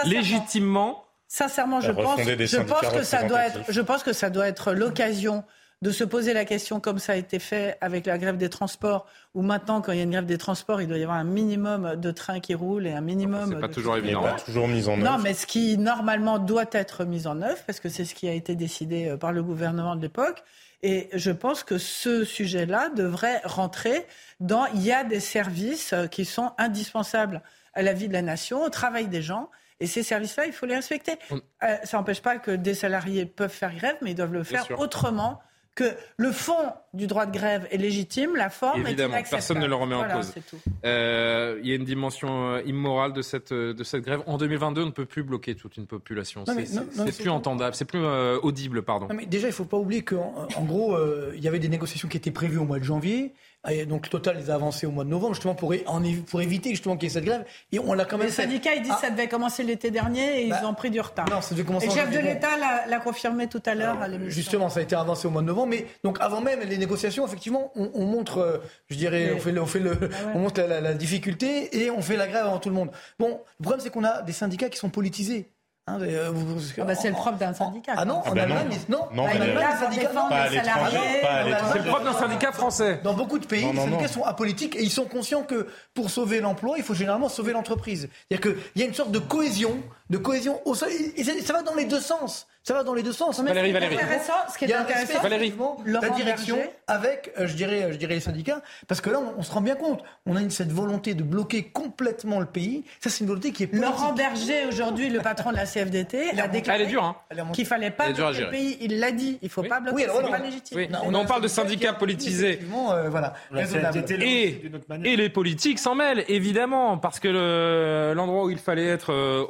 légitimement 0.06 1.04
Sincèrement, 1.30 1.82
je 1.82 1.92
pense, 1.92 2.22
je 2.22 2.62
pense 2.62 2.90
que 2.90 3.04
ça 3.04 3.24
doit 3.24 3.44
être, 3.48 3.60
je 3.68 3.82
pense 3.82 4.02
que 4.02 4.14
ça 4.14 4.30
doit 4.30 4.48
être 4.48 4.72
l'occasion 4.72 5.44
de 5.82 5.92
se 5.92 6.04
poser 6.04 6.34
la 6.34 6.46
question 6.46 6.80
comme 6.80 6.98
ça 6.98 7.14
a 7.14 7.16
été 7.18 7.38
fait 7.38 7.78
avec 7.82 8.06
la 8.06 8.18
grève 8.18 8.38
des 8.38 8.50
transports, 8.50 9.06
où 9.36 9.42
maintenant, 9.42 9.82
quand 9.82 9.92
il 9.92 9.98
y 9.98 10.02
a 10.02 10.04
une 10.04 10.12
grève 10.12 10.26
des 10.26 10.38
transports, 10.38 10.82
il 10.82 10.88
doit 10.88 10.98
y 10.98 11.04
avoir 11.04 11.18
un 11.18 11.24
minimum 11.24 11.96
de 11.96 12.12
trains 12.12 12.40
qui 12.40 12.56
roulent 12.56 12.88
et 12.88 12.94
un 12.94 13.02
minimum. 13.02 13.50
C'est 13.50 13.60
pas 13.60 13.68
de 13.68 13.74
toujours 13.74 13.98
évident. 13.98 14.24
Pas 14.24 14.40
toujours 14.40 14.68
mis 14.68 14.88
en 14.88 14.94
œuvre. 14.94 15.04
non, 15.04 15.18
mais 15.20 15.34
ce 15.34 15.46
qui 15.46 15.78
normalement 15.78 16.40
doit 16.40 16.66
être 16.72 17.06
mis 17.06 17.28
en 17.28 17.42
œuvre, 17.42 17.62
parce 17.68 17.80
que 17.80 17.90
c'est 17.90 18.06
ce 18.06 18.16
qui 18.16 18.28
a 18.28 18.34
été 18.34 18.56
décidé 18.56 19.10
euh, 19.10 19.18
par 19.18 19.32
le 19.34 19.44
gouvernement 19.44 19.96
de 19.96 20.02
l'époque. 20.02 20.44
Et 20.84 21.10
je 21.14 21.32
pense 21.32 21.64
que 21.64 21.78
ce 21.78 22.24
sujet-là 22.24 22.90
devrait 22.90 23.42
rentrer 23.44 24.06
dans. 24.40 24.66
Il 24.68 24.84
y 24.84 24.92
a 24.92 25.04
des 25.04 25.20
services 25.20 25.94
euh, 25.94 26.08
qui 26.08 26.26
sont 26.26 26.52
indispensables 26.58 27.42
à 27.74 27.82
la 27.82 27.94
vie 27.94 28.08
de 28.08 28.14
la 28.14 28.22
nation, 28.22 28.64
au 28.64 28.70
travail 28.70 29.08
des 29.08 29.22
gens. 29.22 29.50
Et 29.80 29.88
ces 29.88 30.04
services-là, 30.04 30.46
il 30.46 30.54
faut 30.54 30.66
les 30.66 30.76
respecter. 30.76 31.18
Euh, 31.32 31.78
ça 31.84 31.98
n'empêche 31.98 32.22
pas 32.22 32.38
que 32.38 32.52
des 32.52 32.74
salariés 32.74 33.26
peuvent 33.26 33.52
faire 33.52 33.76
grève, 33.76 33.96
mais 34.02 34.12
ils 34.12 34.16
doivent 34.16 34.34
le 34.34 34.44
faire 34.44 34.66
autrement 34.80 35.40
que 35.76 35.96
le 36.18 36.32
fond 36.32 36.74
du 36.94 37.06
droit 37.08 37.26
de 37.26 37.32
grève 37.38 37.68
est 37.72 37.78
légitime, 37.78 38.36
la 38.36 38.50
forme 38.50 38.82
Évidemment, 38.82 39.18
est 39.18 39.30
personne 39.30 39.60
ne 39.60 39.68
le 39.68 39.76
remet 39.76 39.96
en 39.96 40.00
Voilà, 40.00 40.16
cause. 40.16 40.32
c'est 40.34 40.46
tout. 40.46 40.58
Euh, 40.86 41.60
il 41.62 41.70
y 41.70 41.72
a 41.72 41.76
une 41.76 41.84
dimension 41.86 42.54
euh, 42.54 42.62
immorale 42.66 43.14
de 43.14 43.22
cette, 43.22 43.52
euh, 43.52 43.74
de 43.74 43.84
cette 43.84 44.02
grève. 44.04 44.22
En 44.26 44.38
2022, 44.38 44.84
on 44.84 44.86
ne 44.88 44.92
peut 44.92 45.06
plus 45.06 45.24
bloquer 45.24 45.56
toute 45.56 45.78
une 45.78 45.86
population. 45.86 46.44
C'est- 46.46 47.18
plus 47.18 47.30
entendable, 47.30 47.76
c'est 47.76 47.86
plus 47.86 48.00
euh, 48.04 48.40
audible, 48.42 48.84
pardon. 48.84 49.08
Non, 49.10 49.16
mais 49.16 49.26
déjà, 49.26 49.48
il 49.48 49.52
ne 49.52 49.56
faut 49.56 49.66
pas 49.66 49.78
oublier 49.78 50.04
qu'en 50.04 50.48
en 50.56 50.64
gros, 50.64 50.96
euh, 50.96 51.34
il 51.36 51.44
y 51.44 51.48
avait 51.48 51.60
des 51.60 51.70
négociations 51.70 52.08
qui 52.08 52.18
étaient 52.18 52.32
prévues 52.32 52.58
au 52.60 52.66
mois 52.66 52.80
de 52.80 52.84
janvier. 52.84 53.34
Et 53.70 53.86
donc, 53.86 54.10
Total 54.10 54.38
les 54.38 54.50
a 54.50 54.56
avancées 54.56 54.86
au 54.88 54.92
mois 54.92 55.04
de 55.04 55.10
novembre, 55.10 55.34
justement, 55.34 55.56
pour, 55.56 55.74
en 55.88 56.02
pour 56.30 56.42
éviter 56.42 56.70
justement 56.70 56.96
qu'il 56.96 57.10
y 57.10 57.12
ait 57.12 57.14
cette 57.16 57.26
grève. 57.26 57.44
Et 57.74 57.80
on 57.80 57.92
l'a 57.94 58.06
quand 58.06 58.18
même 58.18 58.28
Les 58.28 58.32
syndicats, 58.32 58.76
ils 58.76 58.82
disent 58.82 58.94
que 58.94 59.02
ça 59.02 59.10
devait 59.10 59.28
commencer 59.28 59.64
l'été 59.64 59.92
dernier 59.92 60.46
et 60.46 60.50
Bah, 60.50 60.60
ils 60.62 60.66
ont 60.66 60.74
pris 60.74 60.90
du 60.90 61.02
retard. 61.02 61.28
Non, 61.30 61.42
ça 61.42 61.54
devait 61.54 61.66
commencer 61.66 61.88
Et 61.88 61.90
le 61.90 61.96
chef 61.96 62.10
de 62.12 62.20
l'État 62.20 62.50
l'a 62.88 63.00
confirmé 63.00 63.48
tout 63.48 63.62
à 63.66 63.76
l'heure. 63.76 63.98
Justement, 64.28 64.70
ça 64.70 64.80
a 64.80 64.84
été 64.84 64.96
avancé 64.96 65.28
au 65.28 65.32
mois 65.32 65.42
de 65.42 65.48
novembre, 65.48 65.68
mais 65.72 65.86
donc 66.04 66.18
avant 66.22 66.40
même 66.40 66.62
les 66.62 66.78
négociations, 66.88 67.26
effectivement, 67.28 67.72
on, 67.76 67.92
on 67.94 68.06
montre, 68.06 68.38
euh, 68.40 68.58
je 68.90 68.96
dirais, 68.96 69.26
Mais- 69.32 69.34
on 69.34 69.40
fait, 69.40 69.52
le, 69.52 69.62
on, 69.62 69.66
fait 69.66 69.80
le, 69.80 69.92
ouais. 69.92 70.10
on 70.34 70.40
montre 70.40 70.60
la, 70.62 70.68
la- 70.68 70.82
la 70.82 70.94
difficulté 70.94 71.82
et 71.84 71.92
on 71.92 72.02
fait 72.02 72.16
la 72.18 72.28
grève 72.28 72.46
avant 72.46 72.60
tout 72.60 72.70
le 72.70 72.76
monde. 72.76 72.90
Bon, 73.20 73.40
le 73.60 73.64
problème 73.64 73.82
c'est 73.82 73.90
qu'on 73.90 74.04
a 74.04 74.22
des 74.22 74.34
syndicats 74.34 74.70
qui 74.70 74.78
sont 74.78 74.90
politisés. 74.90 75.50
Hein, 75.90 76.00
euh, 76.02 76.34
Ah 76.80 76.84
bah, 76.84 76.96
c'est 76.96 77.08
le 77.08 77.14
propre 77.14 77.38
d'un 77.38 77.54
syndicat. 77.54 77.94
Ah 77.96 78.04
non, 78.04 78.16
en 78.26 78.34
même. 78.34 78.52
Allemagne, 78.52 78.68
ils- 78.74 78.92
non, 78.92 79.06
Non, 79.14 79.24
en 79.24 79.28
Allemagne, 79.28 79.56
les 79.56 79.86
syndicats, 79.86 80.12
non. 80.14 80.28
Pas 80.28 80.50
les 80.50 80.58
salariés. 80.58 80.98
à 81.24 81.28
En. 81.32 81.36
Allemagne, 81.46 81.64
C'est 81.72 81.78
le 81.80 81.86
propre 81.86 82.04
d'un 82.04 82.14
syndicat 82.14 82.52
français. 82.52 83.00
Dans 83.06 83.14
beaucoup 83.14 83.40
de 83.40 83.46
pays, 83.46 83.64
Non, 83.66 83.74
non, 83.74 83.86
les 83.86 83.92
syndicats 83.92 84.08
non. 84.08 84.14
sont 84.14 84.24
apolitiques 84.26 84.76
et 84.76 84.82
ils 84.84 84.90
sont 84.92 85.06
conscients 85.06 85.44
que 85.44 85.68
pour 85.94 86.10
sauver 86.10 86.42
l'emploi, 86.42 86.76
il 86.78 86.84
faut 86.84 86.94
généralement 86.94 87.30
sauver 87.30 87.54
l'entreprise. 87.54 88.10
C'est-à-dire 88.30 88.54
qu'il 88.54 88.82
y 88.82 88.84
a 88.84 88.88
une 88.88 88.94
sorte 88.94 89.12
de 89.12 89.20
cohésion, 89.20 89.78
de 90.10 90.18
cohésion 90.18 90.62
au 90.66 90.76
sein. 90.76 90.88
Et 91.16 91.24
ça, 91.24 91.32
ça 91.44 91.54
va 91.54 91.62
dans 91.64 91.76
les 91.76 91.86
deux 91.86 92.00
sens. 92.02 92.48
Ça 92.64 92.74
va 92.74 92.84
dans 92.84 92.94
les 92.94 93.02
deux 93.04 93.14
sens. 93.14 93.40
Mais 93.40 93.54
Valérie, 93.54 93.72
ce 93.72 93.78
qui 93.78 93.78
est 93.78 93.88
Valérie. 93.88 94.04
intéressant, 94.04 94.34
ce 94.54 94.58
qui 94.58 94.66
est 94.66 94.74
intéressant, 94.74 95.22
Valérie. 95.22 95.54
la 95.86 96.10
direction 96.10 96.56
Berger. 96.58 96.72
avec, 96.88 97.32
euh, 97.40 97.48
je, 97.48 97.54
dirais, 97.56 97.88
je 97.94 97.98
dirais, 97.98 98.16
les 98.16 98.20
syndicats, 98.20 98.62
parce 98.90 99.00
que 99.00 99.10
là, 99.10 99.20
on, 99.22 99.40
on 99.40 99.42
se 99.44 99.54
rend 99.54 99.62
bien 99.62 99.76
compte, 99.76 100.04
on 100.26 100.36
a 100.36 100.42
une, 100.42 100.50
cette 100.50 100.74
volonté 100.74 101.14
de 101.14 101.24
bloquer 101.24 101.64
complètement 101.64 102.42
le 102.42 102.46
pays. 102.46 102.84
Ça, 103.00 103.10
c'est 103.10 103.22
une 103.22 103.28
volonté 103.28 103.54
qui 103.54 103.64
est 103.64 103.68
politique. 103.68 103.90
Laurent 103.90 104.12
Berger, 104.12 104.66
aujourd'hui 104.68 105.08
le 105.10 105.22
patron 105.22 105.52
de 105.52 105.56
la 105.56 105.66
CFDT, 105.66 106.32
Il 106.34 106.42
a 106.42 106.50
déclaré 106.50 106.94
hein. 106.94 107.16
Qu'il 107.54 107.66
fallait 107.66 107.90
pas 107.90 108.08
bloquer 108.12 108.22
le 108.28 108.34
gérer. 108.34 108.52
pays. 108.52 108.78
Il 108.82 109.00
l'a 109.00 109.12
dit, 109.12 109.40
il 109.42 109.48
faut 109.50 109.62
Oui. 109.62 109.70
pas 109.70 109.80
bloquer, 109.80 109.96
Oui, 109.96 110.04
alors 110.04 110.30
pas 110.30 110.38
légitime. 110.40 110.78
Oui. 110.78 110.90
Non, 110.90 111.00
on, 111.06 111.14
a 111.14 111.20
un 111.20 111.26
parle 111.26 111.44
de 111.44 111.48
syndicats 111.48 111.92
a- 111.92 111.94
politisés. 111.94 112.60
Euh, 112.92 113.08
voilà, 113.10 113.34
La 113.50 113.62
raisonnable. 113.62 113.94
CFDT 114.04 114.18
le 114.18 114.26
Et-. 114.26 115.12
Et 115.14 115.16
les 115.16 115.30
politiques 115.30 115.80
s'en 115.80 115.96
mêlent, 115.96 116.26
évidemment, 116.28 116.98
parce 116.98 117.22
que 117.22 117.30
le- 117.30 118.14
l'endroit 118.14 118.44
où 118.44 118.50
il 118.50 118.58
fallait 118.60 118.88
être 118.88 119.14
euh, 119.14 119.46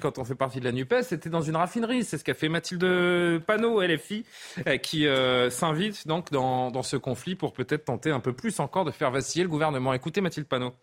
quand 0.00 0.18
on 0.18 0.24
fait 0.24 0.34
partie 0.34 0.60
de 0.60 0.64
la 0.64 0.72
NUPES, 0.72 1.02
c'était 1.02 1.30
dans 1.30 1.42
une 1.42 1.56
raffinerie. 1.56 2.04
C'est 2.04 2.18
ce 2.18 2.24
qu'a 2.24 2.34
fait 2.34 2.48
Mathilde 2.48 3.42
Panot, 3.46 3.82
LFI, 3.82 4.24
euh, 4.66 4.76
qui 4.76 5.06
euh, 5.06 5.50
s'invite 5.50 6.06
donc 6.06 6.30
dans, 6.30 6.82
ce 6.82 6.96
conflit 6.96 7.34
pour 7.34 7.52
peut-être 7.52 7.84
tenter 7.84 8.10
un 8.10 8.20
peu 8.20 8.32
plus 8.32 8.60
encore 8.60 8.84
de 8.84 8.90
faire 8.90 9.10
vaciller 9.10 9.44
le 9.44 9.50
gouvernement. 9.50 9.92
Écoutez 9.92 10.20
Mathilde 10.20 10.46
Panot. 10.46 10.74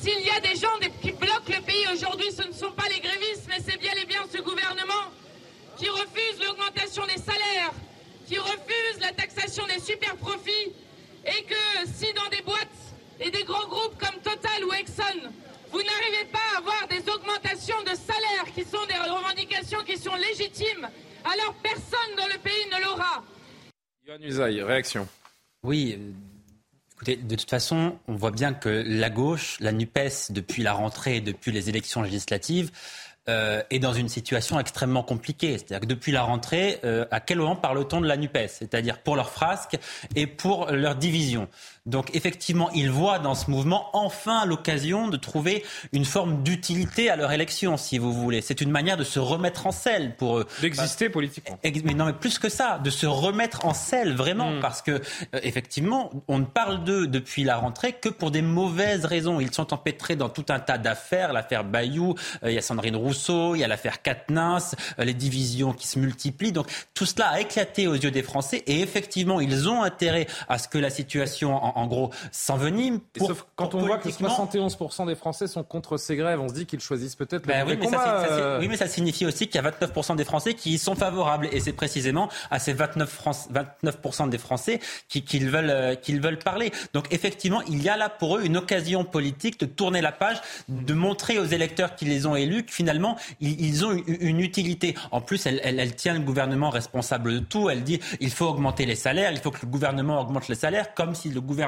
S'il 0.00 0.20
y 0.20 0.30
a 0.30 0.40
des 0.40 0.54
gens 0.58 0.68
qui 1.00 1.12
bloquent 1.12 1.48
le 1.48 1.62
pays 1.64 1.84
aujourd'hui, 1.92 2.30
ce 2.30 2.46
ne 2.46 2.52
sont 2.52 2.72
pas 2.72 2.88
les 2.88 3.00
grévistes, 3.00 3.46
mais 3.48 3.58
c'est 3.58 3.78
bien 3.78 3.92
et 4.00 4.06
bien 4.06 4.20
ce 4.30 4.40
gouvernement 4.40 5.10
qui 5.76 5.88
refuse 5.88 6.46
l'augmentation 6.46 7.04
des 7.06 7.20
salaires, 7.20 7.72
qui 8.26 8.38
refuse 8.38 9.00
la 9.00 9.12
taxation 9.12 9.64
des 9.66 9.80
super 9.80 10.16
profits, 10.16 10.72
et 11.24 11.44
que 11.44 11.88
si 11.92 12.12
dans 12.14 12.28
des 12.30 12.42
boîtes 12.42 12.68
et 13.20 13.30
des 13.30 13.44
grands 13.44 13.66
groupes 13.68 13.98
comme 13.98 14.20
Total 14.22 14.64
ou 14.64 14.72
Exxon, 14.72 15.30
vous 15.72 15.82
n'arrivez 15.82 16.28
pas 16.30 16.38
à 16.54 16.58
avoir 16.58 16.86
des 16.88 17.00
augmentations 17.10 17.80
de 17.82 17.96
salaires 17.96 18.52
qui 18.54 18.62
sont 18.62 18.84
des 18.86 19.10
revendications 19.10 19.82
qui 19.84 19.96
sont 19.96 20.14
légitimes, 20.16 20.88
alors 21.24 21.54
personne 21.62 22.16
dans 22.16 22.26
le 22.26 22.38
pays 22.38 22.66
ne 22.70 22.84
l'aura. 22.84 23.24
Yohann 24.06 24.22
Usaï, 24.22 24.62
réaction. 24.62 25.08
Oui, 25.62 25.96
euh, 25.98 26.10
écoutez, 26.94 27.16
de 27.16 27.36
toute 27.36 27.48
façon, 27.48 27.98
on 28.06 28.14
voit 28.14 28.32
bien 28.32 28.52
que 28.52 28.68
la 28.86 29.10
gauche, 29.10 29.56
la 29.60 29.72
NUPES, 29.72 30.30
depuis 30.30 30.62
la 30.62 30.72
rentrée 30.72 31.16
et 31.16 31.20
depuis 31.20 31.52
les 31.52 31.68
élections 31.68 32.02
législatives, 32.02 32.70
euh, 33.28 33.62
est 33.70 33.78
dans 33.78 33.92
une 33.92 34.08
situation 34.08 34.58
extrêmement 34.58 35.04
compliquée. 35.04 35.56
C'est-à-dire 35.56 35.80
que 35.80 35.86
depuis 35.86 36.10
la 36.10 36.22
rentrée, 36.22 36.80
euh, 36.82 37.04
à 37.12 37.20
quel 37.20 37.38
moment 37.38 37.54
parle-t-on 37.54 38.00
de 38.00 38.08
la 38.08 38.16
NUPES? 38.16 38.48
C'est-à-dire 38.48 38.98
pour 38.98 39.14
leur 39.14 39.30
frasque 39.30 39.78
et 40.16 40.26
pour 40.26 40.72
leur 40.72 40.96
division. 40.96 41.48
Donc 41.84 42.14
effectivement, 42.14 42.70
ils 42.70 42.90
voient 42.90 43.18
dans 43.18 43.34
ce 43.34 43.50
mouvement 43.50 43.90
enfin 43.92 44.46
l'occasion 44.46 45.08
de 45.08 45.16
trouver 45.16 45.64
une 45.92 46.04
forme 46.04 46.44
d'utilité 46.44 47.10
à 47.10 47.16
leur 47.16 47.32
élection, 47.32 47.76
si 47.76 47.98
vous 47.98 48.12
voulez. 48.12 48.40
C'est 48.40 48.60
une 48.60 48.70
manière 48.70 48.96
de 48.96 49.02
se 49.02 49.18
remettre 49.18 49.66
en 49.66 49.72
selle 49.72 50.14
pour 50.16 50.38
eux. 50.38 50.46
D'exister 50.60 51.08
politiquement. 51.08 51.58
Mais 51.84 51.94
non, 51.94 52.04
mais 52.04 52.12
plus 52.12 52.38
que 52.38 52.48
ça, 52.48 52.78
de 52.78 52.90
se 52.90 53.06
remettre 53.06 53.64
en 53.64 53.74
selle 53.74 54.14
vraiment, 54.14 54.60
parce 54.60 54.80
que 54.80 54.92
euh, 54.92 55.40
effectivement, 55.42 56.10
on 56.28 56.38
ne 56.38 56.44
parle 56.44 56.84
d'eux 56.84 57.08
depuis 57.08 57.42
la 57.42 57.56
rentrée 57.56 57.94
que 57.94 58.08
pour 58.08 58.30
des 58.30 58.42
mauvaises 58.42 59.04
raisons. 59.04 59.40
Ils 59.40 59.52
sont 59.52 59.74
empêtrés 59.74 60.14
dans 60.14 60.28
tout 60.28 60.46
un 60.50 60.60
tas 60.60 60.78
d'affaires, 60.78 61.32
l'affaire 61.32 61.64
Bayou, 61.64 62.14
euh, 62.44 62.50
il 62.50 62.54
y 62.54 62.58
a 62.58 62.62
Sandrine 62.62 62.96
Rousseau, 62.96 63.56
il 63.56 63.58
y 63.60 63.64
a 63.64 63.68
l'affaire 63.68 64.02
Katnins, 64.02 64.58
euh, 64.98 65.04
les 65.04 65.14
divisions 65.14 65.72
qui 65.72 65.88
se 65.88 65.98
multiplient. 65.98 66.52
Donc 66.52 66.68
tout 66.94 67.06
cela 67.06 67.28
a 67.30 67.40
éclaté 67.40 67.88
aux 67.88 67.94
yeux 67.94 68.12
des 68.12 68.22
Français, 68.22 68.62
et 68.68 68.80
effectivement, 68.80 69.40
ils 69.40 69.68
ont 69.68 69.82
intérêt 69.82 70.28
à 70.48 70.58
ce 70.58 70.68
que 70.68 70.78
la 70.78 70.90
situation, 70.90 71.56
en, 71.56 71.71
en 71.74 71.86
gros, 71.86 72.10
s'envenime. 72.30 73.00
Sauf 73.18 73.46
quand 73.56 73.68
pour 73.68 73.80
on 73.80 73.86
voit 73.86 73.96
que 73.98 74.02
politiquement- 74.04 74.28
71% 74.28 75.06
des 75.06 75.14
Français 75.14 75.46
sont 75.46 75.62
contre 75.62 75.96
ces 75.96 76.16
grèves, 76.16 76.40
on 76.40 76.48
se 76.48 76.54
dit 76.54 76.66
qu'ils 76.66 76.80
choisissent 76.80 77.16
peut-être 77.16 77.46
le 77.46 77.52
Ben 77.52 77.64
oui, 77.66 77.76
mais 77.78 77.86
ça, 77.88 77.96
combat. 77.98 78.26
euh. 78.30 78.60
oui, 78.60 78.68
mais 78.68 78.76
ça 78.76 78.86
signifie 78.86 79.26
aussi 79.26 79.46
qu'il 79.48 79.60
y 79.60 79.64
a 79.64 79.70
29% 79.70 80.16
des 80.16 80.24
Français 80.24 80.54
qui 80.54 80.74
y 80.74 80.78
sont 80.78 80.94
favorables. 80.94 81.48
Et 81.52 81.60
c'est 81.60 81.72
précisément 81.72 82.28
à 82.50 82.58
ces 82.58 82.72
29%, 82.74 83.06
France- 83.06 83.48
29 83.50 84.28
des 84.30 84.38
Français 84.38 84.80
qui- 85.08 85.22
qu'ils 85.24 85.48
veulent, 85.50 85.70
euh, 85.70 85.94
qu'ils 85.94 86.20
veulent 86.20 86.38
parler. 86.38 86.72
Donc 86.94 87.12
effectivement, 87.12 87.62
il 87.62 87.82
y 87.82 87.88
a 87.88 87.96
là 87.96 88.08
pour 88.08 88.36
eux 88.36 88.42
une 88.44 88.56
occasion 88.56 89.04
politique 89.04 89.58
de 89.60 89.66
tourner 89.66 90.00
la 90.00 90.12
page, 90.12 90.40
de 90.68 90.94
montrer 90.94 91.38
aux 91.38 91.44
électeurs 91.44 91.94
qui 91.94 92.04
les 92.04 92.26
ont 92.26 92.36
élus 92.36 92.64
que 92.64 92.72
finalement, 92.72 93.16
ils, 93.40 93.60
ils 93.60 93.84
ont 93.84 93.92
une, 93.92 94.04
une 94.20 94.40
utilité. 94.40 94.94
En 95.10 95.20
plus, 95.20 95.46
elle, 95.46 95.60
elle- 95.62 95.78
elle 95.80 95.94
tient 95.94 96.14
le 96.14 96.20
gouvernement 96.20 96.70
responsable 96.70 97.32
de 97.34 97.38
tout. 97.38 97.70
Elle 97.70 97.82
dit 97.84 98.00
il 98.20 98.30
faut 98.30 98.46
augmenter 98.46 98.86
les 98.86 98.96
salaires, 98.96 99.32
il 99.32 99.38
faut 99.38 99.50
que 99.50 99.60
le 99.62 99.68
gouvernement 99.68 100.20
augmente 100.20 100.48
les 100.48 100.54
salaires, 100.54 100.94
comme 100.94 101.14
si 101.14 101.28
le 101.28 101.40
gouvernement 101.40 101.61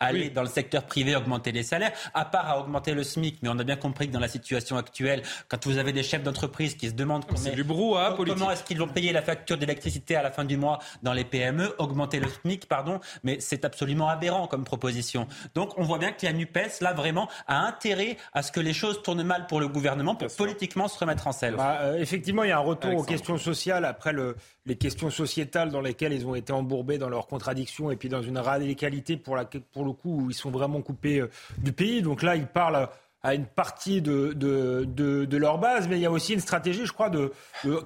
allait 0.00 0.30
dans 0.30 0.42
le 0.42 0.48
secteur 0.48 0.84
privé 0.84 1.16
augmenter 1.16 1.52
les 1.52 1.62
salaires, 1.62 1.92
à 2.14 2.24
part 2.24 2.48
à 2.48 2.60
augmenter 2.60 2.94
le 2.94 3.02
SMIC. 3.02 3.38
Mais 3.42 3.48
on 3.48 3.58
a 3.58 3.64
bien 3.64 3.76
compris 3.76 4.08
que 4.08 4.12
dans 4.12 4.20
la 4.20 4.28
situation 4.28 4.76
actuelle, 4.76 5.22
quand 5.48 5.66
vous 5.66 5.78
avez 5.78 5.92
des 5.92 6.02
chefs 6.02 6.22
d'entreprise 6.22 6.74
qui 6.74 6.88
se 6.88 6.94
demandent 6.94 7.24
C'est 7.36 7.54
du 7.54 7.64
brouhaha 7.64 8.12
politique. 8.12 8.38
comment 8.38 8.50
est-ce 8.50 8.64
qu'ils 8.64 8.78
vont 8.78 8.88
payer 8.88 9.12
la 9.12 9.22
facture 9.22 9.56
d'électricité 9.56 10.16
à 10.16 10.22
la 10.22 10.30
fin 10.30 10.44
du 10.44 10.56
mois 10.56 10.78
dans 11.02 11.12
les 11.12 11.24
PME, 11.24 11.74
augmenter 11.78 12.20
le 12.20 12.28
SMIC, 12.28 12.66
pardon, 12.66 13.00
mais 13.22 13.38
c'est 13.40 13.64
absolument 13.64 14.08
aberrant 14.08 14.46
comme 14.46 14.64
proposition. 14.64 15.26
Donc 15.54 15.78
on 15.78 15.82
voit 15.82 15.98
bien 15.98 16.12
que 16.12 16.24
la 16.24 16.32
NUPES, 16.32 16.80
là 16.80 16.92
vraiment, 16.92 17.28
a 17.46 17.66
intérêt 17.66 18.16
à 18.32 18.42
ce 18.42 18.52
que 18.52 18.60
les 18.60 18.72
choses 18.72 19.02
tournent 19.02 19.22
mal 19.22 19.46
pour 19.46 19.60
le 19.60 19.68
gouvernement 19.68 20.14
pour 20.14 20.28
politiquement 20.36 20.88
se 20.88 20.98
remettre 20.98 21.26
en 21.26 21.32
selle. 21.32 21.56
Bah, 21.56 21.78
euh, 21.82 21.98
effectivement, 21.98 22.44
il 22.44 22.48
y 22.48 22.52
a 22.52 22.58
un 22.58 22.60
retour 22.60 22.90
aux 22.90 22.92
Alexandre. 22.92 23.08
questions 23.08 23.38
sociales 23.38 23.84
après 23.84 24.12
le, 24.12 24.36
les 24.66 24.76
questions 24.76 25.10
sociétales 25.10 25.70
dans 25.70 25.80
lesquelles 25.80 26.12
ils 26.12 26.26
ont 26.26 26.34
été 26.34 26.52
embourbés 26.52 26.98
dans 26.98 27.08
leurs 27.08 27.26
contradictions 27.26 27.90
et 27.90 27.96
puis 27.96 28.08
dans 28.08 28.22
une 28.22 28.38
radicalité 28.38 29.16
pour, 29.16 29.29
la, 29.36 29.44
pour 29.44 29.84
le 29.84 29.92
coup 29.92 30.28
ils 30.30 30.34
sont 30.34 30.50
vraiment 30.50 30.80
coupés 30.82 31.20
euh, 31.20 31.30
du 31.58 31.72
pays. 31.72 32.02
Donc 32.02 32.22
là, 32.22 32.36
ils 32.36 32.46
parlent 32.46 32.88
à 33.22 33.34
une 33.34 33.44
partie 33.44 34.00
de, 34.00 34.32
de, 34.32 34.86
de, 34.88 35.26
de 35.26 35.36
leur 35.36 35.58
base, 35.58 35.88
mais 35.88 35.96
il 35.96 36.00
y 36.00 36.06
a 36.06 36.10
aussi 36.10 36.32
une 36.32 36.40
stratégie, 36.40 36.86
je 36.86 36.92
crois, 36.94 37.10
de, 37.10 37.30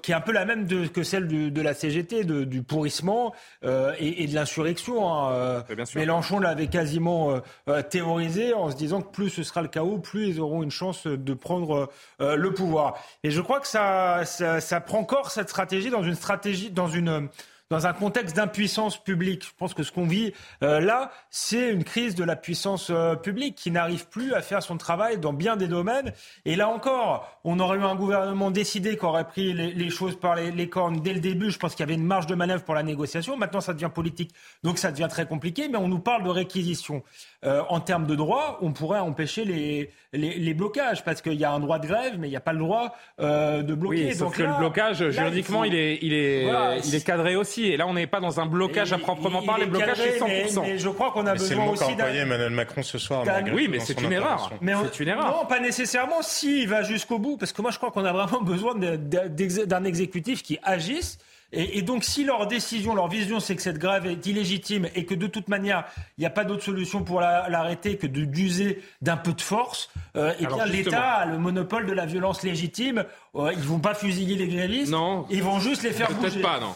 qui 0.01 0.13
est 0.13 0.15
un 0.15 0.21
peu 0.21 0.31
la 0.31 0.45
même 0.45 0.69
que 0.93 1.03
celle 1.03 1.27
de, 1.53 1.61
la 1.61 1.75
CGT, 1.75 2.23
du 2.23 2.63
pourrissement 2.63 3.35
euh, 3.65 3.93
et, 3.99 4.23
et 4.23 4.29
de 4.29 4.35
l'insurrection. 4.37 5.13
hein. 5.13 5.33
Euh. 5.33 5.63
Mélenchon 5.97 6.39
l'avait 6.39 6.69
quasiment 6.69 7.33
euh, 7.33 7.41
euh, 7.69 7.83
théorisé 7.83 8.55
en 8.55 8.71
se 8.71 8.77
disant 8.77 9.03
que 9.03 9.11
plus 9.11 9.29
ce 9.29 9.43
sera 9.43 9.61
le 9.61 9.67
chaos, 9.67 9.99
plus 9.99 10.29
ils 10.29 10.41
auront 10.41 10.63
une 10.63 10.71
chance 10.71 11.09
de 11.09 11.35
prendre 11.35 11.91
euh, 12.21 12.37
le 12.37 12.55
pouvoir. 12.55 12.95
Et 13.25 13.33
je 13.33 13.41
crois 13.41 13.59
que 13.59 13.67
ça, 13.67 14.25
ça, 14.25 14.61
ça 14.61 14.81
prend 14.81 15.03
corps 15.03 15.33
cette 15.33 15.49
stratégie 15.49 15.91
dans 15.91 16.05
une 16.05 16.15
stratégie, 16.15 16.71
dans 16.71 16.87
une 16.89 17.29
dans 17.75 17.89
un 17.89 17.93
contexte 17.93 18.37
d'impuissance 18.37 19.03
publique. 19.03 19.45
Je 19.45 19.51
pense 19.59 19.75
que 19.75 19.83
ce 19.83 19.91
qu'on 19.91 20.07
vit 20.07 20.33
euh, 20.63 20.79
là, 20.79 21.11
c'est 21.29 21.73
une 21.73 21.83
crise 21.83 22.15
de 22.15 22.23
la 22.23 22.37
puissance 22.37 22.89
euh, 22.91 23.17
publique 23.17 23.57
qui 23.57 23.73
n'arrive 23.73 24.07
plus 24.07 24.33
à 24.33 24.43
faire 24.43 24.63
son 24.63 24.77
travail 24.77 25.19
dans 25.19 25.33
bien 25.33 25.57
des 25.57 25.67
domaines. 25.67 26.13
Et 26.45 26.55
là 26.55 26.69
encore, 26.69 27.41
on 27.43 27.59
aurait 27.59 27.79
eu 27.79 27.83
un 27.83 27.97
gouvernement 27.97 28.53
décidé 28.53 28.97
qui 28.97 29.05
aurait 29.05 29.27
pris 29.27 29.53
les, 29.53 29.91
choses 29.91 30.17
par 30.17 30.37
les, 30.37 30.53
les, 30.53 30.69
cornes 30.69 31.01
dès 31.01 31.15
le 31.15 31.19
début. 31.19 31.51
Je 31.51 31.59
pense 31.59 31.75
qu'il 31.75 31.81
y 31.81 31.83
avait 31.83 31.95
une 31.95 32.07
marge 32.07 32.27
de 32.27 32.37
manœuvre 32.37 32.63
pour 32.63 32.77
la 32.77 32.85
négociation. 32.85 33.37
Maintenant, 33.37 33.61
ça 33.61 33.75
devient 33.75 33.91
politique, 33.93 34.31
donc 34.63 34.79
ça 34.79 34.93
devient 34.93 35.09
très 35.11 35.27
compliqué. 35.27 35.69
Mais 35.69 35.77
on 35.77 35.89
nous 35.89 35.99
parle 35.99 36.23
de 36.23 36.31
réquisition. 36.31 37.03
Euh, 37.47 37.63
en 37.69 37.81
termes 37.81 38.07
de 38.07 38.15
droit, 38.15 38.59
on 38.63 38.73
pourrait 38.73 39.01
empêcher 39.01 39.45
les, 39.45 39.91
les, 40.13 40.55
blocages 40.55 41.05
parce 41.05 41.21
qu'il 41.21 41.35
y 41.35 41.45
a 41.45 41.53
un 41.53 41.61
droit 41.61 41.79
de 41.79 41.87
grève, 41.87 42.15
mais 42.19 42.27
il 42.27 42.31
n'y 42.31 42.37
a 42.37 42.41
pas 42.41 42.55
le 42.55 42.59
droit 42.59 42.95
euh, 43.21 43.63
de 43.63 43.75
bloquer. 43.75 44.07
Oui, 44.07 44.15
sauf 44.15 44.35
que 44.35 44.43
le 44.43 44.57
blocage, 44.57 45.11
juridiquement, 45.11 45.65
il, 45.65 45.75
est, 45.75 45.99
il, 46.01 46.15
est, 46.15 46.49
il 46.85 46.95
est 46.95 47.05
cadré 47.05 47.37
aussi. 47.37 47.67
Et 47.67 47.77
là, 47.77 47.87
on 47.87 47.95
n'est 47.95 48.07
pas 48.07 48.21
dans 48.21 48.41
un 48.41 48.47
blocage 48.47 48.93
à 48.93 48.99
proprement 48.99 49.43
parler. 49.43 49.67
Le 49.67 49.73
blocage 49.73 50.01
est 50.01 50.19
100%. 50.19 50.63
Mais, 50.63 50.79
je 50.79 50.89
crois 50.89 51.11
qu'on 51.11 51.27
a 51.27 51.35
besoin 51.35 51.67
aussi 51.67 51.95
d'un. 51.97 52.15
Emmanuel 52.15 52.51
Macron 52.51 52.83
ce 52.83 52.97
soir. 52.99 53.25
Oui, 53.53 53.69
mais 53.71 53.81
c'est 53.81 54.01
une 54.01 54.13
erreur. 54.13 54.51
C'est 54.61 55.01
une 55.01 55.09
erreur. 55.09 55.37
Non, 55.37 55.47
pas 55.47 55.61
nécessairement 55.61 56.23
s'il 56.23 56.69
va 56.69 56.83
jusqu'au 56.83 57.19
bout, 57.19 57.37
parce 57.37 57.53
que 57.53 57.61
moi, 57.61 57.71
je 57.71 57.77
crois 57.77 57.91
qu'on 57.91 58.05
a 58.05 58.13
vraiment 58.13 58.41
besoin 58.41 58.75
d'un 58.75 59.85
exécutif 59.85 60.43
qui 60.43 60.59
agisse 60.63 61.19
et, 61.55 61.83
donc, 61.83 62.05
si 62.05 62.25
leur 62.25 62.47
décision, 62.47 62.95
leur 62.95 63.09
vision, 63.09 63.41
c'est 63.41 63.57
que 63.57 63.63
cette 63.63 63.79
grève 63.79 64.07
est 64.07 64.27
illégitime 64.27 64.89
et 64.95 65.05
que 65.05 65.15
de 65.15 65.27
toute 65.27 65.49
manière, 65.49 65.85
il 66.19 66.23
n'y 66.23 66.27
a 66.27 66.31
pas 66.31 66.45
d'autre 66.45 66.63
solution 66.63 67.03
pour 67.03 67.21
l'arrêter 67.21 67.97
que 67.97 68.07
d'user 68.07 68.83
d'un 69.03 69.17
peu 69.17 69.33
de 69.33 69.41
force, 69.41 69.91
euh, 70.17 70.33
eh 70.41 70.47
bien 70.47 70.67
l'État 70.67 71.03
a 71.03 71.27
le 71.27 71.39
monopole 71.39 71.87
de 71.87 71.93
la 71.93 72.07
violence 72.07 72.43
légitime. 72.43 73.05
Euh, 73.37 73.53
ils 73.53 73.65
vont 73.65 73.81
pas 73.81 73.95
fusiller 73.95 74.37
les 74.37 74.47
grévistes. 74.47 74.93
Non. 74.93 75.27
Ils 75.29 75.43
vont 75.43 75.59
juste 75.59 75.83
les 75.83 75.91
faire 75.91 76.09
bouger. 76.13 76.41
Peut-être 76.41 76.43
pas, 76.43 76.61
non. 76.61 76.75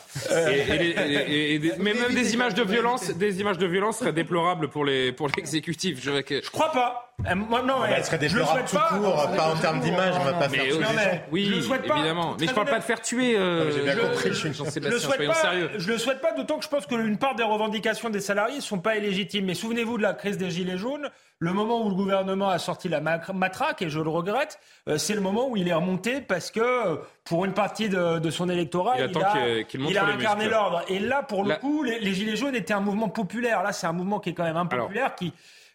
mais 1.79 1.95
même 1.95 2.15
des 2.15 2.35
images 2.35 2.55
de 2.55 2.65
violence, 2.65 3.11
des 3.11 3.41
images 3.41 3.59
de 3.59 3.67
violence 3.67 3.99
seraient 3.99 4.13
déplorables 4.13 4.69
pour 4.69 4.85
les 4.85 5.13
pour 5.13 5.29
l'exécutif. 5.37 6.01
Je, 6.03 6.11
je 6.29 6.51
crois 6.51 6.73
pas. 6.73 7.09
Euh, 7.27 7.35
moi, 7.35 7.63
non, 7.63 7.85
elle 7.85 8.05
serait 8.05 8.19
déplorable 8.19 8.65
tout 8.69 8.77
court, 8.77 9.31
pas, 9.37 9.53
en 9.53 9.57
termes 9.57 9.81
d'image, 9.81 10.15
on 10.21 10.25
va 10.25 10.35
pas 10.35 10.49
faire 10.49 10.63
tuer. 10.65 11.21
Oui, 11.33 11.65
évidemment. 11.93 12.37
Mais 12.39 12.47
je 12.47 12.55
parle 12.55 12.69
pas 12.69 12.79
de 12.79 12.85
faire 12.85 13.03
tuer. 13.03 13.37
Euh, 13.37 13.73
J'ai 13.73 13.83
bien 13.83 13.97
compris. 13.97 14.33
Je, 14.33 14.49
le 14.89 14.99
souhaite 14.99 15.27
pas. 15.27 15.35
Sérieux. 15.35 15.71
Je 15.77 15.89
le 15.89 15.99
souhaite 15.99 16.21
pas, 16.21 16.33
d'autant 16.33 16.59
que 16.59 16.65
je 16.65 16.69
pense 16.69 16.87
qu'une 16.87 17.19
part 17.19 17.35
des 17.35 17.43
revendications 17.43 18.11
des 18.11 18.21
salariés 18.21 18.61
sont 18.61 18.79
pas 18.79 18.97
illégitimes. 18.97 19.47
Mais 19.47 19.55
souvenez-vous 19.55 19.99
de 19.99 20.03
la 20.03 20.15
crise 20.15 20.39
des 20.39 20.51
gilets 20.51 20.79
jaunes. 20.79 21.11
Le 21.41 21.53
moment 21.53 21.87
où 21.87 21.89
le 21.89 21.95
gouvernement 21.95 22.49
a 22.49 22.59
sorti 22.59 22.89
la 22.89 23.01
matraque, 23.01 23.83
et 23.83 23.91
je 23.91 24.01
le 24.01 24.11
regrette, 24.11 24.59
euh, 24.89 24.99
c'est 24.99 25.15
le 25.15 25.21
moment 25.21 25.49
où 25.49 25.57
il 25.57 25.69
est 25.69 25.73
remonté 25.73 26.21
parce 26.21 26.51
que 26.51 26.99
pour 27.25 27.45
une 27.45 27.55
partie 27.55 27.89
de, 27.89 28.31
son 28.31 28.49
électorat, 28.49 28.97
il, 28.99 29.97
a, 29.97 30.05
incarné 30.05 30.49
l'ordre. 30.49 30.83
Et 30.89 30.99
là, 30.99 31.23
pour 31.23 31.45
le 31.45 31.55
coup, 31.55 31.85
les, 31.85 32.01
les, 32.01 32.13
Gilets 32.13 32.35
jaunes 32.35 32.57
étaient 32.57 32.75
un 32.75 32.81
mouvement 32.81 33.09
populaire. 33.09 33.63
Là, 33.63 33.73
c'est 33.73 33.87
un 33.87 33.93
mouvement 33.93 34.19
qui 34.19 34.31
est 34.31 34.35
quand 34.35 34.43
même 34.43 34.57
impopulaire, 34.57 35.15
qui 35.15 35.33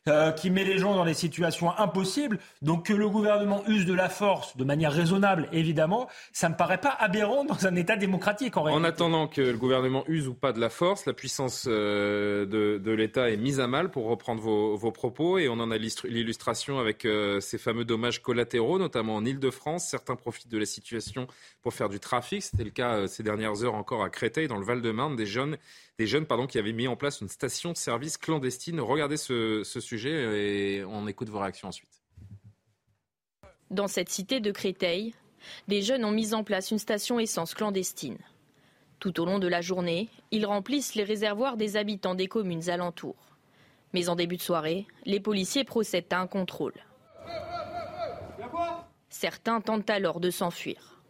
euh, 0.09 0.31
qui 0.31 0.49
met 0.49 0.63
les 0.63 0.77
gens 0.77 0.95
dans 0.95 1.05
des 1.05 1.13
situations 1.13 1.71
impossibles. 1.77 2.39
Donc 2.61 2.87
que 2.87 2.93
le 2.93 3.07
gouvernement 3.07 3.63
use 3.67 3.85
de 3.85 3.93
la 3.93 4.09
force 4.09 4.57
de 4.57 4.63
manière 4.63 4.91
raisonnable, 4.91 5.47
évidemment, 5.51 6.09
ça 6.31 6.49
me 6.49 6.55
paraît 6.55 6.79
pas 6.79 6.95
aberrant 6.99 7.45
dans 7.45 7.65
un 7.65 7.75
État 7.75 7.95
démocratique 7.95 8.57
en 8.57 8.63
réalité. 8.63 8.81
En 8.81 8.83
attendant 8.83 9.27
que 9.27 9.41
le 9.41 9.57
gouvernement 9.57 10.03
use 10.07 10.27
ou 10.27 10.33
pas 10.33 10.51
de 10.51 10.59
la 10.59 10.69
force, 10.69 11.05
la 11.05 11.13
puissance 11.13 11.65
euh, 11.67 12.45
de, 12.45 12.81
de 12.83 12.91
l'État 12.91 13.29
est 13.29 13.37
mise 13.37 13.59
à 13.59 13.67
mal, 13.67 13.91
pour 13.91 14.05
reprendre 14.07 14.41
vos, 14.41 14.75
vos 14.75 14.91
propos, 14.91 15.37
et 15.37 15.47
on 15.47 15.59
en 15.59 15.71
a 15.71 15.77
l'illustration 15.77 16.79
avec 16.79 17.05
euh, 17.05 17.39
ces 17.39 17.57
fameux 17.57 17.85
dommages 17.85 18.21
collatéraux, 18.21 18.79
notamment 18.79 19.15
en 19.15 19.25
Ile-de-France. 19.25 19.87
Certains 19.87 20.15
profitent 20.15 20.51
de 20.51 20.57
la 20.57 20.65
situation 20.65 21.27
pour 21.61 21.73
faire 21.73 21.89
du 21.89 21.99
trafic. 21.99 22.43
C'était 22.43 22.63
le 22.65 22.71
cas 22.71 23.07
ces 23.07 23.23
dernières 23.23 23.63
heures 23.63 23.75
encore 23.75 24.03
à 24.03 24.09
Créteil, 24.09 24.47
dans 24.47 24.57
le 24.57 24.65
Val-de-Marne, 24.65 25.15
des 25.15 25.25
jeunes 25.25 25.57
des 25.99 26.07
jeunes 26.07 26.25
pardon, 26.25 26.47
qui 26.47 26.57
avaient 26.57 26.73
mis 26.73 26.87
en 26.87 26.95
place 26.95 27.21
une 27.21 27.29
station 27.29 27.71
de 27.71 27.77
service 27.77 28.17
clandestine. 28.17 28.79
Regardez 28.79 29.17
ce, 29.17 29.63
sujet 29.63 30.77
et 30.79 30.83
on 30.85 31.07
écoute 31.07 31.29
vos 31.29 31.39
réactions 31.39 31.67
ensuite. 31.67 32.01
Dans 33.69 33.87
cette 33.87 34.09
cité 34.09 34.39
de 34.39 34.51
Créteil, 34.51 35.13
des 35.67 35.81
jeunes 35.81 36.05
ont 36.05 36.11
mis 36.11 36.33
en 36.33 36.43
place 36.43 36.71
une 36.71 36.79
station 36.79 37.19
essence 37.19 37.53
clandestine. 37.53 38.17
Tout 38.99 39.19
au 39.19 39.25
long 39.25 39.39
de 39.39 39.47
la 39.47 39.61
journée, 39.61 40.09
ils 40.31 40.45
remplissent 40.45 40.95
les 40.95 41.03
réservoirs 41.03 41.57
des 41.57 41.75
habitants 41.75 42.15
des 42.15 42.27
communes 42.27 42.69
alentours. 42.69 43.37
Mais 43.93 44.09
en 44.09 44.15
début 44.15 44.37
de 44.37 44.41
soirée, 44.41 44.87
les 45.05 45.19
policiers 45.19 45.63
procèdent 45.63 46.11
à 46.11 46.19
un 46.19 46.27
contrôle. 46.27 46.73
Certains 49.09 49.61
tentent 49.61 49.89
alors 49.89 50.19
de 50.19 50.31
s'enfuir. 50.31 51.01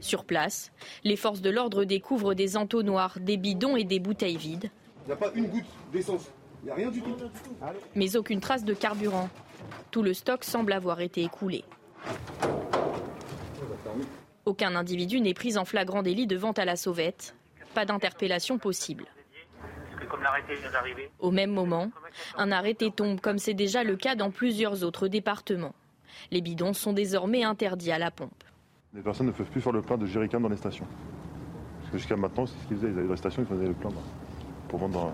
Sur 0.00 0.24
place, 0.24 0.72
les 1.02 1.16
forces 1.16 1.40
de 1.40 1.50
l'ordre 1.50 1.84
découvrent 1.84 2.34
des 2.34 2.56
entonnoirs, 2.56 3.18
des 3.20 3.36
bidons 3.36 3.76
et 3.76 3.84
des 3.84 4.00
bouteilles 4.00 4.36
vides. 4.36 4.70
Il 5.04 5.08
n'y 5.08 5.12
a 5.12 5.16
pas 5.16 5.32
une 5.34 5.46
goutte 5.46 5.64
d'essence. 5.92 6.30
Il 6.62 6.66
n'y 6.66 6.70
a 6.70 6.74
rien 6.74 6.90
du 6.90 7.02
tout. 7.02 7.16
Mais 7.94 8.16
aucune 8.16 8.40
trace 8.40 8.64
de 8.64 8.74
carburant. 8.74 9.28
Tout 9.90 10.02
le 10.02 10.14
stock 10.14 10.44
semble 10.44 10.72
avoir 10.72 11.00
été 11.00 11.22
écoulé. 11.22 11.64
Aucun 14.44 14.74
individu 14.74 15.20
n'est 15.20 15.34
pris 15.34 15.56
en 15.56 15.64
flagrant 15.64 16.02
délit 16.02 16.26
de 16.26 16.36
vente 16.36 16.58
à 16.58 16.64
la 16.64 16.76
sauvette. 16.76 17.34
Pas 17.74 17.84
d'interpellation 17.84 18.58
possible. 18.58 19.06
Au 21.18 21.30
même 21.30 21.50
moment, 21.50 21.90
un 22.36 22.52
arrêté 22.52 22.90
tombe 22.90 23.20
comme 23.20 23.38
c'est 23.38 23.54
déjà 23.54 23.84
le 23.84 23.96
cas 23.96 24.14
dans 24.14 24.30
plusieurs 24.30 24.84
autres 24.84 25.08
départements. 25.08 25.74
Les 26.30 26.40
bidons 26.40 26.72
sont 26.72 26.92
désormais 26.92 27.44
interdits 27.44 27.92
à 27.92 27.98
la 27.98 28.10
pompe. 28.10 28.44
Les 28.94 29.02
personnes 29.02 29.26
ne 29.26 29.32
peuvent 29.32 29.50
plus 29.50 29.60
faire 29.60 29.72
le 29.72 29.82
plein 29.82 29.98
de 29.98 30.06
jerrycans 30.06 30.40
dans 30.40 30.48
les 30.48 30.56
stations. 30.56 30.86
Parce 31.80 31.90
que 31.90 31.98
jusqu'à 31.98 32.16
maintenant, 32.16 32.46
c'est 32.46 32.54
ce 32.62 32.68
qu'ils 32.68 32.76
faisaient. 32.76 32.92
Ils 32.92 32.98
avaient 33.00 33.08
des 33.08 33.16
stations, 33.16 33.42
ils 33.42 33.48
faisaient 33.48 33.66
le 33.66 33.74
plein 33.74 33.90
pour 34.68 34.78
vendre 34.78 35.12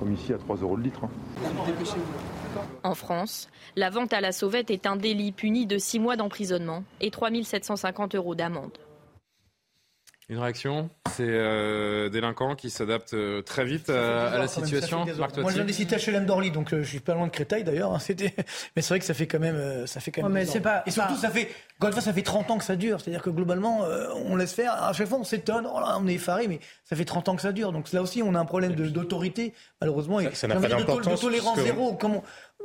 comme, 0.00 0.12
ici 0.12 0.32
à 0.32 0.38
3 0.38 0.56
euros 0.56 0.76
le 0.76 0.82
litre. 0.82 1.04
Hein. 1.04 1.10
En 2.82 2.94
France, 2.94 3.48
la 3.76 3.90
vente 3.90 4.12
à 4.12 4.20
la 4.20 4.32
sauvette 4.32 4.72
est 4.72 4.86
un 4.86 4.96
délit 4.96 5.30
puni 5.30 5.66
de 5.66 5.78
6 5.78 6.00
mois 6.00 6.16
d'emprisonnement 6.16 6.82
et 7.00 7.12
3 7.12 7.30
750 7.44 8.16
euros 8.16 8.34
d'amende. 8.34 8.76
Une 10.30 10.38
réaction 10.38 10.88
C'est 11.14 11.26
euh, 11.26 12.08
délinquants 12.08 12.54
qui 12.54 12.70
s'adaptent 12.70 13.12
euh, 13.12 13.42
très 13.42 13.64
vite 13.64 13.90
à, 13.90 14.38
la 14.38 14.48
situation. 14.48 15.04
Marc 15.18 15.36
Moi, 15.36 15.52
j'en 15.52 15.66
ai 15.66 15.72
cité 15.72 15.96
HLM 15.96 16.24
d'Orly, 16.24 16.50
donc 16.50 16.72
euh, 16.72 16.82
je 16.82 16.88
suis 16.88 17.00
pas 17.00 17.12
loin 17.12 17.26
de 17.26 17.32
Créteil 17.32 17.62
d'ailleurs. 17.62 17.92
Hein, 17.92 17.98
mais 18.74 18.82
c'est 18.82 18.88
vrai 18.88 18.98
que 19.00 19.04
ça 19.04 19.12
fait 19.12 19.26
quand 19.26 19.38
même, 19.38 19.86
ça 19.86 20.00
fait 20.00 20.10
quand 20.12 20.22
même. 20.22 20.32
mais 20.32 20.46
c'est 20.46 20.60
pas. 20.60 20.82
Et 20.86 20.90
surtout, 20.90 21.16
ça 21.16 21.28
fait, 21.28 21.48
encore 21.76 21.88
une 21.88 21.92
fois, 21.92 22.02
ça 22.02 22.14
fait 22.14 22.22
30 22.22 22.50
ans 22.50 22.58
que 22.58 22.64
ça 22.64 22.76
dure. 22.76 23.00
C'est-à-dire 23.00 23.22
que 23.22 23.30
globalement, 23.30 23.82
on 24.26 24.36
laisse 24.36 24.54
faire. 24.54 24.72
À 24.82 24.92
chaque 24.94 25.08
fois, 25.08 25.18
on 25.18 25.24
s'étonne, 25.24 25.66
oh 25.66 25.78
on 25.98 26.06
est 26.08 26.14
effaré, 26.14 26.48
mais 26.48 26.60
ça 26.84 26.96
fait 26.96 27.04
30 27.04 27.28
ans 27.28 27.36
que 27.36 27.42
ça 27.42 27.52
dure. 27.52 27.72
Donc 27.72 27.92
là 27.92 28.00
aussi, 28.00 28.22
on 28.22 28.34
a 28.34 28.38
un 28.38 28.46
problème 28.46 28.74
d'autorité, 28.74 29.52
malheureusement. 29.80 30.20
Ça 30.32 30.48
n'a 30.48 30.56
pas 30.56 30.68
d'importance. 30.68 31.20
De 31.20 31.26
tolérance 31.26 31.60
zéro. 31.60 31.98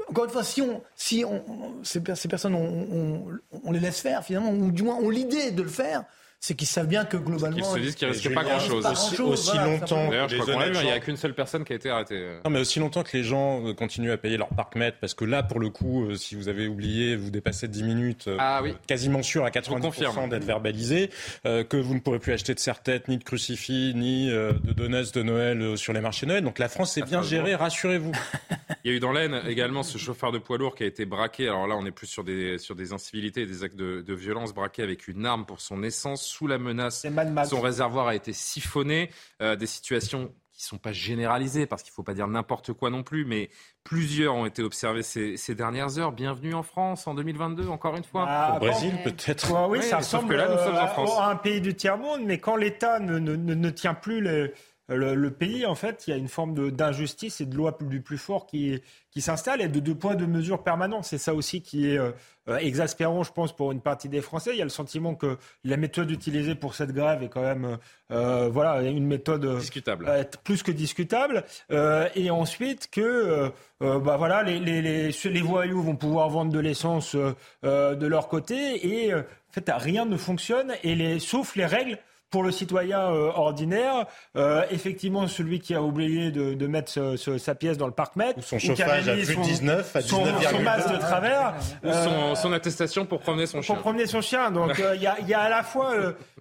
Encore 0.07 0.25
une 0.25 0.31
fois, 0.31 0.43
si, 0.43 0.61
on, 0.61 0.81
si 0.95 1.25
on, 1.25 1.43
ces, 1.83 1.99
personnes, 1.99 2.55
on, 2.55 3.25
on, 3.63 3.71
les 3.71 3.79
laisse 3.79 3.99
faire, 3.99 4.23
finalement, 4.23 4.51
ou 4.51 4.71
du 4.71 4.83
moins 4.83 4.95
ont 4.95 5.09
l'idée 5.09 5.51
de 5.51 5.61
le 5.61 5.69
faire, 5.69 6.05
c'est 6.41 6.55
qu'ils 6.55 6.67
savent 6.67 6.87
bien 6.87 7.03
que 7.03 7.17
globalement. 7.17 7.57
Ils 7.57 7.65
se 7.65 7.79
disent 7.79 7.95
qu'il 7.95 8.07
ne 8.07 8.13
risque 8.13 8.33
pas 8.33 8.43
grand-chose. 8.43 8.85
Aussi, 9.19 9.57
longtemps. 9.57 10.09
D'ailleurs, 10.09 10.29
je 10.29 10.37
crois 10.37 10.53
qu'on 10.53 10.79
il 10.79 10.85
n'y 10.85 10.91
a 10.91 10.99
qu'une 10.99 11.17
seule 11.17 11.35
personne 11.35 11.65
qui 11.65 11.73
a 11.73 11.75
été 11.75 11.89
arrêtée. 11.89 12.25
Non, 12.45 12.51
mais 12.51 12.59
aussi 12.59 12.79
longtemps 12.79 13.03
que 13.03 13.15
les 13.15 13.23
gens 13.23 13.65
euh, 13.65 13.73
continuent 13.73 14.11
à 14.11 14.17
payer 14.17 14.37
leur 14.37 14.47
parc-mètre, 14.47 14.97
parce 15.01 15.13
que 15.13 15.25
là, 15.25 15.43
pour 15.43 15.59
le 15.59 15.69
coup, 15.69 16.05
euh, 16.05 16.15
si 16.15 16.35
vous 16.35 16.47
avez 16.47 16.67
oublié, 16.67 17.17
vous 17.17 17.29
dépassez 17.29 17.67
10 17.67 17.83
minutes, 17.83 18.27
euh, 18.29 18.37
ah, 18.39 18.61
oui. 18.63 18.73
quasiment 18.87 19.21
sûr 19.21 19.43
à 19.43 19.49
90% 19.49 20.29
d'être 20.29 20.45
verbalisé, 20.45 21.09
que 21.43 21.77
vous 21.77 21.93
ne 21.93 21.99
pourrez 21.99 22.19
plus 22.19 22.31
acheter 22.31 22.53
de 22.53 22.59
serre-tête, 22.59 23.09
ni 23.09 23.17
de 23.17 23.23
crucifix, 23.23 23.93
ni 23.95 24.29
de 24.29 24.73
donuts 24.73 25.11
de 25.13 25.23
Noël 25.23 25.77
sur 25.77 25.93
les 25.93 26.01
marchés 26.01 26.25
Noël. 26.25 26.43
Donc 26.43 26.59
la 26.59 26.69
France 26.69 26.97
est 26.97 27.01
bien 27.01 27.21
gérée, 27.21 27.55
rassurez-vous. 27.55 28.11
Il 28.83 28.91
y 28.91 28.93
a 28.93 28.97
eu 28.97 28.99
dans 28.99 29.11
l'Aisne 29.11 29.41
également 29.47 29.83
ce 29.83 29.97
chauffeur 29.97 30.31
de 30.31 30.37
poids 30.37 30.57
lourd 30.57 30.75
qui 30.75 30.83
a 30.83 30.85
été 30.85 31.05
braqué. 31.05 31.47
Alors 31.47 31.67
là, 31.67 31.75
on 31.75 31.85
est 31.85 31.91
plus 31.91 32.07
sur 32.07 32.23
des, 32.23 32.57
sur 32.57 32.75
des 32.75 32.93
incivilités 32.93 33.41
et 33.41 33.45
des 33.45 33.63
actes 33.63 33.75
de, 33.75 34.01
de 34.01 34.13
violence, 34.13 34.53
braqué 34.53 34.83
avec 34.83 35.07
une 35.07 35.25
arme 35.25 35.45
pour 35.45 35.59
son 35.59 35.83
essence 35.83 36.28
sous 36.29 36.47
la 36.47 36.57
menace 36.57 37.05
son 37.45 37.61
réservoir 37.61 38.07
a 38.07 38.15
été 38.15 38.33
siphonné. 38.33 39.09
Euh, 39.41 39.55
des 39.55 39.67
situations 39.67 40.31
qui 40.53 40.65
ne 40.65 40.69
sont 40.69 40.77
pas 40.77 40.91
généralisées, 40.91 41.65
parce 41.65 41.83
qu'il 41.83 41.91
ne 41.91 41.95
faut 41.95 42.03
pas 42.03 42.13
dire 42.13 42.27
n'importe 42.27 42.73
quoi 42.73 42.89
non 42.89 43.01
plus, 43.01 43.23
mais 43.23 43.49
plusieurs 43.85 44.35
ont 44.35 44.45
été 44.45 44.61
observés 44.61 45.03
ces, 45.03 45.55
dernières 45.55 45.97
heures. 45.97 46.11
Bienvenue 46.11 46.53
en 46.53 46.63
France 46.63 47.07
en 47.07 47.13
2022, 47.13 47.69
encore 47.69 47.95
une 47.95 48.03
fois. 48.03 48.25
Ah, 48.27 48.55
Au 48.55 48.59
Brésil, 48.59 48.93
peut-être. 49.03 49.69
oui, 49.69 49.81
ça 49.81 49.97
ressemble 49.97 50.35
là, 50.35 50.49
nous 50.49 50.57
sommes 50.57 50.75
en 50.75 50.83
euh, 50.83 50.87
France. 50.87 51.17
à 51.17 51.29
un 51.29 51.37
pays 51.37 51.61
du 51.61 51.75
tiers-monde, 51.75 52.21
mais 52.25 52.39
quand 52.39 52.57
l'État 52.57 52.99
ne, 52.99 53.19
ne, 53.19 53.35
ne, 53.35 53.69
tient 53.69 53.93
plus 53.93 54.21
les 54.21 54.51
le, 54.89 55.29
pays, 55.29 55.65
en 55.65 55.75
fait, 55.75 56.05
il 56.07 56.11
y 56.11 56.13
a 56.13 56.17
une 56.17 56.27
forme 56.27 56.71
d'injustice 56.71 57.41
et 57.41 57.45
de 57.45 57.55
loi 57.55 57.77
du 57.79 58.01
plus 58.01 58.17
fort 58.17 58.45
qui, 58.47 58.81
qui 59.11 59.21
s'installe 59.21 59.61
et 59.61 59.67
de 59.67 59.79
deux 59.79 59.95
poids, 59.95 60.15
deux 60.15 60.27
mesures 60.27 60.63
permanents. 60.63 61.03
C'est 61.03 61.17
ça 61.17 61.33
aussi 61.33 61.61
qui 61.61 61.91
est 61.91 61.97
euh, 61.97 62.11
exaspérant, 62.57 63.23
je 63.23 63.31
pense, 63.31 63.55
pour 63.55 63.71
une 63.71 63.81
partie 63.81 64.09
des 64.09 64.21
Français. 64.21 64.51
Il 64.53 64.57
y 64.57 64.61
a 64.61 64.65
le 64.65 64.69
sentiment 64.69 65.13
que 65.13 65.37
la 65.63 65.77
méthode 65.77 66.09
utilisée 66.09 66.55
pour 66.55 66.73
cette 66.73 66.91
grève 66.91 67.21
est 67.21 67.29
quand 67.29 67.43
même, 67.43 67.77
euh, 68.11 68.49
voilà, 68.49 68.81
une 68.81 69.05
méthode 69.05 69.57
discutable, 69.59 70.09
plus 70.43 70.63
que 70.63 70.71
discutable. 70.71 71.43
et 71.69 72.31
ensuite 72.31 72.89
que, 72.89 73.51
bah 73.79 74.17
voilà, 74.17 74.43
les, 74.43 74.59
les, 74.59 74.81
les, 74.81 75.11
les, 75.11 75.41
voyous 75.41 75.81
vont 75.81 75.95
pouvoir 75.95 76.29
vendre 76.29 76.51
de 76.51 76.59
l'essence 76.59 77.15
de 77.15 78.07
leur 78.07 78.27
côté 78.27 79.05
et 79.05 79.13
en 79.13 79.51
fait, 79.51 79.69
rien 79.69 80.05
ne 80.05 80.17
fonctionne 80.17 80.73
et 80.83 80.95
les, 80.95 81.19
sauf 81.19 81.55
les 81.55 81.65
règles 81.65 81.97
pour 82.29 82.43
le 82.43 82.51
citoyen 82.51 82.99
euh, 82.99 83.31
ordinaire, 83.33 84.05
euh, 84.35 84.63
effectivement, 84.71 85.27
celui 85.27 85.59
qui 85.59 85.73
a 85.73 85.81
oublié 85.81 86.31
de, 86.31 86.53
de 86.53 86.67
mettre 86.67 86.91
ce, 86.91 87.17
ce, 87.17 87.37
sa 87.37 87.55
pièce 87.55 87.77
dans 87.77 87.87
le 87.87 87.93
parc-mètre, 87.93 88.43
son 88.43 88.59
chauffage 88.59 89.09
à 89.09 89.13
plus 89.13 89.35
de 89.35 89.41
19, 89.41 89.95
à 89.95 90.01
19, 90.01 90.07
son, 90.07 90.49
son 90.49 90.61
masque 90.61 90.91
de 90.91 90.97
travers, 90.97 91.55
ou 91.83 91.91
son, 91.91 92.35
son, 92.35 92.53
attestation 92.53 93.05
pour 93.05 93.19
promener 93.19 93.47
son 93.47 93.61
chien. 93.61 93.75
Pour 93.75 93.81
promener 93.81 94.05
son 94.05 94.21
chien. 94.21 94.51
Donc 94.51 94.79
il 94.95 95.01
y, 95.01 95.07
a, 95.07 95.19
y, 95.21 95.33
a, 95.33 95.41
à 95.41 95.49
la 95.49 95.63
fois 95.63 95.93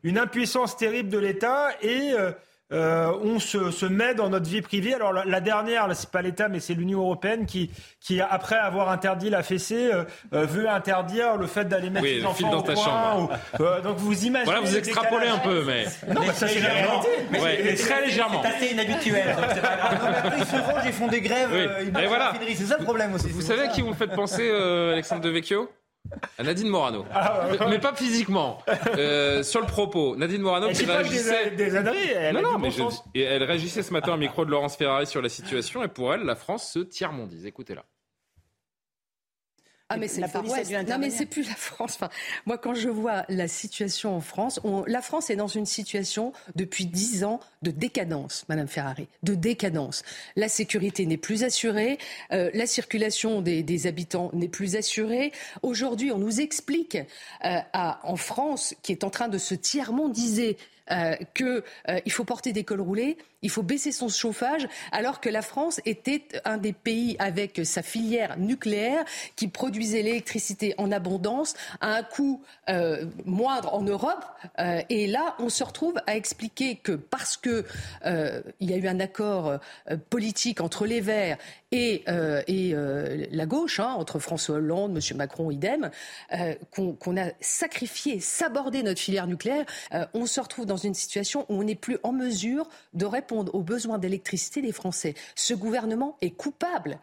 une 0.03 0.19
impuissance 0.19 0.77
terrible 0.77 1.09
de 1.09 1.19
l'État 1.19 1.69
et 1.83 2.13
euh, 2.73 3.13
on 3.23 3.39
se, 3.39 3.71
se, 3.71 3.87
met 3.87 4.15
dans 4.15 4.29
notre 4.29 4.49
vie 4.49 4.61
privée. 4.61 4.95
Alors 4.95 5.13
la, 5.13 5.25
la 5.25 5.41
dernière, 5.41 5.89
c'est 5.95 6.11
pas 6.11 6.23
l'État, 6.23 6.49
mais 6.49 6.61
c'est 6.61 6.75
l'Union 6.75 7.01
européenne 7.01 7.47
qui, 7.47 7.71
qui, 8.01 8.21
après 8.21 8.57
avoir 8.57 8.91
interdit 8.91 9.31
la 9.31 9.43
fessée, 9.43 9.91
euh, 9.93 10.05
euh 10.35 10.45
veut 10.45 10.69
interdire 10.69 11.37
le 11.37 11.47
fait 11.47 11.65
d'aller 11.65 11.91
mettre 11.91 12.05
oui, 12.05 12.17
les 12.17 12.27
enfants 12.27 12.51
dans 12.51 12.59
au 12.59 12.63
ta 12.63 12.75
coin. 12.75 12.85
chambre. 12.85 13.31
Ou, 13.59 13.63
euh, 13.63 13.81
donc 13.81 13.97
vous 13.97 14.25
imaginez. 14.25 14.45
Voilà, 14.45 14.61
vous 14.61 14.77
extrapolez 14.77 15.29
un 15.29 15.39
peu, 15.39 15.65
mais. 15.65 15.85
Non, 16.13 16.21
mais 16.21 16.33
ça 16.33 16.47
c'est. 16.47 16.61
Mais 17.31 17.41
ouais, 17.41 17.75
très 17.75 18.05
légèrement. 18.05 18.43
C'est 18.43 18.49
assez 18.49 18.73
inhabituel. 18.73 19.37
donc 19.37 19.45
c'est 19.55 19.61
pas 19.61 19.77
grave. 19.77 19.99
Non, 20.03 20.11
mais 20.11 20.17
après, 20.17 20.39
ils 20.39 20.47
se 20.47 20.57
rangent, 20.57 20.87
ils 20.87 20.93
font 20.93 21.09
des 21.09 21.21
grèves, 21.21 21.51
Oui. 21.53 21.59
euh, 21.61 21.83
ils 21.83 22.01
Et 22.03 22.07
voilà. 22.07 22.33
C'est 22.55 22.65
ça 22.67 22.77
le 22.79 22.85
problème 22.85 23.15
aussi. 23.15 23.29
Vous 23.29 23.43
savez 23.43 23.63
à 23.63 23.69
qui 23.69 23.81
vous 23.81 23.89
me 23.89 23.95
faites 23.95 24.15
penser, 24.15 24.49
euh, 24.51 24.93
Alexandre 24.93 25.23
Devecchio? 25.23 25.71
Nadine 26.43 26.69
Morano. 26.69 27.05
mais, 27.61 27.67
mais 27.69 27.79
pas 27.79 27.95
physiquement. 27.95 28.59
Euh, 28.97 29.43
sur 29.43 29.61
le 29.61 29.67
propos. 29.67 30.17
Nadine 30.17 30.43
Morano 30.43 30.69
qui 30.71 30.85
réagissait. 30.85 31.51
des, 31.53 31.65
elle 32.15 32.35
non, 32.35 32.43
non, 32.43 32.59
mais 32.59 32.71
je- 32.71 32.83
et 33.15 33.23
elle 33.23 33.43
réagissait 33.45 33.83
ce 33.83 33.93
matin 33.93 34.15
au 34.15 34.17
micro 34.17 34.45
de 34.45 34.51
Laurence 34.51 34.77
Ferrari 34.77 35.07
sur 35.07 35.21
la 35.23 35.29
situation 35.29 35.83
et 35.83 35.89
pour 35.89 36.15
elle, 36.15 36.23
la 36.23 36.37
France 36.37 36.73
se 36.73 36.79
tiers-mondise. 36.81 37.45
Écoutez-la. 37.47 37.85
Ah 39.91 39.97
mais 39.97 40.07
c'est 40.07 40.21
La 40.21 40.27
le 40.27 40.33
Far 40.33 40.45
West. 40.47 40.71
Non 40.87 40.99
mais 40.99 41.09
c'est 41.09 41.25
plus 41.25 41.49
la 41.49 41.55
France. 41.55 41.95
Enfin, 41.95 42.11
moi 42.45 42.59
quand 42.59 42.75
je 42.75 42.91
vois 42.91 43.25
la 43.31 43.49
situation 43.49 44.15
en 44.15 44.21
France, 44.21 44.61
on- 44.63 44.85
la 44.87 45.01
France 45.01 45.31
est 45.31 45.37
dans 45.37 45.47
une 45.47 45.65
situation 45.65 46.35
depuis 46.57 46.85
dix 46.85 47.25
ans 47.25 47.41
de 47.63 47.71
décadence, 47.71 48.45
Madame 48.51 48.69
Ferrari, 48.69 49.09
de 49.23 49.35
décadence. 49.35 50.03
La 50.37 50.49
sécurité 50.51 51.07
n'est 51.07 51.17
plus 51.17 51.43
assurée, 51.43 51.97
euh, 52.33 52.51
la 52.53 52.67
circulation 52.67 53.41
des, 53.41 53.63
des 53.63 53.87
habitants 53.87 54.31
n'est 54.35 54.49
plus 54.49 54.77
assurée. 54.77 55.33
Aujourd'hui, 55.63 56.13
on 56.13 56.19
nous 56.19 56.41
explique 56.41 56.97
euh, 56.97 57.59
à- 57.73 58.01
en 58.07 58.17
France, 58.17 58.75
qui 58.83 58.93
est 58.93 59.05
en 59.05 59.11
train 59.11 59.29
de 59.29 59.39
se 59.39 59.55
tiers-mondiser, 59.55 60.59
euh, 60.91 61.17
que 61.35 61.65
euh, 61.89 62.01
il 62.07 62.13
faut 62.13 62.25
porter 62.25 62.53
des 62.53 62.65
cols 62.65 62.81
roulés, 62.81 63.19
il 63.43 63.51
faut 63.51 63.63
baisser 63.63 63.93
son 63.93 64.09
chauffage, 64.09 64.67
alors 64.91 65.21
que 65.21 65.29
la 65.29 65.43
France 65.43 65.81
était 65.87 66.25
un 66.45 66.57
des 66.57 66.73
pays 66.73 67.17
avec 67.19 67.61
sa 67.65 67.83
filière 67.83 68.37
nucléaire 68.37 69.05
qui 69.37 69.49
produisait 69.49 70.03
l'électricité 70.03 70.75
en 70.79 70.91
abondance 70.91 71.55
à 71.81 71.95
un 71.95 72.03
coût 72.03 72.43
euh, 72.69 73.07
moindre 73.25 73.75
en 73.75 73.83
Europe. 73.83 74.25
Euh, 74.59 74.81
et 74.89 75.07
là, 75.07 75.37
on 75.39 75.49
se 75.49 75.63
retrouve 75.63 75.95
à 76.07 76.17
expliquer 76.17 76.77
que 76.77 76.93
parce 76.93 77.37
que 77.37 77.65
euh, 78.05 78.43
il 78.61 78.71
y 78.71 78.75
a 78.75 78.77
eu 78.77 78.89
un 78.89 79.01
accord 79.01 79.59
euh, 79.91 79.97
politique 80.11 80.61
entre 80.61 80.87
les 80.87 81.01
Verts 81.01 81.39
et, 81.71 82.05
et 82.47 82.75
la 83.31 83.45
gauche, 83.45 83.79
hein, 83.79 83.93
entre 83.99 84.19
François 84.19 84.57
Hollande, 84.57 84.97
M. 84.97 85.17
Macron, 85.19 85.51
idem, 85.51 85.91
qu'on 86.71 87.17
a 87.19 87.27
sacrifié, 87.41 88.21
sabordé 88.21 88.83
notre 88.83 89.01
filière 89.01 89.27
nucléaire, 89.27 89.67
on 90.15 90.25
se 90.25 90.41
retrouve 90.41 90.65
dans 90.65 90.79
une 90.79 90.95
situation 90.95 91.45
où 91.51 91.61
on 91.61 91.65
n'est 91.65 91.75
plus 91.75 91.99
en 92.05 92.13
mesure 92.13 92.67
de 92.95 93.05
répondre 93.05 93.28
aux 93.33 93.63
besoins 93.63 93.99
d'électricité 93.99 94.63
des 94.63 94.73
Français. 94.73 95.15
Ce 95.35 95.55
gouvernement 95.55 96.17
est 96.21 96.31
coupable. 96.31 96.99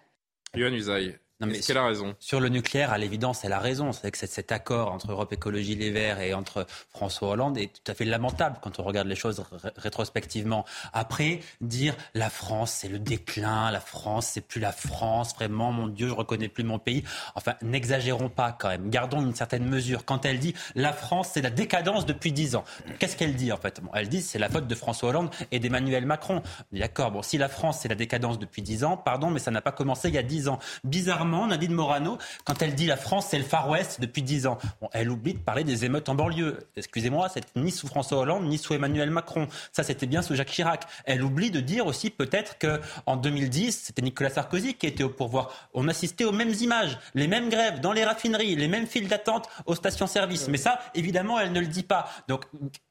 Non, 1.42 1.48
mais 1.48 1.58
Est-ce 1.58 1.68
qu'elle 1.68 1.78
a 1.78 1.86
raison 1.86 2.16
Sur 2.20 2.40
le 2.40 2.48
nucléaire, 2.48 2.94
à 2.94 2.98
l'évidence, 2.98 3.44
elle 3.44 3.52
a 3.52 3.60
raison. 3.60 3.92
C'est 3.92 4.10
que 4.10 4.18
cet- 4.18 4.54
accord 4.54 4.92
entre 4.94 5.12
Europe 5.12 5.34
Écologie 5.34 5.76
Les 5.76 5.92
Verts 5.92 6.22
et 6.22 6.34
entre 6.34 6.66
François 6.90 7.30
Hollande 7.32 7.58
est 7.58 7.74
tout 7.74 7.92
à 7.92 7.94
fait 7.96 8.06
lamentable 8.06 8.58
quand 8.62 8.80
on 8.80 8.84
regarde 8.84 9.08
les 9.08 9.16
choses 9.16 9.44
ré- 9.52 9.72
rétrospectivement. 9.76 10.64
Après, 10.94 11.42
dire 11.60 11.94
la 12.14 12.30
France, 12.30 12.72
c'est 12.72 12.88
le 12.88 13.00
déclin, 13.00 13.70
la 13.72 13.82
France, 13.82 14.28
c'est 14.28 14.40
plus 14.48 14.62
la 14.62 14.72
France, 14.72 15.34
vraiment, 15.36 15.74
mon 15.74 15.88
Dieu, 15.88 16.08
je 16.08 16.14
reconnais 16.14 16.48
plus 16.48 16.64
mon 16.64 16.80
pays. 16.80 17.04
Enfin, 17.34 17.56
n'exagérons 17.62 18.30
pas 18.30 18.54
quand 18.58 18.70
même. 18.70 18.90
Gardons 18.90 19.20
une 19.22 19.36
certaine 19.36 19.66
mesure. 19.68 20.06
Quand 20.06 20.24
elle 20.26 20.40
dit 20.40 20.54
la 20.76 20.94
France, 20.94 21.32
c'est 21.34 21.42
la 21.42 21.50
décadence 21.50 22.06
depuis 22.06 22.32
dix 22.32 22.56
ans, 22.56 22.64
qu'est-ce 23.00 23.18
qu'elle 23.18 23.36
dit 23.36 23.52
en 23.52 23.58
fait? 23.58 23.82
Bon, 23.82 23.90
Elle 23.94 24.08
dit 24.08 24.22
c'est 24.22 24.40
la 24.40 24.48
faute 24.48 24.68
de 24.68 24.76
François 24.76 25.10
Hollande 25.10 25.30
et 25.52 25.60
d'Emmanuel 25.60 26.06
Macron. 26.06 26.42
D'accord, 26.72 27.12
bon, 27.12 27.22
si 27.24 27.38
la 27.38 27.50
France, 27.50 27.80
c'est 27.82 27.90
la 27.90 27.96
décadence 27.96 28.40
depuis 28.40 28.62
dix 28.62 28.86
ans, 28.86 28.96
pardon, 28.96 29.32
mais 29.32 29.40
ça 29.40 29.52
n'a 29.52 29.62
pas 29.62 29.74
commencé 29.74 30.08
il 30.08 30.16
y 30.16 30.18
a 30.20 30.24
dix 30.24 30.48
ans. 30.48 30.60
Bizarrement, 30.86 31.25
Nadine 31.26 31.74
Morano, 31.74 32.18
quand 32.44 32.62
elle 32.62 32.76
dit 32.76 32.86
la 32.86 32.98
France, 32.98 33.28
c'est 33.30 33.38
le 33.38 33.44
Far 33.44 33.70
West 33.70 34.00
depuis 34.02 34.22
dix 34.22 34.48
ans, 34.48 34.58
bon, 34.82 34.90
elle 34.94 35.10
oublie 35.10 35.34
de 35.34 35.40
parler 35.40 35.64
des 35.64 35.86
émeutes 35.86 36.10
en 36.10 36.16
banlieue. 36.16 36.60
Excusez-moi, 36.76 37.30
c'est 37.30 37.46
ni 37.56 37.72
sous 37.72 37.88
François 37.88 38.20
Hollande, 38.20 38.46
ni 38.46 38.58
sous 38.58 38.74
Emmanuel 38.74 39.10
Macron. 39.10 39.48
Ça, 39.72 39.84
c'était 39.84 40.06
bien 40.06 40.22
sous 40.22 40.36
Jacques 40.36 40.52
Chirac. 40.52 40.84
Elle 41.06 41.24
oublie 41.24 41.52
de 41.52 41.60
dire 41.60 41.86
aussi 41.86 42.10
peut-être 42.10 42.58
que 42.58 42.80
en 43.06 43.18
2010, 43.18 43.84
c'était 43.86 44.02
Nicolas 44.02 44.30
Sarkozy 44.30 44.76
qui 44.76 44.88
était 44.88 45.04
au 45.04 45.10
pouvoir. 45.10 45.70
On 45.74 45.88
assistait 45.88 46.24
aux 46.24 46.32
mêmes 46.32 46.54
images, 46.62 46.98
les 47.14 47.28
mêmes 47.28 47.50
grèves 47.50 47.80
dans 47.80 47.92
les 47.92 48.04
raffineries, 48.04 48.56
les 48.56 48.68
mêmes 48.68 48.88
files 48.88 49.08
d'attente 49.08 49.50
aux 49.66 49.76
stations-service. 49.76 50.48
Mais 50.48 50.58
ça, 50.58 50.80
évidemment, 50.94 51.40
elle 51.40 51.52
ne 51.52 51.60
le 51.60 51.68
dit 51.68 51.84
pas. 51.84 52.10
Donc, 52.28 52.44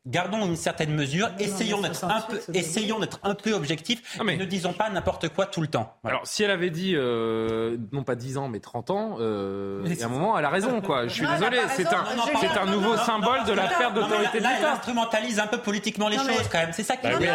gardons 0.07 0.45
une 0.47 0.57
certaine 0.57 0.95
mesure. 0.95 1.31
Essayons 1.39 1.81
d'être 1.81 2.05
un 2.05 2.21
peu, 2.21 2.41
essayons 2.53 2.99
d'être 2.99 3.21
un 3.23 3.35
peu 3.35 3.53
objectifs. 3.53 4.19
et 4.21 4.37
ne 4.37 4.45
disons 4.45 4.73
pas 4.73 4.91
n'importe 4.91 5.29
quoi 5.29 5.47
tout 5.47 5.61
le 5.61 5.69
temps. 5.69 5.97
Voilà. 6.03 6.17
Alors, 6.17 6.27
si 6.27 6.43
elle 6.43 6.51
avait 6.51 6.71
dit, 6.71 6.95
euh, 6.95 7.77
non 7.93 8.05
pas 8.05 8.15
10 8.25 8.39
ans, 8.39 8.49
mais 8.49 8.61
30 8.61 8.91
ans, 8.91 9.17
euh, 9.21 9.81
Mais 9.85 9.91
il 9.91 9.99
y 9.99 10.03
a 10.03 10.07
un 10.07 10.09
moment, 10.09 10.39
elle 10.39 10.45
a 10.45 10.49
raison, 10.51 10.81
quoi. 10.81 11.07
Je 11.07 11.13
suis 11.13 11.23
Non, 11.25 11.33
désolé, 11.33 11.59
c'est 11.77 11.87
un, 11.87 12.05
c'est 12.41 12.59
un 12.59 12.67
nouveau 12.67 12.97
non, 12.97 13.03
symbole 13.03 13.45
de 13.47 13.53
la 13.53 13.65
perte 13.65 13.95
d'autorité 13.95 14.39
de 14.41 14.45
l'État. 14.45 14.73
instrumentalise 14.73 15.39
un 15.39 15.47
peu 15.47 15.59
politiquement 15.59 16.09
les 16.09 16.17
Non, 16.17 16.25
mais- 16.27 16.35
choses, 16.35 16.49
quand 16.51 16.59
même. 16.59 16.73
C'est 16.73 16.83
ça 16.83 16.97
qui 16.97 17.03
Bah 17.07 17.13
est 17.13 17.17
oui. 17.17 17.27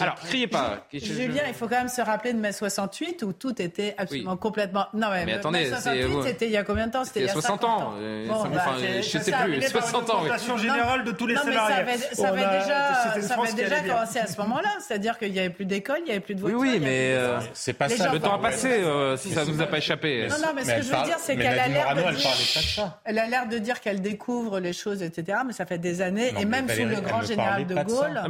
Alors, 0.00 0.14
criez 0.16 0.46
pas. 0.46 0.78
Je- 0.92 0.98
je- 0.98 1.12
Julien, 1.14 1.42
il 1.46 1.54
faut 1.54 1.68
quand 1.68 1.76
même 1.78 1.88
se 1.88 2.00
rappeler 2.02 2.32
de 2.32 2.38
mai 2.38 2.52
68 2.52 3.22
où 3.22 3.32
tout 3.32 3.60
était 3.62 3.94
absolument 3.98 4.36
complètement. 4.36 4.86
Non, 4.94 5.08
mais, 5.10 5.20
Mais 5.20 5.26
mai 5.26 5.32
attendez, 5.34 5.66
68, 5.68 6.02
c'est- 6.22 6.28
c'était 6.28 6.46
il 6.46 6.52
y 6.52 6.56
a 6.56 6.64
combien 6.64 6.86
de 6.88 6.92
temps? 6.92 7.04
C'était 7.04 7.20
il 7.20 7.26
y 7.26 7.30
a 7.30 7.32
60 7.32 7.64
ans. 7.64 7.92
Euh, 7.98 8.26
bah, 8.28 8.64
je 9.00 9.02
sais 9.02 9.18
plus, 9.20 9.32
arrivé 9.32 9.60
par 9.72 9.82
60 9.82 10.10
ans. 10.10 10.14
oui. 10.18 10.24
augmentation 10.24 10.56
générale 10.58 11.04
de 11.04 11.12
tous 11.12 11.26
les 11.26 11.36
salariés. 11.36 11.74
ça 12.12 12.28
avait, 12.28 12.42
a- 12.44 12.58
déjà, 12.60 13.80
commencé 13.88 14.18
à 14.18 14.26
ce 14.26 14.36
moment-là. 14.40 14.68
C'est-à-dire 14.80 15.18
qu'il 15.18 15.32
n'y 15.32 15.38
avait 15.38 15.50
plus 15.50 15.64
d'école, 15.64 15.98
il 16.00 16.04
n'y 16.04 16.10
avait 16.10 16.20
plus 16.20 16.34
de 16.34 16.42
Oui, 16.42 16.52
voitures. 16.52 16.70
oui, 16.72 16.76
avait 16.76 16.84
mais 16.86 17.14
euh, 17.14 17.38
C'est 17.52 17.72
pas 17.72 17.88
ça. 17.88 18.12
le 18.12 18.18
temps 18.20 18.34
a 18.34 18.38
passé, 18.38 18.68
euh, 18.82 19.16
si 19.16 19.30
ça 19.30 19.44
ne 19.44 19.50
vous 19.50 19.62
a 19.62 19.66
pas 19.66 19.78
échappé. 19.78 20.07
Non, 20.30 20.36
non, 20.46 20.52
mais 20.54 20.62
ce 20.62 20.66
Mais 20.68 20.76
que 20.76 20.82
je 20.82 20.86
veux 20.86 20.92
parle- 20.92 21.06
dire, 21.06 21.18
c'est 21.18 21.36
qu'elle 21.36 21.58
a 21.58 21.68
l'air 21.68 21.94
de 21.94 22.10
dire. 22.12 22.30
de 23.48 23.58
qu'elle 23.80 24.00
découvre 24.00 24.60
les 24.60 24.72
choses, 24.72 25.02
etc. 25.02 25.38
Mais 25.46 25.52
ça 25.52 25.66
fait 25.66 25.78
des 25.78 26.00
années, 26.02 26.32
Non, 26.32 26.40
et 26.40 26.44
même 26.44 26.68
sous 26.68 26.84
le 26.84 27.00
grand 27.00 27.22
général 27.22 27.66
de. 27.66 27.74
Gaulle, 27.74 28.20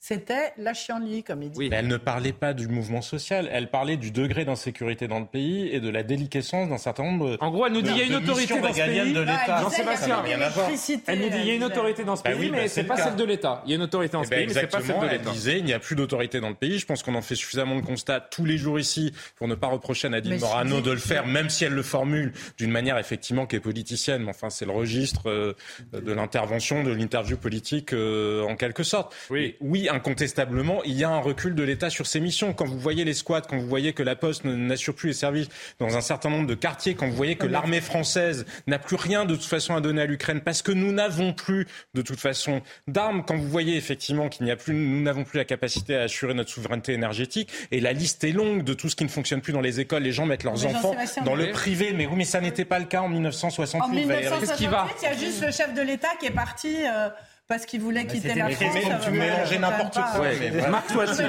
c'était 0.00 0.52
la 0.58 0.74
chienlit, 0.74 1.24
comme 1.24 1.42
il 1.42 1.50
dit. 1.50 1.58
Mais 1.68 1.76
elle 1.76 1.88
ne 1.88 1.96
parlait 1.96 2.32
pas 2.32 2.54
du 2.54 2.68
mouvement 2.68 3.02
social, 3.02 3.48
elle 3.52 3.68
parlait 3.68 3.96
du 3.96 4.10
degré 4.12 4.44
d'insécurité 4.44 5.08
dans 5.08 5.18
le 5.18 5.26
pays 5.26 5.68
et 5.72 5.80
de 5.80 5.88
la 5.90 6.02
déliquescence 6.04 6.68
d'un 6.68 6.78
certain 6.78 7.02
nombre. 7.02 7.36
En 7.40 7.50
gros, 7.50 7.66
elle 7.66 7.72
nous 7.72 7.82
dit 7.82 7.88
de- 7.90 7.94
il 7.94 7.98
y 7.98 8.02
a 8.02 8.06
une 8.06 8.14
autorité 8.14 8.60
dans 8.60 8.72
ce 8.72 8.80
pays. 8.80 9.12
de 9.12 9.20
l'État. 9.20 9.44
elle 9.56 9.62
Non, 9.62 9.68
disait, 9.68 9.76
Sébastien, 9.82 10.06
il 10.06 10.10
y 10.10 10.12
avait 10.12 10.34
rien 10.36 10.46
à 10.46 10.48
voir. 10.50 10.66
l'électricité, 10.66 11.02
Elle 11.12 11.18
nous 11.20 11.28
dit 11.30 11.36
il 11.40 11.46
y 11.46 11.50
a 11.50 11.54
une 11.54 11.64
autorité 11.64 12.04
dans 12.04 12.16
ce 12.16 12.22
Bah 12.22 12.30
pays, 12.30 12.40
oui, 12.40 12.50
bah, 12.50 12.56
mais 12.62 12.68
c'est 12.68 12.84
pas 12.84 12.96
cas. 12.96 13.04
celle 13.04 13.16
de 13.16 13.24
l'État. 13.24 13.62
Il 13.66 13.70
y 13.70 13.72
a 13.72 13.76
une 13.76 13.82
autorité 13.82 14.12
dans 14.12 14.22
Eh 14.22 14.24
ce 14.26 14.30
ben, 14.30 14.36
pays, 14.36 14.46
mais 14.46 14.54
c'est 14.54 14.66
pas 14.68 14.80
celle 14.80 14.98
de 15.00 15.04
elle 15.06 15.18
l'État. 15.18 15.30
disait 15.30 15.58
il 15.58 15.64
n'y 15.64 15.72
a 15.72 15.78
plus 15.78 15.96
d'autorité 15.96 16.40
dans 16.40 16.48
le 16.48 16.54
pays. 16.54 16.78
Je 16.78 16.86
pense 16.86 17.02
qu'on 17.02 17.14
en 17.14 17.22
fait 17.22 17.34
suffisamment 17.34 17.76
de 17.76 17.84
constats 17.84 18.20
tous 18.20 18.44
les 18.44 18.56
jours 18.56 18.78
ici 18.78 19.12
pour 19.36 19.48
ne 19.48 19.54
pas 19.56 19.66
reprocher 19.66 20.06
à 20.06 20.10
Nadine 20.10 20.32
Mais 20.34 20.38
Morano 20.38 20.80
de 20.80 20.90
le 20.92 20.98
faire, 20.98 21.26
même 21.26 21.50
si 21.50 21.64
elle 21.64 21.72
le 21.74 21.82
formule 21.82 22.32
d'une 22.56 22.70
manière 22.70 22.98
effectivement 22.98 23.46
qui 23.46 23.56
est 23.56 23.60
politicienne. 23.60 24.22
Mais 24.22 24.30
enfin, 24.30 24.48
c'est 24.50 24.64
le 24.64 24.72
registre 24.72 25.28
euh, 25.28 25.54
de 25.92 26.12
l'intervention, 26.12 26.84
de 26.84 26.92
l'interview 26.92 27.36
politique 27.36 27.92
euh, 27.92 28.42
en 28.44 28.54
quelque 28.56 28.82
sorte. 28.84 29.14
Oui. 29.30 29.56
Oui, 29.88 29.96
incontestablement, 29.96 30.82
il 30.84 30.94
y 30.94 31.04
a 31.04 31.10
un 31.10 31.20
recul 31.20 31.54
de 31.54 31.62
l'État 31.62 31.90
sur 31.90 32.06
ses 32.06 32.20
missions. 32.20 32.52
Quand 32.52 32.66
vous 32.66 32.78
voyez 32.78 33.04
les 33.04 33.14
squats, 33.14 33.40
quand 33.40 33.58
vous 33.58 33.66
voyez 33.66 33.92
que 33.92 34.02
la 34.02 34.16
Poste 34.16 34.44
n'assure 34.44 34.94
plus 34.94 35.08
les 35.08 35.14
services 35.14 35.48
dans 35.78 35.96
un 35.96 36.00
certain 36.00 36.30
nombre 36.30 36.46
de 36.46 36.54
quartiers, 36.54 36.94
quand 36.94 37.08
vous 37.08 37.16
voyez 37.16 37.36
que 37.36 37.46
l'armée 37.46 37.80
française 37.80 38.46
n'a 38.66 38.78
plus 38.78 38.96
rien 38.96 39.24
de 39.24 39.34
toute 39.34 39.44
façon 39.44 39.74
à 39.74 39.80
donner 39.80 40.02
à 40.02 40.06
l'Ukraine 40.06 40.40
parce 40.40 40.62
que 40.62 40.72
nous 40.72 40.92
n'avons 40.92 41.32
plus 41.32 41.66
de 41.94 42.02
toute 42.02 42.20
façon 42.20 42.62
d'armes, 42.86 43.24
quand 43.24 43.36
vous 43.36 43.48
voyez 43.48 43.76
effectivement 43.76 44.28
qu'il 44.28 44.44
n'y 44.44 44.50
a 44.50 44.56
plus, 44.56 44.74
nous 44.74 45.02
n'avons 45.02 45.24
plus 45.24 45.38
la 45.38 45.44
capacité 45.44 45.96
à 45.96 46.02
assurer 46.02 46.34
notre 46.34 46.50
souveraineté 46.50 46.92
énergétique, 46.92 47.50
et 47.70 47.80
la 47.80 47.92
liste 47.92 48.24
est 48.24 48.32
longue 48.32 48.64
de 48.64 48.74
tout 48.74 48.88
ce 48.88 48.96
qui 48.96 49.04
ne 49.04 49.08
fonctionne 49.08 49.40
plus 49.40 49.52
dans 49.52 49.60
les 49.60 49.80
écoles, 49.80 50.02
les 50.02 50.12
gens 50.12 50.26
mettent 50.26 50.44
leurs 50.44 50.58
Mais 50.58 50.66
enfants 50.66 50.94
dans 51.24 51.34
le 51.34 51.50
privé. 51.50 51.92
Mais 51.94 52.06
oui, 52.06 52.14
mais 52.16 52.24
ça 52.24 52.40
n'était 52.40 52.64
pas 52.64 52.78
le 52.78 52.84
cas 52.84 53.00
en 53.00 53.06
En 53.06 53.08
1968, 53.08 54.04
Valérie. 54.04 54.24
1968, 54.24 54.96
il 55.00 55.04
y 55.04 55.06
a 55.06 55.16
juste 55.16 55.44
le 55.44 55.52
chef 55.52 55.74
de 55.74 55.82
l'État 55.82 56.08
qui 56.20 56.26
est 56.26 56.30
parti 56.30 56.76
euh, 56.86 57.08
parce 57.48 57.64
qu'il 57.64 57.80
voulait 57.80 58.06
quitter 58.06 58.34
la 58.34 58.50
France. 58.50 58.74
Tu 59.04 59.10
mélangeais 59.10 59.58
n'importe 59.58 59.94
quoi. 59.94 60.68
Marc 60.68 60.92
Toiti. 60.92 61.22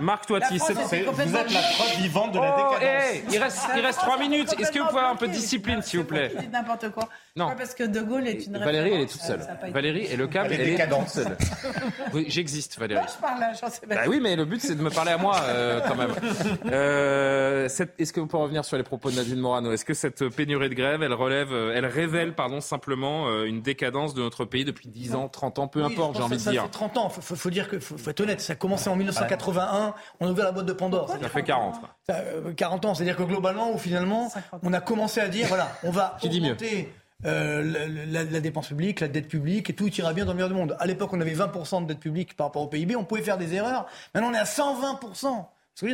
Marc 0.00 0.26
Toiti, 0.26 0.58
vous 0.58 1.36
êtes 1.36 1.52
la 1.52 1.60
preuve 1.60 1.96
vivante 1.98 2.32
de 2.32 2.38
la 2.38 2.56
oh, 2.56 2.74
décadence. 2.78 3.22
il 3.30 3.38
reste, 3.38 3.68
il 3.76 3.80
reste 3.84 3.98
trois 3.98 4.18
minutes. 4.18 4.54
Est-ce 4.58 4.72
que 4.72 4.78
vous 4.78 4.86
pouvez 4.86 5.00
avoir 5.00 5.12
un 5.12 5.16
peu 5.16 5.28
de 5.28 5.32
discipline, 5.32 5.82
s'il 5.82 6.00
vous 6.00 6.06
plaît 6.06 6.32
N'importe 6.50 6.90
quoi. 6.90 7.08
Non. 7.36 7.54
parce 7.56 7.74
que 7.74 7.84
De 7.84 8.00
Gaulle 8.00 8.26
est 8.26 8.46
une 8.46 8.58
Valérie, 8.58 8.92
elle 8.94 9.02
est 9.02 9.06
toute 9.06 9.20
seule. 9.20 9.40
Valérie 9.72 10.06
et 10.06 10.16
le 10.16 10.26
câble, 10.26 10.52
elle, 10.52 10.60
est 10.62 10.88
toute 10.88 11.08
seule. 11.08 11.36
Oui, 12.14 12.24
j'existe, 12.28 12.78
Valérie. 12.78 13.04
je 13.06 13.20
parle 13.20 13.40
pas. 13.40 13.94
Bah 13.94 14.02
oui, 14.08 14.18
mais 14.20 14.36
le 14.36 14.44
but, 14.46 14.60
c'est 14.60 14.74
de 14.74 14.82
me 14.82 14.90
parler 14.90 15.12
à 15.12 15.18
moi, 15.18 15.36
euh, 15.44 15.80
quand 15.86 15.94
même. 15.94 16.12
Euh, 16.66 17.66
Est-ce 17.66 18.12
que 18.12 18.20
vous 18.20 18.26
pouvez 18.26 18.42
revenir 18.42 18.64
sur 18.64 18.76
les 18.76 18.82
propos 18.82 19.10
de 19.10 19.16
Nadine 19.16 19.38
Morano? 19.38 19.72
Est-ce 19.72 19.84
que 19.84 19.94
cette 19.94 20.28
pénurie 20.28 20.68
de 20.68 20.74
grève, 20.74 21.02
elle 21.02 21.12
relève, 21.12 21.52
euh, 21.52 21.74
elle 21.74 21.86
révèle, 21.86 22.34
pardon, 22.34 22.60
simplement 22.60 23.44
une 23.44 23.60
décadence 23.60 24.14
de 24.14 24.22
notre 24.22 24.44
pays 24.44 24.64
depuis 24.64 24.88
10 24.88 25.14
ans, 25.14 25.28
30 25.28 25.49
ans, 25.58 25.68
peu 25.68 25.84
Oui, 25.84 25.92
importe, 25.92 26.16
j'ai 26.16 26.22
envie 26.22 26.36
de 26.36 26.40
ça 26.42 26.50
dire. 26.50 26.62
fait 26.64 26.68
30 26.68 26.96
ans, 26.98 27.08
faut, 27.08 27.20
faut, 27.20 27.36
faut 27.36 27.50
dire 27.50 27.68
que 27.68 27.78
faut, 27.80 27.98
faut 27.98 28.10
être 28.10 28.20
honnête, 28.20 28.40
ça 28.40 28.52
a 28.52 28.56
commencé 28.56 28.88
en 28.88 28.96
1981, 28.96 29.94
on 30.20 30.26
a 30.26 30.30
ouvert 30.30 30.44
la 30.46 30.52
boîte 30.52 30.66
de 30.66 30.72
Pandore. 30.72 31.10
Ça 31.20 31.28
fait 31.28 31.42
40. 31.42 31.80
quoi. 31.80 31.88
Ça, 32.08 32.14
euh, 32.16 32.52
40 32.52 32.84
ans, 32.84 32.94
c'est-à-dire 32.94 33.16
que 33.16 33.22
globalement, 33.24 33.72
ou 33.72 33.78
finalement, 33.78 34.30
on 34.62 34.72
a 34.72 34.80
commencé 34.80 35.20
à 35.20 35.28
dire, 35.28 35.46
voilà, 35.48 35.68
on 35.82 35.90
va 35.90 36.16
Qui 36.20 36.28
dit 36.28 36.40
mieux 36.40 36.52
augmenter 36.52 36.92
euh, 37.26 37.62
la, 37.62 37.86
la- 38.22 38.30
la 38.30 38.40
dépense 38.40 38.68
publique, 38.68 39.00
la 39.00 39.08
dette 39.08 39.28
publique, 39.28 39.68
et 39.68 39.74
tout 39.74 39.88
ira 39.88 40.14
bien 40.14 40.24
dans 40.24 40.30
le 40.32 40.36
meilleur 40.36 40.48
du 40.48 40.54
monde. 40.54 40.74
À 40.78 40.86
l'époque, 40.86 41.10
on 41.12 41.20
avait 41.20 41.34
20% 41.34 41.82
de 41.82 41.88
dette 41.88 42.00
publique 42.00 42.34
par 42.36 42.46
rapport 42.46 42.62
au 42.62 42.66
PIB, 42.68 42.96
on 42.96 43.04
pouvait 43.04 43.20
faire 43.22 43.36
des 43.36 43.52
erreurs. 43.54 43.86
Maintenant, 44.14 44.30
on 44.30 44.34
est 44.34 44.38
à 44.38 44.44
120%. 44.44 45.44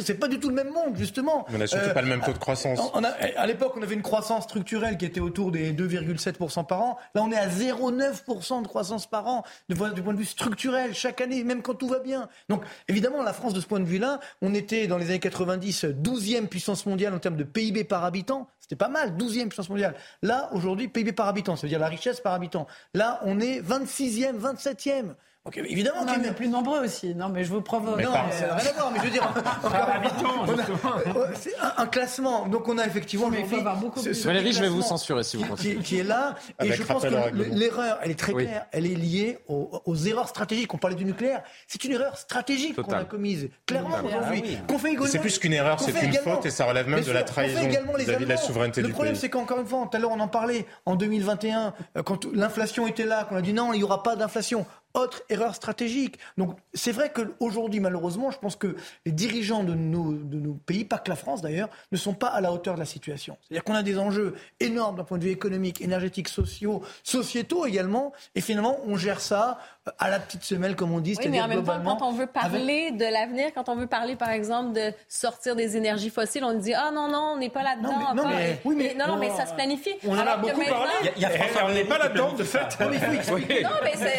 C'est 0.01 0.15
pas 0.15 0.29
du 0.29 0.39
tout 0.41 0.49
le 0.49 0.55
même 0.55 0.71
monde, 0.73 0.97
justement. 0.97 1.47
On 1.53 1.59
n'a 1.59 1.67
surtout 1.67 1.91
Euh, 1.91 1.95
pas 1.95 2.03
le 2.03 2.09
même 2.09 2.21
taux 2.23 2.33
de 2.33 2.39
croissance. 2.39 2.79
on 2.95 3.05
a- 3.05 3.09
à 3.09 3.47
l'époque, 3.47 3.73
on 3.77 3.83
avait 3.83 3.95
une 3.95 4.03
croissance 4.03 4.45
structurelle 4.45 4.97
qui 4.99 5.05
était 5.05 5.21
autour 5.21 5.53
des 5.53 5.73
2,7% 5.73 6.65
par 6.65 6.81
an. 6.83 6.99
Là, 7.15 7.23
on 7.23 7.31
est 7.31 7.37
à 7.37 7.49
0,9% 7.49 8.63
de 8.63 8.67
croissance 8.69 9.07
par 9.07 9.27
an 9.27 9.45
du 9.69 9.75
point 9.77 9.91
de 9.91 10.19
vue 10.19 10.25
structurel 10.25 10.95
chaque 10.95 11.21
année, 11.21 11.45
même 11.45 11.63
quand 11.63 11.75
tout 11.75 11.89
va 11.89 11.99
bien. 12.01 12.29
Donc, 12.49 12.63
évidemment, 12.89 13.23
la 13.23 13.33
France, 13.33 13.55
de 13.55 13.61
ce 13.61 13.67
point 13.67 13.81
de 13.81 13.85
vue-là, 13.85 14.21
on 14.43 14.55
était 14.55 14.87
dans 14.87 14.99
les 14.99 15.07
années 15.07 15.19
90 15.21 15.85
12e 15.85 16.49
puissance 16.49 16.87
mondiale 16.87 17.15
en 17.15 17.19
termes 17.19 17.37
de 17.37 17.45
PIB 17.45 17.85
par 17.85 18.05
habitant. 18.05 18.49
C'était 18.61 18.77
pas 18.77 18.89
mal, 18.89 19.17
12e 19.17 19.49
puissance 19.49 19.69
mondiale. 19.71 19.95
Là, 20.23 20.49
aujourd'hui, 20.53 20.89
PIB 20.89 21.13
par 21.13 21.29
habitant, 21.29 21.55
ça 21.55 21.63
veut 21.63 21.69
dire 21.69 21.79
la 21.79 21.87
richesse 21.89 22.21
par 22.21 22.33
habitant. 22.35 22.67
Là, 22.95 23.21
on 23.25 23.39
est 23.41 23.61
26e, 23.61 24.39
27e. 24.39 25.15
Donc, 25.47 25.57
évidemment, 25.59 26.05
qu'il 26.05 26.23
y 26.23 26.27
a 26.27 26.31
est 26.31 26.35
plus 26.35 26.49
nombreux 26.49 26.81
aussi. 26.85 27.15
Non, 27.15 27.29
mais 27.29 27.45
je 27.45 27.51
vous 27.51 27.61
provoque. 27.63 28.03
non, 28.03 28.13
ça 28.33 28.47
n'a 28.49 28.55
rien 28.57 28.71
à 28.71 28.73
voir, 28.75 28.91
mais 28.93 28.99
je 28.99 29.05
veux 29.05 29.11
dire, 29.11 29.33
on 29.65 30.59
a- 30.59 31.35
c'est 31.35 31.57
un, 31.61 31.73
un 31.83 31.87
classement. 31.87 32.47
Donc 32.47 32.69
on 32.69 32.77
a 32.79 32.85
effectivement 32.87 33.29
Mais 33.31 33.47
il 33.51 33.65
beaucoup 33.81 34.01
ce- 34.01 34.07
plus. 34.07 34.15
ce 34.15 34.27
Valérie, 34.27 34.53
je 34.53 34.61
vais 34.61 34.69
vous 34.69 34.83
censurer 34.83 35.23
si 35.23 35.37
vous 35.37 35.45
continuez. 35.47 35.77
qui 35.77 35.99
est 36.01 36.05
là. 36.05 36.35
Et 36.63 36.73
je 36.73 36.83
pense 36.83 37.03
que 37.03 37.09
l'erreur, 37.55 37.99
elle 38.03 38.11
est 38.11 38.19
très 38.19 38.33
Oui. 38.33 38.45
claire. 38.45 38.67
Elle 38.73 38.87
est 38.87 38.95
liée 38.97 39.39
aux, 39.49 39.71
aux 39.85 39.97
erreurs 39.97 40.29
stratégiques. 40.29 40.73
On 40.75 40.79
parlait 40.79 40.97
du 40.97 41.05
nucléaire. 41.05 41.43
C'est 41.69 41.83
une 41.85 41.93
erreur 41.93 42.17
stratégique 42.19 42.77
qu'on 42.83 42.93
a 42.93 43.05
commise. 43.05 43.49
Clairement 43.67 43.97
aujourd'hui. 44.05 44.43
Ah 44.45 44.49
oui. 44.49 44.59
Qu'on 44.69 44.79
fait 44.79 44.89
également- 44.91 45.07
C'est 45.07 45.19
plus 45.21 45.39
qu'une 45.39 45.53
erreur, 45.53 45.79
c'est 45.81 45.93
une 46.03 46.13
faute 46.15 46.45
et 46.47 46.51
ça 46.51 46.65
relève 46.65 46.89
même 46.89 47.05
de 47.05 47.13
la 47.13 47.23
trahison 47.23 47.61
vis-à-vis 47.97 48.25
de 48.25 48.29
la 48.31 48.37
souveraineté 48.37 48.81
Le 48.81 48.89
du 48.89 48.93
problème, 48.93 49.13
pays. 49.15 49.21
c'est 49.21 49.29
qu'encore 49.31 49.61
une 49.61 49.67
fois, 49.67 49.87
tout 49.91 49.97
à 49.97 50.01
l'heure 50.01 50.11
on 50.13 50.21
en 50.21 50.29
parlait, 50.29 50.67
en 50.87 50.97
2021, 50.97 51.73
euh, 51.97 52.03
quand 52.03 52.25
l'inflation 52.33 52.87
était 52.87 53.05
là, 53.05 53.25
qu'on 53.25 53.37
a 53.37 53.43
dit 53.43 53.53
non, 53.53 53.73
il 53.73 53.79
n'y 53.79 53.85
aura 53.85 54.03
pas 54.03 54.17
d'inflation. 54.17 54.67
Autre 54.97 55.23
erreur 55.29 55.55
stratégique. 55.55 56.19
Donc 56.39 56.57
c'est 56.73 56.91
vrai 56.91 57.13
qu'aujourd'hui, 57.13 57.81
malheureusement, 57.81 58.31
je 58.31 58.39
pense 58.39 58.57
que 58.57 58.77
les 59.05 59.13
dirigeants 59.13 59.63
de 59.63 59.75
nos, 59.75 60.15
de 60.15 60.39
nos 60.39 60.55
pays, 60.55 60.87
pas 60.87 60.97
que 60.97 61.11
la 61.11 61.17
France 61.17 61.43
d'ailleurs, 61.43 61.69
ne 61.93 61.99
sont 61.99 62.15
pas 62.15 62.29
à 62.29 62.41
la 62.41 62.51
hauteur 62.51 62.75
de 62.75 62.79
la 62.79 62.87
situation. 62.87 63.37
C'est-à-dire 63.43 63.63
qu'on 63.63 63.75
a 63.75 63.83
des 63.83 63.99
enjeux 63.99 64.35
énormes 64.59 64.97
d'un 64.97 65.05
point 65.05 65.19
de 65.19 65.25
vue 65.25 65.31
économique, 65.31 65.83
énergétique, 65.83 66.29
sociaux, 66.29 66.83
sociétaux 67.03 67.67
également, 67.67 68.15
et 68.35 68.41
finalement 68.41 68.81
on 68.87 68.97
gère 68.97 69.21
ça 69.21 69.59
à 69.99 70.11
la 70.11 70.19
petite 70.19 70.43
semelle, 70.45 70.75
comme 70.77 70.93
on 70.93 70.99
dit. 71.01 71.15
Oui, 71.19 71.29
mais 71.29 71.41
en 71.41 71.49
même 71.49 71.65
temps, 71.65 71.81
quand 71.85 72.03
on 72.03 72.13
veut 72.13 72.27
parler 72.27 72.91
de 72.91 73.05
l'avenir, 73.05 73.51
quand 73.55 73.69
on 73.69 73.77
veut 73.77 73.87
parler, 73.87 74.17
par 74.17 74.31
exemple, 74.31 74.73
de 74.73 74.93
sortir 75.09 75.55
des 75.57 75.77
énergies 75.77 76.11
fossiles, 76.11 76.45
on 76.45 76.55
dit 76.55 76.75
ah 76.75 76.91
non 76.93 77.09
non, 77.09 77.33
on 77.35 77.37
n'est 77.39 77.51
pas 77.51 77.63
là-dedans. 77.63 77.93
Non, 77.93 77.99
mais- 77.99 78.15
non, 78.15 78.23
pas- 78.25 78.29
mais- 78.37 78.61
oui, 78.65 78.75
mais- 78.77 78.95
non, 78.95 79.07
non, 79.15 79.17
mais 79.17 79.31
ça 79.31 79.47
se 79.47 79.55
planifie. 79.55 79.95
On 80.07 80.15
en 80.19 80.27
a 80.27 80.37
beaucoup 80.37 80.61
parlé. 80.65 80.91
Il 81.03 81.07
y 81.07 81.09
a- 81.09 81.13
il 81.17 81.23
y 81.23 81.25
a 81.25 81.31
Eh, 81.35 81.39
François 81.39 81.69
on 81.71 81.73
n'est 81.75 81.85
pas 81.85 81.99
là-dedans, 81.99 82.33
de 82.33 82.45
fait. 82.45 82.81
Non, 82.81 82.89
mais 82.91 83.17
expliquer. 83.17 83.63
Non, 83.63 83.71
mais 83.83 83.93
c'est. 83.95 84.17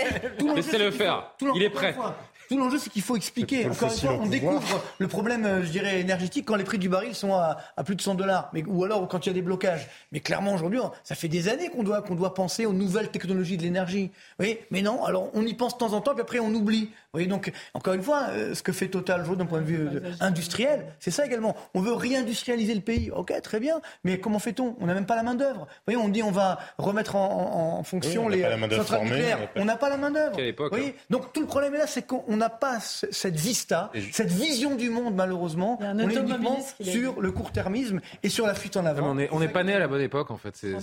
C'est- 0.78 0.92
faire. 0.92 1.32
tout 1.38 1.52
Il 1.56 1.64
est 1.64 1.70
prêt. 1.70 1.96
Tout 2.50 2.58
l'enjeu, 2.58 2.78
c'est 2.78 2.90
qu'il 2.90 3.02
faut 3.02 3.16
expliquer. 3.16 3.66
Encore 3.70 3.92
une 3.92 3.98
fois, 3.98 4.10
on 4.14 4.14
pouvoir. 4.20 4.30
découvre 4.30 4.84
le 5.00 5.08
problème, 5.08 5.46
euh, 5.46 5.64
je 5.64 5.70
dirais, 5.70 6.00
énergétique 6.00 6.46
quand 6.48 6.56
les 6.56 6.64
prix 6.64 6.78
du 6.78 6.90
baril 6.90 7.14
sont 7.16 7.34
à, 7.34 7.58
à 7.76 7.84
plus 7.84 7.96
de 7.96 8.02
100 8.02 8.16
dollars, 8.16 8.50
mais 8.54 8.64
ou 8.68 8.84
alors 8.84 9.08
quand 9.08 9.26
il 9.26 9.30
y 9.30 9.32
a 9.32 9.34
des 9.34 9.42
blocages. 9.42 9.88
Mais 10.12 10.20
clairement, 10.20 10.54
aujourd'hui, 10.54 10.80
ça 11.04 11.16
fait 11.16 11.28
des 11.28 11.50
années 11.50 11.70
qu'on 11.70 11.84
doit 11.84 12.02
qu'on 12.02 12.16
doit 12.16 12.34
penser 12.34 12.66
aux 12.66 12.74
nouvelles 12.74 13.10
technologies 13.10 13.58
de 13.58 13.64
l'énergie. 13.64 14.06
Vous 14.38 14.46
voyez? 14.46 14.66
Mais 14.72 14.82
non. 14.82 15.04
Alors, 15.04 15.30
on 15.34 15.46
y 15.46 15.54
pense 15.54 15.74
de 15.74 15.78
temps 15.80 15.94
en 15.94 16.02
temps, 16.02 16.14
puis 16.14 16.22
après, 16.22 16.40
on 16.40 16.50
oublie. 16.54 16.86
Vous 16.86 16.92
voyez? 17.14 17.28
Donc, 17.28 17.52
encore 17.74 17.94
une 17.94 18.04
fois, 18.04 18.28
euh, 18.30 18.54
ce 18.56 18.62
que 18.64 18.72
fait 18.72 18.88
Total 18.88 19.22
aujourd'hui 19.22 19.44
d'un 19.44 19.50
point 19.50 19.60
de 19.62 19.66
vue 19.66 19.80
euh, 19.82 20.12
industriel, 20.22 20.86
c'est 21.00 21.12
ça 21.12 21.26
également. 21.26 21.56
On 21.74 21.82
veut 21.82 21.94
réindustrialiser 21.94 22.74
le 22.76 22.82
pays. 22.82 23.12
Ok, 23.12 23.34
très 23.42 23.60
bien. 23.60 23.82
Mais 24.04 24.20
comment 24.20 24.40
fait-on? 24.40 24.76
On 24.80 24.86
n'a 24.86 24.94
même 24.94 25.06
pas 25.06 25.16
la 25.16 25.24
main 25.24 25.36
d'œuvre. 25.36 25.62
Vous 25.62 25.92
voyez, 25.94 25.98
on 26.00 26.10
dit 26.10 26.24
on 26.24 26.32
va 26.32 26.60
remettre 26.78 27.16
en, 27.16 27.26
en- 27.76 27.80
en 27.80 27.84
fonction 27.84 28.22
Oui, 28.22 28.28
on 28.28 28.30
n'a 28.30 28.36
les 28.38 28.42
pas 28.44 28.50
la 28.50 28.58
main-d'œuvre 28.58 28.84
centrales 28.88 29.04
nucléaires. 29.08 29.50
on 29.56 29.66
n'a 29.66 29.74
pas- 29.74 29.88
pas 29.88 29.90
la 29.90 29.98
main 29.98 30.12
d'œuvre. 30.12 30.36
Quelle 30.36 30.48
époque, 30.48 30.72
Vous 30.72 30.78
voyez? 30.78 30.96
Donc 31.10 31.34
tout 31.34 31.42
le 31.42 31.48
problème 31.48 31.74
est 31.76 31.80
là, 31.80 31.88
c'est 31.88 32.02
qu'on 32.06 32.37
n'a 32.38 32.50
pas 32.50 32.80
ce- 32.80 33.08
cette 33.12 33.36
vista, 33.36 33.92
je- 33.94 34.12
cette 34.12 34.32
vision 34.32 34.76
du 34.76 34.90
monde 34.90 35.16
malheureusement. 35.16 35.78
On 35.82 36.00
est 36.00 36.16
uniquement 36.16 36.60
sur 36.82 37.20
le 37.22 37.32
court-termisme 37.32 38.00
et 38.24 38.30
sur 38.30 38.48
la 38.48 38.54
fuite 38.56 38.78
en 38.78 38.86
avant. 38.86 39.12
on 39.12 39.20
est- 39.20 39.30
on 39.32 39.40
n'est 39.40 39.48
pas 39.50 39.64
né 39.64 39.74
à 39.74 39.80
la 39.80 39.88
bonne 39.88 40.02
époque 40.02 40.32
en 40.32 40.38
fait. 40.38 40.56
C'est 40.56 40.78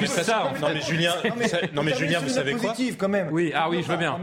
juste 0.00 0.22
ça. 0.22 0.52
Non 0.60 0.68
mais 0.72 0.80
Julien, 0.80 1.14
Non 1.72 1.82
mais, 1.82 1.92
on 1.94 1.96
Julien, 1.96 2.20
vous 2.20 2.28
savez 2.28 2.52
quoi 2.52 2.70
positive, 2.70 2.96
quand 2.96 3.08
même. 3.08 3.28
Oui, 3.32 3.52
ah 3.54 3.68
oui, 3.68 3.82
je 3.82 3.88
veux 3.88 3.96
bien. 3.96 4.16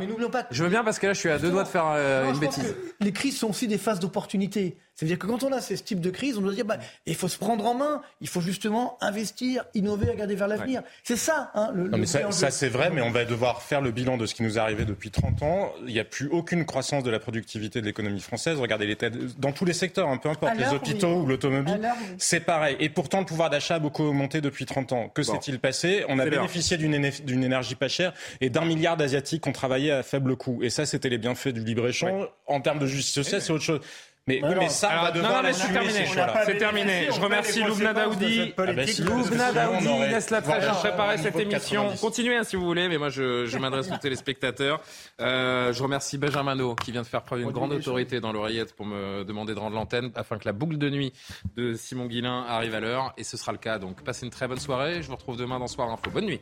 Je 0.52 0.64
veux 0.64 0.70
bien 0.70 0.84
parce 0.84 1.00
que 1.00 1.08
là, 1.08 1.14
je 1.14 1.20
suis 1.20 1.30
à 1.30 1.38
deux 1.38 1.52
doigts 1.52 1.64
de 1.64 1.68
faire 1.68 1.86
euh, 1.88 2.32
une 2.32 2.40
bêtise. 2.40 2.76
Les 3.00 3.12
crises 3.12 3.38
sont 3.38 3.50
aussi 3.50 3.68
des 3.68 3.78
phases 3.78 4.00
d'opportunité. 4.00 4.78
C'est-à-dire 4.96 5.18
que 5.18 5.26
quand 5.26 5.42
on 5.44 5.52
a 5.52 5.62
ce 5.62 5.74
type 5.74 6.00
de 6.00 6.10
crise, 6.12 6.38
on 6.38 6.42
doit 6.42 6.54
dire 6.54 6.66
bah, 6.66 6.78
il 7.08 7.16
faut 7.16 7.28
se 7.28 7.38
prendre 7.38 7.66
en 7.66 7.74
main, 7.74 8.02
il 8.20 8.28
faut 8.28 8.42
justement 8.42 8.98
investir, 9.02 9.66
innover, 9.74 10.10
regarder 10.12 10.36
vers 10.36 10.48
l'avenir. 10.48 10.84
C'est 11.04 11.16
ça, 11.16 11.50
hein, 11.56 11.72
le, 11.74 11.84
Non, 11.86 11.98
le 11.98 11.98
mais 11.98 12.06
ça, 12.06 12.52
c'est 12.52 12.70
vrai, 12.70 12.92
mais 12.92 13.02
on 13.02 13.10
va 13.10 13.26
devoir 13.26 13.62
faire 13.64 13.82
le 13.82 13.92
bilan 13.92 14.18
de 14.18 14.26
ce 14.28 14.36
qui 14.36 14.44
nous 14.44 14.58
est 14.58 14.62
arrivé 14.62 14.86
depuis 14.86 15.10
30 15.10 15.42
ans. 15.42 15.74
Il 15.88 15.94
n'y 15.94 16.00
a 16.00 16.04
plus 16.04 16.28
aucune 16.28 16.66
croissance 16.66 17.04
de 17.04 17.10
la 17.10 17.20
productivité 17.20 17.82
de 17.82 17.86
l'économie 17.86 18.20
française. 18.20 18.60
Regardez 18.60 18.86
l'état 18.86 19.10
dans 19.38 19.52
tous 19.52 19.66
les 19.66 19.74
secteurs, 19.74 20.08
hein, 20.08 20.18
peu 20.18 20.30
importe, 20.30 20.56
les 20.58 20.68
hôpitaux 20.68 21.16
oui. 21.16 21.24
ou 21.24 21.26
l'automobile. 21.26 21.80
oui. 21.82 22.16
C'est 22.20 22.42
pareil. 22.42 22.76
Et 22.80 22.90
pourtant, 22.90 23.20
le 23.20 23.26
pouvoir 23.26 23.50
d'achat 23.50 23.76
a 23.76 23.80
beaucoup 23.80 24.04
augmenté 24.04 24.42
depuis 24.42 24.66
30 24.66 24.92
ans. 24.92 25.10
Que 25.10 25.22
Bon. 25.26 25.34
s'est-il 25.34 25.60
passé? 25.60 26.06
On 26.10 26.20
a 26.20 26.26
bénéficié 26.26 26.78
d'une 26.78 26.94
éne- 26.94 27.24
d'une 27.26 27.44
énergie 27.44 27.76
pas 27.76 27.88
chère 27.88 28.14
et 28.40 28.50
d'un 28.50 28.66
milliard 28.66 28.98
d'Asiatiques 28.98 29.44
qui 29.44 29.50
ont 29.50 29.54
travaillé 29.54 29.92
à 29.92 30.04
faible 30.04 30.36
coût. 30.36 30.60
Et 30.62 30.70
ça, 30.70 30.86
c'était 30.86 31.10
les 31.10 31.18
bienfaits 31.18 31.50
du 31.50 31.64
libre-échange. 31.64 32.28
En 32.46 32.62
termes 32.62 32.80
de 32.80 32.86
justice 32.86 33.14
sociale, 33.16 33.42
c'est 33.42 33.52
autre 33.54 33.64
chose. 33.64 33.80
Mais, 34.28 34.40
oui, 34.44 34.54
mais 34.60 34.70
ça, 34.70 34.88
on 34.88 34.92
Alors, 34.92 35.04
va 35.06 35.10
non, 35.10 35.16
devoir 35.16 35.34
non, 35.38 35.44
mais 35.48 35.54
c'est 35.54 35.74
terminé. 35.74 36.06
C'est 36.46 36.58
terminé. 36.58 37.08
Je 37.12 37.20
remercie 37.20 37.64
Loubna 37.64 37.92
Daoudi. 37.92 38.54
Ah 38.56 38.74
bah 38.74 38.86
si, 38.86 39.02
Loubna 39.02 39.52
Daoudi, 39.52 39.88
Nesla 39.88 40.42
préparé 40.42 41.16
au 41.16 41.18
cette 41.18 41.40
émission. 41.40 41.82
90. 41.84 42.02
Continuez 42.02 42.36
hein, 42.36 42.44
si 42.44 42.56
vous 42.56 42.66
voulez, 42.66 42.88
mais 42.88 43.00
moi 43.00 43.10
je, 43.10 43.48
je 43.48 43.58
m'adresse 43.58 43.92
aux 43.92 43.98
téléspectateurs. 43.98 44.80
Euh, 45.20 45.74
je 45.74 45.82
remercie 45.82 46.20
Benjamin 46.20 46.54
No 46.54 46.76
qui 46.76 46.92
vient 46.92 47.02
de 47.02 47.08
faire 47.08 47.24
preuve 47.24 47.40
d'une 47.40 47.52
grande 47.52 47.74
autorité 47.74 48.20
dans 48.20 48.32
l'oreillette 48.32 48.76
pour 48.76 48.86
me 48.86 49.24
demander 49.24 49.56
de 49.56 49.60
rendre 49.60 49.76
l'antenne 49.76 50.12
afin 50.14 50.38
que 50.38 50.46
la 50.46 50.54
boucle 50.54 50.78
de 50.78 50.90
nuit 50.92 51.14
de 51.56 51.74
Simon 51.74 52.06
Guillain 52.06 52.46
arrive 52.48 52.76
à 52.76 52.80
l'heure. 52.80 53.14
Et 53.18 53.24
ce 53.24 53.38
sera 53.38 53.52
le 53.52 53.58
cas. 53.58 53.80
Donc 53.80 54.04
passez 54.04 54.26
une 54.26 54.32
très 54.32 54.48
bonne 54.48 54.60
soirée. 54.60 55.02
Je 55.02 55.08
vous 55.08 55.16
retrouve 55.16 55.38
demain 55.38 55.58
dans 55.58 55.68
Soir 55.68 55.90
Info. 55.90 56.12
Bonne 56.12 56.26
nuit. 56.26 56.42